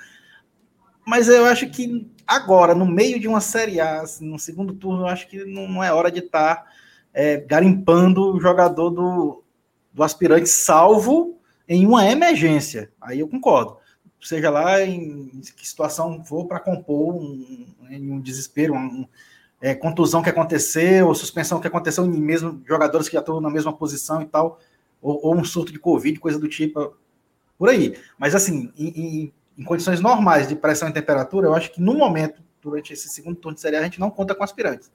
mas 1.07 1.29
eu 1.29 1.47
acho 1.47 1.71
que 1.71 2.11
agora, 2.27 2.75
no 2.75 2.85
meio 2.85 3.21
de 3.21 3.29
uma 3.29 3.41
Série 3.41 3.81
A, 3.81 4.01
assim, 4.01 4.29
no 4.29 4.39
segundo 4.39 4.75
turno, 4.75 5.03
eu 5.03 5.07
acho 5.07 5.29
que 5.29 5.45
não 5.45 5.83
é 5.83 5.93
hora 5.93 6.11
de 6.11 6.19
estar 6.19 6.57
tá, 6.57 6.67
é, 7.15 7.37
garimpando 7.37 8.35
o 8.35 8.41
jogador 8.41 8.91
do, 8.91 9.45
do 9.93 10.03
aspirante, 10.03 10.49
salvo 10.49 11.39
em 11.69 11.87
uma 11.87 12.05
emergência. 12.11 12.91
Aí 13.01 13.21
eu 13.21 13.29
concordo. 13.29 13.77
Seja 14.21 14.51
lá 14.51 14.83
em 14.83 15.29
que 15.57 15.69
situação 15.69 16.25
for 16.25 16.47
para 16.47 16.59
compor 16.59 17.15
um, 17.15 17.67
um 17.89 18.21
desespero, 18.21 18.75
um, 18.75 19.07
é, 19.61 19.75
contusão 19.75 20.23
que 20.23 20.31
aconteceu, 20.31 21.07
ou 21.07 21.15
suspensão 21.15 21.61
que 21.61 21.69
aconteceu 21.69 22.05
em 22.05 22.21
mesmo 22.21 22.61
jogadores 22.67 23.09
que 23.09 23.15
já 23.15 23.21
estão 23.21 23.41
na 23.41 23.51
mesma 23.51 23.73
posição 23.73 24.21
e 24.21 24.27
tal, 24.27 24.59
ou, 25.01 25.25
ou, 25.25 25.37
um 25.37 25.45
surto 25.45 25.73
de 25.73 25.79
Covid, 25.79 26.19
coisa 26.19 26.39
do 26.39 26.49
tipo, 26.49 26.97
por 27.57 27.69
aí. 27.69 27.97
Mas 28.19 28.35
assim, 28.35 28.73
em, 28.77 28.89
em 28.89 29.33
em 29.57 29.65
condições 29.65 30.01
normais 30.01 30.49
de 30.49 30.55
pressão 30.55 30.89
e 30.89 30.93
temperatura, 30.93 31.47
eu 31.47 31.55
acho 31.55 31.73
que 31.73 31.81
no 31.81 31.95
momento, 31.95 32.43
durante 32.61 32.93
esse 32.93 33.09
segundo 33.09 33.37
turno 33.37 33.55
de 33.55 33.61
Série 33.61 33.77
A, 33.77 33.81
a 33.81 33.85
gente 33.85 34.01
não 34.01 34.11
conta 34.11 34.35
com 34.35 34.45
aspirantes. 34.45 34.91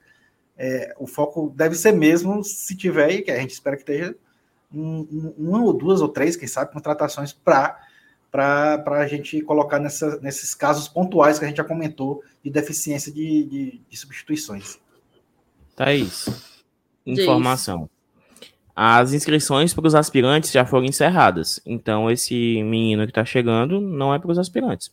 É, 0.58 0.96
o 1.00 1.08
foco 1.08 1.52
deve 1.56 1.76
ser 1.76 1.92
mesmo, 1.92 2.44
se 2.44 2.76
tiver, 2.76 3.12
e 3.12 3.22
que 3.22 3.32
a 3.32 3.40
gente 3.40 3.52
espera 3.52 3.76
que 3.76 3.82
esteja, 3.82 4.16
um, 4.74 5.00
um, 5.12 5.34
uma 5.38 5.64
ou 5.64 5.74
duas 5.74 6.02
ou 6.02 6.08
três, 6.08 6.36
quem 6.36 6.48
sabe, 6.48 6.72
contratações 6.72 7.34
para 7.34 7.80
para 8.32 9.02
a 9.02 9.08
gente 9.08 9.42
colocar 9.42 9.78
nessa, 9.78 10.18
nesses 10.22 10.56
casos 10.56 10.88
pontuais 10.88 11.38
que 11.38 11.44
a 11.44 11.48
gente 11.50 11.58
já 11.58 11.66
comentou 11.66 12.24
de 12.42 12.50
deficiência 12.50 13.12
de, 13.12 13.44
de, 13.44 13.82
de 13.90 13.98
substituições. 13.98 14.80
Thaís, 15.76 16.64
informação 17.06 17.90
as 18.84 19.14
inscrições 19.14 19.76
para 19.76 19.86
os 19.86 19.94
aspirantes 19.94 20.52
já 20.52 20.66
foram 20.66 20.88
encerradas. 20.88 21.62
Então, 21.64 22.10
esse 22.10 22.34
menino 22.64 23.04
que 23.04 23.12
está 23.12 23.24
chegando 23.24 23.80
não 23.80 24.12
é 24.12 24.18
para 24.18 24.32
os 24.32 24.40
aspirantes. 24.40 24.92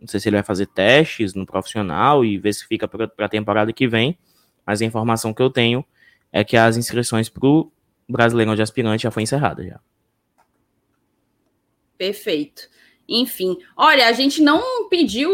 Não 0.00 0.08
sei 0.08 0.18
se 0.18 0.26
ele 0.26 0.36
vai 0.36 0.42
fazer 0.42 0.64
testes 0.68 1.34
no 1.34 1.44
profissional 1.44 2.24
e 2.24 2.38
ver 2.38 2.54
se 2.54 2.66
fica 2.66 2.88
para 2.88 3.10
a 3.18 3.28
temporada 3.28 3.74
que 3.74 3.86
vem, 3.86 4.16
mas 4.64 4.80
a 4.80 4.86
informação 4.86 5.34
que 5.34 5.42
eu 5.42 5.50
tenho 5.50 5.84
é 6.32 6.42
que 6.42 6.56
as 6.56 6.78
inscrições 6.78 7.28
para 7.28 7.46
o 7.46 7.70
Brasileirão 8.08 8.56
de 8.56 8.62
Aspirante 8.62 9.02
já 9.02 9.10
foi 9.10 9.22
encerrada 9.22 9.62
já. 9.62 9.78
Perfeito. 11.98 12.70
Enfim, 13.06 13.58
olha, 13.76 14.08
a 14.08 14.12
gente 14.12 14.40
não 14.40 14.88
pediu 14.88 15.30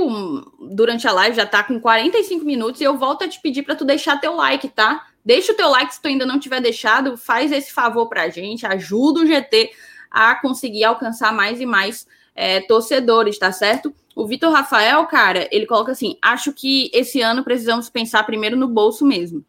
durante 0.72 1.06
a 1.06 1.12
live, 1.12 1.36
já 1.36 1.44
está 1.44 1.62
com 1.62 1.78
45 1.78 2.44
minutos, 2.44 2.80
e 2.80 2.84
eu 2.84 2.98
volto 2.98 3.22
a 3.22 3.28
te 3.28 3.40
pedir 3.40 3.62
para 3.62 3.76
tu 3.76 3.84
deixar 3.84 4.20
teu 4.20 4.34
like, 4.34 4.68
tá? 4.70 5.06
Deixa 5.24 5.52
o 5.52 5.56
teu 5.56 5.70
like 5.70 5.94
se 5.94 6.02
tu 6.02 6.08
ainda 6.08 6.26
não 6.26 6.38
tiver 6.38 6.60
deixado, 6.60 7.16
faz 7.16 7.50
esse 7.50 7.72
favor 7.72 8.08
para 8.08 8.24
a 8.24 8.28
gente, 8.28 8.66
ajuda 8.66 9.20
o 9.20 9.26
GT 9.26 9.70
a 10.10 10.34
conseguir 10.34 10.84
alcançar 10.84 11.32
mais 11.32 11.60
e 11.60 11.66
mais 11.66 12.06
é, 12.34 12.60
torcedores, 12.60 13.38
tá 13.38 13.50
certo? 13.50 13.94
O 14.14 14.26
Vitor 14.26 14.52
Rafael, 14.52 15.04
cara, 15.06 15.48
ele 15.50 15.66
coloca 15.66 15.92
assim: 15.92 16.16
acho 16.20 16.52
que 16.52 16.90
esse 16.92 17.20
ano 17.20 17.42
precisamos 17.42 17.88
pensar 17.88 18.24
primeiro 18.24 18.56
no 18.56 18.68
bolso 18.68 19.04
mesmo. 19.04 19.44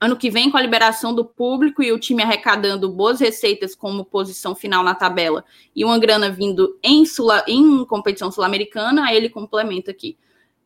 ano 0.00 0.16
que 0.16 0.30
vem, 0.30 0.50
com 0.50 0.58
a 0.58 0.62
liberação 0.62 1.14
do 1.14 1.24
público 1.24 1.82
e 1.82 1.90
o 1.90 1.98
time 1.98 2.22
arrecadando 2.22 2.90
boas 2.90 3.18
receitas 3.18 3.74
como 3.74 4.04
posição 4.04 4.54
final 4.54 4.84
na 4.84 4.94
tabela 4.94 5.44
e 5.74 5.84
uma 5.84 5.98
grana 5.98 6.30
vindo 6.30 6.78
em, 6.82 7.06
Sula, 7.06 7.42
em 7.48 7.84
competição 7.86 8.30
sul-americana, 8.30 9.06
aí 9.06 9.16
ele 9.16 9.30
complementa 9.30 9.90
aqui. 9.90 10.16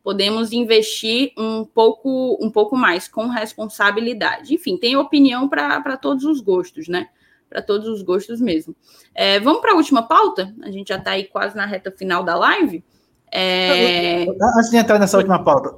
Podemos 0.03 0.51
investir 0.51 1.31
um 1.37 1.63
pouco, 1.63 2.37
um 2.41 2.49
pouco 2.49 2.75
mais 2.75 3.07
com 3.07 3.27
responsabilidade. 3.27 4.53
Enfim, 4.53 4.77
tem 4.77 4.95
opinião 4.95 5.47
para 5.47 5.95
todos 5.97 6.23
os 6.23 6.41
gostos, 6.41 6.87
né? 6.87 7.07
Para 7.49 7.61
todos 7.61 7.87
os 7.87 8.01
gostos 8.01 8.41
mesmo. 8.41 8.75
É, 9.13 9.39
vamos 9.39 9.61
para 9.61 9.73
a 9.73 9.75
última 9.75 10.03
pauta? 10.03 10.53
A 10.63 10.71
gente 10.71 10.87
já 10.89 10.97
está 10.97 11.11
aí 11.11 11.25
quase 11.25 11.55
na 11.55 11.65
reta 11.65 11.91
final 11.91 12.23
da 12.23 12.35
live. 12.35 12.83
É... 13.31 14.25
Antes 14.57 14.69
de 14.71 14.77
entrar 14.77 14.99
nessa 14.99 15.17
última 15.17 15.43
pauta, 15.43 15.77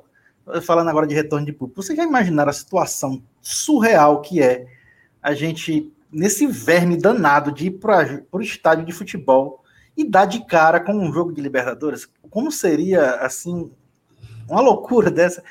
falando 0.62 0.90
agora 0.90 1.08
de 1.08 1.16
retorno 1.16 1.46
de 1.46 1.54
público, 1.54 1.82
vocês 1.82 1.98
já 1.98 2.04
imaginaram 2.04 2.50
a 2.50 2.54
situação 2.54 3.22
surreal 3.42 4.22
que 4.22 4.42
é 4.42 4.66
a 5.22 5.34
gente, 5.34 5.92
nesse 6.12 6.48
verme 6.48 6.98
danado 6.98 7.52
de 7.52 7.68
ir 7.68 7.72
para 7.72 8.24
o 8.32 8.42
estádio 8.42 8.86
de 8.86 8.92
futebol 8.92 9.64
e 9.96 10.04
dar 10.04 10.26
de 10.26 10.46
cara 10.46 10.80
com 10.80 10.94
um 10.94 11.14
jogo 11.14 11.32
de 11.32 11.42
Libertadores? 11.42 12.08
Como 12.30 12.52
seria, 12.52 13.16
assim, 13.16 13.72
uma 14.48 14.62
loucura 14.62 15.10
dessa? 15.10 15.44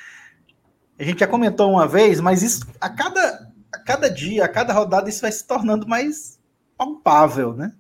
A 0.98 1.02
gente 1.04 1.20
já 1.20 1.26
comentou 1.26 1.70
uma 1.70 1.86
vez, 1.86 2.20
mas 2.20 2.42
isso, 2.42 2.66
a 2.80 2.88
cada, 2.88 3.50
a 3.72 3.78
cada 3.78 4.08
dia, 4.08 4.44
a 4.44 4.48
cada 4.48 4.72
rodada, 4.72 5.08
isso 5.08 5.22
vai 5.22 5.32
se 5.32 5.46
tornando 5.46 5.86
mais 5.86 6.38
palpável, 6.76 7.54
né? 7.54 7.72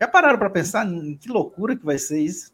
Já 0.00 0.08
pararam 0.08 0.38
para 0.38 0.50
pensar 0.50 0.86
em 0.86 1.16
que 1.16 1.28
loucura 1.28 1.76
que 1.76 1.84
vai 1.84 1.98
ser 1.98 2.20
isso? 2.20 2.52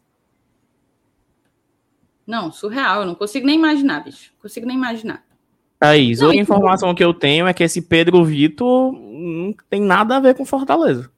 Não, 2.25 2.51
surreal. 2.51 3.01
Eu 3.01 3.07
não 3.07 3.15
consigo 3.15 3.47
nem 3.47 3.57
imaginar, 3.57 4.03
bicho. 4.03 4.31
Não 4.35 4.41
consigo 4.41 4.67
nem 4.67 4.77
imaginar. 4.77 5.25
Thaís, 5.79 6.19
não, 6.19 6.29
a 6.29 6.35
informação 6.35 6.93
que 6.93 7.03
eu 7.03 7.13
tenho 7.13 7.47
é 7.47 7.53
que 7.53 7.63
esse 7.63 7.81
Pedro 7.81 8.23
Vitor 8.23 8.91
não 8.91 9.51
tem 9.69 9.81
nada 9.81 10.17
a 10.17 10.19
ver 10.19 10.35
com 10.35 10.45
Fortaleza. 10.45 11.09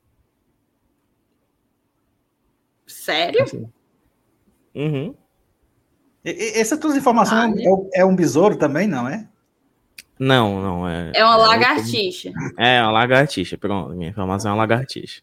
Sério? 2.88 3.44
Assim. 3.44 3.70
Uhum. 4.74 5.16
E, 6.24 6.60
essa 6.60 6.78
tua 6.78 6.96
informação 6.96 7.38
ah, 7.38 7.54
é, 7.94 8.02
é, 8.02 8.06
um 8.06 8.16
besouro 8.16 8.58
também, 8.58 8.88
não 8.88 9.08
é? 9.08 9.28
Não, 10.20 10.62
não 10.62 10.88
é. 10.88 11.12
É 11.16 11.26
uma 11.26 11.34
é 11.34 11.48
lagartixa. 11.48 12.32
É, 12.58 12.82
uma 12.82 12.92
lagartixa. 12.92 13.58
Pronto, 13.58 13.96
minha 13.96 14.10
informação 14.10 14.52
é 14.52 14.54
uma 14.54 14.60
lagartixa. 14.60 15.22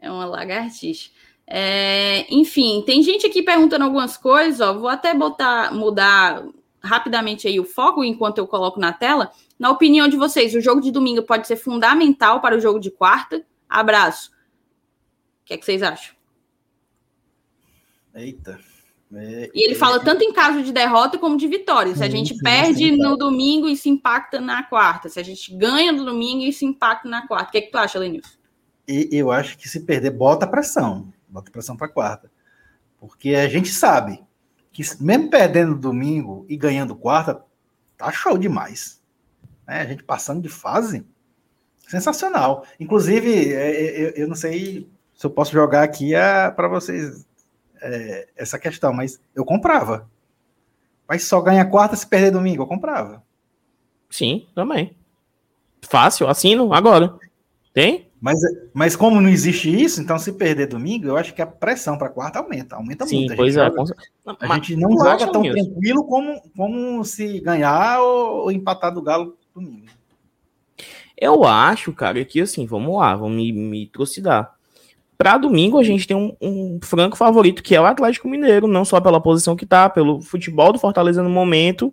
É 0.00 0.10
uma 0.10 0.24
lagartixa. 0.24 1.10
É, 1.48 2.26
enfim, 2.32 2.82
tem 2.86 3.02
gente 3.02 3.26
aqui 3.26 3.42
perguntando 3.42 3.84
algumas 3.84 4.16
coisas, 4.16 4.60
ó. 4.60 4.72
Vou 4.78 4.88
até 4.88 5.14
botar, 5.14 5.72
mudar 5.74 6.44
rapidamente 6.80 7.48
aí 7.48 7.58
o 7.58 7.64
foco 7.64 8.04
enquanto 8.04 8.38
eu 8.38 8.46
coloco 8.46 8.78
na 8.78 8.92
tela. 8.92 9.32
Na 9.58 9.70
opinião 9.70 10.06
de 10.06 10.16
vocês, 10.16 10.54
o 10.54 10.60
jogo 10.60 10.80
de 10.80 10.92
domingo 10.92 11.22
pode 11.22 11.46
ser 11.46 11.56
fundamental 11.56 12.40
para 12.40 12.56
o 12.56 12.60
jogo 12.60 12.78
de 12.78 12.90
quarta? 12.90 13.44
Abraço. 13.68 14.30
O 14.30 15.46
que, 15.46 15.54
é 15.54 15.56
que 15.56 15.64
vocês 15.64 15.82
acham? 15.82 16.14
Eita. 18.14 18.58
É, 19.14 19.50
e 19.54 19.64
ele 19.64 19.74
é, 19.74 19.78
fala 19.78 20.00
tanto 20.00 20.24
em 20.24 20.32
caso 20.32 20.62
de 20.62 20.72
derrota 20.72 21.18
como 21.18 21.36
de 21.36 21.46
vitória. 21.46 21.94
Se 21.94 22.02
a 22.02 22.08
gente 22.08 22.34
sim, 22.34 22.42
perde 22.42 22.90
sim, 22.90 22.96
no 22.96 23.16
domingo, 23.16 23.68
isso 23.68 23.88
impacta 23.88 24.40
na 24.40 24.62
quarta. 24.62 25.08
Se 25.08 25.20
a 25.20 25.22
gente 25.22 25.54
ganha 25.56 25.92
no 25.92 26.04
domingo, 26.04 26.42
isso 26.42 26.64
impacta 26.64 27.08
na 27.08 27.26
quarta. 27.26 27.48
O 27.48 27.52
que, 27.52 27.58
é 27.58 27.60
que 27.62 27.70
tu 27.70 27.78
acha, 27.78 27.98
Lenilson? 27.98 28.36
Eu 28.88 29.30
acho 29.30 29.58
que 29.58 29.68
se 29.68 29.80
perder, 29.80 30.10
bota 30.10 30.46
pressão 30.46 31.12
bota 31.36 31.50
pressão 31.50 31.76
para 31.76 31.88
quarta. 31.88 32.30
Porque 32.98 33.34
a 33.34 33.48
gente 33.48 33.68
sabe 33.68 34.24
que 34.72 34.82
mesmo 35.00 35.30
perdendo 35.30 35.74
domingo 35.74 36.46
e 36.48 36.56
ganhando 36.56 36.96
quarta, 36.96 37.42
tá 37.96 38.10
show 38.10 38.38
demais. 38.38 39.02
Né? 39.66 39.80
A 39.80 39.86
gente 39.86 40.02
passando 40.02 40.42
de 40.42 40.48
fase, 40.48 41.06
sensacional. 41.86 42.64
Inclusive, 42.80 43.52
é, 43.52 43.70
é, 43.80 44.22
eu 44.22 44.28
não 44.28 44.34
sei 44.34 44.88
se 45.14 45.26
eu 45.26 45.30
posso 45.30 45.52
jogar 45.52 45.82
aqui 45.82 46.12
para 46.54 46.68
vocês 46.68 47.25
é, 47.80 48.28
essa 48.36 48.58
questão, 48.58 48.92
mas 48.92 49.20
eu 49.34 49.44
comprava. 49.44 50.08
Mas 51.08 51.24
só 51.24 51.40
ganha 51.40 51.64
quarta 51.64 51.96
se 51.96 52.06
perder 52.06 52.30
domingo, 52.30 52.62
eu 52.62 52.66
comprava. 52.66 53.22
Sim, 54.10 54.46
também. 54.54 54.96
Fácil, 55.82 56.28
assino 56.28 56.72
agora. 56.72 57.14
Tem? 57.72 58.06
Mas, 58.20 58.40
mas 58.72 58.96
como 58.96 59.20
não 59.20 59.28
existe 59.28 59.68
isso, 59.70 60.00
então 60.00 60.18
se 60.18 60.32
perder 60.32 60.66
domingo, 60.66 61.06
eu 61.06 61.16
acho 61.16 61.34
que 61.34 61.42
a 61.42 61.46
pressão 61.46 61.98
para 61.98 62.08
quarta 62.08 62.38
aumenta, 62.38 62.74
aumenta 62.74 63.06
Sim, 63.06 63.18
muito. 63.18 63.34
A 63.34 63.36
pois 63.36 63.56
é. 63.56 63.64
Joga, 63.64 63.84
a 64.40 64.54
gente 64.54 64.76
não 64.76 64.90
joga 64.92 65.30
tão 65.30 65.42
tranquilo 65.42 66.04
como, 66.04 66.42
como 66.56 67.04
se 67.04 67.38
ganhar 67.40 68.00
ou, 68.00 68.44
ou 68.44 68.50
empatar 68.50 68.92
do 68.92 69.02
Galo 69.02 69.36
domingo. 69.54 69.86
Eu 71.16 71.44
acho, 71.44 71.92
cara, 71.92 72.24
que 72.24 72.40
assim, 72.40 72.66
vamos 72.66 72.96
lá, 72.96 73.14
vamos 73.14 73.36
me, 73.36 73.52
me 73.52 73.86
trucidar. 73.86 74.55
Para 75.18 75.38
domingo, 75.38 75.78
a 75.78 75.82
gente 75.82 76.06
tem 76.06 76.16
um, 76.16 76.36
um, 76.40 76.78
franco 76.82 77.16
favorito, 77.16 77.62
que 77.62 77.74
é 77.74 77.80
o 77.80 77.86
Atlético 77.86 78.28
Mineiro, 78.28 78.66
não 78.66 78.84
só 78.84 79.00
pela 79.00 79.20
posição 79.20 79.56
que 79.56 79.64
tá, 79.64 79.88
pelo 79.88 80.20
futebol 80.20 80.72
do 80.72 80.78
Fortaleza 80.78 81.22
no 81.22 81.30
momento. 81.30 81.92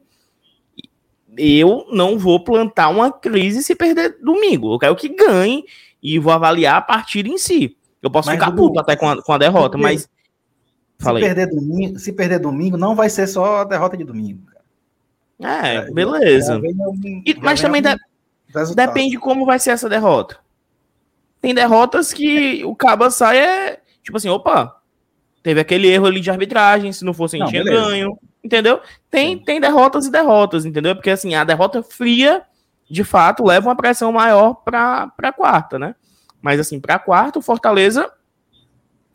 Eu 1.38 1.88
não 1.92 2.20
vou 2.20 2.44
plantar 2.44 2.90
uma 2.90 3.12
crise 3.12 3.64
se 3.64 3.76
perder 3.76 4.18
domingo. 4.22 4.74
Eu 4.74 4.80
quero 4.80 4.96
que 4.96 5.10
ganhe 5.10 5.64
e 6.02 6.20
vou 6.20 6.34
avaliar 6.34 6.76
a 6.76 6.82
partida 6.82 7.30
em 7.30 7.38
si. 7.38 7.78
Eu 8.02 8.12
posso 8.12 8.28
mas 8.28 8.38
ficar 8.38 8.52
puto 8.52 8.80
até 8.80 8.96
com 8.98 9.10
a, 9.10 9.24
com 9.24 9.32
a 9.32 9.38
derrota, 9.38 9.78
mas. 9.78 10.10
Se 11.00 11.14
perder, 11.14 11.48
domingo, 11.48 12.00
se 12.00 12.14
perder 12.14 12.40
domingo, 12.40 12.78
não 12.78 12.96
vai 12.96 13.10
ser 13.10 13.28
só 13.28 13.62
a 13.62 13.64
derrota 13.64 13.98
de 13.98 14.04
domingo. 14.04 14.44
Cara. 14.46 15.68
É, 15.68 15.92
beleza. 15.92 16.62
e, 17.26 17.36
mas 17.42 17.60
também 17.60 17.82
de, 17.82 17.96
depende 18.76 19.18
como 19.18 19.46
vai 19.46 19.60
ser 19.60 19.72
essa 19.72 19.90
derrota. 19.90 20.43
Tem 21.44 21.54
derrotas 21.54 22.14
que 22.14 22.64
o 22.64 22.74
Caba 22.74 23.12
sai 23.12 23.38
é 23.38 23.80
tipo 24.02 24.16
assim, 24.18 24.30
opa, 24.30 24.82
teve 25.44 25.60
aquele 25.60 25.88
erro 25.88 26.08
ali 26.08 26.22
de 26.22 26.32
arbitragem, 26.32 26.92
se 26.92 27.04
não 27.04 27.14
fosse 27.14 27.36
a 27.36 27.40
gente 27.40 27.50
tinha 27.50 27.64
ganho, 27.64 28.18
entendeu? 28.44 28.80
Tem, 29.12 29.38
tem 29.38 29.60
derrotas 29.60 30.06
e 30.06 30.12
derrotas, 30.12 30.66
entendeu? 30.66 30.96
Porque 30.96 31.10
assim, 31.10 31.36
a 31.36 31.44
derrota 31.44 31.84
fria 31.84 32.44
de 32.90 33.04
fato, 33.04 33.44
leva 33.44 33.70
uma 33.70 33.76
pressão 33.76 34.12
maior 34.12 34.56
para 34.56 35.12
a 35.18 35.34
quarta, 35.34 35.80
né? 35.80 35.96
Mas, 36.42 36.60
assim, 36.60 36.80
para 36.80 36.96
a 36.96 37.00
quarta, 37.00 37.40
o 37.40 37.42
Fortaleza 37.42 38.12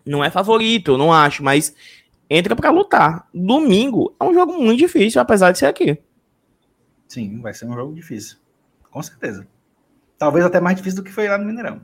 não 0.04 0.24
é 0.24 0.30
favorito, 0.30 0.92
eu 0.92 0.98
não 0.98 1.12
acho, 1.12 1.44
mas 1.44 1.74
entra 2.28 2.56
para 2.56 2.70
lutar. 2.70 3.28
Domingo 3.32 4.16
é 4.18 4.24
um 4.24 4.34
jogo 4.34 4.54
muito 4.54 4.78
difícil, 4.78 5.20
apesar 5.20 5.52
de 5.52 5.58
ser 5.58 5.66
aqui. 5.66 5.96
Sim, 7.06 7.40
vai 7.40 7.54
ser 7.54 7.66
um 7.66 7.74
jogo 7.74 7.94
difícil. 7.94 8.38
Com 8.90 9.02
certeza. 9.02 9.46
Talvez 10.18 10.44
até 10.44 10.60
mais 10.60 10.76
difícil 10.76 11.02
do 11.02 11.04
que 11.04 11.12
foi 11.12 11.28
lá 11.28 11.38
no 11.38 11.44
Mineirão. 11.44 11.80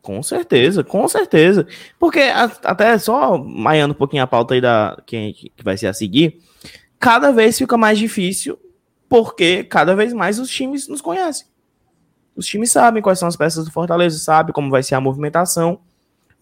Com 0.00 0.22
certeza, 0.22 0.82
com 0.84 1.06
certeza. 1.08 1.66
Porque 1.98 2.20
até 2.20 2.96
só 2.98 3.36
maiando 3.36 3.92
um 3.92 3.96
pouquinho 3.96 4.22
a 4.22 4.26
pauta 4.26 4.54
aí 4.54 4.60
da 4.60 5.00
que, 5.04 5.32
que 5.32 5.64
vai 5.64 5.76
ser 5.76 5.88
a 5.88 5.92
seguir, 5.92 6.40
cada 6.98 7.30
vez 7.32 7.58
fica 7.58 7.76
mais 7.76 7.98
difícil 7.98 8.58
porque 9.08 9.64
cada 9.64 9.94
vez 9.94 10.12
mais 10.12 10.38
os 10.38 10.50
times 10.50 10.88
nos 10.88 11.00
conhecem. 11.00 11.46
Os 12.36 12.46
times 12.46 12.70
sabem 12.70 13.02
quais 13.02 13.18
são 13.18 13.26
as 13.26 13.36
peças 13.36 13.64
do 13.64 13.72
Fortaleza, 13.72 14.18
sabem 14.18 14.52
como 14.52 14.70
vai 14.70 14.82
ser 14.82 14.94
a 14.94 15.00
movimentação. 15.00 15.80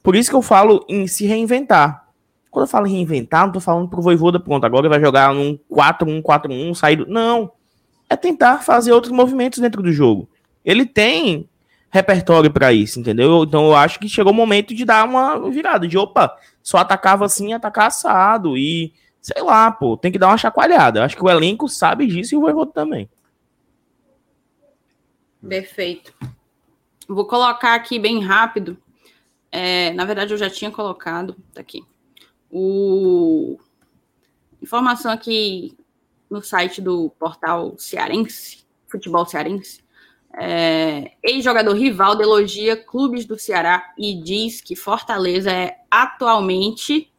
Por 0.02 0.14
isso 0.14 0.28
que 0.28 0.36
eu 0.36 0.42
falo 0.42 0.84
em 0.88 1.06
se 1.06 1.26
reinventar. 1.26 2.06
Quando 2.50 2.66
eu 2.66 2.70
falo 2.70 2.86
em 2.86 2.92
reinventar, 2.92 3.42
não 3.42 3.48
estou 3.48 3.62
falando 3.62 3.88
pro 3.88 4.02
Voivoda, 4.02 4.38
pronto, 4.38 4.64
agora 4.64 4.88
vai 4.88 5.00
jogar 5.00 5.32
num 5.34 5.58
4-1-4-1, 5.70 6.74
saído. 6.74 7.06
Não. 7.06 7.52
É 8.08 8.16
tentar 8.16 8.58
fazer 8.58 8.92
outros 8.92 9.12
movimentos 9.12 9.58
dentro 9.58 9.82
do 9.82 9.92
jogo. 9.92 10.28
Ele 10.64 10.84
tem 10.84 11.48
repertório 11.96 12.50
para 12.50 12.72
isso, 12.72 13.00
entendeu? 13.00 13.42
Então 13.42 13.66
eu 13.66 13.74
acho 13.74 13.98
que 13.98 14.08
chegou 14.08 14.32
o 14.32 14.34
momento 14.36 14.74
de 14.74 14.84
dar 14.84 15.04
uma 15.04 15.50
virada, 15.50 15.88
de 15.88 15.98
opa, 15.98 16.36
só 16.62 16.78
atacava 16.78 17.24
assim, 17.24 17.52
atacar 17.52 17.86
assado 17.86 18.56
e 18.56 18.92
sei 19.20 19.42
lá, 19.42 19.70
pô, 19.72 19.96
tem 19.96 20.12
que 20.12 20.18
dar 20.18 20.28
uma 20.28 20.38
chacoalhada. 20.38 21.04
Acho 21.04 21.16
que 21.16 21.24
o 21.24 21.30
elenco 21.30 21.68
sabe 21.68 22.06
disso 22.06 22.34
e 22.34 22.38
o 22.38 22.40
Voivoda 22.40 22.70
também. 22.72 23.08
Perfeito. 25.46 26.14
Vou 27.08 27.26
colocar 27.26 27.74
aqui 27.74 27.98
bem 27.98 28.22
rápido. 28.22 28.76
É, 29.50 29.92
na 29.94 30.04
verdade, 30.04 30.32
eu 30.32 30.38
já 30.38 30.50
tinha 30.50 30.70
colocado. 30.70 31.36
Tá 31.54 31.60
aqui. 31.60 31.84
O... 32.50 33.58
Informação 34.60 35.10
aqui 35.10 35.76
no 36.28 36.42
site 36.42 36.80
do 36.80 37.10
portal 37.18 37.74
Cearense, 37.78 38.64
Futebol 38.88 39.26
Cearense. 39.26 39.85
É, 40.38 41.12
Ex-jogador 41.22 41.74
rival 41.74 42.20
elogia 42.20 42.76
clubes 42.76 43.24
do 43.24 43.38
Ceará 43.38 43.94
e 43.96 44.20
diz 44.22 44.60
que 44.60 44.76
Fortaleza 44.76 45.50
é 45.50 45.78
atualmente, 45.90 47.10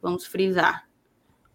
vamos 0.00 0.24
frisar, 0.24 0.86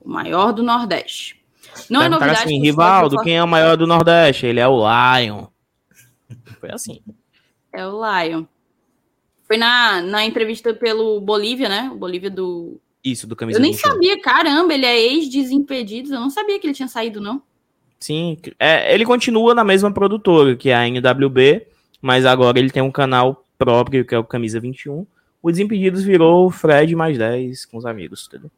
o 0.02 0.10
maior 0.10 0.52
do 0.52 0.64
Nordeste. 0.64 1.42
Não 1.90 2.02
é 2.02 2.10
novidade. 2.10 2.44
Assim, 2.44 2.60
Rivaldo, 2.60 3.22
quem 3.22 3.38
é 3.38 3.44
o 3.44 3.48
maior 3.48 3.78
do 3.78 3.88
Nordeste? 3.88 4.46
Ele 4.46 4.60
é 4.60 4.68
o 4.68 4.80
Lion. 4.80 5.46
Foi 6.60 6.72
assim. 6.72 7.02
É 7.74 7.88
o 7.88 8.02
Lion. 8.02 8.46
Foi 9.44 9.58
na, 9.58 10.02
na 10.02 10.26
entrevista 10.26 10.74
pelo 10.74 11.22
Bolívia, 11.22 11.70
né? 11.70 11.90
O 11.94 11.98
Bolívia 11.98 12.30
do. 12.30 12.80
Isso, 13.04 13.28
do 13.28 13.36
camisa 13.36 13.58
Eu 13.58 13.62
nem 13.62 13.74
sabia, 13.74 14.20
caramba, 14.22 14.74
ele 14.74 14.86
é 14.86 15.00
ex-desimpedidos. 15.00 16.12
Eu 16.12 16.20
não 16.20 16.30
sabia 16.30 16.60
que 16.60 16.68
ele 16.68 16.74
tinha 16.74 16.88
saído, 16.88 17.22
não. 17.22 17.42
Sim, 18.02 18.36
é, 18.58 18.92
ele 18.92 19.06
continua 19.06 19.54
na 19.54 19.64
mesma 19.64 19.94
produtora, 19.94 20.56
que 20.56 20.72
é 20.72 20.76
a 20.76 20.88
NWB, 20.88 21.68
mas 22.02 22.26
agora 22.26 22.58
ele 22.58 22.72
tem 22.72 22.82
um 22.82 22.92
canal 22.92 23.46
próprio, 23.60 24.04
que 24.04 24.16
é 24.16 24.18
o 24.18 24.24
Camisa 24.24 24.60
21. 24.60 25.06
O 25.40 25.52
Desimpedidos 25.52 26.04
virou 26.04 26.50
Fred 26.50 26.96
mais 26.96 27.16
10 27.16 27.66
com 27.66 27.78
os 27.78 27.86
amigos, 27.86 28.26
entendeu? 28.28 28.50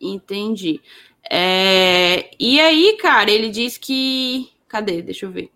Entendi. 0.00 0.80
É... 1.30 2.30
E 2.40 2.58
aí, 2.58 2.96
cara, 2.98 3.30
ele 3.30 3.50
diz 3.50 3.76
que. 3.76 4.50
Cadê? 4.66 5.02
Deixa 5.02 5.26
eu 5.26 5.30
ver. 5.30 5.50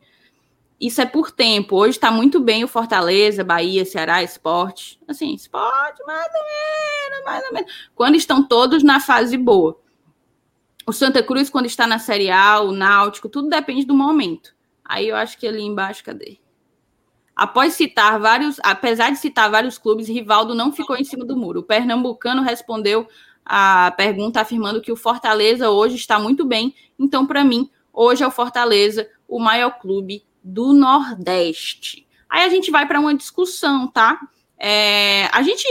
Isso 0.79 1.01
é 1.01 1.07
por 1.07 1.31
tempo. 1.31 1.77
Hoje 1.77 1.93
está 1.93 2.11
muito 2.11 2.41
bem 2.41 2.63
o 2.63 2.69
Fortaleza, 2.69 3.43
Bahia, 3.43 3.87
Ceará, 3.87 4.23
Esporte. 4.23 5.01
Assim, 5.09 5.33
esporte, 5.33 6.05
mais 6.05 6.27
ou 6.27 6.43
menos, 6.43 7.25
mais 7.25 7.47
ou 7.47 7.53
menos. 7.55 7.73
Quando 7.95 8.17
estão 8.17 8.47
todos 8.47 8.83
na 8.83 9.01
fase 9.01 9.39
boa. 9.39 9.83
O 10.87 10.93
Santa 10.93 11.23
Cruz, 11.23 11.49
quando 11.49 11.67
está 11.67 11.87
na 11.87 11.99
Série 11.99 12.31
A, 12.31 12.61
o 12.61 12.73
Náutico, 12.73 13.29
tudo 13.29 13.49
depende 13.49 13.87
do 13.87 13.95
momento. 13.95 14.55
Aí 14.85 15.09
eu 15.09 15.17
acho 15.17 15.39
que 15.39 15.47
ali 15.47 15.63
embaixo, 15.63 16.05
cadê? 16.05 16.39
Após 17.35 17.73
citar 17.73 18.21
vários, 18.21 18.61
apesar 18.63 19.11
de 19.11 19.19
citar 19.19 19.51
vários 19.51 19.79
clubes, 19.79 20.09
Rivaldo 20.09 20.55
não 20.55 20.71
ficou 20.71 20.97
em 20.97 21.05
cima 21.05 21.25
do 21.25 21.37
muro. 21.37 21.61
O 21.61 21.65
pernambucano 21.65 22.43
respondeu 22.43 23.09
a 23.45 23.93
pergunta 23.97 24.41
afirmando 24.41 24.81
que 24.81 24.93
o 24.93 24.97
Fortaleza 24.97 25.71
hoje 25.71 25.97
está 25.97 26.19
muito 26.19 26.45
bem. 26.45 26.75
Então, 26.99 27.27
para 27.27 27.43
mim, 27.43 27.69
hoje 27.93 28.23
é 28.23 28.27
o 28.27 28.31
Fortaleza 28.31 29.09
o 29.27 29.41
maior 29.41 29.79
clube 29.79 30.25
do 30.43 30.73
Nordeste. 30.73 32.07
Aí 32.29 32.45
a 32.45 32.49
gente 32.49 32.71
vai 32.71 32.87
para 32.87 33.01
uma 33.01 33.15
discussão, 33.15 33.89
tá? 33.89 34.21
É, 34.59 35.27
a 35.33 35.43
gente 35.43 35.67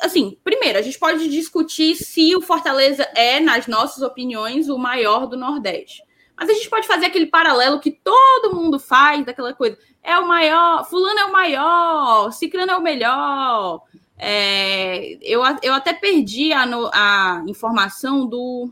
assim, 0.00 0.38
primeiro, 0.42 0.78
a 0.78 0.82
gente 0.82 0.98
pode 0.98 1.28
discutir 1.28 1.96
se 1.96 2.34
o 2.34 2.40
Fortaleza 2.40 3.02
é, 3.14 3.40
nas 3.40 3.66
nossas 3.66 4.02
opiniões, 4.02 4.68
o 4.68 4.78
maior 4.78 5.26
do 5.26 5.36
Nordeste. 5.36 6.02
Mas 6.36 6.50
a 6.50 6.52
gente 6.52 6.68
pode 6.68 6.86
fazer 6.86 7.06
aquele 7.06 7.26
paralelo 7.26 7.80
que 7.80 7.90
todo 7.90 8.54
mundo 8.54 8.78
faz, 8.78 9.24
daquela 9.24 9.54
coisa. 9.54 9.78
É 10.02 10.18
o 10.18 10.28
maior, 10.28 10.84
fulano 10.84 11.18
é 11.18 11.24
o 11.24 11.32
maior, 11.32 12.30
ciclano 12.30 12.72
é 12.72 12.76
o 12.76 12.82
melhor. 12.82 13.82
É, 14.18 15.18
eu, 15.22 15.42
eu 15.62 15.74
até 15.74 15.92
perdi 15.92 16.52
a, 16.52 16.64
a 16.92 17.44
informação 17.46 18.26
do. 18.26 18.70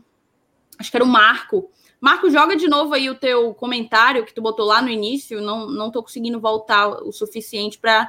Acho 0.77 0.91
que 0.91 0.97
era 0.97 1.03
o 1.03 1.07
Marco. 1.07 1.69
Marco, 1.99 2.29
joga 2.29 2.55
de 2.55 2.67
novo 2.67 2.93
aí 2.93 3.09
o 3.09 3.15
teu 3.15 3.53
comentário 3.53 4.25
que 4.25 4.33
tu 4.33 4.41
botou 4.41 4.65
lá 4.65 4.81
no 4.81 4.89
início. 4.89 5.41
Não, 5.41 5.67
não 5.67 5.89
tô 5.89 6.03
conseguindo 6.03 6.39
voltar 6.39 6.87
o 6.87 7.11
suficiente 7.11 7.79
para 7.79 8.07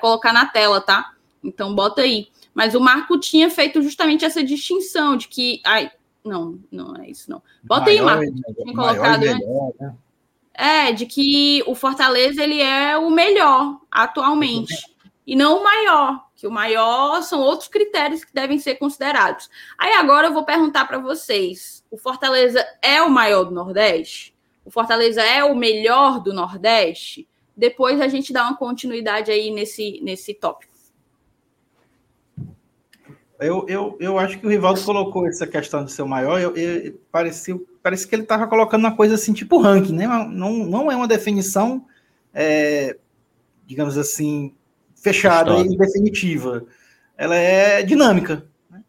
colocar 0.00 0.32
na 0.32 0.44
tela, 0.44 0.80
tá? 0.80 1.14
Então 1.42 1.74
bota 1.74 2.02
aí. 2.02 2.28
Mas 2.58 2.74
o 2.74 2.80
Marco 2.80 3.16
tinha 3.20 3.48
feito 3.48 3.80
justamente 3.80 4.24
essa 4.24 4.42
distinção 4.42 5.16
de 5.16 5.28
que. 5.28 5.60
Ai, 5.64 5.92
não, 6.24 6.58
não 6.72 6.96
é 6.96 7.08
isso, 7.08 7.30
não. 7.30 7.40
Bota 7.62 7.88
aí, 7.88 8.00
Marco. 8.02 8.24
Tinha 8.34 8.74
colocado, 8.74 9.20
né? 9.20 9.34
melhor, 9.34 9.72
né? 9.78 9.94
É, 10.52 10.90
de 10.90 11.06
que 11.06 11.62
o 11.68 11.76
Fortaleza 11.76 12.42
ele 12.42 12.60
é 12.60 12.98
o 12.98 13.10
melhor 13.10 13.78
atualmente. 13.88 14.74
E 15.24 15.36
não 15.36 15.60
o 15.60 15.62
maior, 15.62 16.26
que 16.34 16.48
o 16.48 16.50
maior 16.50 17.22
são 17.22 17.40
outros 17.42 17.68
critérios 17.68 18.24
que 18.24 18.34
devem 18.34 18.58
ser 18.58 18.74
considerados. 18.74 19.48
Aí 19.78 19.92
agora 19.92 20.26
eu 20.26 20.32
vou 20.32 20.44
perguntar 20.44 20.84
para 20.86 20.98
vocês: 20.98 21.84
o 21.92 21.96
Fortaleza 21.96 22.66
é 22.82 23.00
o 23.00 23.08
maior 23.08 23.44
do 23.44 23.54
Nordeste? 23.54 24.34
O 24.64 24.70
Fortaleza 24.72 25.22
é 25.22 25.44
o 25.44 25.54
melhor 25.54 26.20
do 26.20 26.32
Nordeste? 26.32 27.28
Depois 27.56 28.00
a 28.00 28.08
gente 28.08 28.32
dá 28.32 28.42
uma 28.42 28.56
continuidade 28.56 29.30
aí 29.30 29.48
nesse, 29.52 30.00
nesse 30.02 30.34
tópico. 30.34 30.67
Eu, 33.40 33.64
eu, 33.68 33.96
eu 34.00 34.18
acho 34.18 34.38
que 34.38 34.46
o 34.46 34.50
Rivaldo 34.50 34.82
colocou 34.82 35.26
essa 35.26 35.46
questão 35.46 35.84
de 35.84 35.92
ser 35.92 36.02
o 36.02 36.08
maior, 36.08 36.40
eu, 36.40 36.56
eu, 36.56 36.98
parecia, 37.10 37.56
parece 37.80 38.06
que 38.06 38.14
ele 38.14 38.22
estava 38.22 38.48
colocando 38.48 38.80
uma 38.80 38.96
coisa 38.96 39.14
assim, 39.14 39.32
tipo 39.32 39.58
ranking, 39.58 39.94
né? 39.94 40.08
Não, 40.08 40.52
não 40.52 40.90
é 40.90 40.96
uma 40.96 41.06
definição, 41.06 41.86
é, 42.34 42.96
digamos 43.64 43.96
assim, 43.96 44.52
fechada 44.96 45.50
História. 45.50 45.72
e 45.72 45.76
definitiva. 45.76 46.64
Ela 47.16 47.36
é 47.36 47.82
dinâmica. 47.84 48.44
Né? 48.68 48.82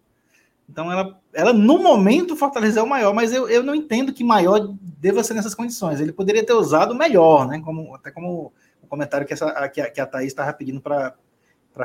Então, 0.68 0.92
ela, 0.92 1.20
ela, 1.32 1.54
no 1.54 1.78
momento, 1.78 2.36
Fortaleza 2.36 2.80
é 2.80 2.84
o 2.84 2.90
maior, 2.90 3.14
mas 3.14 3.32
eu, 3.32 3.48
eu 3.48 3.62
não 3.62 3.76
entendo 3.76 4.12
que 4.12 4.24
maior 4.24 4.74
deva 4.82 5.24
ser 5.24 5.36
nessas 5.36 5.54
condições. 5.54 6.02
Ele 6.02 6.12
poderia 6.12 6.44
ter 6.44 6.54
usado 6.54 6.96
melhor, 6.96 7.48
né? 7.48 7.62
Como, 7.64 7.94
até 7.94 8.10
como 8.10 8.52
o 8.82 8.88
comentário 8.88 9.28
que, 9.28 9.34
essa, 9.34 9.70
que, 9.70 9.80
a, 9.80 9.92
que 9.92 10.02
a 10.02 10.08
Thaís 10.08 10.30
estava 10.30 10.52
pedindo 10.54 10.82
para 10.82 11.16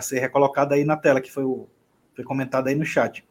ser 0.01 0.19
recolocado 0.21 0.73
aí 0.73 0.83
na 0.83 0.97
tela, 0.97 1.21
que 1.21 1.31
foi 1.31 1.45
o 1.45 1.69
foi 2.15 2.25
comentado 2.25 2.69
aí 2.69 2.75
no 2.75 2.85
chat. 2.85 3.25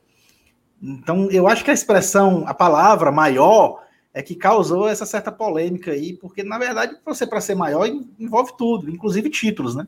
Então, 0.82 1.30
eu 1.32 1.48
acho 1.48 1.64
que 1.64 1.72
a 1.72 1.74
expressão, 1.74 2.44
a 2.48 2.54
palavra 2.54 3.12
maior, 3.12 3.84
é 4.14 4.22
que 4.22 4.36
causou 4.36 4.88
essa 4.88 5.06
certa 5.06 5.32
polêmica 5.32 5.92
aí, 5.92 6.14
porque, 6.14 6.44
na 6.44 6.58
verdade, 6.58 6.98
você, 7.06 7.26
para 7.26 7.42
ser 7.42 7.56
maior, 7.56 7.88
envolve 8.20 8.54
tudo, 8.58 8.90
inclusive 8.90 9.30
títulos, 9.30 9.76
né? 9.76 9.88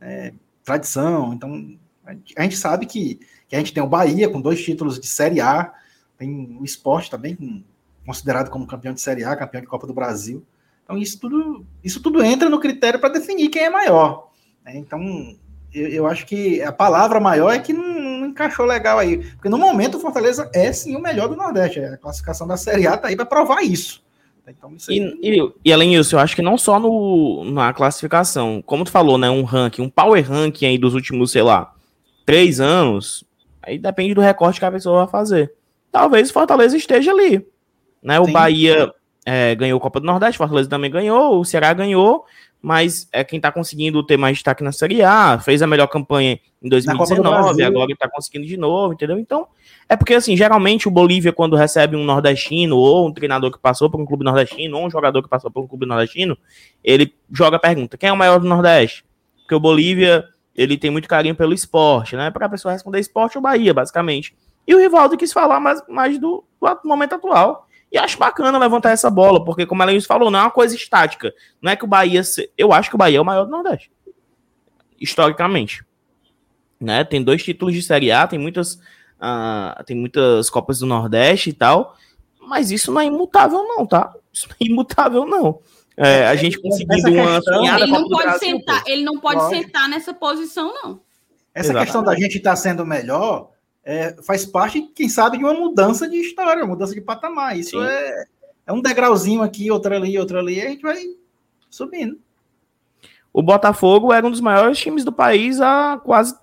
É, 0.00 0.32
tradição. 0.64 1.32
Então, 1.32 1.78
a 2.36 2.42
gente 2.42 2.56
sabe 2.56 2.86
que, 2.86 3.20
que 3.48 3.54
a 3.54 3.58
gente 3.58 3.72
tem 3.72 3.82
o 3.82 3.88
Bahia 3.88 4.28
com 4.28 4.40
dois 4.40 4.62
títulos 4.62 4.98
de 4.98 5.06
Série 5.06 5.40
A, 5.40 5.72
tem 6.18 6.56
o 6.58 6.64
esporte 6.64 7.10
também 7.10 7.64
considerado 8.04 8.50
como 8.50 8.66
campeão 8.66 8.92
de 8.92 9.00
Série 9.00 9.24
A, 9.24 9.36
campeão 9.36 9.60
de 9.60 9.66
Copa 9.66 9.86
do 9.86 9.94
Brasil. 9.94 10.44
Então, 10.84 10.98
isso 10.98 11.18
tudo, 11.18 11.64
isso 11.82 12.02
tudo 12.02 12.22
entra 12.22 12.50
no 12.50 12.60
critério 12.60 13.00
para 13.00 13.14
definir 13.14 13.48
quem 13.48 13.62
é 13.62 13.70
maior. 13.70 14.30
Né? 14.64 14.76
Então, 14.76 15.00
eu, 15.72 15.88
eu, 15.88 16.06
acho 16.06 16.26
que 16.26 16.62
a 16.62 16.72
palavra 16.72 17.18
maior 17.18 17.50
é 17.50 17.58
que 17.58 17.72
não, 17.72 17.93
encaixou 18.34 18.66
legal 18.66 18.98
aí. 18.98 19.18
Porque 19.18 19.48
no 19.48 19.56
momento 19.56 19.96
o 19.96 20.00
Fortaleza 20.00 20.50
é 20.52 20.72
sim 20.72 20.94
o 20.96 21.00
melhor 21.00 21.28
do 21.28 21.36
Nordeste. 21.36 21.80
A 21.80 21.96
classificação 21.96 22.46
da 22.46 22.56
Série 22.56 22.86
A 22.86 22.96
tá 22.96 23.08
aí 23.08 23.16
para 23.16 23.24
provar 23.24 23.62
isso. 23.62 24.02
Então, 24.46 24.74
isso 24.74 24.90
aí... 24.90 24.98
e, 25.22 25.40
e, 25.40 25.52
e, 25.64 25.72
além 25.72 25.92
disso, 25.92 26.16
eu 26.16 26.20
acho 26.20 26.36
que 26.36 26.42
não 26.42 26.58
só 26.58 26.78
no, 26.78 27.44
na 27.44 27.72
classificação, 27.72 28.62
como 28.66 28.84
tu 28.84 28.90
falou, 28.90 29.16
né? 29.16 29.30
Um 29.30 29.42
ranking, 29.42 29.80
um 29.80 29.88
power 29.88 30.22
ranking 30.22 30.66
aí 30.66 30.76
dos 30.76 30.92
últimos, 30.92 31.30
sei 31.30 31.42
lá, 31.42 31.72
três 32.26 32.60
anos, 32.60 33.24
aí 33.62 33.78
depende 33.78 34.12
do 34.12 34.20
recorte 34.20 34.58
que 34.58 34.66
a 34.66 34.72
pessoa 34.72 35.04
vai 35.04 35.08
fazer. 35.10 35.52
Talvez 35.90 36.28
o 36.28 36.32
Fortaleza 36.32 36.76
esteja 36.76 37.10
ali. 37.10 37.46
Né? 38.02 38.20
O 38.20 38.26
Bahia 38.26 38.92
é, 39.24 39.54
ganhou 39.54 39.78
a 39.78 39.80
Copa 39.80 40.00
do 40.00 40.06
Nordeste, 40.06 40.36
o 40.36 40.38
Fortaleza 40.38 40.68
também 40.68 40.90
ganhou, 40.90 41.40
o 41.40 41.44
Ceará 41.44 41.72
ganhou, 41.72 42.26
mas 42.64 43.06
é 43.12 43.22
quem 43.22 43.36
está 43.36 43.52
conseguindo 43.52 44.02
ter 44.02 44.16
mais 44.16 44.38
destaque 44.38 44.64
na 44.64 44.72
Série 44.72 45.02
A, 45.02 45.38
fez 45.38 45.60
a 45.60 45.66
melhor 45.66 45.86
campanha 45.86 46.40
em 46.62 46.68
2019, 46.70 47.62
agora 47.62 47.92
está 47.92 48.08
conseguindo 48.08 48.46
de 48.46 48.56
novo, 48.56 48.94
entendeu? 48.94 49.18
Então, 49.18 49.46
é 49.86 49.94
porque, 49.94 50.14
assim, 50.14 50.34
geralmente 50.34 50.88
o 50.88 50.90
Bolívia, 50.90 51.30
quando 51.30 51.56
recebe 51.56 51.94
um 51.94 52.02
nordestino, 52.02 52.78
ou 52.78 53.06
um 53.06 53.12
treinador 53.12 53.52
que 53.52 53.58
passou 53.58 53.90
por 53.90 54.00
um 54.00 54.06
clube 54.06 54.24
nordestino, 54.24 54.78
ou 54.78 54.86
um 54.86 54.90
jogador 54.90 55.22
que 55.22 55.28
passou 55.28 55.50
por 55.50 55.62
um 55.62 55.66
clube 55.66 55.84
nordestino, 55.84 56.38
ele 56.82 57.12
joga 57.30 57.58
a 57.58 57.60
pergunta, 57.60 57.98
quem 57.98 58.08
é 58.08 58.12
o 58.12 58.16
maior 58.16 58.40
do 58.40 58.48
Nordeste? 58.48 59.04
Porque 59.42 59.54
o 59.54 59.60
Bolívia, 59.60 60.24
ele 60.56 60.78
tem 60.78 60.90
muito 60.90 61.06
carinho 61.06 61.34
pelo 61.34 61.52
esporte, 61.52 62.16
né? 62.16 62.30
Para 62.30 62.46
a 62.46 62.48
pessoa 62.48 62.72
responder 62.72 62.98
esporte, 62.98 63.36
o 63.36 63.42
Bahia, 63.42 63.74
basicamente. 63.74 64.34
E 64.66 64.74
o 64.74 64.78
Rivaldo 64.78 65.18
quis 65.18 65.34
falar 65.34 65.60
mais, 65.60 65.82
mais 65.86 66.18
do, 66.18 66.42
do 66.62 66.88
momento 66.88 67.14
atual. 67.14 67.68
E 67.94 67.98
acho 67.98 68.18
bacana 68.18 68.58
levantar 68.58 68.90
essa 68.90 69.08
bola, 69.08 69.44
porque, 69.44 69.64
como 69.64 69.80
a 69.80 69.84
Lenilson 69.84 70.08
falou, 70.08 70.28
não 70.28 70.40
é 70.40 70.42
uma 70.42 70.50
coisa 70.50 70.74
estática. 70.74 71.32
Não 71.62 71.70
é 71.70 71.76
que 71.76 71.84
o 71.84 71.86
Bahia. 71.86 72.22
Eu 72.58 72.72
acho 72.72 72.88
que 72.88 72.96
o 72.96 72.98
Bahia 72.98 73.18
é 73.18 73.20
o 73.20 73.24
maior 73.24 73.44
do 73.44 73.52
Nordeste. 73.52 73.88
Historicamente. 75.00 75.84
Né? 76.80 77.04
Tem 77.04 77.22
dois 77.22 77.44
títulos 77.44 77.72
de 77.72 77.80
Série 77.80 78.10
A, 78.10 78.26
tem 78.26 78.36
muitas, 78.36 78.74
uh, 78.74 79.80
tem 79.86 79.96
muitas 79.96 80.50
Copas 80.50 80.80
do 80.80 80.86
Nordeste 80.86 81.50
e 81.50 81.52
tal. 81.52 81.96
Mas 82.40 82.72
isso 82.72 82.90
não 82.90 83.00
é 83.00 83.04
imutável, 83.04 83.62
não, 83.62 83.86
tá? 83.86 84.12
Isso 84.32 84.48
não 84.48 84.56
é 84.60 84.72
imutável, 84.72 85.24
não. 85.24 85.60
É, 85.96 86.26
a 86.26 86.34
gente 86.34 86.60
conseguindo 86.60 87.12
uma 87.12 87.40
ele 87.78 87.86
não 87.86 88.08
pode 88.08 88.24
Brasil, 88.24 88.40
sentar, 88.40 88.82
Ele 88.88 89.04
não 89.04 89.20
pode, 89.20 89.38
pode 89.38 89.54
sentar 89.54 89.88
nessa 89.88 90.12
posição, 90.12 90.74
não. 90.74 91.00
Essa 91.54 91.68
Exatamente. 91.68 91.84
questão 91.84 92.02
da 92.02 92.16
gente 92.16 92.38
estar 92.38 92.50
tá 92.50 92.56
sendo 92.56 92.84
melhor 92.84 93.53
é, 93.84 94.16
faz 94.22 94.46
parte, 94.46 94.80
quem 94.94 95.08
sabe, 95.08 95.38
de 95.38 95.44
uma 95.44 95.54
mudança 95.54 96.08
de 96.08 96.16
história, 96.16 96.64
uma 96.64 96.72
mudança 96.72 96.94
de 96.94 97.00
patamar. 97.00 97.58
Isso 97.58 97.82
é, 97.82 98.24
é 98.66 98.72
um 98.72 98.80
degrauzinho 98.80 99.42
aqui, 99.42 99.70
outro 99.70 99.94
ali, 99.94 100.18
outro 100.18 100.38
ali, 100.38 100.56
e 100.56 100.62
a 100.62 100.68
gente 100.70 100.82
vai 100.82 101.02
subindo. 101.68 102.18
O 103.32 103.42
Botafogo 103.42 104.12
era 104.12 104.26
um 104.26 104.30
dos 104.30 104.40
maiores 104.40 104.78
times 104.78 105.04
do 105.04 105.12
país 105.12 105.60
há 105.60 106.00
quase. 106.02 106.34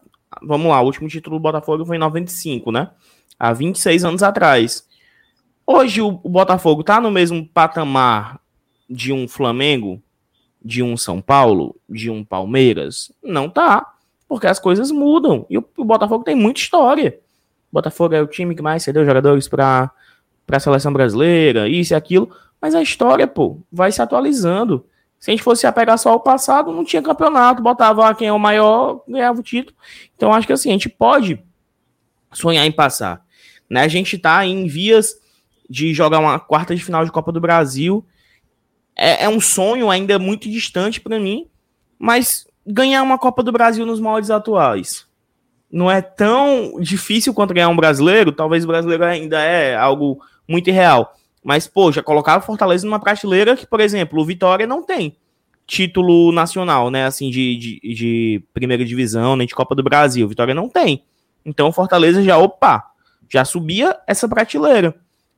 Vamos 0.42 0.68
lá, 0.68 0.82
o 0.82 0.86
último 0.86 1.08
título 1.08 1.38
do 1.38 1.42
Botafogo 1.42 1.86
foi 1.86 1.96
em 1.96 2.00
95, 2.00 2.72
né? 2.72 2.92
Há 3.39 3.54
26 3.54 4.06
anos 4.06 4.24
atrás. 4.24 4.86
Hoje 5.66 6.02
o, 6.02 6.12
Botafogo 6.12 6.84
tá 6.84 7.00
no 7.00 7.10
mesmo 7.10 7.48
patamar 7.48 8.39
de 8.89 9.14
um 9.14 9.28
Flamengo, 9.28 10.02
de 10.64 10.84
um 10.84 10.98
São 10.98 11.22
Paulo, 11.22 11.76
de 11.89 12.10
um 12.10 12.24
Palmeiras? 12.26 13.12
Não 13.24 13.50
tá. 13.50 13.94
Porque 14.28 14.48
as 14.48 14.60
coisas 14.60 14.92
mudam. 14.92 15.46
E 15.50 15.58
o 15.58 15.66
Botafogo 15.78 16.24
tem 16.24 16.36
muita 16.36 16.60
história. 16.60 17.20
Botafogo 17.72 18.14
é 18.14 18.22
o 18.22 18.28
time 18.28 18.56
que 18.56 18.62
mais 18.62 18.84
cedeu 18.84 19.06
jogadores 19.06 19.48
para 19.48 19.92
a 20.52 20.60
seleção 20.60 20.92
brasileira, 20.92 21.70
isso 21.70 21.94
e 21.94 21.96
aquilo. 21.96 22.30
Mas 22.60 22.76
a 22.76 22.82
história, 22.82 23.26
pô, 23.26 23.60
vai 23.72 23.92
se 23.92 24.02
atualizando. 24.02 24.86
Se 25.18 25.30
a 25.30 25.34
gente 25.34 25.44
fosse 25.44 25.66
apegar 25.66 25.98
só 25.98 26.10
ao 26.10 26.20
passado, 26.20 26.72
não 26.72 26.84
tinha 26.84 27.02
campeonato, 27.02 27.62
botava 27.62 28.14
quem 28.16 28.28
é 28.28 28.34
o 28.34 28.40
maior, 28.40 29.04
ganhava 29.08 29.40
o 29.40 29.44
título. 29.44 29.78
Então 30.16 30.34
acho 30.34 30.48
que 30.48 30.54
assim, 30.54 30.70
a 30.70 30.74
gente 30.74 30.90
pode 30.90 31.42
sonhar 32.34 32.66
em 32.66 32.72
passar. 32.72 33.24
Né? 33.70 33.82
A 33.82 33.88
gente 33.88 34.16
está 34.16 34.46
em 34.46 34.68
vias 34.68 35.16
de 35.70 35.94
jogar 35.94 36.20
uma 36.20 36.40
quarta 36.40 36.76
de 36.76 36.84
final 36.84 37.06
de 37.06 37.12
Copa 37.12 37.32
do 37.32 37.40
Brasil. 37.40 38.06
É, 38.96 39.26
é 39.26 39.30
um 39.30 39.40
sonho 39.40 39.90
ainda 39.90 40.20
muito 40.20 40.50
distante 40.50 41.00
para 41.00 41.20
mim, 41.20 41.48
mas 41.98 42.48
ganhar 42.66 43.02
uma 43.04 43.18
Copa 43.18 43.42
do 43.42 43.52
Brasil 43.52 43.86
nos 43.86 44.00
moldes 44.00 44.30
atuais 44.30 45.10
não 45.72 45.90
é 45.90 46.02
tão 46.02 46.80
difícil 46.80 47.34
quanto 47.34 47.54
ganhar 47.54 47.70
um 47.70 47.76
brasileiro. 47.76 48.32
Talvez 48.32 48.64
o 48.64 48.68
brasileiro 48.68 49.06
ainda 49.06 49.42
é 49.42 49.76
algo 49.76 50.22
muito 50.48 50.70
irreal. 50.70 51.16
Mas, 51.44 51.68
pô, 51.68 51.92
já 51.92 52.04
colocava 52.04 52.46
Fortaleza 52.46 52.86
numa 52.86 53.00
prateleira 53.00 53.56
que, 53.56 53.66
por 53.66 53.80
exemplo, 53.80 54.22
o 54.22 54.26
Vitória 54.26 54.68
não 54.68 54.84
tem 54.84 55.16
título 55.66 56.34
nacional, 56.34 56.92
né? 56.92 57.06
Assim, 57.06 57.30
de, 57.30 57.56
de, 57.56 57.94
de 57.94 58.44
primeira 58.54 58.84
divisão, 58.84 59.38
nem 59.38 59.48
de 59.48 59.56
Copa 59.56 59.74
do 59.74 59.82
Brasil. 59.82 60.28
Vitória 60.28 60.54
não 60.54 60.68
tem. 60.68 61.06
Então, 61.46 61.70
o 61.70 61.72
Fortaleza 61.72 62.22
já, 62.22 62.38
opa, 62.38 62.92
já 63.30 63.46
subia 63.46 63.98
essa 64.06 64.28
prateleira. 64.28 64.94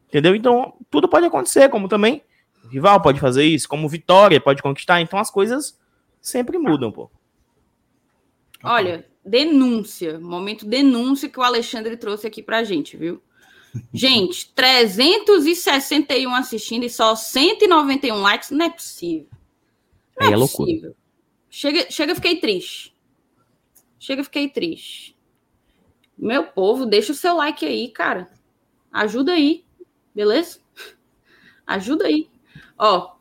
Entendeu? 0.09 0.35
Então, 0.35 0.73
tudo 0.89 1.07
pode 1.07 1.27
acontecer, 1.27 1.69
como 1.69 1.87
também 1.87 2.23
o 2.65 2.67
rival 2.67 2.99
pode 2.99 3.19
fazer 3.19 3.45
isso, 3.45 3.69
como 3.69 3.87
Vitória 3.87 4.41
pode 4.41 4.61
conquistar. 4.61 4.99
Então, 5.01 5.19
as 5.19 5.29
coisas 5.29 5.79
sempre 6.19 6.57
mudam, 6.57 6.91
pô. 6.91 7.11
Olha, 8.63 9.05
denúncia, 9.25 10.19
momento 10.19 10.65
denúncia 10.65 11.29
que 11.29 11.39
o 11.39 11.43
Alexandre 11.43 11.95
trouxe 11.97 12.27
aqui 12.27 12.43
pra 12.43 12.63
gente, 12.63 12.97
viu? 12.97 13.21
Gente, 13.91 14.51
361 14.53 16.35
assistindo 16.35 16.83
e 16.83 16.89
só 16.89 17.15
191 17.15 18.21
likes, 18.21 18.51
não 18.51 18.65
é 18.67 18.69
possível. 18.69 19.27
Não 20.19 20.27
é, 20.27 20.33
é 20.33 20.35
loucura. 20.35 20.93
Chega, 21.49 21.89
chega, 21.89 22.15
fiquei 22.15 22.39
triste. 22.39 22.95
Chega, 23.99 24.23
fiquei 24.23 24.47
triste. 24.49 25.17
Meu 26.17 26.43
povo, 26.43 26.85
deixa 26.85 27.11
o 27.11 27.15
seu 27.15 27.35
like 27.35 27.65
aí, 27.65 27.89
cara. 27.89 28.31
Ajuda 28.91 29.31
aí, 29.31 29.65
beleza? 30.13 30.59
Ajuda 31.65 32.05
aí. 32.05 32.29
Ó, 32.77 33.12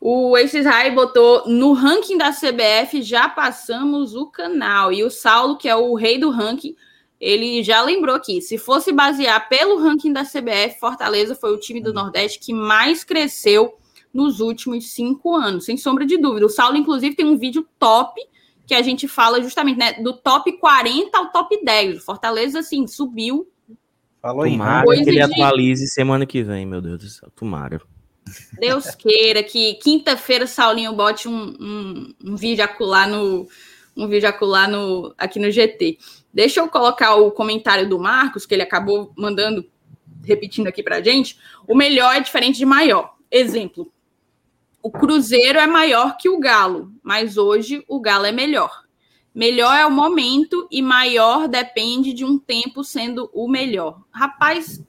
o 0.00 0.36
Aces 0.36 0.64
High 0.64 0.94
botou 0.94 1.48
no 1.48 1.72
ranking 1.72 2.16
da 2.16 2.30
CBF 2.30 3.02
já 3.02 3.28
passamos 3.28 4.14
o 4.14 4.26
canal. 4.26 4.92
E 4.92 5.02
o 5.02 5.10
Saulo, 5.10 5.56
que 5.56 5.68
é 5.68 5.74
o 5.74 5.94
rei 5.94 6.18
do 6.18 6.30
ranking, 6.30 6.76
ele 7.20 7.62
já 7.64 7.82
lembrou 7.82 8.14
aqui. 8.14 8.40
Se 8.40 8.56
fosse 8.58 8.92
basear 8.92 9.48
pelo 9.48 9.78
ranking 9.78 10.12
da 10.12 10.22
CBF, 10.24 10.78
Fortaleza 10.78 11.34
foi 11.34 11.52
o 11.52 11.58
time 11.58 11.80
do 11.80 11.92
Nordeste 11.92 12.38
que 12.38 12.52
mais 12.52 13.02
cresceu 13.02 13.74
nos 14.14 14.40
últimos 14.40 14.90
cinco 14.92 15.34
anos, 15.34 15.64
sem 15.64 15.76
sombra 15.76 16.06
de 16.06 16.16
dúvida. 16.16 16.46
O 16.46 16.50
Saulo, 16.50 16.76
inclusive, 16.76 17.16
tem 17.16 17.26
um 17.26 17.36
vídeo 17.36 17.66
top 17.78 18.20
que 18.66 18.74
a 18.74 18.82
gente 18.82 19.08
fala 19.08 19.42
justamente 19.42 19.78
né, 19.78 19.94
do 19.94 20.12
top 20.12 20.52
40 20.58 21.16
ao 21.18 21.32
top 21.32 21.64
10. 21.64 21.98
O 21.98 22.04
Fortaleza, 22.04 22.60
assim, 22.60 22.86
subiu. 22.86 23.48
Falou 24.22 24.46
em 24.46 24.52
Tomara 24.52 24.84
que 24.86 25.00
ele 25.00 25.12
de... 25.12 25.20
atualize 25.22 25.88
semana 25.88 26.24
que 26.26 26.42
vem, 26.42 26.66
meu 26.66 26.80
Deus 26.80 26.98
do 26.98 27.08
céu. 27.08 27.30
Tomara. 27.34 27.80
Deus 28.58 28.94
queira 28.94 29.42
que 29.42 29.74
quinta-feira 29.74 30.46
Saulinho 30.46 30.92
bote 30.92 31.28
um, 31.28 31.56
um, 31.60 32.14
um 32.24 32.36
vídeo 32.36 32.64
acular 32.64 33.08
no 33.08 33.48
um 33.96 34.06
vídeo 34.06 34.28
acular 34.28 34.70
no, 34.70 35.12
aqui 35.18 35.40
no 35.40 35.50
GT. 35.50 35.98
Deixa 36.32 36.60
eu 36.60 36.68
colocar 36.68 37.16
o 37.16 37.32
comentário 37.32 37.88
do 37.88 37.98
Marcos, 37.98 38.46
que 38.46 38.54
ele 38.54 38.62
acabou 38.62 39.12
mandando, 39.16 39.68
repetindo 40.22 40.68
aqui 40.68 40.84
pra 40.84 41.02
gente. 41.02 41.36
O 41.66 41.74
melhor 41.74 42.14
é 42.14 42.20
diferente 42.20 42.58
de 42.58 42.64
maior. 42.64 43.16
Exemplo, 43.28 43.92
o 44.80 44.90
Cruzeiro 44.90 45.58
é 45.58 45.66
maior 45.66 46.16
que 46.16 46.28
o 46.28 46.38
Galo, 46.38 46.92
mas 47.02 47.36
hoje 47.36 47.84
o 47.88 48.00
Galo 48.00 48.26
é 48.26 48.32
melhor. 48.32 48.84
Melhor 49.34 49.76
é 49.76 49.84
o 49.84 49.90
momento 49.90 50.68
e 50.70 50.80
maior 50.80 51.48
depende 51.48 52.12
de 52.12 52.24
um 52.24 52.38
tempo 52.38 52.84
sendo 52.84 53.28
o 53.32 53.48
melhor. 53.48 54.02
Rapaz, 54.10 54.82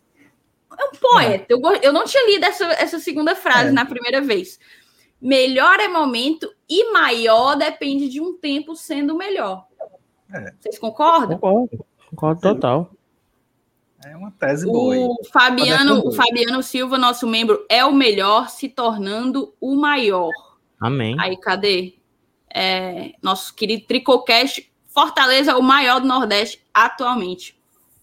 é 0.79 0.83
um 0.85 0.91
poeta. 0.91 1.45
Eu, 1.49 1.59
eu 1.81 1.93
não 1.93 2.05
tinha 2.05 2.25
lido 2.25 2.45
essa, 2.45 2.65
essa 2.73 2.99
segunda 2.99 3.35
frase 3.35 3.69
é. 3.69 3.71
na 3.71 3.85
primeira 3.85 4.21
vez. 4.21 4.59
Melhor 5.21 5.79
é 5.79 5.87
momento 5.87 6.49
e 6.69 6.91
maior 6.91 7.55
depende 7.55 8.07
de 8.07 8.21
um 8.21 8.37
tempo 8.37 8.75
sendo 8.75 9.17
melhor. 9.17 9.67
É. 10.33 10.53
Vocês 10.59 10.79
concordam? 10.79 11.37
Concordo, 11.37 11.85
concordo 12.09 12.41
total. 12.41 12.91
É 14.05 14.15
uma 14.15 14.31
tese 14.31 14.65
boa. 14.65 14.95
O 14.95 15.25
Fabiano, 15.25 16.07
o 16.07 16.11
Fabiano 16.13 16.63
Silva, 16.63 16.97
nosso 16.97 17.27
membro, 17.27 17.65
é 17.67 17.83
o 17.83 17.93
melhor, 17.93 18.49
se 18.49 18.69
tornando 18.69 19.53
o 19.59 19.75
maior. 19.75 20.31
Amém. 20.79 21.17
Aí, 21.19 21.35
cadê? 21.35 21.95
É, 22.53 23.13
nosso 23.21 23.53
querido 23.53 23.85
Tricocast, 23.85 24.71
Fortaleza, 24.87 25.57
o 25.57 25.61
maior 25.61 25.99
do 25.99 26.07
Nordeste 26.07 26.63
atualmente. 26.73 27.59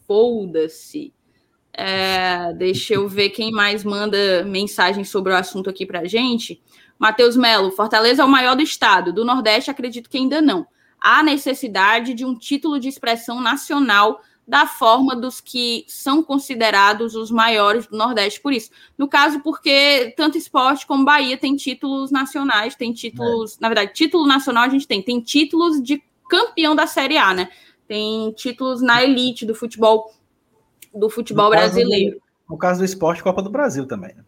Foda-se. 0.06 1.14
É, 1.78 2.54
deixa 2.54 2.94
eu 2.94 3.06
ver 3.06 3.28
quem 3.28 3.52
mais 3.52 3.84
manda 3.84 4.42
mensagem 4.44 5.04
sobre 5.04 5.30
o 5.30 5.36
assunto 5.36 5.68
aqui 5.68 5.84
pra 5.84 6.06
gente. 6.06 6.62
Matheus 6.98 7.36
Melo, 7.36 7.70
Fortaleza 7.70 8.22
é 8.22 8.24
o 8.24 8.28
maior 8.28 8.56
do 8.56 8.62
estado. 8.62 9.12
Do 9.12 9.26
Nordeste, 9.26 9.70
acredito 9.70 10.08
que 10.08 10.16
ainda 10.16 10.40
não. 10.40 10.66
Há 10.98 11.22
necessidade 11.22 12.14
de 12.14 12.24
um 12.24 12.34
título 12.34 12.80
de 12.80 12.88
expressão 12.88 13.42
nacional 13.42 14.22
da 14.48 14.64
forma 14.64 15.14
dos 15.14 15.38
que 15.40 15.84
são 15.86 16.22
considerados 16.22 17.14
os 17.14 17.30
maiores 17.30 17.86
do 17.86 17.98
Nordeste, 17.98 18.40
por 18.40 18.54
isso. 18.54 18.70
No 18.96 19.06
caso, 19.06 19.40
porque 19.40 20.14
tanto 20.16 20.38
esporte 20.38 20.86
como 20.86 21.04
Bahia 21.04 21.36
tem 21.36 21.56
títulos 21.56 22.10
nacionais, 22.10 22.74
tem 22.74 22.92
títulos, 22.92 23.54
é. 23.54 23.56
na 23.60 23.68
verdade, 23.68 23.92
título 23.92 24.26
nacional 24.26 24.64
a 24.64 24.68
gente 24.68 24.86
tem, 24.86 25.02
tem 25.02 25.20
títulos 25.20 25.82
de 25.82 26.02
campeão 26.30 26.74
da 26.74 26.86
Série 26.86 27.18
A, 27.18 27.34
né? 27.34 27.50
Tem 27.88 28.32
títulos 28.32 28.80
na 28.80 29.02
elite 29.02 29.44
do 29.44 29.54
futebol 29.54 30.15
do 30.96 31.10
futebol 31.10 31.46
no 31.46 31.50
brasileiro. 31.50 32.16
Do, 32.16 32.22
no 32.50 32.58
caso 32.58 32.80
do 32.80 32.84
esporte, 32.84 33.22
Copa 33.22 33.42
do 33.42 33.50
Brasil 33.50 33.86
também. 33.86 34.14
Né? 34.14 34.24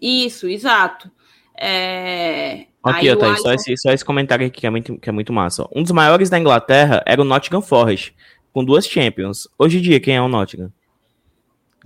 Isso, 0.00 0.48
exato. 0.48 1.10
É... 1.58 2.66
Aqui, 2.82 3.08
ó, 3.10 3.16
tá, 3.16 3.36
só, 3.36 3.52
esse, 3.52 3.76
só 3.76 3.92
esse 3.92 4.04
comentário 4.04 4.46
aqui 4.46 4.60
que 4.60 4.66
é, 4.66 4.70
muito, 4.70 4.98
que 4.98 5.08
é 5.08 5.12
muito 5.12 5.32
massa. 5.32 5.68
Um 5.74 5.82
dos 5.82 5.92
maiores 5.92 6.28
da 6.28 6.38
Inglaterra 6.38 7.02
era 7.06 7.22
o 7.22 7.24
Nottingham 7.24 7.62
Forest, 7.62 8.14
com 8.52 8.64
duas 8.64 8.86
Champions. 8.86 9.48
Hoje 9.56 9.78
em 9.78 9.80
dia, 9.80 10.00
quem 10.00 10.16
é 10.16 10.20
o 10.20 10.26
Nottingham? 10.28 10.72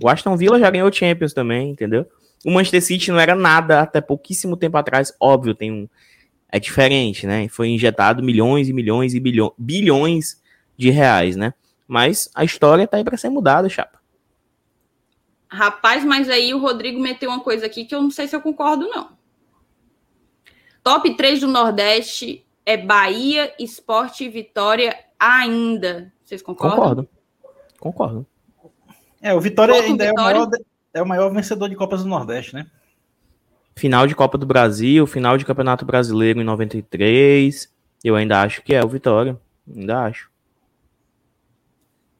O 0.01 0.09
Aston 0.09 0.35
Villa 0.35 0.59
já 0.59 0.69
ganhou 0.69 0.91
Champions 0.91 1.33
também, 1.33 1.69
entendeu? 1.69 2.07
O 2.45 2.51
Manchester 2.51 2.81
City 2.81 3.11
não 3.11 3.19
era 3.19 3.35
nada 3.35 3.81
até 3.81 4.01
pouquíssimo 4.01 4.55
tempo 4.57 4.77
atrás. 4.77 5.13
Óbvio, 5.19 5.53
tem 5.55 5.71
um. 5.71 5.87
É 6.49 6.59
diferente, 6.59 7.27
né? 7.27 7.47
Foi 7.49 7.67
injetado 7.67 8.23
milhões 8.23 8.69
e 8.69 8.73
milhões 8.73 9.13
e 9.13 9.19
bilhões, 9.19 9.53
bilhões 9.57 10.41
de 10.77 10.89
reais, 10.89 11.35
né? 11.35 11.53
Mas 11.87 12.29
a 12.35 12.43
história 12.43 12.87
tá 12.87 12.97
aí 12.97 13.03
para 13.03 13.17
ser 13.17 13.29
mudada, 13.29 13.69
chapa. 13.69 13.99
Rapaz, 15.49 16.03
mas 16.03 16.29
aí 16.29 16.53
o 16.53 16.59
Rodrigo 16.59 16.99
meteu 16.99 17.29
uma 17.29 17.39
coisa 17.39 17.65
aqui 17.65 17.85
que 17.85 17.95
eu 17.95 18.01
não 18.01 18.11
sei 18.11 18.27
se 18.27 18.35
eu 18.35 18.41
concordo, 18.41 18.87
não. 18.87 19.15
Top 20.83 21.15
3 21.15 21.41
do 21.41 21.47
Nordeste 21.47 22.45
é 22.65 22.75
Bahia, 22.75 23.53
Esporte 23.57 24.25
e 24.25 24.29
Vitória 24.29 24.97
ainda. 25.17 26.11
Vocês 26.23 26.41
concordam? 26.41 26.77
Concordo. 26.77 27.09
Concordo. 27.79 28.27
É, 29.21 29.33
o 29.33 29.39
Vitória 29.39 29.73
ainda 29.73 30.05
Vitória? 30.05 30.37
É, 30.37 30.41
o 30.41 30.45
maior, 30.45 30.49
é 30.93 31.01
o 31.01 31.07
maior 31.07 31.29
vencedor 31.29 31.69
de 31.69 31.75
Copas 31.75 32.03
do 32.03 32.09
Nordeste, 32.09 32.53
né? 32.53 32.67
Final 33.75 34.07
de 34.07 34.15
Copa 34.15 34.37
do 34.37 34.45
Brasil, 34.45 35.05
final 35.07 35.37
de 35.37 35.45
Campeonato 35.45 35.85
Brasileiro 35.85 36.41
em 36.41 36.43
93. 36.43 37.73
Eu 38.03 38.15
ainda 38.15 38.41
acho 38.41 38.61
que 38.61 38.73
é 38.73 38.83
o 38.83 38.89
Vitória. 38.89 39.39
Ainda 39.73 40.03
acho. 40.03 40.29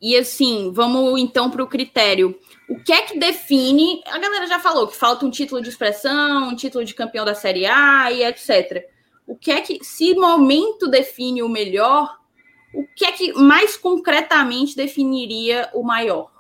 E 0.02 0.16
assim, 0.16 0.72
vamos 0.74 1.20
então 1.20 1.50
para 1.50 1.64
o 1.64 1.68
critério. 1.68 2.38
O 2.70 2.80
que 2.84 2.94
é 2.94 3.02
que 3.02 3.18
define? 3.18 4.02
A 4.06 4.20
galera 4.20 4.46
já 4.46 4.60
falou 4.60 4.88
que 4.88 4.96
falta 4.96 5.26
um 5.26 5.32
título 5.32 5.62
de 5.62 5.70
expressão, 5.70 6.50
um 6.50 6.56
título 6.56 6.86
de 6.86 6.94
campeão 6.94 7.26
da 7.26 7.34
Série 7.34 7.66
A 7.66 8.12
e 8.12 8.24
etc. 8.24 8.86
O 9.26 9.36
que 9.36 9.52
é 9.52 9.62
que, 9.62 9.84
se 9.84 10.14
momento 10.14 10.88
define 10.88 11.42
o 11.42 11.50
melhor, 11.50 12.18
o 12.74 12.86
que 12.96 13.06
é 13.06 13.12
que 13.12 13.34
mais 13.34 13.76
concretamente 13.76 14.76
definiria 14.76 15.70
o 15.74 15.84
maior? 15.84 16.32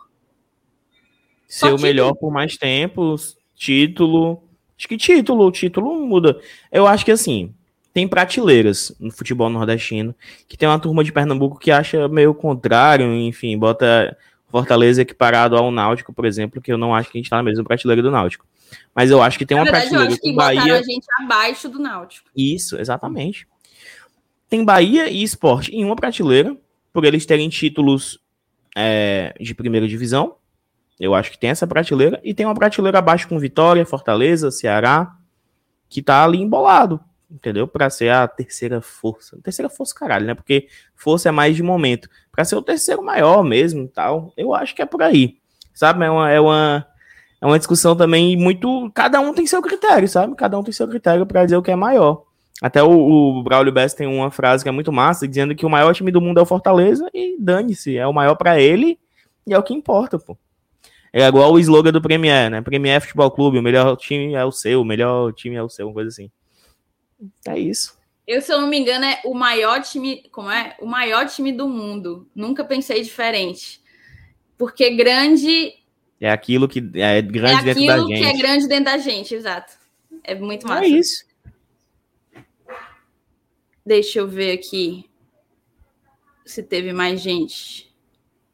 Ser 1.47 1.73
o 1.73 1.79
melhor 1.79 2.13
por 2.13 2.31
mais 2.31 2.57
tempo, 2.57 3.15
título. 3.55 4.43
Acho 4.77 4.87
que 4.87 4.97
título, 4.97 5.51
título 5.51 6.05
muda. 6.05 6.39
Eu 6.71 6.85
acho 6.85 7.03
que 7.03 7.11
assim, 7.11 7.55
tem 7.97 8.07
prateleiras 8.07 8.95
no 8.99 9.09
futebol 9.09 9.49
nordestino, 9.49 10.13
que 10.47 10.55
tem 10.55 10.69
uma 10.69 10.77
turma 10.77 11.03
de 11.03 11.11
Pernambuco 11.11 11.57
que 11.57 11.71
acha 11.71 12.07
meio 12.07 12.31
contrário, 12.31 13.11
enfim, 13.11 13.57
bota 13.57 14.15
Fortaleza 14.49 15.01
equiparado 15.01 15.57
ao 15.57 15.71
Náutico, 15.71 16.13
por 16.13 16.23
exemplo, 16.23 16.61
que 16.61 16.71
eu 16.71 16.77
não 16.77 16.93
acho 16.93 17.09
que 17.09 17.17
a 17.17 17.19
gente 17.19 17.29
tá 17.31 17.37
na 17.37 17.41
mesma 17.41 17.63
prateleira 17.63 18.03
do 18.03 18.11
Náutico. 18.11 18.45
Mas 18.93 19.09
eu 19.09 19.19
acho 19.19 19.39
que 19.39 19.47
tem 19.47 19.57
uma 19.57 19.63
verdade, 19.63 19.89
prateleira 19.89 20.11
eu 20.11 20.13
acho 20.13 20.21
que 20.21 20.35
Bahia... 20.35 20.75
a 20.75 20.83
gente 20.83 21.07
abaixo 21.19 21.69
do 21.69 21.79
Náutico. 21.79 22.29
Isso, 22.37 22.77
exatamente. 22.79 23.47
Tem 24.47 24.63
Bahia 24.63 25.09
e 25.09 25.23
Esporte 25.23 25.71
em 25.71 25.83
uma 25.83 25.95
prateleira, 25.95 26.55
por 26.93 27.03
eles 27.03 27.25
terem 27.25 27.49
títulos 27.49 28.19
é, 28.75 29.33
de 29.39 29.55
primeira 29.55 29.87
divisão. 29.87 30.35
Eu 30.99 31.15
acho 31.15 31.31
que 31.31 31.39
tem 31.39 31.49
essa 31.49 31.65
prateleira. 31.65 32.21
E 32.23 32.31
tem 32.31 32.45
uma 32.45 32.53
prateleira 32.53 32.99
abaixo 32.99 33.27
com 33.27 33.39
Vitória, 33.39 33.83
Fortaleza, 33.87 34.51
Ceará, 34.51 35.15
que 35.89 36.03
tá 36.03 36.23
ali 36.23 36.37
embolado 36.37 36.99
entendeu? 37.29 37.67
Para 37.67 37.89
ser 37.89 38.09
a 38.09 38.27
terceira 38.27 38.81
força. 38.81 39.37
Terceira 39.43 39.69
força, 39.69 39.93
caralho, 39.95 40.25
né? 40.25 40.33
Porque 40.33 40.67
força 40.95 41.29
é 41.29 41.31
mais 41.31 41.55
de 41.55 41.63
momento. 41.63 42.09
Para 42.31 42.45
ser 42.45 42.55
o 42.55 42.61
terceiro 42.61 43.03
maior 43.03 43.43
mesmo 43.43 43.87
tal. 43.87 44.33
Eu 44.37 44.53
acho 44.53 44.75
que 44.75 44.81
é 44.81 44.85
por 44.85 45.01
aí. 45.01 45.37
Sabe? 45.73 46.05
É 46.05 46.09
uma, 46.09 46.31
é 46.31 46.39
uma, 46.39 46.87
é 47.41 47.45
uma 47.45 47.57
discussão 47.57 47.95
também 47.95 48.35
muito. 48.35 48.91
Cada 48.93 49.19
um 49.19 49.33
tem 49.33 49.45
seu 49.45 49.61
critério, 49.61 50.07
sabe? 50.07 50.35
Cada 50.35 50.57
um 50.57 50.63
tem 50.63 50.73
seu 50.73 50.87
critério 50.87 51.25
para 51.25 51.45
dizer 51.45 51.57
o 51.57 51.61
que 51.61 51.71
é 51.71 51.75
maior. 51.75 52.23
Até 52.61 52.81
o, 52.81 52.89
o 52.89 53.43
Braulio 53.43 53.71
Bess 53.71 53.93
tem 53.93 54.07
uma 54.07 54.31
frase 54.31 54.63
que 54.63 54.69
é 54.69 54.71
muito 54.71 54.91
massa, 54.91 55.27
dizendo 55.27 55.53
que 55.53 55.65
o 55.65 55.69
maior 55.69 55.93
time 55.93 56.11
do 56.11 56.19
mundo 56.19 56.39
é 56.39 56.41
o 56.41 56.45
Fortaleza 56.45 57.07
e 57.13 57.37
dane-se, 57.39 57.97
é 57.97 58.07
o 58.07 58.13
maior 58.13 58.35
para 58.35 58.59
ele 58.59 58.97
e 59.45 59.53
é 59.53 59.57
o 59.57 59.63
que 59.63 59.73
importa, 59.73 60.17
pô. 60.17 60.35
É 61.13 61.25
igual 61.27 61.53
o 61.53 61.59
slogan 61.59 61.91
do 61.91 62.01
Premier, 62.01 62.49
né? 62.49 62.61
Premier 62.61 62.99
Futebol 62.99 63.31
Clube, 63.31 63.59
o 63.59 63.63
melhor 63.63 63.95
time 63.95 64.33
é 64.33 64.43
o 64.43 64.51
seu, 64.51 64.81
o 64.81 64.85
melhor 64.85 65.31
time 65.33 65.55
é 65.55 65.63
o 65.63 65.69
seu, 65.69 65.87
uma 65.87 65.93
coisa 65.93 66.09
assim. 66.09 66.29
É 67.47 67.57
isso. 67.57 67.97
Eu, 68.25 68.41
se 68.41 68.51
eu 68.51 68.59
não 68.59 68.67
me 68.67 68.77
engano, 68.77 69.05
é 69.05 69.21
o 69.23 69.33
maior 69.33 69.81
time, 69.81 70.23
como 70.31 70.51
é? 70.51 70.75
O 70.79 70.85
maior 70.85 71.27
time 71.27 71.51
do 71.51 71.67
mundo. 71.67 72.29
Nunca 72.35 72.65
pensei 72.65 73.01
diferente. 73.01 73.81
Porque 74.57 74.89
grande 74.91 75.73
é 76.19 76.31
aquilo 76.31 76.67
que 76.67 76.79
é 76.95 77.21
grande 77.21 77.69
é 77.69 77.73
dentro 77.73 77.85
da 77.85 77.97
gente. 77.99 78.19
que 78.19 78.25
é 78.25 78.37
grande 78.37 78.67
dentro 78.67 78.85
da 78.85 78.97
gente, 78.97 79.35
exato. 79.35 79.73
É 80.23 80.33
muito 80.33 80.65
é 80.65 80.69
massa. 80.69 80.85
É 80.85 80.87
isso. 80.87 81.25
Deixa 83.85 84.19
eu 84.19 84.27
ver 84.27 84.51
aqui 84.51 85.05
se 86.45 86.63
teve 86.63 86.91
mais 86.91 87.21
gente. 87.21 87.87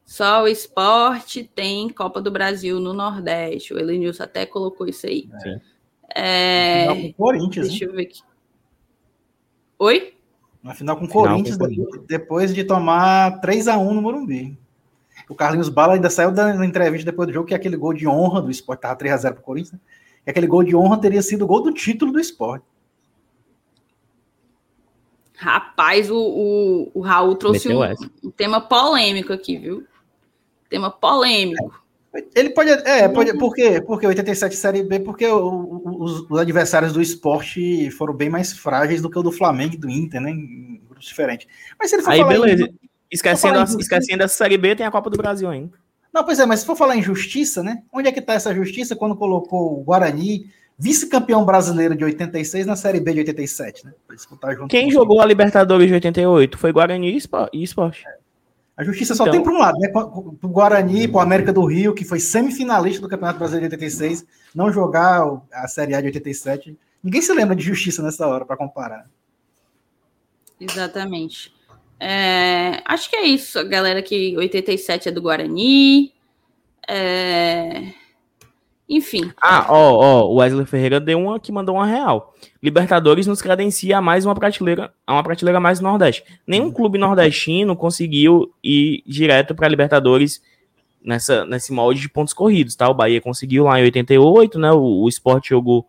Só 0.04 0.42
o 0.42 0.48
esporte 0.48 1.42
tem 1.42 1.88
Copa 1.88 2.20
do 2.20 2.30
Brasil 2.30 2.78
no 2.78 2.92
Nordeste. 2.92 3.72
O 3.72 3.78
Elenilson 3.78 4.22
até 4.22 4.46
colocou 4.46 4.86
isso 4.86 5.06
aí. 5.06 5.28
Sim. 5.42 5.60
É... 6.14 6.86
Com 6.86 7.12
Corinthians. 7.14 7.68
Deixa 7.68 7.84
hein? 7.84 7.90
eu 7.90 7.96
ver 7.96 8.02
aqui. 8.02 8.20
Oi? 9.78 10.14
Na 10.62 10.74
final 10.74 10.96
com 10.96 11.04
o 11.04 11.08
Corinthians, 11.08 11.58
depois 12.06 12.54
de 12.54 12.64
tomar 12.64 13.40
3 13.40 13.68
a 13.68 13.76
1 13.76 13.94
no 13.94 14.00
Morumbi. 14.00 14.58
O 15.28 15.34
Carlinhos 15.34 15.68
Bala 15.68 15.94
ainda 15.94 16.10
saiu 16.10 16.30
da 16.32 16.64
entrevista 16.64 17.10
depois 17.10 17.28
do 17.28 17.34
jogo 17.34 17.46
que 17.46 17.54
aquele 17.54 17.76
gol 17.76 17.92
de 17.92 18.06
honra 18.06 18.42
do 18.42 18.50
esporte 18.50 18.78
estava 18.78 18.98
3x0 18.98 19.32
para 19.32 19.40
o 19.40 19.42
Corinthians. 19.42 19.72
Né? 19.74 19.80
E 20.26 20.30
aquele 20.30 20.46
gol 20.46 20.62
de 20.62 20.74
honra 20.74 20.98
teria 20.98 21.22
sido 21.22 21.44
o 21.44 21.46
gol 21.46 21.62
do 21.62 21.72
título 21.72 22.12
do 22.12 22.20
esporte. 22.20 22.64
Rapaz, 25.36 26.10
o, 26.10 26.16
o, 26.16 26.90
o 26.94 27.00
Raul 27.00 27.34
trouxe 27.36 27.68
um, 27.72 27.82
um, 28.22 28.30
tema 28.30 28.60
polêmico 28.60 29.32
aqui, 29.32 29.58
viu? 29.58 29.86
Tema 30.70 30.90
polêmico. 30.90 31.83
Ele 32.34 32.50
pode. 32.50 32.70
É, 32.70 33.08
pode. 33.08 33.36
Por 33.36 33.54
quê? 33.54 33.80
Porque 33.80 34.06
87 34.06 34.54
Série 34.54 34.82
B, 34.82 35.00
porque 35.00 35.26
o, 35.26 35.36
o, 35.36 36.02
os, 36.04 36.30
os, 36.30 36.38
adversários 36.38 36.92
do 36.92 37.02
esporte 37.02 37.90
foram 37.90 38.14
bem 38.14 38.30
mais 38.30 38.52
frágeis 38.52 39.02
do 39.02 39.10
que 39.10 39.18
o 39.18 39.22
do 39.22 39.32
Flamengo 39.32 39.74
e 39.74 39.78
do 39.78 39.90
Inter, 39.90 40.20
né? 40.20 40.30
Em 40.30 40.80
grupos 40.86 41.06
diferentes. 41.06 41.48
Mas 41.78 41.90
se 41.90 41.96
ele 41.96 42.02
for 42.02 42.12
Aí, 42.12 42.24
beleza. 42.24 42.64
Em, 42.64 42.74
esquecendo, 43.10 43.58
a, 43.58 43.64
esquecendo 43.64 44.22
a 44.22 44.28
Série 44.28 44.56
B, 44.56 44.76
tem 44.76 44.86
a 44.86 44.90
Copa 44.90 45.10
do 45.10 45.16
Brasil 45.16 45.48
ainda. 45.48 45.72
Não, 46.12 46.22
pois 46.22 46.38
é, 46.38 46.46
mas 46.46 46.60
se 46.60 46.66
for 46.66 46.76
falar 46.76 46.96
em 46.96 47.02
justiça, 47.02 47.62
né? 47.62 47.82
Onde 47.92 48.08
é 48.08 48.12
que 48.12 48.20
tá 48.20 48.34
essa 48.34 48.54
justiça 48.54 48.94
quando 48.94 49.16
colocou 49.16 49.80
o 49.80 49.82
Guarani 49.82 50.46
vice-campeão 50.78 51.44
brasileiro 51.44 51.96
de 51.96 52.04
86 52.04 52.66
na 52.66 52.76
Série 52.76 53.00
B 53.00 53.12
de 53.12 53.18
87, 53.20 53.84
né? 53.86 53.92
Quem 54.68 54.90
jogou 54.90 55.20
a 55.20 55.26
Libertadores 55.26 55.88
de 55.88 55.94
88 55.94 56.58
foi 56.58 56.72
Guarani 56.72 57.10
e 57.52 57.62
Esporte. 57.62 58.06
É. 58.06 58.23
A 58.76 58.82
justiça 58.82 59.14
só 59.14 59.24
então, 59.24 59.32
tem 59.32 59.42
para 59.42 59.52
um 59.52 59.58
lado, 59.58 59.78
né? 59.78 59.88
Para 59.88 60.04
o 60.04 60.48
Guarani, 60.48 61.06
para 61.06 61.18
o 61.18 61.20
América 61.20 61.52
do 61.52 61.64
Rio, 61.64 61.94
que 61.94 62.04
foi 62.04 62.18
semifinalista 62.18 63.00
do 63.00 63.08
Campeonato 63.08 63.38
Brasileiro 63.38 63.68
de 63.68 63.74
86, 63.76 64.26
não 64.54 64.72
jogar 64.72 65.40
a 65.52 65.68
Série 65.68 65.94
A 65.94 66.00
de 66.00 66.08
87. 66.08 66.76
Ninguém 67.02 67.22
se 67.22 67.32
lembra 67.32 67.54
de 67.54 67.62
justiça 67.62 68.02
nessa 68.02 68.26
hora 68.26 68.44
para 68.44 68.56
comparar. 68.56 69.08
Exatamente. 70.58 71.54
É, 72.00 72.82
acho 72.84 73.08
que 73.08 73.16
é 73.16 73.24
isso, 73.24 73.58
a 73.58 73.64
galera 73.64 74.02
que 74.02 74.36
87 74.36 75.08
é 75.08 75.12
do 75.12 75.22
Guarani. 75.22 76.12
É, 76.88 77.92
enfim. 78.88 79.32
Ah, 79.40 79.66
ó, 79.68 79.94
ó, 79.94 80.28
o 80.28 80.36
Wesley 80.36 80.66
Ferreira 80.66 81.00
deu 81.00 81.18
uma 81.18 81.40
que 81.40 81.50
mandou 81.50 81.76
uma 81.76 81.86
real. 81.86 82.34
Libertadores 82.62 83.26
nos 83.26 83.40
credencia 83.40 83.98
a 83.98 84.00
mais 84.02 84.26
uma 84.26 84.34
prateleira, 84.34 84.92
a 85.06 85.14
uma 85.14 85.22
prateleira 85.22 85.58
mais 85.58 85.78
do 85.78 85.84
Nordeste. 85.84 86.24
Nenhum 86.46 86.70
clube 86.70 86.98
nordestino 86.98 87.74
conseguiu 87.74 88.52
ir 88.62 89.02
direto 89.06 89.54
para 89.54 89.68
Libertadores 89.68 90.42
nessa, 91.02 91.46
nesse 91.46 91.72
molde 91.72 92.00
de 92.00 92.08
pontos 92.08 92.34
corridos, 92.34 92.76
tá? 92.76 92.88
O 92.88 92.94
Bahia 92.94 93.20
conseguiu 93.20 93.64
lá 93.64 93.80
em 93.80 93.84
88, 93.84 94.58
né? 94.58 94.72
O, 94.72 95.02
o 95.02 95.08
Sport 95.08 95.48
jogou 95.48 95.86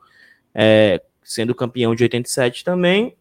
é, 0.53 1.01
sendo 1.21 1.53
campeão 1.53 1.93
de 1.93 2.03
87 2.03 2.63
também. 2.63 3.15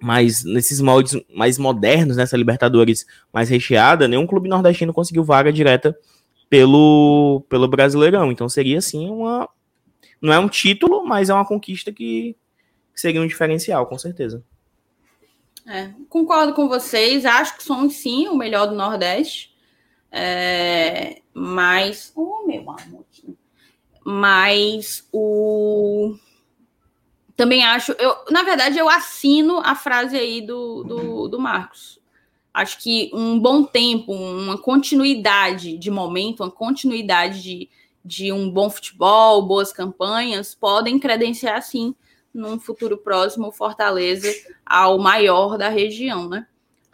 Mas 0.00 0.44
nesses 0.44 0.80
moldes 0.80 1.18
mais 1.34 1.58
modernos, 1.58 2.16
nessa 2.16 2.36
Libertadores 2.36 3.06
mais 3.32 3.48
recheada, 3.48 4.08
nenhum 4.08 4.26
clube 4.26 4.48
nordestino 4.48 4.92
conseguiu 4.92 5.24
vaga 5.24 5.52
direta 5.52 5.96
pelo, 6.54 7.44
pelo 7.48 7.66
Brasileirão. 7.66 8.30
Então 8.30 8.48
seria 8.48 8.78
assim 8.78 9.10
uma. 9.10 9.48
Não 10.22 10.32
é 10.32 10.38
um 10.38 10.48
título, 10.48 11.04
mas 11.04 11.28
é 11.28 11.34
uma 11.34 11.44
conquista 11.44 11.92
que, 11.92 12.36
seria 12.94 13.20
um 13.20 13.26
diferencial, 13.26 13.86
com 13.86 13.98
certeza. 13.98 14.40
É, 15.66 15.90
concordo 16.08 16.54
com 16.54 16.68
vocês, 16.68 17.26
acho 17.26 17.56
que 17.56 17.64
somos 17.64 17.94
sim 17.94 18.28
o 18.28 18.36
melhor 18.36 18.68
do 18.68 18.76
Nordeste. 18.76 19.52
É, 20.12 21.22
mas. 21.34 22.12
Oh, 22.14 22.46
meu 22.46 22.70
amor. 22.70 23.04
Mas 24.04 25.08
o. 25.12 26.16
Também 27.34 27.64
acho. 27.64 27.90
Eu, 27.98 28.14
na 28.30 28.44
verdade, 28.44 28.78
eu 28.78 28.88
assino 28.88 29.58
a 29.58 29.74
frase 29.74 30.16
aí 30.16 30.40
do, 30.40 30.84
do, 30.84 31.28
do 31.28 31.40
Marcos 31.40 32.00
acho 32.54 32.78
que 32.80 33.10
um 33.12 33.38
bom 33.38 33.64
tempo, 33.64 34.12
uma 34.12 34.56
continuidade 34.56 35.76
de 35.76 35.90
momento, 35.90 36.44
uma 36.44 36.50
continuidade 36.50 37.42
de, 37.42 37.68
de 38.04 38.32
um 38.32 38.48
bom 38.48 38.70
futebol, 38.70 39.44
boas 39.44 39.72
campanhas, 39.72 40.54
podem 40.54 41.00
credenciar, 41.00 41.60
sim, 41.62 41.92
num 42.32 42.58
futuro 42.60 42.96
próximo, 42.96 43.50
Fortaleza 43.50 44.28
ao 44.64 44.98
maior 44.98 45.58
da 45.58 45.68
região, 45.68 46.28
né? 46.28 46.46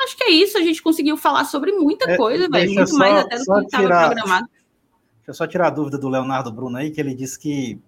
Acho 0.03 0.17
que 0.17 0.25
é 0.25 0.31
isso, 0.31 0.57
a 0.57 0.63
gente 0.63 0.83
conseguiu 0.83 1.17
falar 1.19 1.45
sobre 1.45 1.73
muita 1.73 2.11
é, 2.11 2.17
coisa, 2.17 2.49
velho, 2.49 2.73
muito 2.73 2.91
só, 2.91 2.97
mais 2.97 3.19
até 3.19 3.37
do 3.37 3.45
que 3.45 3.65
estava 3.67 4.07
programado. 4.07 4.47
Deixa 4.47 5.31
eu 5.31 5.35
só 5.35 5.47
tirar 5.47 5.67
a 5.67 5.71
dúvida 5.71 5.99
do 5.99 6.09
Leonardo 6.09 6.51
Bruno 6.51 6.79
aí, 6.79 6.91
que 6.91 6.99
ele 6.99 7.15
disse 7.15 7.39
que. 7.39 7.79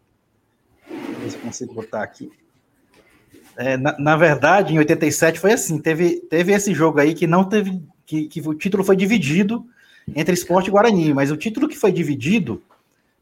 Deixa 0.86 1.10
eu 1.10 1.20
ver 1.20 1.30
se 1.30 1.38
consigo 1.38 1.74
botar 1.74 2.02
aqui. 2.02 2.30
É, 3.56 3.76
na, 3.76 3.98
na, 3.98 4.16
verdade, 4.16 4.74
em 4.74 4.78
87 4.78 5.38
foi 5.38 5.52
assim: 5.52 5.78
teve, 5.78 6.20
teve 6.28 6.52
esse 6.52 6.72
jogo 6.72 7.00
aí 7.00 7.14
que 7.14 7.26
não 7.26 7.44
teve. 7.44 7.82
Que, 8.04 8.26
que 8.26 8.40
o 8.46 8.54
título 8.54 8.84
foi 8.84 8.96
dividido 8.96 9.64
entre 10.14 10.34
esporte 10.34 10.66
e 10.66 10.70
Guarani, 10.70 11.14
mas 11.14 11.30
o 11.30 11.36
título 11.36 11.68
que 11.68 11.78
foi 11.78 11.92
dividido 11.92 12.62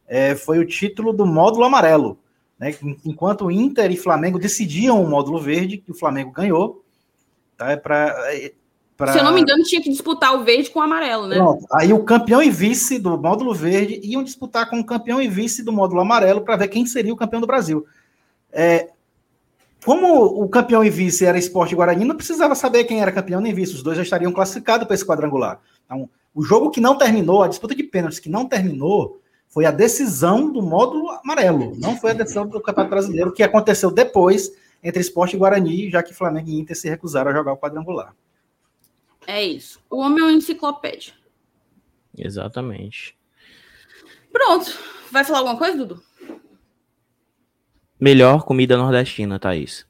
é, 0.08 0.34
foi 0.34 0.58
o 0.58 0.66
título 0.66 1.12
do 1.12 1.26
módulo 1.26 1.64
amarelo. 1.64 2.18
Né? 2.58 2.74
Enquanto 3.04 3.50
Inter 3.50 3.90
e 3.92 3.96
Flamengo 3.96 4.38
decidiam 4.38 5.02
o 5.02 5.08
módulo 5.08 5.40
verde, 5.40 5.78
que 5.78 5.90
o 5.90 5.94
Flamengo 5.94 6.32
ganhou. 6.32 6.84
Tá? 7.56 7.70
É 7.72 7.76
pra, 7.76 8.14
é, 8.34 8.52
pra... 8.96 9.12
Se 9.12 9.18
eu 9.18 9.24
não 9.24 9.32
me 9.32 9.40
engano, 9.40 9.62
tinha 9.62 9.80
que 9.80 9.90
disputar 9.90 10.34
o 10.34 10.44
verde 10.44 10.70
com 10.70 10.80
o 10.80 10.82
amarelo, 10.82 11.26
né? 11.26 11.36
Pronto. 11.36 11.66
Aí 11.72 11.92
o 11.92 12.02
campeão 12.02 12.42
e 12.42 12.50
vice 12.50 12.98
do 12.98 13.16
módulo 13.16 13.54
verde 13.54 14.00
iam 14.02 14.24
disputar 14.24 14.68
com 14.68 14.80
o 14.80 14.84
campeão 14.84 15.22
e 15.22 15.28
vice 15.28 15.62
do 15.62 15.72
módulo 15.72 16.00
amarelo 16.00 16.40
para 16.40 16.56
ver 16.56 16.68
quem 16.68 16.84
seria 16.84 17.12
o 17.12 17.16
campeão 17.16 17.40
do 17.40 17.46
Brasil. 17.46 17.86
É, 18.52 18.90
como 19.84 20.42
o 20.42 20.48
campeão 20.48 20.84
e 20.84 20.90
vice 20.90 21.24
era 21.24 21.38
esporte 21.38 21.74
Guarani, 21.74 22.04
não 22.04 22.16
precisava 22.16 22.54
saber 22.54 22.84
quem 22.84 23.00
era 23.00 23.12
campeão 23.12 23.40
nem 23.40 23.54
vice, 23.54 23.74
os 23.74 23.82
dois 23.82 23.96
já 23.96 24.02
estariam 24.02 24.32
classificados 24.32 24.86
para 24.86 24.94
esse 24.94 25.06
quadrangular. 25.06 25.60
Então, 25.84 26.08
o 26.34 26.42
jogo 26.42 26.70
que 26.70 26.80
não 26.80 26.96
terminou, 26.96 27.42
a 27.42 27.48
disputa 27.48 27.74
de 27.74 27.82
pênaltis 27.82 28.18
que 28.18 28.28
não 28.28 28.46
terminou, 28.46 29.20
foi 29.48 29.64
a 29.64 29.70
decisão 29.70 30.50
do 30.52 30.62
módulo 30.62 31.10
amarelo, 31.10 31.72
não 31.76 31.96
foi 31.96 32.12
a 32.12 32.14
decisão 32.14 32.46
do 32.46 32.60
Campeonato 32.60 32.90
Brasileiro, 32.90 33.32
que 33.32 33.42
aconteceu 33.42 33.90
depois 33.90 34.52
entre 34.82 35.00
esporte 35.00 35.34
e 35.34 35.38
Guarani, 35.38 35.90
já 35.90 36.02
que 36.02 36.14
Flamengo 36.14 36.48
e 36.48 36.58
Inter 36.58 36.76
se 36.76 36.88
recusaram 36.88 37.30
a 37.30 37.34
jogar 37.34 37.52
o 37.52 37.58
quadrangular. 37.58 38.14
É 39.26 39.42
isso. 39.42 39.80
O 39.90 39.98
homem 39.98 40.20
é 40.20 40.22
uma 40.22 40.32
enciclopédia. 40.32 41.12
Exatamente. 42.16 43.16
Pronto. 44.32 44.72
Vai 45.10 45.24
falar 45.24 45.40
alguma 45.40 45.58
coisa, 45.58 45.76
Dudu? 45.76 46.02
Melhor 48.00 48.44
comida 48.44 48.76
nordestina, 48.76 49.38
Thaís. 49.38 49.86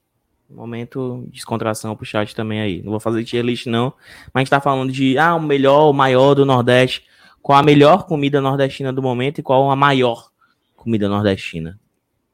Momento 0.48 1.22
de 1.26 1.34
descontração 1.34 1.94
pro 1.94 2.04
chat 2.04 2.34
também 2.34 2.60
aí. 2.60 2.82
Não 2.82 2.90
vou 2.90 2.98
fazer 2.98 3.22
tier 3.22 3.44
list, 3.44 3.66
não. 3.66 3.92
Mas 4.34 4.34
a 4.34 4.38
gente 4.40 4.50
tá 4.50 4.60
falando 4.60 4.90
de, 4.90 5.16
ah, 5.16 5.36
o 5.36 5.40
melhor, 5.40 5.90
o 5.90 5.92
maior 5.92 6.34
do 6.34 6.44
Nordeste. 6.44 7.04
Qual 7.40 7.56
a 7.56 7.62
melhor 7.62 8.04
comida 8.06 8.40
nordestina 8.40 8.92
do 8.92 9.00
momento 9.00 9.38
e 9.38 9.42
qual 9.42 9.70
a 9.70 9.76
maior 9.76 10.28
comida 10.76 11.08
nordestina? 11.08 11.78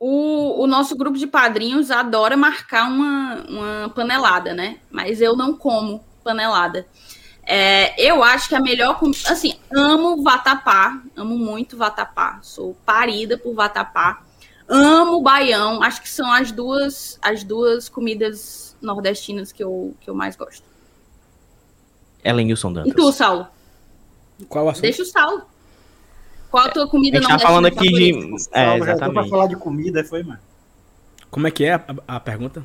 O, 0.00 0.62
o 0.62 0.66
nosso 0.66 0.96
grupo 0.96 1.16
de 1.18 1.26
padrinhos 1.26 1.90
adora 1.90 2.36
marcar 2.36 2.88
uma, 2.88 3.44
uma 3.48 3.88
panelada, 3.90 4.52
né? 4.54 4.78
Mas 4.90 5.20
eu 5.20 5.36
não 5.36 5.56
como 5.56 6.04
panelada. 6.24 6.86
É, 7.44 7.94
eu 8.02 8.22
acho 8.24 8.48
que 8.48 8.54
a 8.54 8.60
melhor. 8.60 8.98
Assim, 9.28 9.54
amo 9.72 10.22
vatapá. 10.22 11.00
Amo 11.14 11.38
muito 11.38 11.76
vatapá. 11.76 12.40
Sou 12.42 12.74
parida 12.84 13.38
por 13.38 13.54
vatapá. 13.54 14.22
Amo 14.68 15.20
baião. 15.22 15.82
Acho 15.82 16.02
que 16.02 16.08
são 16.08 16.30
as 16.32 16.50
duas, 16.52 17.18
as 17.22 17.44
duas 17.44 17.88
comidas 17.88 18.76
nordestinas 18.82 19.52
que 19.52 19.62
eu, 19.62 19.94
que 20.00 20.10
eu 20.10 20.14
mais 20.14 20.36
gosto. 20.36 20.64
Ellen 22.24 22.48
Wilson 22.48 22.72
Dantas. 22.72 22.92
E 22.92 22.94
tu, 22.94 23.12
Saulo? 23.12 23.46
Qual 24.48 24.68
assunto? 24.68 24.82
Deixa 24.82 25.02
o 25.02 25.06
Saulo. 25.06 25.42
Qual 26.50 26.64
a 26.66 26.68
tua 26.70 26.88
comida 26.88 27.18
A 27.18 27.20
gente 27.20 27.30
tá 27.30 27.38
falando 27.38 27.66
aqui 27.66 27.88
de. 27.90 28.10
É, 28.52 28.78
Pra 28.78 28.92
exatamente. 28.92 29.30
falar 29.30 29.46
de 29.46 29.56
comida, 29.56 30.02
foi, 30.04 30.22
mano. 30.22 30.40
Como 31.30 31.46
é 31.46 31.50
que 31.50 31.64
é 31.64 31.74
a, 31.74 31.84
a 32.08 32.20
pergunta? 32.20 32.64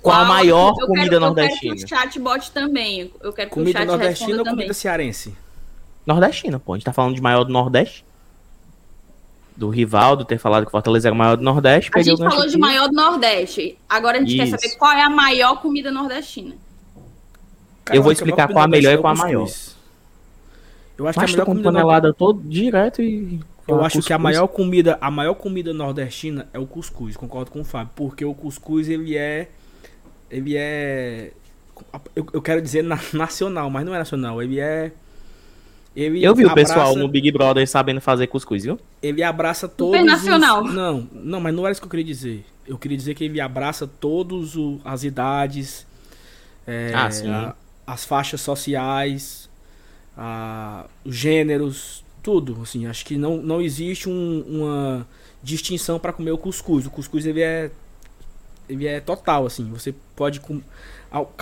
Qual 0.00 0.16
a 0.16 0.24
maior 0.24 0.68
eu 0.70 0.74
quero- 0.74 0.86
comida 0.88 1.16
Eu 1.16 1.20
nordestina? 1.20 1.74
quero 1.74 1.76
que 1.76 1.84
o 1.84 1.88
chat 1.88 2.18
bote 2.20 2.50
também. 2.52 3.12
Eu 3.20 3.32
quero 3.32 3.48
que 3.48 3.54
Comida 3.54 3.78
o 3.78 3.82
chat 3.82 3.86
nordestina 3.88 4.30
ou 4.38 4.44
também. 4.44 4.54
comida 4.54 4.74
cearense? 4.74 5.36
Nordestina, 6.06 6.58
pô. 6.60 6.72
A 6.74 6.76
gente 6.76 6.84
tá 6.84 6.92
falando 6.92 7.14
de 7.14 7.20
maior 7.20 7.44
do 7.44 7.52
Nordeste. 7.52 8.04
Do 9.56 9.68
Rivaldo 9.68 10.24
ter 10.24 10.38
falado 10.38 10.64
que 10.64 10.70
Fortaleza 10.72 11.08
era 11.08 11.14
o 11.14 11.18
maior 11.18 11.36
do 11.36 11.42
Nordeste. 11.42 11.90
A 11.94 12.00
o 12.00 12.02
gente 12.02 12.18
falou 12.18 12.46
de 12.46 12.56
maior 12.58 12.88
do 12.88 12.94
Nordeste. 12.94 13.78
Agora 13.88 14.16
a 14.16 14.20
gente 14.20 14.34
quer 14.36 14.44
Isso. 14.48 14.56
saber 14.58 14.76
qual 14.76 14.92
é 14.92 15.02
a 15.02 15.10
maior 15.10 15.60
comida 15.60 15.90
nordestina. 15.90 16.54
Cara, 17.84 17.98
Eu 17.98 18.02
vou 18.02 18.12
explicar 18.12 18.48
qual 18.48 18.64
a 18.64 18.68
melhor 18.68 18.94
e 18.94 18.98
qual 18.98 19.12
a 19.12 19.16
é 19.16 19.18
o 19.18 19.22
maior. 19.22 19.42
cuscuz. 19.42 19.76
Eu 20.96 21.08
acho 21.08 21.18
Mas 21.18 21.26
que 21.26 21.30
a 21.30 21.34
melhor 21.34 21.44
com 21.46 21.52
comida 21.52 21.72
panelada 21.72 22.12
todo 22.14 22.40
direto 22.42 23.02
e. 23.02 23.40
Eu 23.68 23.80
acho 23.84 24.00
que 24.02 24.12
a 24.12 24.16
cuscuz. 24.16 24.22
maior 24.22 24.46
comida, 24.48 24.98
a 25.00 25.10
maior 25.10 25.34
comida 25.34 25.72
nordestina 25.72 26.48
é 26.52 26.58
o 26.58 26.66
cuscuz, 26.66 27.16
concordo 27.16 27.50
com 27.50 27.60
o 27.60 27.64
Fábio, 27.64 27.92
porque 27.94 28.24
o 28.24 28.34
cuscuz 28.34 28.88
ele 28.88 29.16
é 29.16 29.48
ele 30.30 30.56
é 30.56 31.30
eu, 32.16 32.26
eu 32.32 32.42
quero 32.42 32.60
dizer 32.62 32.82
na- 32.82 32.98
nacional, 33.12 33.68
mas 33.70 33.84
não 33.84 33.94
é 33.94 33.98
nacional, 33.98 34.42
ele 34.42 34.58
é 34.58 34.92
ele 35.94 36.24
Eu 36.24 36.34
vi 36.34 36.44
o 36.44 36.50
abraça- 36.50 36.74
pessoal 36.74 36.96
no 36.96 37.06
Big 37.08 37.30
Brother 37.30 37.68
sabendo 37.68 38.00
fazer 38.00 38.26
cuscuz, 38.26 38.64
viu? 38.64 38.78
ele 39.02 39.22
abraça 39.22 39.68
todos 39.68 40.04
nacional. 40.04 40.62
os 40.64 40.72
Não, 40.74 41.08
não, 41.12 41.40
mas 41.40 41.54
não 41.54 41.64
era 41.64 41.72
isso 41.72 41.80
que 41.80 41.86
eu 41.86 41.90
queria 41.90 42.04
dizer. 42.04 42.44
Eu 42.66 42.78
queria 42.78 42.96
dizer 42.96 43.14
que 43.14 43.24
ele 43.24 43.40
abraça 43.40 43.86
todos 43.86 44.56
o- 44.56 44.80
as 44.84 45.02
idades, 45.04 45.86
é, 46.66 46.92
Ah, 46.94 47.10
sim. 47.10 47.28
a- 47.28 47.54
as 47.86 48.04
faixas 48.04 48.40
sociais, 48.40 49.50
a- 50.16 50.86
os 51.04 51.14
gêneros, 51.16 52.04
tudo. 52.22 52.58
Assim, 52.62 52.86
acho 52.86 53.04
que 53.04 53.16
não, 53.16 53.38
não 53.38 53.60
existe 53.60 54.08
um- 54.08 54.44
uma 54.48 55.06
distinção 55.42 55.98
para 55.98 56.12
comer 56.12 56.30
o 56.30 56.38
cuscuz. 56.38 56.86
O 56.86 56.90
cuscuz 56.90 57.26
ele 57.26 57.40
é 57.40 57.70
ele 58.68 58.86
é 58.86 59.00
total 59.00 59.46
assim. 59.46 59.68
Você 59.70 59.94
pode 60.16 60.40
com 60.40 60.60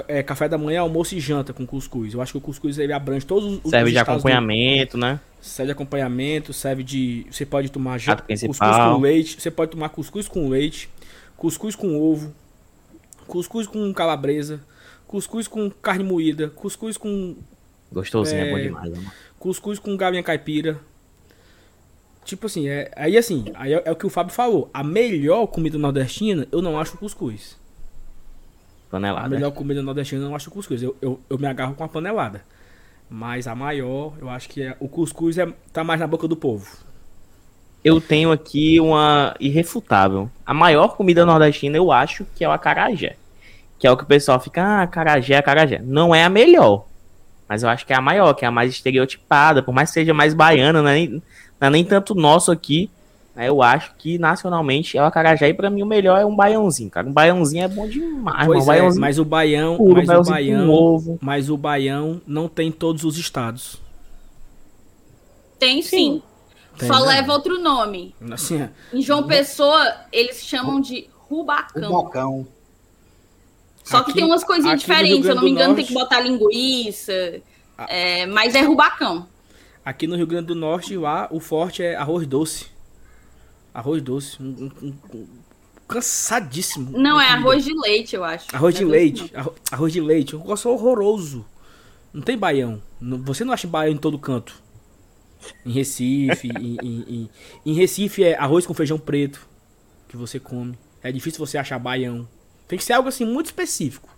é, 0.08 0.22
café 0.22 0.48
da 0.48 0.58
manhã, 0.58 0.80
almoço 0.80 1.14
e 1.14 1.20
janta 1.20 1.52
com 1.52 1.64
cuscuz. 1.66 2.14
Eu 2.14 2.20
acho 2.20 2.32
que 2.32 2.38
o 2.38 2.40
cuscuz 2.40 2.78
ele 2.78 2.92
abrange 2.92 3.24
todos 3.24 3.60
os 3.64 3.70
Serve 3.70 3.90
de 3.92 3.96
estados 3.98 4.22
do- 4.22 4.28
acompanhamento, 4.28 4.98
né? 4.98 5.20
serve 5.40 5.68
de 5.68 5.72
acompanhamento, 5.72 6.52
serve 6.52 6.82
de. 6.82 7.26
Você 7.30 7.46
pode 7.46 7.70
tomar 7.70 8.00
Prato 8.02 8.24
cuscuz 8.24 8.58
com 8.58 9.00
leite. 9.00 9.40
Você 9.40 9.50
pode 9.50 9.70
tomar 9.70 9.88
cuscuz 9.90 10.28
com 10.28 10.48
leite, 10.48 10.88
cuscuz 11.36 11.74
com 11.76 11.96
ovo, 12.00 12.34
cuscuz 13.26 13.66
com 13.66 13.92
calabresa, 13.94 14.60
cuscuz 15.06 15.46
com 15.48 15.70
carne 15.70 16.04
moída, 16.04 16.48
cuscuz 16.50 16.96
com. 16.96 17.36
Gostosinho, 17.92 18.40
é, 18.42 18.48
É. 18.48 18.52
bom 18.52 18.60
demais, 18.60 18.92
amor. 18.98 19.12
cuscuz 19.38 19.78
com 19.78 19.96
galinha 19.96 20.22
caipira. 20.22 20.78
Tipo 22.30 22.46
assim, 22.46 22.68
é, 22.68 22.88
aí 22.94 23.18
assim, 23.18 23.46
aí 23.54 23.74
é, 23.74 23.82
é 23.86 23.90
o 23.90 23.96
que 23.96 24.06
o 24.06 24.08
Fábio 24.08 24.32
falou. 24.32 24.70
A 24.72 24.84
melhor 24.84 25.48
comida 25.48 25.76
nordestina, 25.76 26.46
eu 26.52 26.62
não 26.62 26.78
acho 26.78 26.96
cuscuz. 26.96 27.58
A 28.86 28.90
Panelada. 28.92 29.28
melhor 29.28 29.50
comida 29.50 29.82
nordestina 29.82 30.22
eu 30.22 30.28
não 30.28 30.36
acho 30.36 30.48
cuscuz. 30.48 30.80
Eu, 30.80 30.96
eu, 31.02 31.18
eu 31.28 31.36
me 31.36 31.48
agarro 31.48 31.74
com 31.74 31.82
a 31.82 31.88
panelada. 31.88 32.44
Mas 33.10 33.48
a 33.48 33.54
maior, 33.56 34.12
eu 34.20 34.30
acho 34.30 34.48
que 34.48 34.62
é, 34.62 34.76
o 34.78 34.88
cuscuz 34.88 35.38
é, 35.38 35.52
tá 35.72 35.82
mais 35.82 35.98
na 35.98 36.06
boca 36.06 36.28
do 36.28 36.36
povo. 36.36 36.68
Eu 37.82 38.00
tenho 38.00 38.30
aqui 38.30 38.78
uma 38.78 39.34
irrefutável. 39.40 40.30
A 40.46 40.54
maior 40.54 40.94
comida 40.94 41.26
nordestina 41.26 41.76
eu 41.76 41.90
acho 41.90 42.24
que 42.36 42.44
é 42.44 42.48
o 42.48 42.52
acarajé. 42.52 43.16
Que 43.76 43.88
é 43.88 43.90
o 43.90 43.96
que 43.96 44.04
o 44.04 44.06
pessoal 44.06 44.38
fica, 44.38 44.62
ah, 44.62 44.82
acarajé, 44.82 45.36
acarajé. 45.36 45.80
Não 45.82 46.14
é 46.14 46.22
a 46.22 46.30
melhor. 46.30 46.86
Mas 47.48 47.64
eu 47.64 47.68
acho 47.68 47.84
que 47.84 47.92
é 47.92 47.96
a 47.96 48.00
maior, 48.00 48.34
que 48.34 48.44
é 48.44 48.48
a 48.48 48.52
mais 48.52 48.70
estereotipada. 48.70 49.64
Por 49.64 49.74
mais 49.74 49.88
que 49.90 49.94
seja 49.94 50.14
mais 50.14 50.32
baiana, 50.32 50.78
é 50.78 50.94
nem, 50.94 51.20
não 51.60 51.66
é 51.68 51.70
nem 51.70 51.84
tanto 51.84 52.14
nosso 52.14 52.50
aqui. 52.50 52.90
né, 53.34 53.48
Eu 53.48 53.62
acho 53.62 53.94
que 53.96 54.18
nacionalmente 54.18 54.96
é 54.96 55.02
o 55.02 55.04
acarajé. 55.06 55.48
E 55.48 55.54
pra 55.54 55.68
mim 55.70 55.82
o 55.82 55.86
melhor 55.86 56.18
é 56.20 56.24
um 56.24 56.34
baiãozinho, 56.34 56.90
cara. 56.90 57.06
Um 57.06 57.12
baiãozinho 57.12 57.64
é 57.64 57.68
bom 57.68 57.86
demais. 57.86 58.46
Pois 58.46 58.66
um 58.68 58.72
é, 58.72 58.94
mas 58.94 59.18
o 59.18 59.24
baião, 59.24 59.76
puro, 59.76 60.02
mas 60.06 60.08
o 60.28 60.30
baião, 60.30 60.70
ovo. 60.70 61.18
mas 61.20 61.50
o 61.50 61.56
baião 61.56 62.20
não 62.26 62.48
tem 62.48 62.68
em 62.68 62.72
todos 62.72 63.04
os 63.04 63.16
estados. 63.18 63.80
Tem 65.58 65.82
sim. 65.82 66.22
Tem, 66.78 66.88
Só 66.88 67.00
né? 67.00 67.06
leva 67.16 67.32
outro 67.32 67.60
nome. 67.60 68.14
Assim, 68.32 68.66
Em 68.92 69.02
João 69.02 69.24
Pessoa, 69.26 69.94
eles 70.10 70.42
chamam 70.44 70.80
de 70.80 71.08
rubacão. 71.28 71.90
bocão. 71.90 72.46
Só 73.84 73.98
que 74.02 74.10
Aqui- 74.12 74.20
tem 74.20 74.24
umas 74.24 74.44
coisinhas 74.44 74.80
diferentes. 74.80 75.24
Se 75.24 75.30
eu 75.30 75.34
não 75.34 75.42
me 75.42 75.50
engano, 75.50 75.74
tem 75.74 75.84
que 75.84 75.92
Norte- 75.92 76.04
botar 76.08 76.20
linguiça. 76.20 77.12
Ah. 77.76 77.86
é, 77.88 78.26
mas 78.26 78.54
é 78.54 78.60
rubacão. 78.62 79.26
Aqui 79.84 80.06
no 80.06 80.16
Rio 80.16 80.26
Grande 80.26 80.46
do 80.48 80.54
Norte, 80.54 80.96
lá 80.96 81.28
o 81.30 81.40
forte 81.40 81.82
é 81.82 81.94
arroz 81.96 82.26
doce. 82.26 82.66
Arroz 83.72 84.02
doce, 84.02 84.42
um, 84.42 84.46
um- 84.46 84.86
um- 84.88 85.16
um- 85.18 85.26
cansadíssimo. 85.88 86.96
Não, 86.98 87.20
é 87.20 87.28
arroz 87.28 87.64
de 87.64 87.72
leite, 87.74 88.14
eu 88.16 88.24
acho. 88.24 88.46
Arroz 88.54 88.74
de 88.74 88.82
é 88.82 88.84
doce, 88.86 88.96
leite, 88.96 89.30
arro- 89.36 89.54
arroz 89.70 89.92
de 89.92 90.00
leite, 90.00 90.36
um 90.36 90.38
negócio 90.40 90.70
horroroso. 90.70 91.44
Não 92.12 92.22
tem 92.22 92.36
baião. 92.38 92.80
Você 93.24 93.44
não 93.44 93.52
acha 93.52 93.66
baião 93.68 93.92
em 93.92 93.96
todo 93.98 94.18
canto. 94.18 94.54
Em 95.64 95.72
Recife, 95.72 96.48
em, 96.58 96.76
em- 96.82 97.04
em- 97.08 97.30
em 97.66 97.72
Recife 97.74 98.22
é 98.24 98.36
arroz 98.38 98.66
com 98.66 98.74
feijão 98.74 98.98
preto 98.98 99.46
que 100.08 100.16
você 100.16 100.38
come. 100.38 100.78
É 101.02 101.10
difícil 101.10 101.44
você 101.44 101.56
achar 101.58 101.78
baião. 101.78 102.28
Tem 102.68 102.78
que 102.78 102.84
ser 102.84 102.92
algo 102.92 103.08
assim 103.08 103.24
muito 103.24 103.46
específico. 103.46 104.08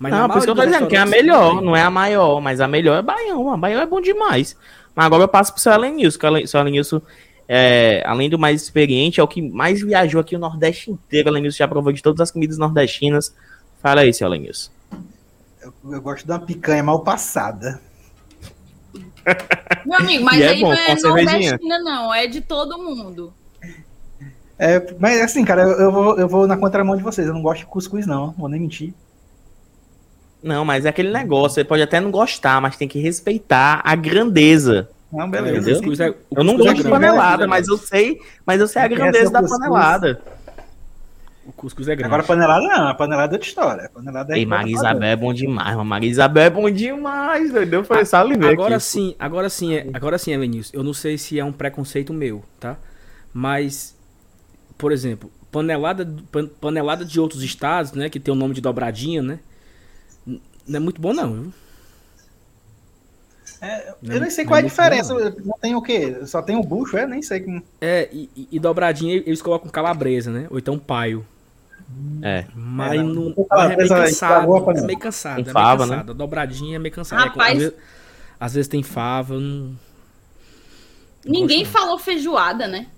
Mas 0.00 0.12
Não, 0.12 0.28
por 0.28 0.38
isso 0.38 0.46
que 0.46 0.50
eu 0.50 0.56
tô 0.56 0.64
dizendo 0.64 0.88
que 0.88 0.96
é 0.96 0.98
a 0.98 1.06
melhor, 1.06 1.62
não 1.62 1.76
é 1.76 1.82
a 1.82 1.90
maior, 1.90 2.40
mas 2.40 2.60
a 2.60 2.66
melhor 2.66 2.98
é 2.98 3.02
Baião. 3.02 3.50
A 3.52 3.56
Baião 3.56 3.80
é 3.80 3.86
bom 3.86 4.00
demais. 4.00 4.56
Mas 4.94 5.06
agora 5.06 5.24
eu 5.24 5.28
passo 5.28 5.52
pro 5.52 5.60
seu 5.60 5.72
que 6.18 6.26
o 6.26 6.48
seu 6.48 6.60
Elenilson, 6.60 7.00
é, 7.48 8.02
além 8.06 8.30
do 8.30 8.38
mais 8.38 8.62
experiente, 8.62 9.20
é 9.20 9.22
o 9.22 9.28
que 9.28 9.42
mais 9.42 9.82
viajou 9.82 10.20
aqui 10.20 10.36
o 10.36 10.38
Nordeste 10.38 10.90
inteiro. 10.90 11.28
O 11.28 11.32
já 11.50 11.68
provou 11.68 11.92
de 11.92 12.02
todas 12.02 12.20
as 12.20 12.30
comidas 12.30 12.58
nordestinas. 12.58 13.34
Fala 13.82 14.02
aí, 14.02 14.14
seu 14.14 14.28
Elenilson. 14.28 14.70
Eu, 15.60 15.72
eu 15.90 16.00
gosto 16.00 16.24
de 16.24 16.32
uma 16.32 16.38
picanha 16.38 16.82
mal 16.82 17.00
passada. 17.00 17.80
Meu 19.84 19.98
amigo, 19.98 20.24
mas 20.24 20.38
E 20.38 20.42
é 20.42 20.48
aí 20.48 20.60
bom, 20.60 20.70
não 20.70 20.76
com 20.76 20.92
é 20.92 20.96
nordestina, 21.00 21.78
não. 21.78 22.14
É 22.14 22.26
de 22.26 22.40
todo 22.40 22.78
mundo. 22.78 23.32
É, 24.58 24.94
mas 24.98 25.20
assim, 25.20 25.44
cara, 25.44 25.62
eu, 25.62 25.70
eu 25.72 25.92
vou, 25.92 26.18
eu 26.18 26.28
vou 26.28 26.46
na 26.46 26.56
contramão 26.56 26.96
de 26.96 27.02
vocês. 27.02 27.26
Eu 27.26 27.34
não 27.34 27.42
gosto 27.42 27.60
de 27.60 27.66
cuscuz, 27.66 28.06
não. 28.06 28.32
Vou 28.32 28.48
nem 28.48 28.60
mentir. 28.60 28.94
Não, 30.44 30.64
mas 30.64 30.84
é 30.84 30.90
aquele 30.90 31.10
negócio, 31.10 31.54
você 31.54 31.64
pode 31.64 31.82
até 31.82 31.98
não 32.00 32.10
gostar, 32.10 32.60
mas 32.60 32.76
tem 32.76 32.86
que 32.86 32.98
respeitar 33.00 33.80
a 33.82 33.94
grandeza. 33.96 34.88
Não, 35.10 35.22
É, 35.24 35.28
beleza. 35.28 35.54
o 35.56 35.58
Entendeu? 35.60 35.76
cuscuz 35.76 36.00
é- 36.00 36.10
o 36.10 36.14
Eu 36.36 36.44
não 36.44 36.54
é 36.54 36.56
gosto 36.58 36.74
de 36.74 36.82
grande. 36.82 36.90
panelada, 36.90 37.46
mas 37.46 37.66
eu 37.68 37.78
sei, 37.78 38.18
mas 38.44 38.60
eu 38.60 38.68
sei 38.68 38.82
a 38.82 38.84
é 38.84 38.88
grandeza 38.88 39.30
da 39.30 39.40
cuscuz. 39.40 39.58
panelada. 39.58 40.20
O 41.46 41.52
cuscuz 41.52 41.88
é 41.88 41.94
grande. 41.94 42.06
Agora, 42.06 42.22
panelada 42.22 42.66
não. 42.66 42.88
A 42.88 42.94
panelada 42.94 43.32
é 43.32 43.36
outra 43.36 43.46
história. 43.48 43.84
A 43.84 43.88
panelada 43.90 44.34
é 44.34 44.38
Ei, 44.38 44.46
Maria 44.46 44.74
Isabel 44.74 45.08
é 45.08 45.14
bom 45.16 45.32
demais, 45.32 45.76
mano. 45.76 45.84
Maria 45.88 46.10
Isabel 46.10 46.42
é 46.44 46.50
bom 46.50 46.70
demais, 46.70 47.50
entendeu? 47.50 47.84
Foi 47.84 48.04
só 48.04 48.18
Agora 48.18 48.76
aqui. 48.76 48.84
sim, 48.84 49.14
agora 49.18 49.48
sim, 49.50 49.74
é, 49.74 49.86
agora 49.92 50.18
sim, 50.18 50.32
Elenilson. 50.32 50.70
Eu 50.76 50.82
não 50.82 50.94
sei 50.94 51.16
se 51.18 51.38
é 51.38 51.44
um 51.44 51.52
preconceito 51.52 52.12
meu, 52.12 52.42
tá? 52.58 52.76
Mas, 53.32 53.94
por 54.78 54.90
exemplo, 54.90 55.30
panelada, 55.52 56.06
pan- 56.32 56.48
panelada 56.60 57.04
de 57.04 57.20
outros 57.20 57.42
estados, 57.42 57.92
né? 57.92 58.08
Que 58.08 58.18
tem 58.18 58.32
o 58.32 58.36
nome 58.36 58.54
de 58.54 58.60
dobradinha, 58.62 59.22
né? 59.22 59.38
Não 60.66 60.76
é 60.76 60.80
muito 60.80 61.00
bom, 61.00 61.12
não. 61.12 61.32
viu? 61.32 61.52
Eu 64.02 64.20
nem 64.20 64.30
sei 64.30 64.44
Não 64.44 64.50
qual 64.50 64.58
é 64.58 64.62
a 64.62 64.66
diferença. 64.66 65.14
Não 65.44 65.58
tem 65.58 65.74
o 65.74 65.80
quê? 65.82 66.26
Só 66.26 66.42
tem 66.42 66.56
o 66.56 66.62
bucho, 66.62 66.96
é? 66.98 67.06
Nem 67.06 67.22
sei 67.22 67.40
como. 67.40 67.62
É, 67.80 68.08
e, 68.12 68.28
e- 68.36 68.48
e 68.52 68.58
dobradinha 68.60 69.14
eles 69.14 69.40
colocam 69.40 69.70
calabresa, 69.70 70.30
né? 70.30 70.46
Ou 70.50 70.58
então 70.58 70.78
paio. 70.78 71.24
É. 72.22 72.44
Mas, 72.54 72.92
É, 72.92 72.96
não, 72.96 73.04
não. 73.04 73.24
mas 73.24 73.70
é 73.70 73.76
meio 73.76 73.88
Calabresa 73.88 73.94
cansado. 73.94 74.44
É 74.78 74.80
meio 74.82 74.98
cansado. 74.98 75.34
Com 75.36 75.40
é 75.40 75.44
meio 75.44 75.52
fava, 75.52 75.86
né? 75.86 75.92
cansado. 75.92 76.10
A 76.10 76.14
dobradinha 76.14 76.76
é 76.76 76.78
meio 76.78 76.94
cansado. 76.94 77.22
É, 77.22 77.28
Rapaz. 77.28 77.52
às, 77.52 77.58
vezes, 77.58 77.74
às 78.40 78.54
vezes 78.54 78.68
tem 78.68 78.82
fava. 78.82 79.38
Não... 79.38 79.74
Ninguém 81.24 81.64
falou 81.64 81.98
feijoada, 81.98 82.66
né? 82.66 82.88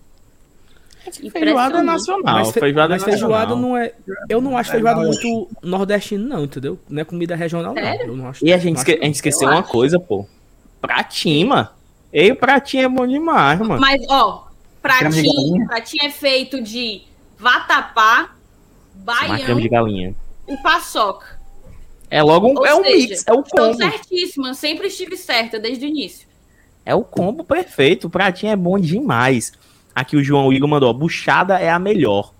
Feijoada 1.31 1.79
é 1.79 1.83
nacional. 1.83 2.35
Mas, 2.35 2.51
fe- 2.53 2.61
feijoada 2.61 2.95
mas 2.95 3.03
é 3.03 3.05
feijoada 3.05 3.55
nacional. 3.55 3.59
não 3.71 3.77
é. 3.77 3.93
Eu 4.29 4.41
não 4.41 4.57
acho 4.59 4.71
É, 4.71 4.73
feijoada 4.73 5.01
muito 5.01 5.49
nordestino, 5.63 6.27
não, 6.29 6.45
entendeu? 6.45 6.79
Não 6.89 7.03
é 7.03 7.05
comida 7.05 7.35
regional, 7.37 7.75
Sério? 7.75 8.07
não. 8.07 8.13
Eu 8.15 8.17
não 8.17 8.29
acho, 8.29 8.45
E 8.45 8.53
a 8.53 8.59
gente, 8.59 8.77
esque- 8.79 8.93
acho- 8.93 9.01
a 9.03 9.05
gente 9.05 9.15
esqueceu 9.17 9.49
Eu 9.49 9.55
uma 9.55 9.61
acho. 9.61 9.71
coisa, 9.71 9.99
pô. 10.01 10.27
Pratinho, 10.81 11.49
mano. 11.49 11.69
Ei, 12.13 12.31
o 12.33 12.37
pratinho 12.37 12.85
é 12.85 12.89
bom 12.89 13.07
demais, 13.07 13.59
mano. 13.61 13.81
Mas, 13.81 14.03
ó, 14.09 14.47
pratinho, 14.81 15.67
pratinho 15.67 16.05
é 16.07 16.11
feito 16.11 16.63
de 16.63 17.03
vatapá, 17.39 18.31
baião 18.95 19.59
de 19.61 19.69
galinha. 19.69 20.15
e 20.49 20.57
paçoca. 20.59 21.37
É 22.09 22.23
logo 22.23 22.47
um, 22.49 22.57
Ou 22.59 22.65
é 22.67 22.75
um 22.75 22.85
seja, 22.85 22.97
mix, 23.09 23.25
é 23.27 23.33
o 23.33 23.41
Estou 23.41 23.45
combo. 23.73 23.77
certíssima, 23.79 24.55
sempre 24.55 24.87
estive 24.87 25.17
certa 25.17 25.59
desde 25.59 25.85
o 25.85 25.89
início. 25.89 26.27
É 26.85 26.95
o 26.95 27.03
combo 27.03 27.43
perfeito. 27.43 28.07
O 28.07 28.11
pratinho 28.11 28.53
é 28.53 28.57
bom 28.57 28.79
demais. 28.79 29.53
Aqui 29.97 30.15
o 30.15 30.23
João 30.23 30.53
Igor 30.53 30.69
mandou, 30.69 30.91
ó, 30.91 30.93
buchada 30.93 31.59
é 31.59 31.71
a 31.71 31.79
melhor. 31.79 32.35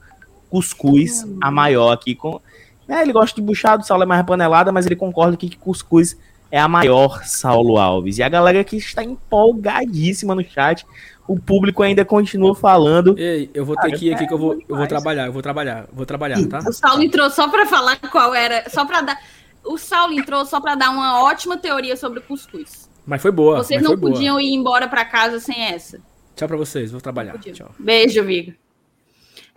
Cuscuz, 0.51 1.27
a 1.41 1.51
maior 1.51 1.91
aqui 1.91 2.15
com. 2.15 2.39
É, 2.87 3.01
ele 3.01 3.15
gosta 3.15 3.35
de 3.35 3.41
buchado, 3.41 3.85
sal 3.85 4.03
é 4.03 4.05
mais 4.05 4.25
panelada, 4.27 4.71
mas 4.71 4.85
ele 4.85 4.95
concorda 4.95 5.33
aqui 5.33 5.49
que 5.49 5.57
cuscuz 5.57 6.19
é 6.51 6.61
a 6.61 6.69
maior, 6.69 7.25
Saulo 7.25 7.79
Alves. 7.79 8.19
E 8.19 8.23
a 8.23 8.29
galera 8.29 8.63
que 8.63 8.77
está 8.77 9.03
empolgadíssima 9.03 10.35
no 10.35 10.45
chat. 10.45 10.87
O 11.27 11.41
público 11.41 11.83
ainda 11.83 12.05
continua 12.05 12.55
falando. 12.55 13.19
Ei, 13.19 13.51
eu 13.53 13.65
vou 13.65 13.75
ter 13.75 13.99
que 13.99 14.07
ir 14.07 14.15
aqui 14.15 14.29
que 14.29 14.35
eu 14.35 14.39
vou, 14.39 14.63
eu 14.69 14.77
vou 14.77 14.87
trabalhar, 14.87 15.27
eu 15.27 15.33
vou 15.33 15.43
trabalhar, 15.43 15.87
vou 15.93 16.07
trabalhar, 16.07 16.47
tá? 16.47 16.59
O 16.59 16.73
Saulo 16.73 17.03
entrou 17.03 17.29
só 17.31 17.49
para 17.49 17.67
falar 17.67 17.97
qual 17.97 18.33
era, 18.33 18.69
só 18.69 18.85
para 18.85 19.01
dar. 19.01 19.19
O 19.65 19.77
Saulo 19.77 20.13
entrou 20.13 20.45
só 20.47 20.61
para 20.61 20.77
dar 20.77 20.91
uma 20.91 21.25
ótima 21.25 21.57
teoria 21.57 21.97
sobre 21.97 22.21
o 22.21 22.23
cuscuz. 22.23 22.89
Mas 23.05 23.23
foi 23.23 23.33
boa. 23.33 23.65
Vocês 23.65 23.83
não 23.83 23.99
podiam 23.99 24.37
boa. 24.37 24.43
ir 24.43 24.55
embora 24.55 24.87
para 24.87 25.05
casa 25.05 25.41
sem 25.41 25.65
essa. 25.65 25.99
Tchau 26.37 26.47
para 26.47 26.57
vocês, 26.57 26.93
vou 26.93 27.01
trabalhar. 27.01 27.39
Tchau. 27.39 27.75
Beijo, 27.79 28.21
amigo. 28.21 28.55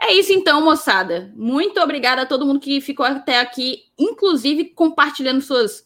É 0.01 0.13
isso 0.13 0.31
então, 0.31 0.61
moçada. 0.61 1.31
Muito 1.35 1.79
obrigada 1.81 2.21
a 2.21 2.25
todo 2.25 2.45
mundo 2.45 2.59
que 2.59 2.79
ficou 2.79 3.05
até 3.05 3.39
aqui, 3.39 3.83
inclusive 3.97 4.65
compartilhando 4.69 5.41
suas 5.41 5.85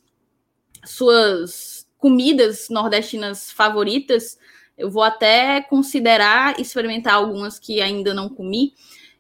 suas 0.86 1.88
comidas 1.98 2.68
nordestinas 2.70 3.52
favoritas. 3.52 4.38
Eu 4.78 4.91
vou 4.91 5.02
até 5.02 5.61
considerar 5.61 6.60
experimentar 6.60 7.15
algumas 7.15 7.57
que 7.57 7.82
ainda 7.82 8.14
não 8.14 8.30
comi. 8.30 8.74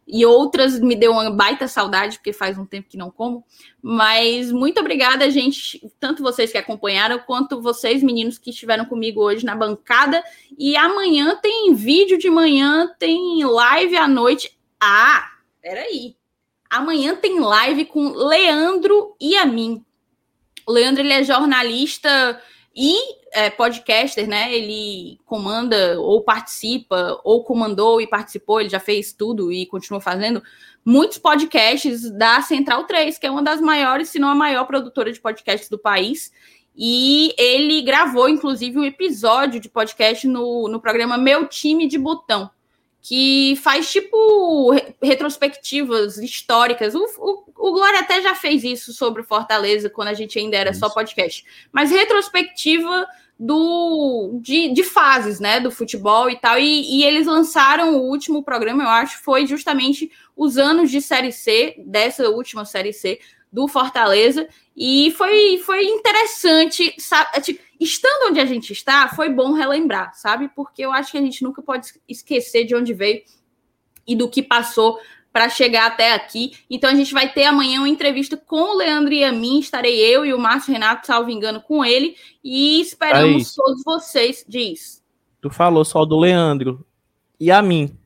E 0.07 0.25
outras 0.25 0.79
me 0.79 0.95
deu 0.95 1.11
uma 1.11 1.31
baita 1.31 1.67
saudade, 1.67 2.17
porque 2.17 2.33
faz 2.33 2.57
um 2.57 2.65
tempo 2.65 2.89
que 2.89 2.97
não 2.97 3.09
como. 3.09 3.43
Mas 3.81 4.51
muito 4.51 4.79
obrigada, 4.79 5.29
gente, 5.29 5.81
tanto 5.99 6.21
vocês 6.21 6.51
que 6.51 6.57
acompanharam, 6.57 7.19
quanto 7.19 7.61
vocês, 7.61 8.03
meninos, 8.03 8.37
que 8.37 8.49
estiveram 8.49 8.85
comigo 8.85 9.21
hoje 9.21 9.45
na 9.45 9.55
bancada. 9.55 10.23
E 10.57 10.75
amanhã 10.75 11.37
tem 11.41 11.73
vídeo 11.73 12.17
de 12.17 12.29
manhã, 12.29 12.89
tem 12.99 13.43
live 13.43 13.95
à 13.95 14.07
noite. 14.07 14.57
Ah, 14.79 15.25
peraí. 15.61 16.15
Amanhã 16.69 17.15
tem 17.15 17.39
live 17.39 17.85
com 17.85 18.09
Leandro 18.09 19.15
e 19.21 19.37
a 19.37 19.45
mim. 19.45 19.85
O 20.67 20.71
Leandro 20.71 21.03
ele 21.03 21.13
é 21.13 21.23
jornalista 21.23 22.41
e 22.75 23.22
é, 23.33 23.49
podcaster, 23.49 24.27
né? 24.27 24.53
Ele 24.53 25.19
comanda 25.25 25.99
ou 25.99 26.21
participa, 26.21 27.19
ou 27.23 27.43
comandou 27.43 27.99
e 27.99 28.07
participou, 28.07 28.61
ele 28.61 28.69
já 28.69 28.79
fez 28.79 29.11
tudo 29.11 29.51
e 29.51 29.65
continua 29.65 29.99
fazendo 29.99 30.41
muitos 30.85 31.17
podcasts 31.17 32.09
da 32.11 32.41
Central 32.41 32.85
3, 32.85 33.17
que 33.17 33.25
é 33.25 33.31
uma 33.31 33.41
das 33.41 33.59
maiores, 33.59 34.09
se 34.09 34.19
não 34.19 34.29
a 34.29 34.35
maior 34.35 34.65
produtora 34.65 35.11
de 35.11 35.19
podcasts 35.19 35.69
do 35.69 35.77
país. 35.77 36.31
E 36.75 37.33
ele 37.37 37.81
gravou, 37.81 38.29
inclusive, 38.29 38.79
um 38.79 38.85
episódio 38.85 39.59
de 39.59 39.69
podcast 39.69 40.27
no, 40.27 40.67
no 40.67 40.79
programa 40.79 41.17
Meu 41.17 41.47
Time 41.47 41.87
de 41.87 41.97
Botão 41.97 42.49
que 43.03 43.57
faz 43.57 43.91
tipo 43.91 44.71
retrospectivas 45.01 46.17
históricas. 46.17 46.95
O, 46.95 47.03
o, 47.17 47.67
o, 47.67 47.71
Glória 47.73 47.99
até 47.99 48.21
já 48.21 48.33
fez 48.33 48.63
isso 48.63 48.93
sobre 48.93 49.21
o 49.21 49.25
Fortaleza 49.25 49.89
quando 49.89 50.07
a 50.07 50.13
gente 50.13 50.39
ainda 50.39 50.55
era 50.55 50.71
isso. 50.71 50.79
só 50.79 50.89
podcast, 50.89 51.43
mas 51.69 51.91
retrospectiva 51.91 53.05
do 53.39 54.39
de, 54.41 54.73
de, 54.73 54.83
fases, 54.83 55.39
né, 55.39 55.59
do 55.59 55.71
futebol 55.71 56.29
e 56.29 56.35
tal. 56.35 56.57
E, 56.57 56.99
e, 56.99 57.03
eles 57.03 57.27
lançaram 57.27 57.97
o 57.97 58.09
último 58.09 58.43
programa, 58.43 58.83
eu 58.83 58.89
acho, 58.89 59.21
foi 59.23 59.45
justamente 59.47 60.11
os 60.35 60.57
anos 60.57 60.89
de 60.91 61.01
série 61.01 61.31
C 61.31 61.75
dessa 61.85 62.29
última 62.29 62.65
série 62.65 62.93
C 62.93 63.19
do 63.51 63.67
Fortaleza 63.67 64.47
e 64.75 65.13
foi 65.17 65.59
foi 65.59 65.85
interessante, 65.85 66.93
sabe? 66.97 67.59
Estando 67.79 68.29
onde 68.29 68.39
a 68.39 68.45
gente 68.45 68.71
está, 68.71 69.09
foi 69.09 69.29
bom 69.29 69.51
relembrar, 69.53 70.13
sabe? 70.15 70.49
Porque 70.55 70.83
eu 70.83 70.91
acho 70.91 71.11
que 71.11 71.17
a 71.17 71.21
gente 71.21 71.43
nunca 71.43 71.61
pode 71.61 71.93
esquecer 72.07 72.65
de 72.65 72.75
onde 72.75 72.93
veio 72.93 73.21
e 74.07 74.15
do 74.15 74.29
que 74.29 74.41
passou 74.41 74.99
para 75.33 75.49
chegar 75.49 75.87
até 75.87 76.13
aqui. 76.13 76.53
Então 76.69 76.89
a 76.89 76.93
gente 76.93 77.11
vai 77.11 77.27
ter 77.27 77.45
amanhã 77.45 77.79
uma 77.79 77.89
entrevista 77.89 78.37
com 78.37 78.75
o 78.75 78.77
Leandro 78.77 79.11
e 79.11 79.23
a 79.23 79.31
mim, 79.31 79.59
estarei 79.59 79.99
eu 79.99 80.23
e 80.23 80.33
o 80.33 80.39
Márcio 80.39 80.71
Renato, 80.71 81.07
salvo 81.07 81.31
engano, 81.31 81.59
com 81.59 81.83
ele, 81.83 82.15
e 82.43 82.79
esperamos 82.79 83.49
Aí. 83.49 83.55
todos 83.55 83.83
vocês. 83.83 84.45
Diz. 84.47 85.03
Tu 85.41 85.49
falou 85.49 85.83
só 85.83 86.05
do 86.05 86.19
Leandro 86.19 86.85
e 87.39 87.51
a 87.51 87.61
mim. 87.61 87.97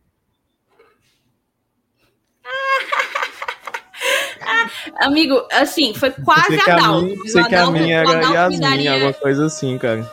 Amigo, 5.00 5.46
assim, 5.52 5.94
foi 5.94 6.12
quase 6.12 6.60
a 6.62 6.78
Dal. 6.78 7.02
Sei 7.26 7.44
que 7.44 7.56
a 7.56 7.70
minha 7.70 8.00
era 8.00 8.22
Yasmin, 8.22 8.60
daria... 8.60 8.94
alguma 8.94 9.14
coisa 9.14 9.46
assim, 9.46 9.78
cara. 9.78 10.10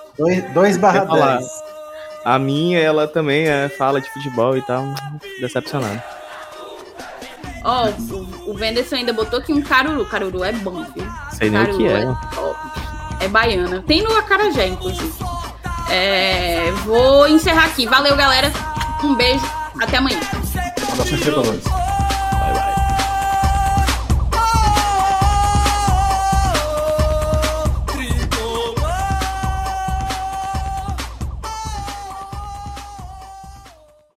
2 0.52 0.76
barra 0.78 1.04
10. 1.04 1.46
A 2.24 2.38
minha, 2.38 2.80
ela 2.80 3.06
também 3.06 3.46
é, 3.46 3.68
fala 3.68 4.00
de 4.00 4.12
futebol 4.12 4.56
e 4.56 4.62
tal. 4.62 4.84
Decepcionado. 5.40 6.02
Ó, 7.64 7.88
oh, 7.88 8.50
o 8.50 8.54
Venderson 8.54 8.96
ainda 8.96 9.12
botou 9.12 9.38
aqui 9.38 9.52
um 9.52 9.62
caruru. 9.62 10.04
Caruru 10.04 10.44
é 10.44 10.52
bom, 10.52 10.84
viu? 10.94 11.06
Sei 11.32 11.48
nem 11.48 11.62
o 11.62 11.76
que 11.76 11.86
é. 11.86 12.02
É, 13.20 13.24
é 13.24 13.28
baiana. 13.28 13.82
Tem 13.86 14.02
no 14.02 14.14
Acarajé, 14.16 14.68
inclusive. 14.68 15.12
É, 15.90 16.70
vou 16.84 17.26
encerrar 17.26 17.66
aqui. 17.66 17.86
Valeu, 17.86 18.16
galera. 18.16 18.52
Um 19.02 19.14
beijo. 19.14 19.44
Até 19.80 19.96
amanhã. 19.96 20.20